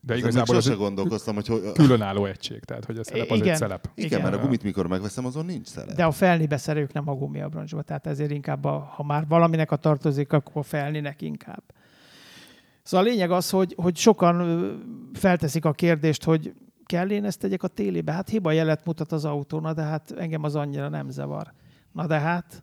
De 0.00 0.16
igazából 0.16 0.56
az 0.56 0.76
gondolkoztam, 0.76 1.34
hogy, 1.34 1.46
hogy... 1.46 1.72
különálló 1.72 2.24
egység, 2.24 2.64
tehát 2.64 2.84
hogy 2.84 2.98
a 2.98 3.04
szelep 3.04 3.30
az 3.30 3.36
Igen. 3.36 3.48
egy 3.48 3.56
szelep. 3.56 3.88
Igen, 3.94 4.10
Igen, 4.10 4.22
mert 4.22 4.34
a 4.34 4.38
gumit 4.38 4.62
mikor 4.62 4.86
megveszem, 4.86 5.26
azon 5.26 5.44
nincs 5.44 5.66
szelep. 5.66 5.94
De 5.94 6.04
a 6.04 6.10
felnibe 6.10 6.56
szereljük 6.56 6.92
nem 6.92 7.08
a 7.08 7.14
gumiabroncsba, 7.14 7.82
tehát 7.82 8.06
ezért 8.06 8.30
inkább, 8.30 8.64
a, 8.64 8.78
ha 8.94 9.02
már 9.02 9.26
valaminek 9.28 9.70
a 9.70 9.76
tartozik, 9.76 10.32
akkor 10.32 10.56
a 10.56 10.62
felninek 10.62 11.22
inkább. 11.22 11.62
Szóval 12.82 13.06
a 13.06 13.08
lényeg 13.08 13.30
az, 13.30 13.50
hogy, 13.50 13.74
hogy 13.76 13.96
sokan 13.96 15.10
felteszik 15.14 15.64
a 15.64 15.72
kérdést, 15.72 16.24
hogy 16.24 16.54
kell 16.90 17.10
én 17.10 17.24
ezt 17.24 17.38
tegyek 17.38 17.62
a 17.62 17.68
télébe? 17.68 18.12
Hát 18.12 18.28
hiba 18.28 18.52
jelet 18.52 18.84
mutat 18.84 19.12
az 19.12 19.24
autó, 19.24 19.60
na 19.60 19.72
de 19.72 19.82
hát 19.82 20.14
engem 20.18 20.42
az 20.42 20.56
annyira 20.56 20.88
nem 20.88 21.10
zavar. 21.10 21.52
Na 21.92 22.06
de 22.06 22.18
hát, 22.18 22.62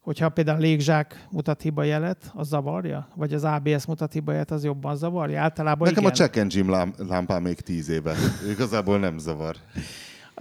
hogyha 0.00 0.28
például 0.28 0.56
a 0.58 0.60
légzsák 0.60 1.26
mutat 1.30 1.62
hiba 1.62 1.82
jelet, 1.82 2.32
az 2.34 2.48
zavarja? 2.48 3.08
Vagy 3.14 3.34
az 3.34 3.44
ABS 3.44 3.86
mutat 3.86 4.12
hiba 4.12 4.32
jelet, 4.32 4.50
az 4.50 4.64
jobban 4.64 4.96
zavarja? 4.96 5.40
Általában 5.40 5.88
Nekem 5.88 6.02
igen. 6.02 6.12
a 6.12 6.16
check 6.16 6.36
engine 6.36 6.88
lámpám 7.08 7.42
még 7.42 7.60
tíz 7.60 7.88
éve. 7.88 8.14
Igazából 8.52 8.98
nem 8.98 9.18
zavar. 9.18 9.56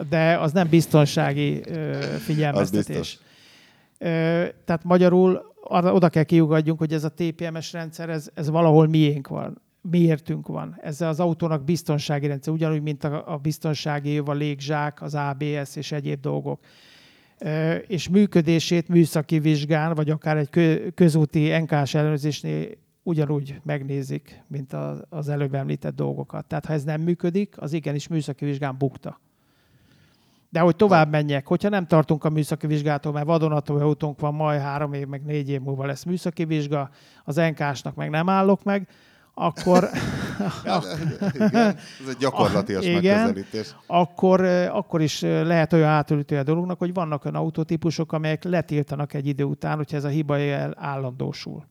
De 0.10 0.38
az 0.40 0.52
nem 0.52 0.70
biztonsági 0.70 1.62
ö, 1.66 2.00
figyelmeztetés. 2.20 3.20
Ö, 3.98 4.08
tehát 4.66 4.84
magyarul 4.84 5.54
arra, 5.64 5.94
oda 5.94 6.10
kell 6.10 6.24
kiugadjunk, 6.24 6.80
hogy 6.80 6.94
ez 6.94 7.04
a 7.04 7.10
TPMS 7.10 7.72
rendszer, 7.74 8.10
ez, 8.10 8.30
ez 8.34 8.50
valahol 8.50 8.88
miénk 8.88 9.28
van 9.28 9.62
miértünk 9.82 10.48
van. 10.48 10.78
Ez 10.82 11.02
az 11.02 11.20
autónak 11.20 11.64
biztonsági 11.64 12.28
rendszer, 12.28 12.54
ugyanúgy, 12.54 12.82
mint 12.82 13.04
a, 13.04 13.34
a 13.34 13.38
biztonsági 13.38 14.18
a 14.18 14.32
légzsák, 14.32 15.02
az 15.02 15.16
ABS 15.16 15.76
és 15.76 15.92
egyéb 15.92 16.20
dolgok. 16.20 16.60
És 17.88 18.10
működését 18.10 18.88
műszaki 18.88 19.40
vizsgán, 19.40 19.94
vagy 19.94 20.10
akár 20.10 20.38
egy 20.38 20.94
közúti 20.94 21.58
NKS 21.58 21.94
ellenőrzésnél 21.94 22.68
ugyanúgy 23.04 23.60
megnézik, 23.64 24.44
mint 24.48 24.74
az 25.10 25.30
előbb 25.30 25.54
említett 25.54 25.96
dolgokat. 25.96 26.46
Tehát 26.46 26.66
ha 26.66 26.74
ez 26.74 26.84
nem 26.84 27.02
működik, 27.02 27.56
az 27.58 27.74
igenis 27.74 28.08
műszaki 28.08 28.46
vizsgán 28.46 28.78
bukta. 28.78 29.20
De 30.50 30.60
hogy 30.60 30.76
tovább 30.76 31.10
menjek, 31.12 31.48
hogyha 31.48 31.70
nem 31.70 31.88
tartunk 31.88 32.24
a 32.24 32.30
műszaki 32.30 32.68
vizsgától, 32.68 33.12
mert 33.12 33.26
vadonatúj 33.26 33.82
autónk 33.82 34.20
van, 34.20 34.34
majd 34.34 34.62
három 34.62 34.94
év, 34.94 35.08
meg 35.08 35.24
négy 35.24 35.50
év 35.50 35.62
múlva 35.62 35.86
lesz 35.86 36.04
műszaki 36.04 36.46
vizsga, 36.46 36.90
az 37.24 37.36
NK-snak 37.36 37.96
meg 37.96 38.10
nem 38.10 38.30
állok 38.30 38.64
meg, 38.64 38.88
akkor... 39.42 39.90
igen, 41.34 41.76
ez 42.02 42.08
egy 42.10 42.18
gyakorlatias 42.20 42.86
igen, 42.86 43.26
megközelítés. 43.26 43.76
Akkor, 43.88 44.42
akkor 44.72 45.02
is 45.02 45.22
lehet 45.22 45.74
olyan 45.74 45.90
átülítő 45.90 46.38
a 46.38 46.44
dolognak, 46.44 46.80
hogy 46.80 46.94
vannak 46.94 47.26
olyan 47.26 47.38
autótípusok, 47.38 48.12
amelyek 48.12 48.44
letiltanak 48.44 49.14
egy 49.14 49.28
idő 49.28 49.44
után, 49.44 49.78
hogyha 49.78 49.98
ez 49.98 50.04
a 50.04 50.08
hiba 50.08 50.38
állandósul. 50.76 51.70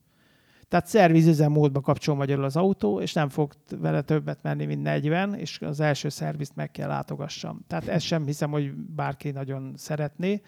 Tehát 0.68 0.86
szervizüzemmódba 0.86 1.80
kapcsol 1.80 2.14
magyarul 2.14 2.44
az 2.44 2.56
autó, 2.56 3.00
és 3.00 3.12
nem 3.12 3.28
fog 3.28 3.52
vele 3.80 4.00
többet 4.02 4.42
menni, 4.42 4.64
mint 4.64 4.82
40, 4.82 5.34
és 5.34 5.60
az 5.60 5.80
első 5.80 6.08
szervizt 6.08 6.54
meg 6.54 6.70
kell 6.70 6.88
látogassam. 6.88 7.60
Tehát 7.66 7.88
ezt 7.88 8.06
sem 8.06 8.26
hiszem, 8.26 8.50
hogy 8.50 8.72
bárki 8.74 9.30
nagyon 9.30 9.72
szeretné. 9.76 10.40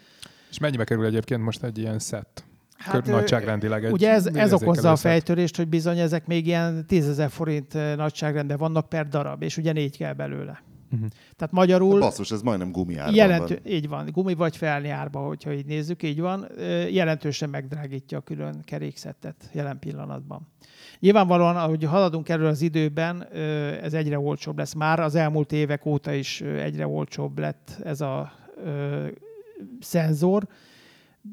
És 0.51 0.59
mennyibe 0.59 0.85
kerül 0.85 1.05
egyébként 1.05 1.43
most 1.43 1.63
egy 1.63 1.79
ilyen 1.79 1.99
szett? 1.99 2.45
Hát, 2.85 3.07
nagyságrendileg 3.07 3.85
egy 3.85 3.93
Ugye 3.93 4.11
ez, 4.11 4.27
ez 4.27 4.53
okozza 4.53 4.91
a 4.91 4.97
fejtörést, 4.97 5.57
hogy 5.57 5.69
bizony 5.69 5.99
ezek 5.99 6.27
még 6.27 6.47
ilyen 6.47 6.87
10 6.87 7.09
ezer 7.09 7.31
forint 7.31 7.73
nagyságrendben 7.97 8.57
vannak 8.57 8.89
per 8.89 9.09
darab, 9.09 9.43
és 9.43 9.57
ugye 9.57 9.73
négy 9.73 9.97
kell 9.97 10.13
belőle. 10.13 10.63
Uh-huh. 10.93 11.09
Tehát 11.37 11.55
magyarul... 11.55 11.99
Basszus, 11.99 12.31
ez 12.31 12.43
majdnem 12.43 12.73
gumiárban 12.73 13.15
jelentő, 13.15 13.61
van. 13.63 13.73
Így 13.73 13.89
van, 13.89 14.09
gumi 14.13 14.35
vagy 14.35 14.57
felni 14.57 14.89
árba, 14.89 15.21
hogyha 15.21 15.53
így 15.53 15.67
nézzük, 15.67 16.03
így 16.03 16.21
van. 16.21 16.47
Jelentősen 16.91 17.51
megdrágítja 17.51 18.19
a 18.19 18.21
külön 18.21 18.61
kerékszettet 18.65 19.51
jelen 19.53 19.79
pillanatban. 19.79 20.49
Nyilvánvalóan, 20.99 21.57
ahogy 21.57 21.85
haladunk 21.85 22.29
erről 22.29 22.47
az 22.47 22.63
időben, 22.63 23.29
ez 23.83 23.95
egyre 23.95 24.19
olcsóbb 24.19 24.59
lesz. 24.59 24.75
Már 24.75 25.01
az 25.01 25.15
elmúlt 25.15 25.53
évek 25.53 25.87
óta 25.87 26.13
is 26.13 26.41
egyre 26.41 26.87
olcsóbb 26.87 27.39
lett 27.39 27.81
ez 27.85 28.01
a 28.01 28.33
szenzor, 29.81 30.47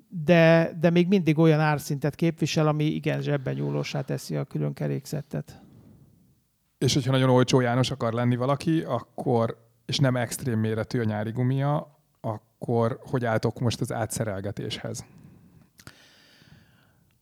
de, 0.08 0.72
de 0.80 0.90
még 0.90 1.08
mindig 1.08 1.38
olyan 1.38 1.60
árszintet 1.60 2.16
képvisel, 2.16 2.68
ami 2.68 2.84
igen 2.84 3.22
zsebben 3.22 3.54
nyúlósá 3.54 4.02
teszi 4.02 4.36
a 4.36 4.44
külön 4.44 4.74
kerékszettet. 4.74 5.62
És 6.78 6.94
hogyha 6.94 7.12
nagyon 7.12 7.30
olcsó 7.30 7.60
János 7.60 7.92
akar 7.92 8.14
lenni 8.14 8.36
valaki, 8.36 8.82
akkor, 8.82 9.58
és 9.86 10.00
nem 10.00 10.16
extrém 10.16 10.60
méretű 10.60 11.00
a 11.00 11.04
nyári 11.04 11.32
gumia, 11.32 12.00
akkor 12.22 13.00
hogy 13.10 13.26
álltok 13.26 13.60
most 13.60 13.82
az 13.82 13.94
átszerelgetéshez? 13.94 15.06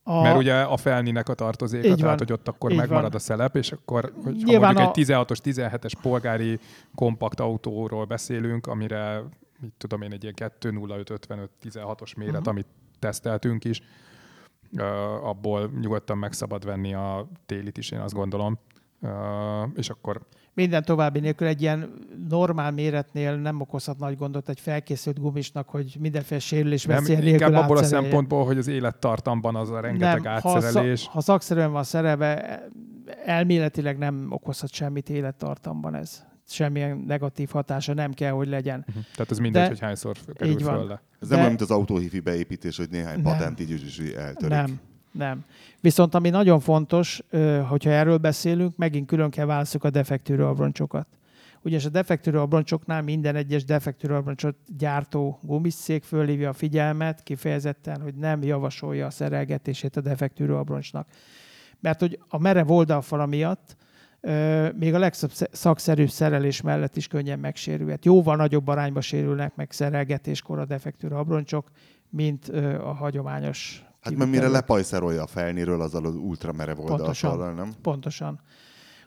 A... 0.03 0.21
Mert 0.21 0.37
ugye 0.37 0.61
a 0.61 0.77
felninek 0.77 1.29
a 1.29 1.33
tartozéka, 1.33 1.87
így 1.87 1.95
tehát 1.95 2.19
hogy 2.19 2.31
ott 2.31 2.47
akkor 2.47 2.71
így 2.71 2.77
megmarad 2.77 3.03
van. 3.03 3.15
a 3.15 3.19
szelep, 3.19 3.55
és 3.55 3.71
akkor, 3.71 4.13
hogy 4.23 4.43
ha 4.45 4.59
mondjuk 4.59 4.77
a... 4.77 4.81
egy 4.81 5.05
16-os, 5.05 5.37
17-es 5.43 5.91
polgári 6.01 6.59
kompakt 6.95 7.39
autóról 7.39 8.05
beszélünk, 8.05 8.67
amire 8.67 9.23
mit 9.59 9.73
tudom 9.77 10.01
én, 10.01 10.11
egy 10.11 10.23
ilyen 10.23 10.35
2.05.55 10.37 11.47
16-os 11.63 12.17
méret, 12.17 12.33
uh-huh. 12.33 12.47
amit 12.47 12.67
teszteltünk 12.99 13.63
is, 13.63 13.81
uh, 14.71 15.27
abból 15.27 15.71
nyugodtan 15.79 16.17
meg 16.17 16.33
szabad 16.33 16.65
venni 16.65 16.93
a 16.93 17.27
télit 17.45 17.77
is, 17.77 17.91
én 17.91 17.99
azt 17.99 18.13
gondolom. 18.13 18.59
Uh, 19.01 19.09
és 19.75 19.89
akkor 19.89 20.21
minden 20.57 20.83
további 20.83 21.19
nélkül 21.19 21.47
egy 21.47 21.61
ilyen 21.61 21.93
normál 22.29 22.71
méretnél 22.71 23.35
nem 23.35 23.61
okozhat 23.61 23.97
nagy 23.97 24.17
gondot 24.17 24.49
egy 24.49 24.59
felkészült 24.59 25.19
gumisnak, 25.19 25.69
hogy 25.69 25.95
mindenféle 25.99 26.39
sérülés 26.39 26.85
veszélye 26.85 27.17
nem, 27.17 27.27
nélkül 27.27 27.47
inkább 27.47 27.63
abból 27.63 27.77
a 27.77 27.83
szempontból, 27.83 28.45
hogy 28.45 28.57
az 28.57 28.67
élettartamban 28.67 29.55
az 29.55 29.69
a 29.69 29.79
rengeteg 29.79 30.21
nem, 30.21 30.33
átszerelés. 30.33 31.05
Ha, 31.05 31.11
ha 31.11 31.21
szakszerűen 31.21 31.71
van 31.71 31.83
szerelve, 31.83 32.63
elméletileg 33.25 33.97
nem 33.97 34.27
okozhat 34.29 34.71
semmit 34.71 35.09
élettartamban 35.09 35.95
ez. 35.95 36.25
Semmilyen 36.49 36.97
negatív 37.07 37.49
hatása 37.49 37.93
nem 37.93 38.13
kell, 38.13 38.31
hogy 38.31 38.47
legyen. 38.47 38.85
Uh-huh. 38.87 39.03
Tehát 39.15 39.31
ez 39.31 39.37
mindegy, 39.37 39.61
De- 39.61 39.67
hogy 39.67 39.79
hányszor 39.79 40.15
kerül 40.33 40.53
így 40.53 40.63
van. 40.63 40.77
föl 40.77 40.87
le. 40.87 41.01
Ez 41.19 41.27
De- 41.27 41.27
nem 41.27 41.37
olyan, 41.37 41.47
mint 41.49 41.61
az 41.61 41.71
autóhifi 41.71 42.19
beépítés, 42.19 42.77
hogy 42.77 42.89
néhány 42.89 43.21
Nem. 43.21 43.23
patent 43.23 43.59
így 43.59 43.69
is 43.69 43.97
eltörik. 43.99 44.49
Nem, 44.49 44.79
nem. 45.11 45.45
Viszont 45.81 46.15
ami 46.15 46.29
nagyon 46.29 46.59
fontos, 46.59 47.21
hogyha 47.67 47.89
erről 47.89 48.17
beszélünk, 48.17 48.75
megint 48.77 49.07
külön 49.07 49.29
kell 49.29 49.45
válaszoljuk 49.45 49.83
a 49.83 49.89
defektűrő 49.89 50.45
abroncsokat. 50.45 51.07
Ugyanis 51.61 51.85
a 51.85 51.89
defektűrő 51.89 52.39
abroncsoknál 52.39 53.01
minden 53.01 53.35
egyes 53.35 53.65
defektűrő 53.65 54.15
abroncsot 54.15 54.55
gyártó 54.77 55.39
gumiszék 55.41 56.03
fölhívja 56.03 56.49
a 56.49 56.53
figyelmet 56.53 57.23
kifejezetten, 57.23 58.01
hogy 58.01 58.15
nem 58.15 58.43
javasolja 58.43 59.05
a 59.05 59.09
szerelgetését 59.09 59.95
a 59.95 60.01
defektűrő 60.01 60.55
abroncsnak. 60.55 61.07
Mert 61.79 61.99
hogy 61.99 62.19
a 62.27 62.37
merev 62.37 62.71
oldalfala 62.71 63.25
miatt 63.25 63.75
még 64.75 64.93
a 64.93 64.99
legszakszerűbb 64.99 66.09
szerelés 66.09 66.61
mellett 66.61 66.97
is 66.97 67.07
könnyen 67.07 67.39
megsérülhet. 67.39 68.05
Jóval 68.05 68.35
nagyobb 68.35 68.67
arányba 68.67 69.01
sérülnek 69.01 69.55
meg 69.55 69.71
szerelgetéskor 69.71 70.59
a 70.59 70.65
defektűrő 70.65 71.15
abroncsok, 71.15 71.67
mint 72.09 72.47
a 72.83 72.93
hagyományos 72.93 73.81
Hát 74.01 74.15
mert 74.15 74.29
mire 74.29 74.47
lepajszerolja 74.47 75.21
a 75.21 75.27
felnéről, 75.27 75.81
azzal 75.81 76.05
az 76.05 76.15
ultramerev 76.15 76.79
oldalfallal, 76.79 77.53
nem? 77.53 77.73
Pontosan. 77.81 78.39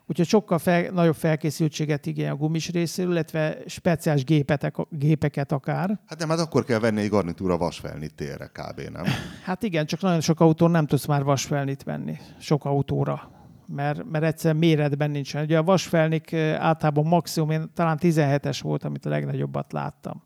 Úgyhogy 0.06 0.26
sokkal 0.26 0.58
fel, 0.58 0.90
nagyobb 0.90 1.14
felkészültséget 1.14 2.06
igényel 2.06 2.32
a 2.32 2.36
gumis 2.36 2.70
részéről, 2.70 3.12
illetve 3.12 3.58
speciális 3.66 4.24
gépetek, 4.24 4.76
gépeket 4.90 5.52
akár. 5.52 6.00
Hát 6.06 6.18
nem, 6.18 6.28
hát 6.28 6.38
akkor 6.38 6.64
kell 6.64 6.78
venni 6.78 7.00
egy 7.00 7.08
garnitúra 7.08 7.56
vasfelnit 7.56 8.14
térre 8.14 8.46
kb. 8.46 8.80
nem? 8.92 9.04
Hát 9.44 9.62
igen, 9.62 9.86
csak 9.86 10.00
nagyon 10.00 10.20
sok 10.20 10.40
autón 10.40 10.70
nem 10.70 10.86
tudsz 10.86 11.06
már 11.06 11.22
vasfelnit 11.22 11.82
venni. 11.82 12.16
Sok 12.38 12.64
autóra. 12.64 13.30
Mert, 13.74 14.10
mert 14.10 14.24
egyszerűen 14.24 14.60
méretben 14.60 15.10
nincsen. 15.10 15.42
Ugye 15.42 15.58
a 15.58 15.62
vasfelnik 15.62 16.32
általában 16.34 17.06
maximum, 17.06 17.50
én 17.50 17.70
talán 17.74 17.98
17-es 18.00 18.58
volt, 18.62 18.84
amit 18.84 19.06
a 19.06 19.08
legnagyobbat 19.08 19.72
láttam. 19.72 20.22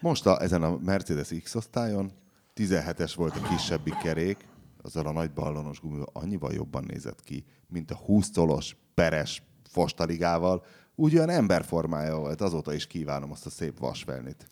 Most 0.00 0.26
a, 0.26 0.42
ezen 0.42 0.62
a 0.62 0.78
Mercedes 0.84 1.28
X-osztályon 1.42 2.12
17-es 2.56 3.12
volt 3.16 3.36
a 3.36 3.48
kisebbik 3.48 3.96
kerék, 3.96 4.48
azzal 4.82 5.06
a 5.06 5.12
nagy 5.12 5.30
ballonos 5.30 5.80
gumival 5.80 6.08
annyival 6.12 6.52
jobban 6.52 6.84
nézett 6.86 7.22
ki, 7.22 7.44
mint 7.68 7.90
a 7.90 7.96
20 7.96 8.30
tolos 8.30 8.76
peres 8.94 9.42
fostaligával. 9.68 10.64
Úgy 10.94 11.16
olyan 11.16 11.28
emberformája 11.28 12.16
volt, 12.16 12.40
azóta 12.40 12.74
is 12.74 12.86
kívánom 12.86 13.30
azt 13.30 13.46
a 13.46 13.50
szép 13.50 13.78
vasfelnit. 13.78 14.46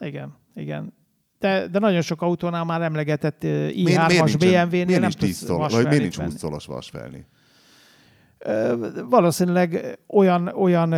Igen, 0.00 0.36
igen. 0.54 0.92
De, 1.38 1.68
de 1.68 1.78
nagyon 1.78 2.02
sok 2.02 2.22
autónál 2.22 2.64
már 2.64 2.82
emlegetett 2.82 3.44
eh, 3.44 3.50
i3-as 3.70 4.08
nincsen- 4.08 4.38
BMW-nél 4.38 4.84
nem 4.86 5.00
nincs 5.00 5.16
10 5.16 5.38
tudsz 5.38 5.72
vagy 5.72 5.86
miért 5.86 6.00
nincs 6.02 6.16
venni. 6.16 6.30
20 6.30 6.40
tolos 6.40 6.66
vasfelni? 6.66 7.26
Valószínűleg 9.08 9.98
olyan, 10.06 10.48
olyan 10.48 10.94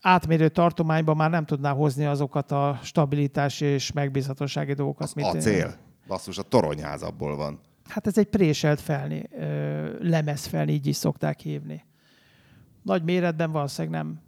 átmérő 0.00 0.48
tartományban 0.48 1.16
már 1.16 1.30
nem 1.30 1.44
tudná 1.44 1.72
hozni 1.72 2.04
azokat 2.04 2.52
a 2.52 2.78
stabilitási 2.82 3.64
és 3.64 3.92
megbízhatósági 3.92 4.72
dolgokat. 4.72 5.02
Az 5.06 5.12
mint- 5.12 5.28
acél. 5.28 5.74
Basszus, 6.06 6.38
a 6.38 6.42
toronyház 6.42 7.02
abból 7.02 7.36
van. 7.36 7.60
Hát 7.88 8.06
ez 8.06 8.18
egy 8.18 8.26
préselt 8.26 8.80
felni, 8.80 9.28
ö, 9.38 10.08
lemezfelni, 10.08 10.72
így 10.72 10.86
is 10.86 10.96
szokták 10.96 11.40
hívni. 11.40 11.84
Nagy 12.82 13.02
méretben 13.02 13.52
valószínűleg 13.52 14.02
nem 14.02 14.20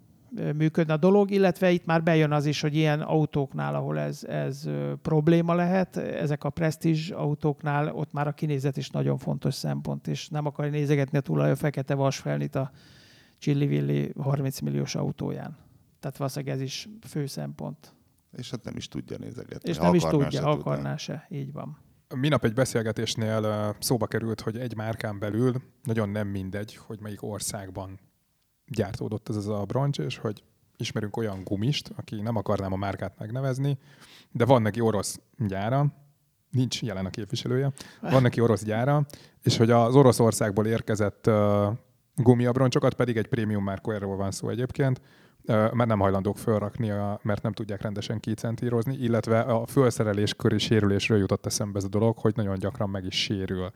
működne 0.56 0.92
a 0.92 0.96
dolog, 0.96 1.30
illetve 1.30 1.70
itt 1.70 1.84
már 1.84 2.02
bejön 2.02 2.32
az 2.32 2.46
is, 2.46 2.60
hogy 2.60 2.74
ilyen 2.74 3.00
autóknál, 3.00 3.74
ahol 3.74 3.98
ez, 3.98 4.24
ez 4.24 4.68
probléma 5.02 5.54
lehet, 5.54 5.96
ezek 5.96 6.44
a 6.44 6.50
presztízs 6.50 7.10
autóknál, 7.10 7.94
ott 7.94 8.12
már 8.12 8.26
a 8.26 8.32
kinézet 8.32 8.76
is 8.76 8.90
nagyon 8.90 9.18
fontos 9.18 9.54
szempont, 9.54 10.06
és 10.06 10.28
nem 10.28 10.46
akarja 10.46 10.70
nézegetni 10.70 11.18
a 11.18 11.20
tulaj 11.20 11.50
a 11.50 11.56
fekete 11.56 11.94
vasfelnit 11.94 12.54
a 12.54 12.70
Csillivilli 13.38 14.12
30 14.18 14.60
milliós 14.60 14.94
autóján. 14.94 15.56
Tehát 16.00 16.16
valószínűleg 16.16 16.54
ez 16.54 16.60
is 16.60 16.88
fő 17.06 17.26
szempont. 17.26 17.94
És 18.36 18.50
hát 18.50 18.64
nem 18.64 18.76
is 18.76 18.88
tudja 18.88 19.16
nézegetni. 19.18 19.70
És 19.70 19.76
nem 19.76 19.94
is 19.94 20.02
akarná, 20.02 20.24
tudja, 20.24 20.40
se 20.40 20.46
akarná 20.46 20.96
se. 20.96 21.26
Így 21.30 21.52
van. 21.52 21.78
Minap 22.16 22.44
egy 22.44 22.52
beszélgetésnél 22.52 23.76
szóba 23.78 24.06
került, 24.06 24.40
hogy 24.40 24.56
egy 24.56 24.76
márkán 24.76 25.18
belül 25.18 25.54
nagyon 25.82 26.08
nem 26.08 26.28
mindegy, 26.28 26.76
hogy 26.76 27.00
melyik 27.00 27.22
országban 27.22 27.98
gyártódott 28.66 29.28
ez 29.28 29.36
az 29.36 29.48
a 29.48 29.64
broncs, 29.64 29.98
és 29.98 30.18
hogy 30.18 30.42
ismerünk 30.76 31.16
olyan 31.16 31.44
gumist, 31.44 31.92
aki 31.96 32.20
nem 32.20 32.36
akarnám 32.36 32.72
a 32.72 32.76
márkát 32.76 33.18
megnevezni, 33.18 33.78
de 34.30 34.44
van 34.44 34.62
neki 34.62 34.80
orosz 34.80 35.20
gyára, 35.38 35.86
nincs 36.50 36.82
jelen 36.82 37.06
a 37.06 37.10
képviselője, 37.10 37.72
van 38.00 38.22
neki 38.22 38.40
orosz 38.40 38.64
gyára, 38.64 39.06
és 39.42 39.56
hogy 39.56 39.70
az 39.70 39.94
Oroszországból 39.94 40.66
érkezett 40.66 41.26
uh, 41.26 41.66
gumiabroncsokat 42.14 42.94
pedig 42.94 43.16
egy 43.16 43.26
prémium 43.26 43.64
márkó, 43.64 43.90
erről 43.90 44.16
van 44.16 44.30
szó 44.30 44.48
egyébként, 44.48 45.00
uh, 45.00 45.72
mert 45.72 45.88
nem 45.88 45.98
hajlandók 45.98 46.38
fölrakni, 46.38 46.90
a, 46.90 47.20
mert 47.22 47.42
nem 47.42 47.52
tudják 47.52 47.82
rendesen 47.82 48.20
kicentírozni, 48.20 48.96
illetve 48.96 49.40
a 49.40 49.66
fölszerelés 49.66 50.34
köri 50.34 50.58
sérülésről 50.58 51.18
jutott 51.18 51.46
eszembe 51.46 51.78
ez 51.78 51.84
a 51.84 51.88
dolog, 51.88 52.18
hogy 52.18 52.36
nagyon 52.36 52.58
gyakran 52.58 52.90
meg 52.90 53.04
is 53.04 53.22
sérül. 53.22 53.70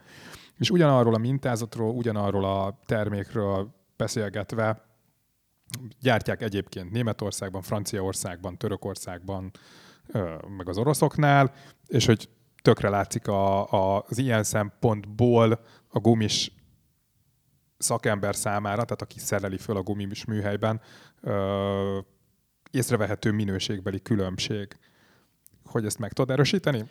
És 0.58 0.70
ugyanarról 0.70 1.14
a 1.14 1.18
mintázatról, 1.18 1.90
ugyanarról 1.94 2.44
a 2.44 2.78
termékről 2.86 3.76
beszélgetve 3.98 4.86
gyártják 6.00 6.42
egyébként 6.42 6.90
Németországban, 6.90 7.62
Franciaországban, 7.62 8.58
Törökországban, 8.58 9.50
meg 10.56 10.68
az 10.68 10.78
oroszoknál, 10.78 11.52
és 11.86 12.06
hogy 12.06 12.28
tökre 12.62 12.88
látszik 12.88 13.28
a, 13.28 13.72
a, 13.72 14.04
az 14.08 14.18
ilyen 14.18 14.42
szempontból 14.42 15.60
a 15.88 15.98
gumis 15.98 16.52
szakember 17.78 18.36
számára, 18.36 18.84
tehát 18.84 19.02
aki 19.02 19.18
szereli 19.18 19.56
föl 19.56 19.76
a 19.76 19.82
gumis 19.82 20.24
műhelyben, 20.24 20.80
ö, 21.20 21.98
észrevehető 22.70 23.30
minőségbeli 23.32 24.02
különbség. 24.02 24.78
Hogy 25.64 25.84
ezt 25.84 25.98
meg 25.98 26.12
tudod 26.12 26.30
erősíteni? 26.30 26.84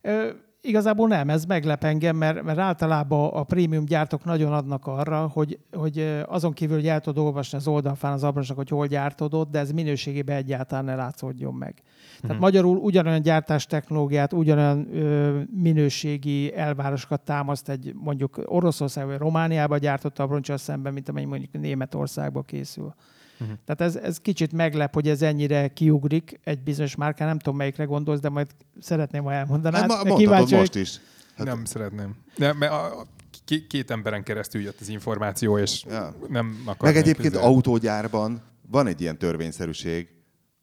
Ö, 0.00 0.30
igazából 0.66 1.08
nem, 1.08 1.30
ez 1.30 1.44
meglep 1.44 1.84
engem, 1.84 2.16
mert, 2.16 2.42
mert 2.42 2.58
általában 2.58 3.30
a 3.32 3.42
prémium 3.42 3.84
gyártók 3.84 4.24
nagyon 4.24 4.52
adnak 4.52 4.86
arra, 4.86 5.30
hogy, 5.32 5.58
hogy 5.72 6.22
azon 6.26 6.52
kívül, 6.52 6.76
hogy 6.76 6.86
el 6.86 7.00
tudod 7.00 7.24
olvasni 7.24 7.58
az 7.58 7.66
oldalfán 7.66 8.12
az 8.12 8.24
abroncsnak, 8.24 8.56
hogy 8.56 8.68
hol 8.68 8.86
gyártódott, 8.86 9.50
de 9.50 9.58
ez 9.58 9.70
minőségében 9.70 10.36
egyáltalán 10.36 10.84
ne 10.84 10.94
látszódjon 10.94 11.54
meg. 11.54 11.82
Tehát 12.20 12.38
magyarul 12.38 12.76
ugyanolyan 12.76 13.22
gyártás 13.22 13.66
technológiát, 13.66 14.32
ugyanolyan 14.32 14.96
ö, 14.96 15.40
minőségi 15.62 16.54
elvárásokat 16.56 17.20
támaszt 17.20 17.68
egy 17.68 17.94
mondjuk 17.94 18.42
Oroszország 18.44 19.06
vagy 19.06 19.18
Romániába 19.18 19.78
gyártott 19.78 20.18
abroncsal 20.18 20.56
szemben, 20.56 20.92
mint 20.92 21.08
amely 21.08 21.24
mondjuk 21.24 21.52
Németországba 21.52 22.42
készül. 22.42 22.94
Uh-huh. 23.40 23.56
Tehát 23.64 23.80
ez, 23.94 24.02
ez 24.02 24.18
kicsit 24.18 24.52
meglep, 24.52 24.94
hogy 24.94 25.08
ez 25.08 25.22
ennyire 25.22 25.68
kiugrik 25.68 26.40
egy 26.44 26.62
bizonyos 26.62 26.94
márkán, 26.96 27.28
nem 27.28 27.38
tudom 27.38 27.56
melyikre 27.58 27.84
gondolsz, 27.84 28.20
de 28.20 28.28
majd 28.28 28.46
szeretném, 28.80 29.22
ha 29.24 29.32
elmondanád. 29.32 29.90
Hát, 29.92 30.04
ma, 30.04 30.16
kíváncsi 30.16 30.54
most 30.54 30.74
is. 30.74 31.00
Hát, 31.36 31.46
nem 31.46 31.64
szeretném. 31.64 32.14
Nem, 32.36 32.56
mert 32.56 32.72
a, 32.72 33.00
a, 33.00 33.06
k- 33.46 33.66
két 33.66 33.90
emberen 33.90 34.22
keresztül 34.22 34.60
jött 34.62 34.80
az 34.80 34.88
információ, 34.88 35.58
és 35.58 35.84
Ja. 35.88 36.14
nem 36.28 36.56
akarnék 36.64 36.94
Meg 36.94 36.96
egyébként 36.96 37.34
izé- 37.34 37.44
autógyárban 37.44 38.42
van 38.70 38.86
egy 38.86 39.00
ilyen 39.00 39.18
törvényszerűség, 39.18 40.08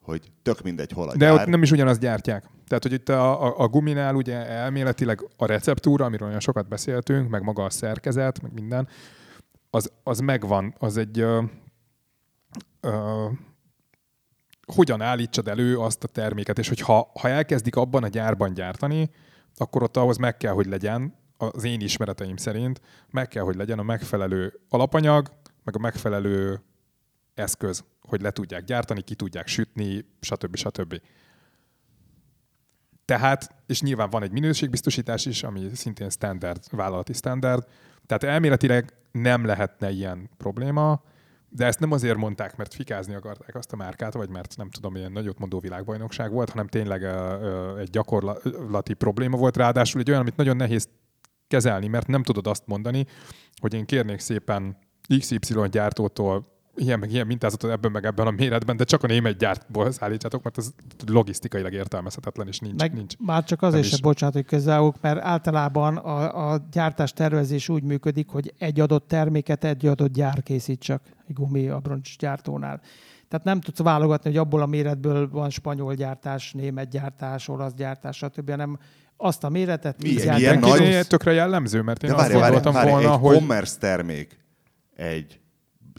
hogy 0.01 0.31
tök 0.41 0.61
mindegy 0.61 0.91
hol 0.91 1.09
a 1.09 1.15
De 1.17 1.25
gyár. 1.25 1.33
ott 1.33 1.45
nem 1.45 1.63
is 1.63 1.71
ugyanazt 1.71 1.99
gyártják. 1.99 2.45
Tehát, 2.67 2.83
hogy 2.83 2.93
itt 2.93 3.09
a, 3.09 3.43
a, 3.45 3.53
a 3.57 3.67
guminál 3.67 4.15
ugye 4.15 4.45
elméletileg 4.47 5.19
a 5.37 5.45
receptúra, 5.45 6.05
amiről 6.05 6.27
olyan 6.27 6.39
sokat 6.39 6.67
beszéltünk, 6.67 7.29
meg 7.29 7.43
maga 7.43 7.63
a 7.63 7.69
szerkezet, 7.69 8.41
meg 8.41 8.53
minden, 8.53 8.87
az, 9.69 9.91
az 10.03 10.19
megvan, 10.19 10.75
az 10.77 10.97
egy 10.97 11.25
hogyan 14.65 15.01
állítsad 15.01 15.47
elő 15.47 15.80
azt 15.80 16.03
a 16.03 16.07
terméket, 16.07 16.60
és 16.60 16.68
hogyha 16.68 17.11
ha 17.19 17.30
elkezdik 17.30 17.76
abban 17.76 18.03
a 18.03 18.07
gyárban 18.07 18.53
gyártani, 18.53 19.10
akkor 19.55 19.84
ott 19.84 19.97
ahhoz 19.97 20.18
meg 20.18 20.38
kell, 20.38 20.53
hogy 20.53 20.65
legyen, 20.65 21.15
az 21.38 21.64
én 21.64 21.81
ismereteim 21.81 22.38
szerint, 22.38 22.81
meg 23.10 23.27
kell, 23.27 23.43
hogy 23.43 23.55
legyen 23.55 23.80
a 23.80 23.84
megfelelő 23.84 24.60
alapanyag, 24.69 25.31
meg 25.64 25.76
a 25.76 25.80
megfelelő 25.80 26.61
eszköz, 27.34 27.84
hogy 28.01 28.22
le 28.22 28.31
tudják 28.31 28.64
gyártani, 28.64 29.01
ki 29.01 29.15
tudják 29.15 29.47
sütni, 29.47 30.05
stb. 30.19 30.55
stb. 30.55 31.01
Tehát, 33.05 33.55
és 33.68 33.81
nyilván 33.81 34.10
van 34.10 34.23
egy 34.23 34.31
minőségbiztosítás 34.31 35.26
is, 35.26 35.43
ami 35.43 35.69
szintén 35.73 36.10
standard, 36.10 36.64
vállalati 36.72 37.14
standard, 37.14 37.68
tehát 38.05 38.23
elméletileg 38.23 38.93
nem 39.11 39.45
lehetne 39.45 39.91
ilyen 39.91 40.30
probléma, 40.38 41.03
de 41.55 41.65
ezt 41.65 41.80
nem 41.80 41.91
azért 41.91 42.17
mondták, 42.17 42.55
mert 42.55 42.73
fikázni 42.73 43.13
akarták 43.13 43.55
azt 43.55 43.73
a 43.73 43.75
márkát, 43.75 44.13
vagy 44.13 44.30
mert 44.30 44.53
nem 44.57 44.69
tudom, 44.69 44.95
ilyen 44.95 45.11
nagyot 45.11 45.39
mondó 45.39 45.59
világbajnokság 45.59 46.31
volt, 46.31 46.49
hanem 46.49 46.67
tényleg 46.67 47.03
egy 47.80 47.89
gyakorlati 47.89 48.93
probléma 48.93 49.38
volt, 49.38 49.57
ráadásul 49.57 50.01
egy 50.01 50.09
olyan, 50.09 50.21
amit 50.21 50.35
nagyon 50.35 50.55
nehéz 50.55 50.89
kezelni, 51.47 51.88
mert 51.88 52.07
nem 52.07 52.23
tudod 52.23 52.47
azt 52.47 52.63
mondani, 52.65 53.05
hogy 53.61 53.73
én 53.73 53.85
kérnék 53.85 54.19
szépen 54.19 54.77
XY 55.19 55.69
gyártótól 55.69 56.52
ilyen 56.75 56.99
meg 56.99 57.11
ilyen 57.11 57.27
mintázatot 57.27 57.71
ebben 57.71 57.91
meg 57.91 58.05
ebben 58.05 58.27
a 58.27 58.31
méretben, 58.31 58.77
de 58.77 58.83
csak 58.83 59.03
a 59.03 59.07
német 59.07 59.37
gyártból 59.37 59.91
szállítsátok, 59.91 60.43
mert 60.43 60.57
ez 60.57 60.69
logisztikailag 61.07 61.73
értelmezhetetlen, 61.73 62.47
és 62.47 62.59
nincs. 62.59 62.81
Meg 62.81 62.93
nincs. 62.93 63.13
Már 63.17 63.43
csak 63.43 63.61
azért 63.61 63.87
sem, 63.87 63.99
bocsánat, 64.01 64.35
hogy 64.35 64.45
közzállók, 64.45 64.95
mert 65.01 65.19
általában 65.19 65.97
a, 65.97 66.51
a 66.51 66.67
gyártás 66.71 67.13
tervezés 67.13 67.69
úgy 67.69 67.83
működik, 67.83 68.29
hogy 68.29 68.53
egy 68.57 68.79
adott 68.79 69.07
terméket 69.07 69.63
egy 69.63 69.85
adott 69.85 70.13
gyár 70.13 70.43
készít 70.43 70.79
csak 70.79 71.01
egy 71.27 71.33
gumi 71.33 71.67
abroncs 71.67 72.17
gyártónál. 72.17 72.81
Tehát 73.27 73.45
nem 73.45 73.61
tudsz 73.61 73.79
válogatni, 73.79 74.29
hogy 74.29 74.39
abból 74.39 74.61
a 74.61 74.65
méretből 74.65 75.29
van 75.29 75.49
spanyol 75.49 75.93
gyártás, 75.93 76.51
német 76.51 76.89
gyártás, 76.89 77.47
olasz 77.47 77.73
gyártás, 77.73 78.17
stb., 78.17 78.49
hanem 78.49 78.79
azt 79.17 79.43
a 79.43 79.49
méretet 79.49 80.01
Milyen- 80.01 80.35
milyen 80.35 80.59
nagy-. 80.59 81.07
Tökre 81.07 81.31
jellemző, 81.31 81.81
mert 81.81 82.03
én 82.03 82.09
De 82.09 82.15
azt 82.15 82.27
várj, 82.27 82.39
várj, 82.39 82.53
gondoltam 82.53 82.73
várj, 82.73 82.89
volna, 82.89 83.13
egy 83.13 83.19
hogy 83.19 83.37
commerce 83.37 83.77
termék, 83.79 84.39
egy, 84.95 85.39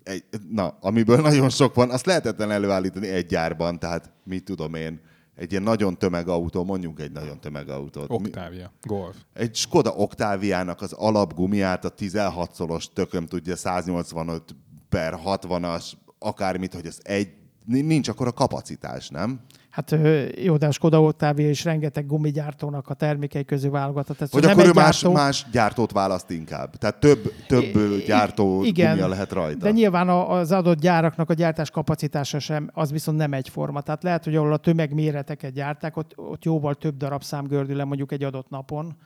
egy, 0.04 0.24
na, 0.50 0.76
amiből 0.80 1.20
nagyon 1.20 1.48
sok 1.48 1.74
van, 1.74 1.90
azt 1.90 2.06
lehetetlen 2.06 2.50
előállítani 2.50 3.08
egy 3.08 3.26
gyárban, 3.26 3.78
tehát 3.78 4.12
mit 4.24 4.44
tudom 4.44 4.74
én, 4.74 5.00
egy 5.36 5.50
ilyen 5.50 5.62
nagyon 5.62 5.98
tömegautó, 5.98 6.64
mondjuk 6.64 7.00
egy 7.00 7.12
nagyon 7.12 7.40
tömegautót. 7.40 8.10
Octavia, 8.10 8.72
Golf. 8.82 9.16
Egy 9.32 9.54
Skoda 9.54 9.90
Octaviának 9.90 10.80
az 10.80 10.92
alapgumiát 10.92 11.84
a 11.84 11.94
16-szoros 11.94 12.84
tököm 12.92 13.26
tudja 13.26 13.56
185 13.56 14.56
per 14.88 15.18
60-as, 15.24 15.92
akármit, 16.18 16.74
hogy 16.74 16.86
ez 16.86 16.98
egy, 17.02 17.28
nincs 17.64 18.08
akkor 18.08 18.26
a 18.26 18.32
kapacitás, 18.32 19.08
nem? 19.08 19.40
Hát 19.74 19.96
jó, 20.42 20.56
de 20.56 20.66
a 20.66 20.70
Skoda 20.70 21.02
Octavia 21.02 21.48
is 21.48 21.64
rengeteg 21.64 22.06
gumigyártónak 22.06 22.88
a 22.88 22.94
termékei 22.94 23.44
közül 23.44 23.70
válogatott. 23.70 24.20
Ez 24.20 24.30
Hogy 24.30 24.42
nem 24.42 24.50
akkor 24.50 24.66
ő 24.66 24.70
más, 24.72 25.00
gyártó- 25.00 25.12
más 25.12 25.46
gyártót 25.52 25.92
választ 25.92 26.30
inkább. 26.30 26.76
Tehát 26.76 27.00
több, 27.00 27.32
több 27.46 27.62
I- 27.62 28.02
gyártó 28.06 28.64
igen, 28.64 28.90
gumia 28.90 29.08
lehet 29.08 29.32
rajta. 29.32 29.58
De 29.58 29.70
nyilván 29.70 30.08
az 30.08 30.52
adott 30.52 30.80
gyáraknak 30.80 31.30
a 31.30 31.34
gyártás 31.34 31.70
kapacitása 31.70 32.38
sem, 32.38 32.70
az 32.72 32.90
viszont 32.90 33.18
nem 33.18 33.32
egyforma. 33.32 33.80
Tehát 33.80 34.02
lehet, 34.02 34.24
hogy 34.24 34.36
ahol 34.36 34.52
a 34.52 34.56
tömegméreteket 34.56 35.52
gyárták, 35.52 35.96
ott, 35.96 36.12
ott 36.16 36.44
jóval 36.44 36.74
több 36.74 36.96
darab 36.96 37.22
szám 37.22 37.46
gördül 37.46 37.76
le 37.76 37.84
mondjuk 37.84 38.12
egy 38.12 38.22
adott 38.24 38.48
napon, 38.50 38.96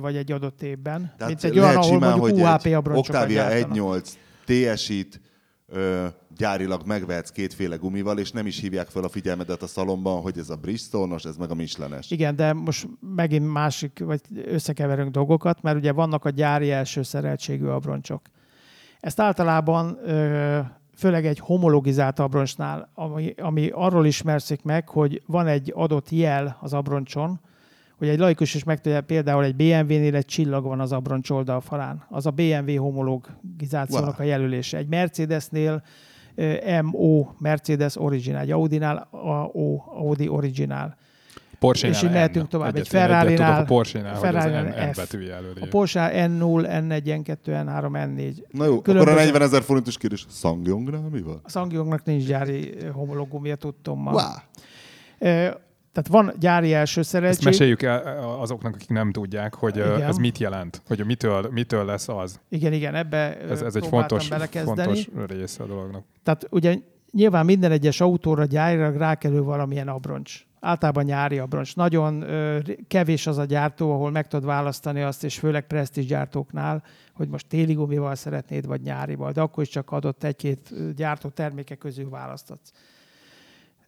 vagy 0.00 0.16
egy 0.16 0.32
adott 0.32 0.62
évben. 0.62 1.12
Tehát 1.18 1.26
mint 1.26 1.44
egy 1.44 1.58
olyan, 1.58 1.76
ahol 1.76 1.82
simán, 1.82 2.18
mondjuk 2.18 2.46
egy 2.64 2.72
abroncsokat 2.72 3.22
Octavia 3.22 3.48
gyártanak. 3.48 3.76
1.8 3.76 4.74
TS-it 4.74 5.20
ö, 5.68 6.06
gyárilag 6.36 6.86
megvehetsz 6.86 7.30
kétféle 7.30 7.76
gumival, 7.76 8.18
és 8.18 8.30
nem 8.30 8.46
is 8.46 8.60
hívják 8.60 8.88
fel 8.88 9.04
a 9.04 9.08
figyelmedet 9.08 9.62
a 9.62 9.66
szalomban, 9.66 10.20
hogy 10.20 10.38
ez 10.38 10.50
a 10.50 10.56
Bridgestone-os, 10.56 11.24
ez 11.24 11.36
meg 11.36 11.50
a 11.50 11.54
Michelenes. 11.54 12.10
Igen, 12.10 12.36
de 12.36 12.52
most 12.52 12.88
megint 13.14 13.52
másik, 13.52 13.98
vagy 14.04 14.20
összekeverünk 14.44 15.10
dolgokat, 15.10 15.62
mert 15.62 15.76
ugye 15.76 15.92
vannak 15.92 16.24
a 16.24 16.30
gyári 16.30 16.70
első 16.70 17.02
szereltségű 17.02 17.66
abroncsok. 17.66 18.22
Ezt 19.00 19.20
általában 19.20 19.98
ö, 20.04 20.60
főleg 20.96 21.26
egy 21.26 21.38
homologizált 21.38 22.18
abroncsnál, 22.18 22.90
ami, 22.94 23.34
ami 23.36 23.70
arról 23.72 24.06
ismerszik 24.06 24.62
meg, 24.62 24.88
hogy 24.88 25.22
van 25.26 25.46
egy 25.46 25.72
adott 25.74 26.10
jel 26.10 26.56
az 26.60 26.72
abroncson, 26.72 27.40
hogy 27.98 28.08
egy 28.08 28.18
laikus 28.18 28.54
is 28.54 28.64
megtudja, 28.64 29.00
például 29.00 29.44
egy 29.44 29.56
BMW-nél 29.56 30.14
egy 30.14 30.24
csillag 30.24 30.64
van 30.64 30.80
az 30.80 30.92
abroncs 30.92 31.30
oldalfalán. 31.30 32.04
Az 32.08 32.26
a 32.26 32.30
BMW 32.30 32.76
homologizációnak 32.82 34.18
Wow. 34.18 34.26
a 34.26 34.30
jelölése. 34.30 34.76
Egy 34.78 34.88
Mercedesnél 34.88 35.82
MO, 36.82 37.26
Mercedes 37.38 37.96
Original, 37.96 38.40
egy 38.40 38.50
Audinál 38.50 39.08
AO, 39.10 39.82
Audi 39.86 40.28
Original. 40.28 40.96
Porsche-nál 41.58 41.96
És 41.96 42.02
így 42.02 42.10
mehetünk 42.10 42.48
tovább. 42.48 42.74
Egy 42.74 42.80
Egyet- 42.80 42.94
egyet 42.94 43.08
Ferrari-nál- 43.08 43.50
tudok 43.52 43.62
a 43.70 43.74
Porsche-nál, 43.74 44.14
hogy 44.14 44.34
az 44.36 44.44
N, 44.44 44.92
F. 44.92 45.12
A 45.62 45.66
Porsche 45.70 46.26
N0, 46.28 46.66
N1, 46.66 47.02
N2, 47.04 47.52
N3, 47.64 47.90
N4. 48.06 48.42
Na 48.50 48.64
jó, 48.64 48.72
akkor 48.76 48.96
a 48.96 48.98
Különböző- 48.98 49.16
40 49.24 49.42
ezer 49.42 49.62
forintos 49.62 49.96
kérdés, 49.98 50.26
Sangyongnál 50.30 51.08
mi 51.12 51.20
van? 51.22 51.40
A 51.44 51.50
Sangyongnak 51.50 52.04
nincs 52.04 52.26
gyári 52.26 52.74
homologumia, 52.92 53.54
tudtom 53.54 54.00
ma. 54.02 54.12
Wow. 54.12 54.22
Tehát 55.96 56.10
van 56.10 56.34
gyári 56.40 56.72
első 56.72 57.00
Ezt 57.00 57.08
szereltség. 57.08 57.44
meséljük 57.44 57.82
el 57.82 58.18
azoknak, 58.40 58.74
akik 58.74 58.88
nem 58.88 59.12
tudják, 59.12 59.54
hogy 59.54 59.76
Igen. 59.76 60.02
ez 60.02 60.16
mit 60.16 60.38
jelent, 60.38 60.82
hogy 60.86 61.04
mitől, 61.04 61.48
mitől 61.50 61.84
lesz 61.84 62.08
az. 62.08 62.40
Igen, 62.48 62.72
igen, 62.72 62.94
ebbe 62.94 63.40
Ez, 63.40 63.62
ez 63.62 63.74
egy 63.74 63.86
fontos, 63.86 64.28
fontos 64.64 65.08
része 65.26 65.62
a 65.62 65.66
dolognak. 65.66 66.04
Tehát 66.22 66.46
ugye 66.50 66.76
nyilván 67.10 67.44
minden 67.44 67.70
egyes 67.70 68.00
autóra 68.00 68.44
gyárilag 68.44 68.96
rákerül 68.96 69.42
valamilyen 69.42 69.88
abroncs. 69.88 70.46
Általában 70.60 71.04
nyári 71.04 71.38
abroncs. 71.38 71.76
Nagyon 71.76 72.22
ö, 72.22 72.58
kevés 72.88 73.26
az 73.26 73.38
a 73.38 73.44
gyártó, 73.44 73.92
ahol 73.92 74.10
meg 74.10 74.28
tudod 74.28 74.46
választani 74.46 75.02
azt, 75.02 75.24
és 75.24 75.38
főleg 75.38 75.66
presztízs 75.66 76.06
gyártóknál, 76.06 76.82
hogy 77.14 77.28
most 77.28 77.46
téli 77.48 77.74
gumival 77.74 78.14
szeretnéd, 78.14 78.66
vagy 78.66 78.80
nyárival, 78.80 79.32
de 79.32 79.40
akkor 79.40 79.62
is 79.62 79.68
csak 79.68 79.90
adott 79.90 80.24
egy-két 80.24 80.94
gyártó 80.94 81.28
terméke 81.28 81.74
közül 81.74 82.08
választatsz. 82.08 82.70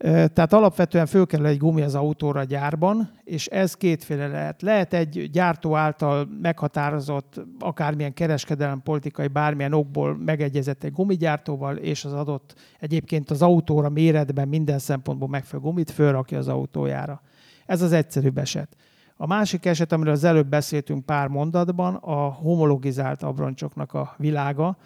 Tehát 0.06 0.52
alapvetően 0.52 1.06
fölkerül 1.06 1.46
egy 1.46 1.58
gumi 1.58 1.82
az 1.82 1.94
autóra 1.94 2.44
gyárban, 2.44 3.10
és 3.24 3.46
ez 3.46 3.74
kétféle 3.74 4.26
lehet. 4.26 4.62
Lehet 4.62 4.94
egy 4.94 5.30
gyártó 5.30 5.76
által 5.76 6.28
meghatározott, 6.42 7.40
akármilyen 7.58 8.14
kereskedelem, 8.14 8.82
politikai, 8.82 9.26
bármilyen 9.26 9.72
okból 9.72 10.16
megegyezett 10.16 10.84
egy 10.84 10.92
gumigyártóval, 10.92 11.76
és 11.76 12.04
az 12.04 12.12
adott 12.12 12.54
egyébként 12.80 13.30
az 13.30 13.42
autóra 13.42 13.88
méretben 13.88 14.48
minden 14.48 14.78
szempontból 14.78 15.28
megfelelő 15.28 15.68
gumit 15.68 15.90
fölrakja 15.90 16.38
az 16.38 16.48
autójára. 16.48 17.22
Ez 17.66 17.82
az 17.82 17.92
egyszerűbb 17.92 18.38
eset. 18.38 18.76
A 19.16 19.26
másik 19.26 19.66
eset, 19.66 19.92
amiről 19.92 20.12
az 20.12 20.24
előbb 20.24 20.48
beszéltünk 20.48 21.04
pár 21.04 21.28
mondatban, 21.28 21.94
a 21.94 22.28
homologizált 22.28 23.22
abroncsoknak 23.22 23.94
a 23.94 24.14
világa, 24.16 24.76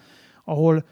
ahol 0.43 0.85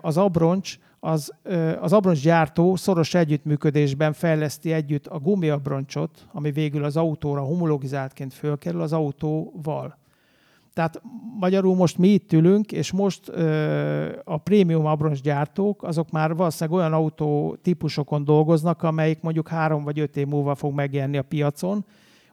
az 0.00 0.16
abroncs 0.16 0.78
az, 1.00 1.32
az 1.80 1.92
abroncsgyártó 1.92 2.76
szoros 2.76 3.14
együttműködésben 3.14 4.12
fejleszti 4.12 4.72
együtt 4.72 5.06
a 5.06 5.18
gumiabroncsot, 5.18 6.28
ami 6.32 6.50
végül 6.50 6.84
az 6.84 6.96
autóra 6.96 7.40
homologizáltként 7.40 8.34
fölkerül 8.34 8.80
az 8.80 8.92
autóval. 8.92 9.98
Tehát 10.72 11.02
magyarul 11.38 11.74
most 11.74 11.98
mi 11.98 12.08
itt 12.08 12.32
ülünk, 12.32 12.72
és 12.72 12.92
most 12.92 13.28
ö, 13.28 14.18
a 14.24 14.38
prémium 14.38 14.86
abroncsgyártók, 14.86 15.82
azok 15.82 16.10
már 16.10 16.34
valószínűleg 16.34 16.78
olyan 16.78 16.92
autó 16.92 17.56
típusokon 17.62 18.24
dolgoznak, 18.24 18.82
amelyik 18.82 19.20
mondjuk 19.20 19.48
három 19.48 19.84
vagy 19.84 19.98
öt 19.98 20.16
év 20.16 20.26
múlva 20.26 20.54
fog 20.54 20.74
megjelenni 20.74 21.16
a 21.16 21.22
piacon, 21.22 21.84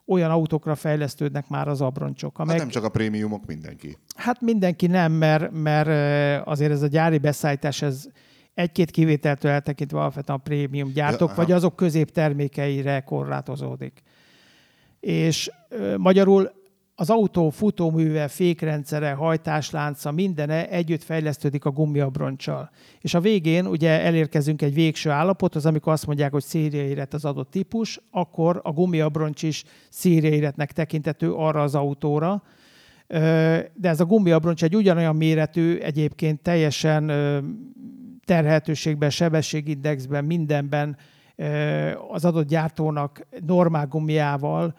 olyan 0.05 0.31
autókra 0.31 0.75
fejlesztődnek 0.75 1.49
már 1.49 1.67
az 1.67 1.81
abroncsok. 1.81 2.37
Hát 2.37 2.45
Amelyek, 2.45 2.61
nem 2.61 2.71
csak 2.71 2.83
a 2.83 2.89
prémiumok, 2.89 3.45
mindenki. 3.45 3.97
Hát 4.15 4.41
mindenki 4.41 4.87
nem, 4.87 5.11
mert, 5.11 5.51
mert 5.51 6.47
azért 6.47 6.71
ez 6.71 6.81
a 6.81 6.87
gyári 6.87 7.17
beszállítás, 7.17 7.81
ez 7.81 8.07
egy-két 8.57 8.91
kivételtől 8.91 9.51
eltekintve 9.51 9.99
alapvetően 9.99 10.37
a 10.37 10.41
prémium 10.41 10.91
gyártók, 10.91 11.29
Ja, 11.29 11.35
vagy 11.35 11.51
azok 11.51 11.75
középtermékeire 11.75 12.99
korlátozódik. 12.99 14.01
És 14.99 15.51
ö, 15.69 15.97
magyarul 15.97 16.51
az 16.95 17.09
autó 17.09 17.49
futóműve, 17.49 18.27
fékrendszere, 18.27 19.11
hajtáslánca, 19.11 20.11
mindene 20.11 20.69
együtt 20.69 21.03
fejlesztődik 21.03 21.65
a 21.65 21.71
gumiabroncsal. 21.71 22.69
És 23.01 23.13
a 23.13 23.19
végén 23.19 23.65
ugye 23.65 24.01
elérkezünk 24.01 24.61
egy 24.61 24.73
végső 24.73 25.09
állapothoz, 25.09 25.65
amikor 25.65 25.93
azt 25.93 26.05
mondják, 26.05 26.31
hogy 26.31 26.43
szériaéret 26.43 27.13
az 27.13 27.25
adott 27.25 27.51
típus, 27.51 27.99
akkor 28.11 28.59
a 28.63 28.71
gumiabroncs 28.71 29.43
is 29.43 29.63
szériaéretnek 29.89 30.71
tekintető 30.71 31.33
arra 31.33 31.61
az 31.61 31.75
autóra, 31.75 32.43
de 33.73 33.89
ez 33.89 33.99
a 33.99 34.05
gumiabroncs 34.05 34.63
egy 34.63 34.75
ugyanolyan 34.75 35.15
méretű, 35.15 35.77
egyébként 35.77 36.41
teljesen 36.41 37.11
ö, 38.27 38.33
terhelhetőségben, 38.33 39.09
sebességindexben, 39.09 40.25
mindenben 40.25 40.97
az 42.11 42.25
adott 42.25 42.47
gyártónak 42.47 43.27
normál 43.45 43.87
gumiával 43.87 44.75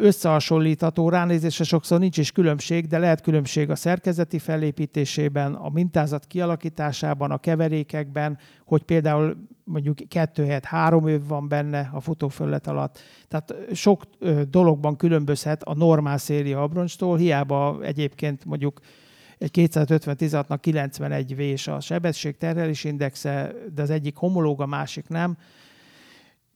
összehasonlítható. 0.00 1.08
Ránézésre 1.08 1.64
sokszor 1.64 1.98
nincs 1.98 2.18
is 2.18 2.32
különbség, 2.32 2.86
de 2.86 2.98
lehet 2.98 3.20
különbség 3.20 3.70
a 3.70 3.74
szerkezeti 3.74 4.38
felépítésében, 4.38 5.54
a 5.54 5.68
mintázat 5.68 6.26
kialakításában, 6.26 7.30
a 7.30 7.38
keverékekben, 7.38 8.38
hogy 8.64 8.82
például 8.82 9.36
mondjuk 9.64 9.98
kettő 10.08 10.44
helyett 10.44 10.64
három 10.64 11.08
év 11.08 11.26
van 11.26 11.48
benne 11.48 11.90
a 11.92 12.00
futóföllet 12.00 12.66
alatt. 12.66 12.98
Tehát 13.28 13.54
sok 13.72 14.02
dologban 14.50 14.96
különbözhet 14.96 15.62
a 15.62 15.74
normál 15.74 16.18
széria 16.18 16.62
abroncstól, 16.62 17.16
hiába 17.16 17.78
egyébként 17.82 18.44
mondjuk 18.44 18.80
egy 19.38 19.50
250 19.50 20.16
16 20.16 20.60
91 20.60 21.36
vés 21.36 21.66
a 21.66 21.80
sebesség 21.80 22.36
terhelés 22.36 22.84
indexe, 22.84 23.52
de 23.74 23.82
az 23.82 23.90
egyik 23.90 24.16
homológ, 24.16 24.60
a 24.60 24.66
másik 24.66 25.08
nem. 25.08 25.36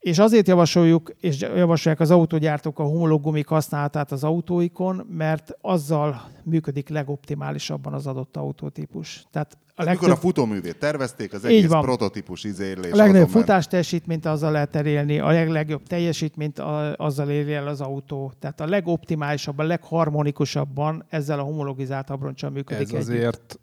És 0.03 0.19
azért 0.19 0.49
javasoljuk, 0.49 1.13
és 1.21 1.41
javasolják 1.41 2.01
az 2.01 2.11
autógyártók 2.11 2.79
a 2.79 2.83
homológumik 2.83 3.47
használatát 3.47 4.13
az 4.13 4.25
autóikon, 4.25 5.07
mert 5.11 5.53
azzal 5.61 6.23
működik 6.43 6.89
legoptimálisabban 6.89 7.93
az 7.93 8.07
adott 8.07 8.37
autótípus. 8.37 9.25
Tehát 9.31 9.59
a 9.75 9.87
Amikor 9.87 10.11
a 10.11 10.17
futóművét 10.17 10.79
tervezték, 10.79 11.33
az 11.33 11.45
egész 11.45 11.67
van. 11.67 11.83
prototípus 11.83 12.45
izélés. 12.45 12.93
a 12.93 12.97
legnagyobb 12.97 13.29
futás 13.29 13.67
teljesítményt 13.67 14.27
azzal 14.27 14.53
lehet 14.53 14.77
elérni, 14.77 15.19
a 15.19 15.31
leg- 15.31 15.49
legjobb 15.51 15.83
teljesítményt 15.87 16.59
a- 16.59 16.95
azzal 16.97 17.31
éri 17.31 17.53
el 17.55 17.69
az 17.69 17.81
autó. 17.81 18.33
Tehát 18.39 18.61
a 18.61 18.67
legoptimálisabban, 18.67 19.67
legharmonikusabban 19.67 21.05
ezzel 21.09 21.39
a 21.39 21.43
homologizált 21.43 22.11
abroncsal 22.11 22.51
működik 22.51 22.83
Ez 22.83 22.89
együtt. 22.95 23.09
azért 23.09 23.59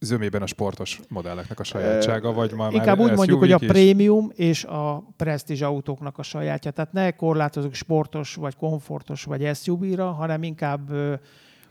zömében 0.00 0.42
a 0.42 0.46
sportos 0.46 1.00
modelleknek 1.08 1.60
a 1.60 1.64
sajátsága, 1.64 2.32
vagy 2.32 2.52
ma 2.52 2.68
Inkább 2.70 2.98
már 2.98 3.10
úgy 3.10 3.16
mondjuk, 3.16 3.38
hogy 3.38 3.52
a 3.52 3.58
prémium 3.58 4.30
és 4.34 4.64
a 4.64 5.04
prestige 5.16 5.66
autóknak 5.66 6.18
a 6.18 6.22
sajátja. 6.22 6.70
Tehát 6.70 6.92
ne 6.92 7.10
korlátozunk 7.10 7.74
sportos, 7.74 8.34
vagy 8.34 8.56
komfortos, 8.56 9.24
vagy 9.24 9.56
SUV-ra, 9.56 10.10
hanem 10.10 10.42
inkább 10.42 10.90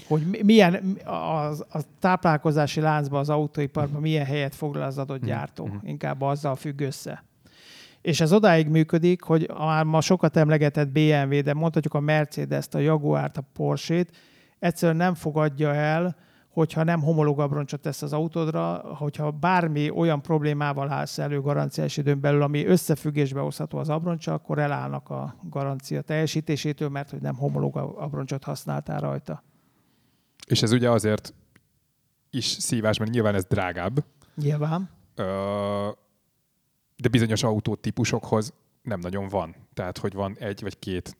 hogy 0.07 0.21
mi- 0.31 0.41
milyen 0.43 0.97
az, 1.05 1.65
a 1.69 1.79
táplálkozási 1.99 2.79
láncban, 2.79 3.19
az 3.19 3.29
autóiparban 3.29 4.01
milyen 4.01 4.25
helyet 4.25 4.55
foglal 4.55 4.83
az 4.83 4.97
adott 4.97 5.25
gyártó. 5.25 5.69
Inkább 5.83 6.21
azzal 6.21 6.55
függ 6.55 6.79
össze. 6.81 7.23
És 8.01 8.21
ez 8.21 8.33
odáig 8.33 8.67
működik, 8.67 9.21
hogy 9.21 9.49
a 9.53 9.65
már 9.65 9.83
ma 9.83 10.01
sokat 10.01 10.37
emlegetett 10.37 10.87
BMW, 10.87 11.41
de 11.41 11.53
mondhatjuk 11.53 11.93
a 11.93 11.99
Mercedes-t, 11.99 12.75
a 12.75 12.79
Jaguar-t, 12.79 13.37
a 13.37 13.43
Porsche-t, 13.53 14.09
egyszerűen 14.59 14.97
nem 14.97 15.13
fogadja 15.13 15.73
el, 15.73 16.15
hogyha 16.57 16.83
nem 16.83 17.01
homológ 17.01 17.39
abroncsot 17.39 17.81
tesz 17.81 18.01
az 18.01 18.13
autódra, 18.13 18.73
hogyha 18.77 19.31
bármi 19.31 19.89
olyan 19.89 20.21
problémával 20.21 20.91
állsz 20.91 21.17
elő 21.17 21.41
garanciás 21.41 21.97
időn 21.97 22.19
belül, 22.19 22.41
ami 22.41 22.65
összefüggésbe 22.65 23.39
hozható 23.39 23.77
az 23.77 23.89
abroncsal, 23.89 24.33
akkor 24.33 24.59
elállnak 24.59 25.09
a 25.09 25.35
garancia 25.49 26.01
teljesítésétől, 26.01 26.89
mert 26.89 27.09
hogy 27.09 27.21
nem 27.21 27.35
homológ 27.35 27.77
abroncsot 27.77 28.43
használtál 28.43 28.99
rajta. 28.99 29.43
És 30.47 30.61
ez 30.61 30.71
ugye 30.71 30.91
azért 30.91 31.33
is 32.29 32.45
szívás, 32.45 32.97
mert 32.97 33.11
nyilván 33.11 33.35
ez 33.35 33.45
drágább, 33.45 34.03
Nyilván. 34.35 34.89
De 36.95 37.07
bizonyos 37.11 37.43
autótípusokhoz 37.43 38.53
nem 38.81 38.99
nagyon 38.99 39.27
van. 39.27 39.55
Tehát, 39.73 39.97
hogy 39.97 40.13
van 40.13 40.35
egy 40.39 40.61
vagy 40.61 40.79
két 40.79 41.17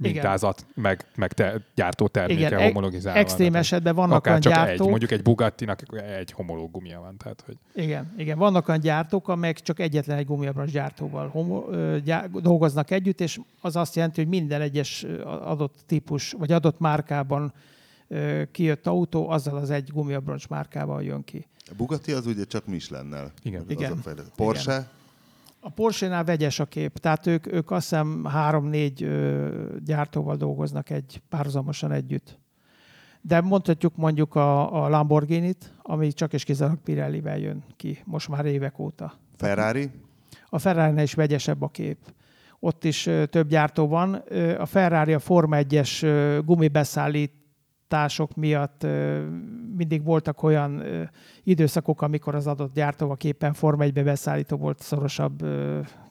Igen. 0.00 0.12
mintázat, 0.12 0.66
meg, 0.74 1.04
meg 1.14 1.32
te, 1.32 1.60
gyártó 1.74 2.06
terméke 2.06 2.40
Igen, 2.40 2.58
e- 2.58 2.64
homologizálva. 2.64 3.18
Extrém 3.18 3.54
esetben 3.54 3.94
vannak 3.94 4.16
Akár 4.16 4.28
olyan 4.28 4.40
csak 4.40 4.52
gyártók, 4.52 4.80
egy, 4.80 4.88
mondjuk 4.88 5.10
egy 5.10 5.22
Bugattinak 5.22 5.82
egy 6.18 6.32
homológ 6.32 6.70
gumia 6.70 7.00
van. 7.00 7.16
Tehát, 7.16 7.42
hogy 7.46 7.56
Igen, 7.74 8.14
igen, 8.16 8.38
vannak 8.38 8.68
olyan 8.68 8.80
gyártók, 8.80 9.28
amelyek 9.28 9.60
csak 9.60 9.80
egyetlen 9.80 10.18
egy 10.18 10.26
gumiabroncs 10.26 10.70
gyártóval 10.70 11.28
homo, 11.28 11.70
ö, 11.70 11.96
gyá, 12.04 12.26
dolgoznak 12.26 12.90
együtt, 12.90 13.20
és 13.20 13.40
az 13.60 13.76
azt 13.76 13.94
jelenti, 13.94 14.20
hogy 14.20 14.30
minden 14.30 14.60
egyes 14.60 15.06
adott 15.24 15.74
típus, 15.86 16.32
vagy 16.32 16.52
adott 16.52 16.78
márkában 16.78 17.52
kijött 18.52 18.86
autó, 18.86 19.28
azzal 19.28 19.56
az 19.56 19.70
egy 19.70 19.90
gumiabroncs 19.92 20.48
márkával 20.48 21.02
jön 21.02 21.24
ki. 21.24 21.46
A 21.70 21.72
Bugatti 21.76 22.12
az 22.12 22.26
ugye 22.26 22.44
csak 22.44 22.66
Michelin-nel. 22.66 23.32
Igen. 23.42 23.60
Az 23.60 23.70
Igen. 23.70 23.92
a. 24.04 24.10
Porsche? 24.36 24.90
A 25.60 25.70
Porsche-nál 25.70 26.24
vegyes 26.24 26.58
a 26.58 26.64
kép, 26.64 26.98
tehát 26.98 27.26
ők, 27.26 27.52
ők 27.52 27.70
azt 27.70 27.88
hiszem 27.88 28.24
három-négy 28.24 29.08
gyártóval 29.84 30.36
dolgoznak 30.36 30.90
egy 30.90 31.22
párhuzamosan 31.28 31.92
együtt. 31.92 32.38
De 33.20 33.40
mondhatjuk 33.40 33.96
mondjuk 33.96 34.34
a, 34.34 34.82
a 34.84 34.88
Lamborghini-t, 34.88 35.72
ami 35.82 36.12
csak 36.12 36.32
és 36.32 36.44
kizárólag 36.44 36.82
Pirelli-vel 36.82 37.38
jön 37.38 37.64
ki, 37.76 37.98
most 38.04 38.28
már 38.28 38.44
évek 38.44 38.78
óta. 38.78 39.12
Ferrari? 39.36 39.90
A 40.46 40.58
ferrari 40.58 41.02
is 41.02 41.14
vegyesebb 41.14 41.62
a 41.62 41.68
kép. 41.68 41.98
Ott 42.60 42.84
is 42.84 43.08
több 43.30 43.48
gyártó 43.48 43.88
van. 43.88 44.14
A 44.58 44.66
Ferrari 44.66 45.12
a 45.12 45.18
Forma 45.18 45.56
1-es 45.60 46.02
ö, 46.02 46.38
gumibeszállítások 47.90 48.34
miatt 48.34 48.86
mindig 49.76 50.04
voltak 50.04 50.42
olyan 50.42 50.82
időszakok, 51.42 52.02
amikor 52.02 52.34
az 52.34 52.46
adott 52.46 52.74
gyártóval 52.74 53.16
képen 53.16 53.52
Forma 53.52 53.84
1-be 53.84 54.02
beszállító 54.02 54.56
volt 54.56 54.80
szorosabb 54.80 55.44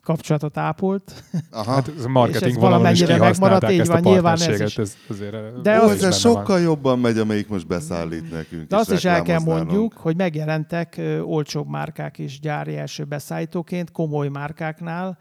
kapcsolatot 0.02 0.56
ápolt. 0.56 1.24
Aha. 1.50 1.72
hát 1.72 1.92
ez 1.98 2.04
a 2.04 2.08
marketing 2.08 2.50
is 2.50 2.56
valamennyire 2.56 3.16
megmaradt, 3.16 3.70
így 3.70 3.80
ezt 3.80 3.90
a 3.90 3.92
van, 3.92 4.12
nyilván 4.12 4.40
ez 4.40 4.60
is. 4.60 4.78
Ez, 4.78 4.96
azért 5.08 5.62
De 5.62 5.78
az 5.78 6.04
ez 6.04 6.16
sokkal 6.16 6.44
van. 6.44 6.60
jobban 6.60 6.98
megy, 6.98 7.18
amelyik 7.18 7.48
most 7.48 7.66
beszállít 7.66 8.30
nekünk. 8.30 8.68
De 8.68 8.76
és 8.76 8.80
azt 8.80 8.92
is 8.92 9.04
el 9.04 9.22
kell 9.22 9.40
mondjuk, 9.40 9.92
hogy 9.92 10.16
megjelentek 10.16 11.00
olcsóbb 11.22 11.68
márkák 11.68 12.18
is 12.18 12.40
gyári 12.40 12.76
első 12.76 13.04
beszállítóként, 13.04 13.90
komoly 13.90 14.28
márkáknál. 14.28 15.18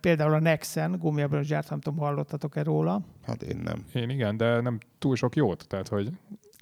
Például 0.00 0.32
a 0.34 0.38
Nexen, 0.40 0.98
gumiabroncs 0.98 1.46
gyárt, 1.48 1.70
nem 1.70 1.80
tudom, 1.80 1.98
hallottatok-e 1.98 2.62
róla. 2.62 3.00
Hát 3.26 3.42
én 3.42 3.56
nem. 3.64 3.84
Én 3.94 4.10
igen, 4.10 4.36
de 4.36 4.60
nem 4.60 4.78
túl 4.98 5.16
sok 5.16 5.36
jót. 5.36 5.66
Tehát, 5.68 5.88
hogy 5.88 6.10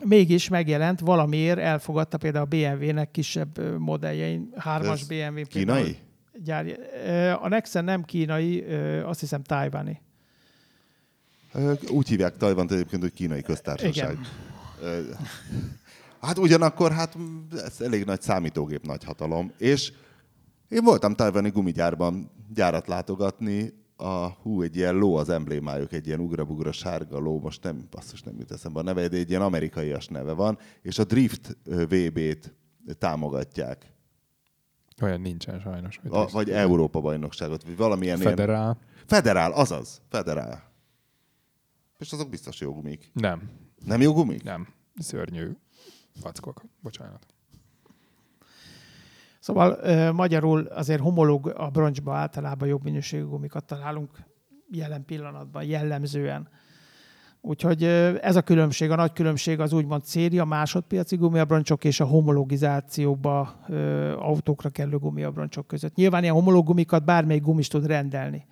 mégis 0.04 0.48
megjelent, 0.48 1.00
valamiért 1.00 1.58
elfogadta 1.58 2.18
például 2.18 2.44
a 2.44 2.48
BMW-nek 2.48 3.10
kisebb 3.10 3.78
modelljein, 3.78 4.52
hármas 4.56 5.06
BMW. 5.06 5.42
Kínai? 5.48 5.96
Ö, 7.06 7.30
A 7.30 7.48
Nexen 7.48 7.84
nem 7.84 8.02
kínai, 8.02 8.64
azt 9.04 9.20
hiszem 9.20 9.42
tájvani. 9.42 10.00
Ö, 11.52 11.72
Úgy 11.90 12.08
hívják 12.08 12.36
Tajvant 12.36 12.72
egyébként, 12.72 13.02
hogy 13.02 13.12
kínai 13.12 13.42
köztársaság. 13.42 14.12
Igen. 14.12 15.16
Hát 16.20 16.38
ugyanakkor 16.38 16.92
hát 16.92 17.16
ez 17.64 17.80
elég 17.80 18.04
nagy 18.04 18.20
számítógép 18.20 18.86
nagy 18.86 19.04
hatalom. 19.04 19.52
És 19.58 19.92
én 20.70 20.84
voltam 20.84 21.14
tajvani 21.14 21.50
gumigyárban 21.50 22.30
gyárat 22.54 22.86
látogatni, 22.86 23.78
a, 23.96 24.28
hú, 24.28 24.62
egy 24.62 24.76
ilyen 24.76 24.94
ló 24.94 25.16
az 25.16 25.28
emblémájuk, 25.28 25.92
egy 25.92 26.06
ilyen 26.06 26.20
ugrabugra 26.20 26.72
sárga 26.72 27.18
ló, 27.18 27.40
most 27.40 27.62
nem, 27.62 27.86
basszus, 27.90 28.22
nem 28.22 28.38
jut 28.38 28.50
eszembe 28.50 28.78
a 28.78 28.82
neve, 28.82 29.08
de 29.08 29.16
egy 29.16 29.28
ilyen 29.30 29.42
amerikaias 29.42 30.06
neve 30.06 30.32
van, 30.32 30.58
és 30.82 30.98
a 30.98 31.04
Drift 31.04 31.56
VB-t 31.64 32.54
támogatják, 32.98 33.94
olyan 35.02 35.20
nincsen 35.20 35.60
sajnos. 35.60 36.00
a, 36.08 36.30
vagy 36.30 36.50
Európa 36.50 37.00
bajnokságot, 37.00 37.64
vagy 37.64 37.76
valamilyen 37.76 38.20
ilyen... 38.20 38.28
Federál. 38.28 38.78
Federál, 39.06 39.52
azaz, 39.52 40.02
Federál. 40.08 40.72
És 41.98 42.12
azok 42.12 42.30
biztos 42.30 42.60
jó 42.60 42.72
gumik. 42.72 43.10
Nem, 43.12 43.50
Nem 43.84 44.00
jó 44.00 44.12
gumik? 44.12 44.42
nem. 44.42 44.68
Szörnyű 44.98 45.50
vackok. 46.22 46.62
Bocsánat. 46.80 47.26
Szóval 49.50 49.78
ö, 49.82 50.12
magyarul 50.12 50.60
azért 50.60 51.00
homológ 51.00 51.54
a 51.56 51.68
broncsba 51.68 52.14
általában 52.14 52.68
jobb 52.68 52.84
minőségű 52.84 53.24
gumikat 53.24 53.64
találunk 53.64 54.10
jelen 54.70 55.04
pillanatban, 55.04 55.64
jellemzően. 55.64 56.48
Úgyhogy 57.40 57.82
ö, 57.82 58.14
ez 58.20 58.36
a 58.36 58.42
különbség, 58.42 58.90
a 58.90 58.94
nagy 58.94 59.12
különbség 59.12 59.60
az 59.60 59.72
úgymond 59.72 60.04
széria, 60.04 60.44
másodpiaci 60.44 61.16
gumiabroncsok 61.16 61.84
és 61.84 62.00
a 62.00 62.04
homologizációba 62.04 63.60
ö, 63.68 64.12
autókra 64.18 64.68
kerülő 64.68 64.98
gumiabroncsok 64.98 65.66
között. 65.66 65.94
Nyilván 65.94 66.22
ilyen 66.22 66.34
homológ 66.34 66.64
gumikat 66.64 67.04
bármelyik 67.04 67.42
gumis 67.42 67.68
tud 67.68 67.86
rendelni. 67.86 68.46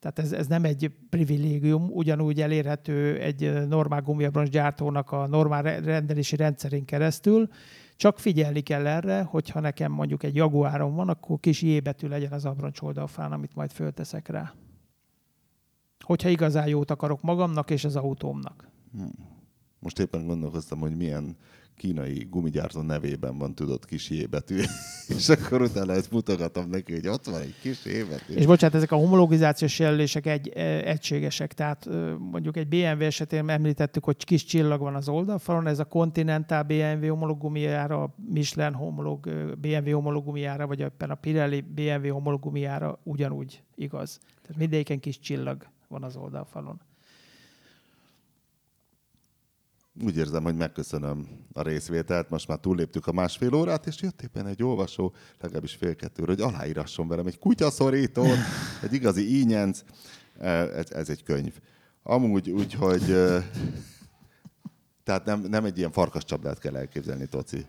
Tehát 0.00 0.18
ez, 0.18 0.32
ez 0.32 0.46
nem 0.46 0.64
egy 0.64 0.90
privilégium, 1.10 1.90
ugyanúgy 1.92 2.40
elérhető 2.40 3.18
egy 3.18 3.66
normál 3.68 4.02
gumiabroncs 4.02 4.48
gyártónak 4.48 5.12
a 5.12 5.26
normál 5.26 5.62
re- 5.62 5.80
rendelési 5.80 6.36
rendszerén 6.36 6.84
keresztül, 6.84 7.48
csak 7.96 8.18
figyelni 8.18 8.60
kell 8.60 8.86
erre, 8.86 9.22
hogyha 9.22 9.60
nekem 9.60 9.92
mondjuk 9.92 10.22
egy 10.22 10.34
Jaguárom 10.34 10.94
van, 10.94 11.08
akkor 11.08 11.40
kis 11.40 11.62
J 11.62 11.78
betű 11.78 12.08
legyen 12.08 12.32
az 12.32 12.44
abroncs 12.44 12.80
oldalfán, 12.80 13.32
amit 13.32 13.54
majd 13.54 13.70
fölteszek 13.70 14.28
rá. 14.28 14.54
Hogyha 16.04 16.28
igazán 16.28 16.66
jót 16.68 16.90
akarok 16.90 17.22
magamnak 17.22 17.70
és 17.70 17.84
az 17.84 17.96
autómnak. 17.96 18.70
Most 19.78 19.98
éppen 19.98 20.26
gondolkoztam, 20.26 20.78
hogy 20.78 20.96
milyen 20.96 21.36
kínai 21.76 22.26
gumigyártó 22.30 22.80
nevében 22.80 23.38
van, 23.38 23.54
tudod, 23.54 23.84
kis 23.84 24.10
J 24.10 24.24
betű. 24.24 24.62
és 25.16 25.28
akkor 25.28 25.62
utána 25.62 25.92
ezt 25.92 26.10
mutogatom 26.10 26.68
neki, 26.68 26.92
hogy 26.92 27.08
ott 27.08 27.24
van 27.24 27.40
egy 27.40 27.54
kis 27.60 27.84
J 27.84 28.02
betű. 28.10 28.34
És 28.34 28.46
bocsánat, 28.46 28.76
ezek 28.76 28.92
a 28.92 28.96
homologizációs 28.96 29.78
jelölések 29.78 30.26
egy, 30.26 30.48
eh, 30.48 30.82
egységesek, 30.82 31.52
tehát 31.52 31.88
mondjuk 32.18 32.56
egy 32.56 32.68
BMW 32.68 33.02
esetén 33.02 33.48
említettük, 33.48 34.04
hogy 34.04 34.24
kis 34.24 34.44
csillag 34.44 34.80
van 34.80 34.94
az 34.94 35.08
oldalfalon, 35.08 35.66
ez 35.66 35.78
a 35.78 35.84
Continental 35.84 36.62
BMW 36.62 37.08
homolog 37.08 37.38
gumijára, 37.38 38.02
a 38.02 38.14
Michelin 38.28 38.74
homolog 38.74 39.30
BMW 39.58 39.92
homolog 39.92 40.24
gumijára, 40.24 40.66
vagy 40.66 40.80
éppen 40.80 41.10
a 41.10 41.14
Pirelli 41.14 41.60
BMW 41.60 42.12
homolog 42.12 42.40
gumijára 42.40 43.00
ugyanúgy 43.02 43.62
igaz. 43.74 44.18
Tehát 44.42 44.56
mindegyiken 44.56 45.00
kis 45.00 45.18
csillag 45.18 45.66
van 45.88 46.02
az 46.02 46.16
oldalfalon. 46.16 46.80
Úgy 50.04 50.16
érzem, 50.16 50.42
hogy 50.42 50.56
megköszönöm 50.56 51.28
a 51.52 51.62
részvételt, 51.62 52.30
most 52.30 52.48
már 52.48 52.58
túlléptük 52.58 53.06
a 53.06 53.12
másfél 53.12 53.54
órát, 53.54 53.86
és 53.86 54.02
jött 54.02 54.22
éppen 54.22 54.46
egy 54.46 54.62
olvasó, 54.62 55.14
legalábbis 55.40 55.74
fél 55.74 55.94
kettőre, 55.94 56.32
hogy 56.32 56.40
aláírasson 56.40 57.08
velem 57.08 57.26
egy 57.26 57.38
kutyaszorítót, 57.38 58.36
egy 58.82 58.92
igazi 58.92 59.38
ínyenc. 59.40 59.82
Ez, 60.38 60.90
ez 60.90 61.08
egy 61.08 61.22
könyv. 61.22 61.54
Amúgy 62.02 62.50
úgy, 62.50 62.74
hogy 62.74 63.10
ö, 63.10 63.38
tehát 65.04 65.24
nem, 65.24 65.40
nem 65.40 65.64
egy 65.64 65.78
ilyen 65.78 65.90
farkascsapdát 65.90 66.58
kell 66.58 66.76
elképzelni, 66.76 67.26
Toci. 67.26 67.66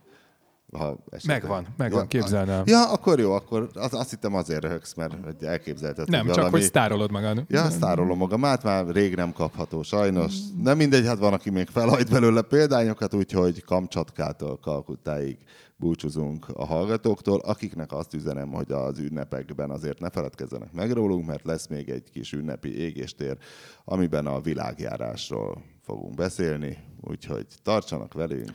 Ha 0.73 0.98
esetleg- 1.10 1.41
Megvan, 1.41 1.68
megvan, 1.77 1.99
Ja, 2.02 2.07
képzeld 2.07 2.49
el. 2.49 2.64
Ja, 2.65 2.91
akkor 2.91 3.19
jó, 3.19 3.31
akkor 3.31 3.69
az, 3.73 3.94
azt 3.94 4.10
hittem 4.10 4.34
azért 4.35 4.61
röhögsz, 4.61 4.94
mert 4.94 5.14
hogy 5.23 5.44
elképzelted. 5.44 6.10
Nem, 6.10 6.26
hogy 6.26 6.35
csak 6.35 6.49
hogy 6.49 6.61
sztárolod 6.61 7.11
magad. 7.11 7.44
Ja, 7.48 7.69
sztárolom 7.69 8.18
magam, 8.18 8.41
hát 8.44 8.64
már 8.64 8.88
rég 8.88 9.15
nem 9.15 9.31
kapható, 9.31 9.81
sajnos. 9.84 10.34
Nem 10.64 10.77
mindegy, 10.77 11.06
hát 11.06 11.18
van, 11.18 11.34
aki 11.34 11.49
még 11.49 11.68
felhajt 11.68 12.10
belőle 12.10 12.41
példányokat, 12.41 13.14
úgyhogy 13.14 13.64
Kamcsatkától 13.64 14.60
Kalkuttáig 14.60 15.38
búcsúzunk 15.76 16.45
a 16.53 16.65
hallgatóktól, 16.65 17.39
akiknek 17.39 17.91
azt 17.91 18.14
üzenem, 18.14 18.49
hogy 18.52 18.72
az 18.72 18.99
ünnepekben 18.99 19.69
azért 19.69 19.99
ne 19.99 20.10
feledkezzenek 20.10 20.73
meg 20.73 20.91
rólunk, 20.91 21.26
mert 21.26 21.45
lesz 21.45 21.68
még 21.68 21.89
egy 21.89 22.10
kis 22.11 22.34
ünnepi 22.34 22.80
égéstér, 22.80 23.38
amiben 23.85 24.26
a 24.26 24.41
világjárásról 24.41 25.64
fogunk 25.84 26.15
beszélni, 26.15 26.77
úgyhogy 27.02 27.45
tartsanak 27.64 28.14
velünk. 28.14 28.52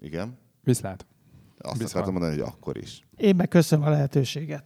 Igen? 0.00 0.38
Viszlát. 0.64 1.06
Azt 1.62 1.78
Bizony. 1.78 1.90
akartam 1.92 2.12
mondani, 2.12 2.40
hogy 2.40 2.48
akkor 2.48 2.76
is. 2.76 3.02
Én 3.16 3.36
meg 3.36 3.48
köszönöm 3.48 3.86
a 3.86 3.90
lehetőséget. 3.90 4.64